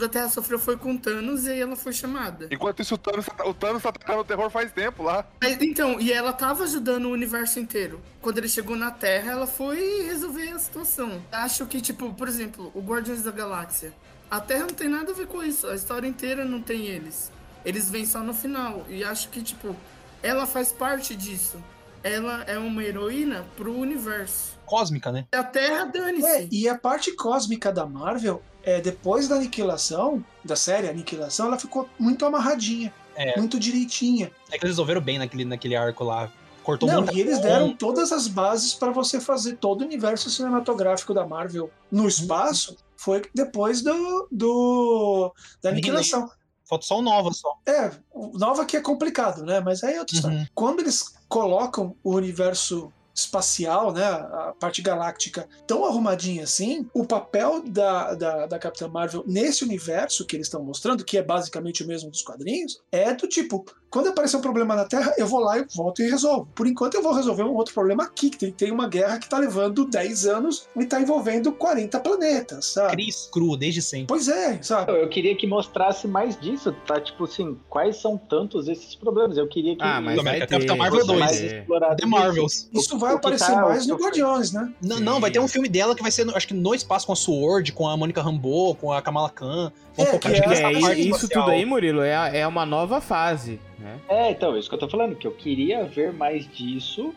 Quando 0.00 0.08
a 0.08 0.12
Terra 0.14 0.28
sofreu 0.30 0.58
foi 0.58 0.78
com 0.78 0.96
Thanos 0.96 1.44
e 1.46 1.50
aí 1.50 1.60
ela 1.60 1.76
foi 1.76 1.92
chamada. 1.92 2.48
Enquanto 2.50 2.80
isso, 2.80 2.94
o 2.94 2.98
Thanos, 2.98 3.26
tá- 3.26 3.44
o 3.46 3.52
Thanos 3.52 3.82
tá 3.82 3.90
atacando 3.90 4.20
o 4.20 4.24
terror 4.24 4.48
faz 4.48 4.72
tempo 4.72 5.02
lá. 5.02 5.26
Mas, 5.42 5.60
então, 5.60 6.00
e 6.00 6.10
ela 6.10 6.32
tava 6.32 6.64
ajudando 6.64 7.04
o 7.04 7.10
universo 7.12 7.60
inteiro. 7.60 8.00
Quando 8.22 8.38
ele 8.38 8.48
chegou 8.48 8.74
na 8.76 8.90
Terra, 8.90 9.32
ela 9.32 9.46
foi 9.46 10.04
resolver 10.06 10.48
a 10.52 10.58
situação. 10.58 11.22
Acho 11.30 11.66
que, 11.66 11.82
tipo, 11.82 12.14
por 12.14 12.28
exemplo, 12.28 12.72
o 12.74 12.80
Guardiões 12.80 13.22
da 13.22 13.30
Galáxia. 13.30 13.92
A 14.30 14.40
Terra 14.40 14.60
não 14.60 14.74
tem 14.74 14.88
nada 14.88 15.12
a 15.12 15.14
ver 15.14 15.26
com 15.26 15.42
isso. 15.42 15.66
A 15.66 15.74
história 15.74 16.08
inteira 16.08 16.46
não 16.46 16.62
tem 16.62 16.86
eles. 16.86 17.30
Eles 17.62 17.90
vêm 17.90 18.06
só 18.06 18.20
no 18.20 18.32
final. 18.32 18.86
E 18.88 19.04
acho 19.04 19.28
que, 19.28 19.42
tipo, 19.42 19.76
ela 20.22 20.46
faz 20.46 20.72
parte 20.72 21.14
disso. 21.14 21.62
Ela 22.02 22.42
é 22.44 22.56
uma 22.58 22.82
heroína 22.82 23.44
pro 23.54 23.76
universo. 23.76 24.58
Cósmica, 24.64 25.12
né? 25.12 25.26
A 25.34 25.42
Terra, 25.44 25.82
É, 25.82 25.86
dane-se. 25.92 26.48
e 26.50 26.66
a 26.66 26.78
parte 26.78 27.14
cósmica 27.14 27.70
da 27.70 27.84
Marvel, 27.84 28.42
é, 28.62 28.80
depois 28.80 29.28
da 29.28 29.36
aniquilação, 29.36 30.24
da 30.44 30.56
série 30.56 30.88
Aniquilação, 30.88 31.46
ela 31.46 31.58
ficou 31.58 31.88
muito 31.98 32.24
amarradinha. 32.24 32.92
É. 33.14 33.36
Muito 33.36 33.58
direitinha. 33.58 34.30
É 34.50 34.58
que 34.58 34.64
eles 34.64 34.72
resolveram 34.72 35.00
bem 35.00 35.18
naquele, 35.18 35.44
naquele 35.44 35.76
arco 35.76 36.04
lá. 36.04 36.30
Cortou 36.62 36.88
Não, 36.88 37.02
muita 37.02 37.14
e 37.14 37.20
eles 37.20 37.38
deram 37.40 37.74
todas 37.74 38.12
as 38.12 38.28
bases 38.28 38.74
para 38.74 38.90
você 38.90 39.20
fazer 39.20 39.56
todo 39.56 39.80
o 39.80 39.84
universo 39.84 40.30
cinematográfico 40.30 41.14
da 41.14 41.26
Marvel 41.26 41.70
no 41.90 42.06
espaço. 42.06 42.76
Foi 42.96 43.22
depois 43.34 43.82
do, 43.82 44.28
do 44.30 45.34
da 45.62 45.70
aniquilação. 45.70 46.30
Falta 46.68 46.86
só 46.86 46.98
o 46.98 47.02
Nova 47.02 47.32
só. 47.32 47.56
É, 47.66 47.90
o 48.12 48.38
Nova 48.38 48.64
que 48.64 48.76
é 48.76 48.80
complicado, 48.80 49.42
né? 49.42 49.58
Mas 49.60 49.82
aí 49.82 49.94
é 49.94 49.98
outra 50.00 50.14
história. 50.14 50.38
Uhum. 50.38 50.46
Quando 50.54 50.80
eles 50.80 51.14
colocam 51.28 51.96
o 52.04 52.14
universo 52.14 52.92
espacial, 53.20 53.92
né, 53.92 54.04
a 54.04 54.54
parte 54.58 54.82
galáctica 54.82 55.48
tão 55.66 55.84
arrumadinha 55.84 56.44
assim, 56.44 56.88
o 56.92 57.04
papel 57.04 57.62
da, 57.66 58.14
da, 58.14 58.46
da 58.46 58.58
Capitã 58.58 58.88
Marvel 58.88 59.24
nesse 59.26 59.64
universo 59.64 60.26
que 60.26 60.36
eles 60.36 60.46
estão 60.46 60.62
mostrando, 60.62 61.04
que 61.04 61.18
é 61.18 61.22
basicamente 61.22 61.82
o 61.82 61.86
mesmo 61.86 62.10
dos 62.10 62.22
quadrinhos, 62.22 62.80
é 62.90 63.14
do 63.14 63.26
tipo, 63.26 63.64
quando 63.90 64.08
aparecer 64.08 64.36
um 64.36 64.40
problema 64.40 64.76
na 64.76 64.84
Terra, 64.84 65.12
eu 65.18 65.26
vou 65.26 65.40
lá 65.40 65.58
e 65.58 65.66
volto 65.74 66.00
e 66.02 66.08
resolvo. 66.08 66.48
Por 66.54 66.66
enquanto 66.66 66.94
eu 66.94 67.02
vou 67.02 67.12
resolver 67.12 67.42
um 67.42 67.54
outro 67.54 67.74
problema 67.74 68.04
aqui, 68.04 68.30
que 68.30 68.38
tem, 68.38 68.52
tem 68.52 68.70
uma 68.70 68.86
guerra 68.88 69.18
que 69.18 69.28
tá 69.28 69.38
levando 69.38 69.84
10 69.84 70.26
anos 70.26 70.68
e 70.76 70.84
tá 70.84 71.00
envolvendo 71.00 71.50
40 71.52 71.98
planetas, 72.00 72.66
sabe? 72.66 72.92
Cris 72.92 73.28
cru, 73.32 73.56
desde 73.56 73.82
sempre. 73.82 74.06
Pois 74.06 74.28
é, 74.28 74.62
sabe? 74.62 74.92
Eu 74.92 75.08
queria 75.08 75.34
que 75.36 75.46
mostrasse 75.46 76.06
mais 76.06 76.38
disso, 76.38 76.72
tá? 76.86 77.00
Tipo 77.00 77.24
assim, 77.24 77.58
quais 77.68 77.96
são 78.00 78.16
tantos 78.16 78.68
esses 78.68 78.94
problemas? 78.94 79.36
Eu 79.36 79.48
queria 79.48 79.74
que 79.76 79.82
Ah, 79.82 80.00
mas 80.00 80.22
vai 80.22 80.38
ter. 80.40 80.46
Capitão 80.46 80.76
Marvel 80.76 81.00
fosse 81.00 81.06
2. 81.08 81.20
mais 81.20 81.40
É. 81.42 81.58
explorado. 81.58 81.96
The 81.96 82.06
Marvels. 82.06 82.68
Isso 82.72 82.98
vai 82.98 83.14
aparecer 83.14 83.52
tá- 83.54 83.62
mais 83.62 83.86
no 83.86 83.96
Guardiões, 83.96 84.52
né? 84.52 84.72
Não, 84.80 85.00
não, 85.00 85.20
vai 85.20 85.30
ter 85.30 85.40
um 85.40 85.48
filme 85.48 85.68
dela 85.68 85.94
que 85.96 86.02
vai 86.02 86.10
ser, 86.12 86.24
no- 86.24 86.36
acho 86.36 86.46
que 86.46 86.54
no 86.54 86.74
espaço 86.74 87.06
com 87.06 87.12
a 87.12 87.16
Sword, 87.16 87.72
com 87.72 87.88
a 87.88 87.96
Mônica 87.96 88.22
Rambeau, 88.22 88.74
com 88.76 88.92
a 88.92 89.02
Kamala 89.02 89.30
Khan. 89.30 89.72
É, 89.98 90.16
que 90.18 90.28
nessa 90.28 90.54
é, 90.54 90.80
parte 90.80 91.00
isso 91.00 91.16
espacial. 91.16 91.44
tudo 91.44 91.52
aí, 91.52 91.64
Murilo, 91.64 92.00
é, 92.00 92.38
é 92.38 92.46
uma 92.46 92.64
nova 92.64 93.00
fase, 93.00 93.60
né? 93.80 93.98
É, 94.08 94.30
então, 94.30 94.56
isso 94.56 94.68
que 94.68 94.74
eu 94.74 94.78
tô 94.78 94.88
falando, 94.88 95.16
que 95.16 95.26
eu 95.26 95.32
queria 95.32 95.84
ver 95.84 96.12
mais 96.12 96.46
disso, 96.46 97.14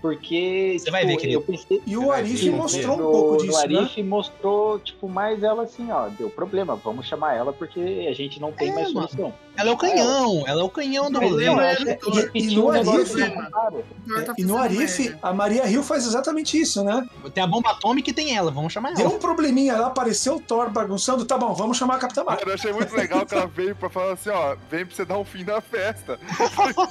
porque 0.00 0.76
Você 0.78 0.90
vai 0.90 1.02
ver, 1.04 1.12
tipo, 1.16 1.20
querido. 1.22 1.38
eu 1.40 1.42
pensei 1.42 1.82
E 1.86 1.96
o 1.96 2.12
Arif 2.12 2.44
ver, 2.44 2.50
mostrou 2.56 2.94
um 2.94 2.96
no, 2.98 3.10
pouco 3.10 3.30
no 3.32 3.38
disso, 3.38 3.68
né? 3.68 3.78
Arif 3.78 4.02
mostrou, 4.02 4.78
tipo, 4.78 5.08
mais 5.08 5.42
ela 5.42 5.62
assim, 5.64 5.90
ó, 5.90 6.08
deu 6.08 6.30
problema, 6.30 6.76
vamos 6.76 7.06
chamar 7.06 7.34
ela 7.34 7.52
porque 7.52 8.06
a 8.08 8.12
gente 8.14 8.40
não 8.40 8.52
tem 8.52 8.70
É, 8.70 8.74
mais 8.74 8.92
mano. 8.92 9.08
solução. 9.08 9.34
Ela 9.58 9.70
é 9.70 9.72
o 9.72 9.76
canhão, 9.78 10.44
ela 10.46 10.60
é 10.60 10.64
o 10.64 10.68
canhão 10.68 11.10
do 11.10 11.18
rolê. 11.18 11.46
que 12.30 12.38
E- 12.38 12.54
no 12.54 12.66
um 12.66 12.70
Arif- 12.70 13.14
que. 13.14 13.22
O 14.12 14.24
tá 14.24 14.34
E 14.36 14.44
no 14.44 14.58
Arif, 14.58 15.16
a 15.22 15.32
Maria 15.32 15.66
Hill 15.66 15.82
faz 15.82 16.06
exatamente 16.06 16.60
isso, 16.60 16.84
né? 16.84 17.06
Tem 17.32 17.42
a 17.42 17.46
bomba 17.46 17.70
atômica 17.70 18.10
e 18.10 18.12
tem 18.12 18.36
ela, 18.36 18.50
vamos 18.50 18.70
chamar 18.72 18.92
Deu 18.92 19.06
ela. 19.06 19.14
um 19.14 19.18
probleminha 19.18 19.76
lá, 19.78 19.86
apareceu 19.86 20.36
o 20.36 20.40
Thor 20.40 20.68
bagunçando, 20.70 21.24
tá 21.24 21.38
bom, 21.38 21.54
vamos 21.54 21.78
chamar 21.78 21.94
a 21.96 21.98
Capitã 21.98 22.22
Marvel. 22.22 22.46
Eu 22.48 22.54
achei 22.54 22.70
muito 22.72 22.94
legal 22.94 23.24
que 23.24 23.34
ela 23.34 23.46
veio 23.46 23.74
pra 23.74 23.88
falar 23.88 24.12
assim, 24.12 24.28
ó, 24.28 24.54
vem 24.70 24.84
pra 24.84 24.94
você 24.94 25.04
dar 25.06 25.16
um 25.18 25.24
fim 25.24 25.42
na 25.42 25.60
festa. 25.62 26.20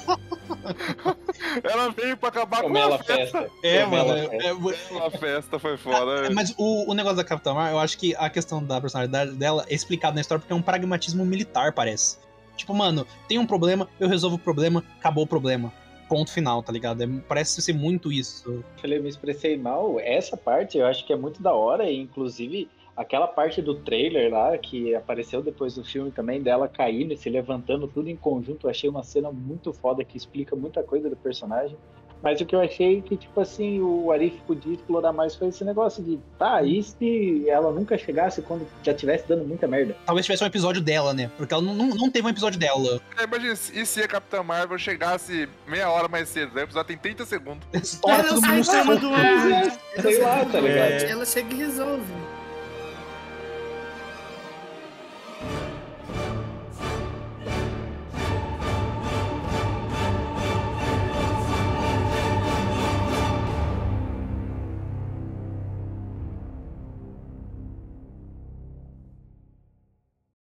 ela 1.62 1.90
veio 1.90 2.16
pra 2.16 2.28
acabar 2.30 2.62
com 2.62 2.68
a 2.96 3.04
festa. 3.04 3.50
É, 3.62 3.76
ela 3.78 3.86
mano. 3.88 4.12
é- 4.12 5.06
A 5.06 5.10
festa 5.10 5.58
foi 5.58 5.76
foda. 5.76 6.26
é- 6.26 6.30
mas 6.30 6.54
o, 6.58 6.90
o 6.90 6.94
negócio 6.94 7.16
da 7.16 7.24
Capitã 7.24 7.54
Marvel, 7.54 7.74
eu 7.74 7.80
acho 7.80 7.96
que 7.98 8.14
a 8.16 8.28
questão 8.28 8.62
da 8.62 8.80
personalidade 8.80 9.32
dela 9.32 9.64
é 9.68 9.74
explicada 9.74 10.14
na 10.14 10.20
história 10.20 10.40
porque 10.40 10.52
é 10.52 10.56
um 10.56 10.62
pragmatismo 10.62 11.24
militar, 11.24 11.72
parece. 11.72 12.18
Tipo, 12.56 12.74
mano, 12.74 13.06
tem 13.28 13.38
um 13.38 13.46
problema, 13.46 13.88
eu 14.00 14.08
resolvo 14.08 14.36
o 14.36 14.38
problema, 14.38 14.82
acabou 14.98 15.24
o 15.24 15.26
problema. 15.26 15.72
Ponto 16.08 16.30
final, 16.32 16.62
tá 16.62 16.72
ligado? 16.72 17.02
É- 17.02 17.08
parece 17.28 17.60
ser 17.60 17.72
muito 17.72 18.12
isso. 18.12 18.64
Falei, 18.80 18.98
me 18.98 19.08
expressei 19.08 19.56
mal. 19.56 19.98
Essa 20.00 20.36
parte 20.36 20.78
eu 20.78 20.86
acho 20.86 21.04
que 21.06 21.12
é 21.12 21.16
muito 21.16 21.42
da 21.42 21.52
hora, 21.52 21.90
e 21.90 21.96
inclusive 22.00 22.68
aquela 22.96 23.26
parte 23.26 23.60
do 23.60 23.74
trailer 23.74 24.32
lá, 24.32 24.56
que 24.56 24.94
apareceu 24.94 25.42
depois 25.42 25.74
do 25.74 25.84
filme 25.84 26.10
também, 26.10 26.40
dela 26.40 26.66
caindo 26.66 27.12
e 27.12 27.16
se 27.16 27.28
levantando 27.28 27.86
tudo 27.86 28.08
em 28.08 28.16
conjunto, 28.16 28.66
eu 28.66 28.70
achei 28.70 28.88
uma 28.88 29.02
cena 29.02 29.30
muito 29.30 29.70
foda 29.72 30.02
que 30.02 30.16
explica 30.16 30.56
muita 30.56 30.82
coisa 30.82 31.10
do 31.10 31.16
personagem. 31.16 31.76
Mas 32.22 32.40
o 32.40 32.46
que 32.46 32.54
eu 32.54 32.60
achei 32.60 33.02
que, 33.02 33.16
tipo 33.16 33.40
assim, 33.40 33.80
o 33.80 34.10
Arif 34.10 34.36
podia 34.46 34.74
explorar 34.74 35.12
mais 35.12 35.34
foi 35.34 35.48
esse 35.48 35.64
negócio 35.64 36.02
de, 36.02 36.18
tá, 36.38 36.62
e 36.62 36.82
se 36.82 37.48
ela 37.48 37.70
nunca 37.70 37.96
chegasse 37.96 38.42
quando 38.42 38.66
já 38.82 38.94
tivesse 38.94 39.28
dando 39.28 39.44
muita 39.44 39.66
merda? 39.66 39.96
Talvez 40.04 40.26
tivesse 40.26 40.42
um 40.42 40.46
episódio 40.46 40.82
dela, 40.82 41.12
né? 41.12 41.30
Porque 41.36 41.52
ela 41.52 41.62
não, 41.62 41.74
não, 41.74 42.10
teve 42.10 42.26
um 42.26 42.30
episódio 42.30 42.58
dela. 42.58 43.00
É, 43.18 43.24
Imagina, 43.24 43.52
e 43.52 43.86
se 43.86 44.02
a 44.02 44.08
Capitã 44.08 44.42
Marvel 44.42 44.78
chegasse 44.78 45.48
meia 45.66 45.90
hora 45.90 46.08
mais 46.08 46.28
cedo? 46.28 46.54
O 46.54 46.58
episódio 46.58 46.88
tem 46.88 46.98
30 46.98 47.24
segundos. 47.26 47.66
Estoura 47.72 48.24
todo 48.24 48.40
mundo. 48.42 48.64
Sei 48.64 50.20
lá, 50.20 50.44
tá 50.44 50.60
ligado? 50.60 50.90
É. 50.90 51.10
Ela 51.10 51.24
chega 51.24 51.52
e 51.54 51.56
resolve. 51.58 52.35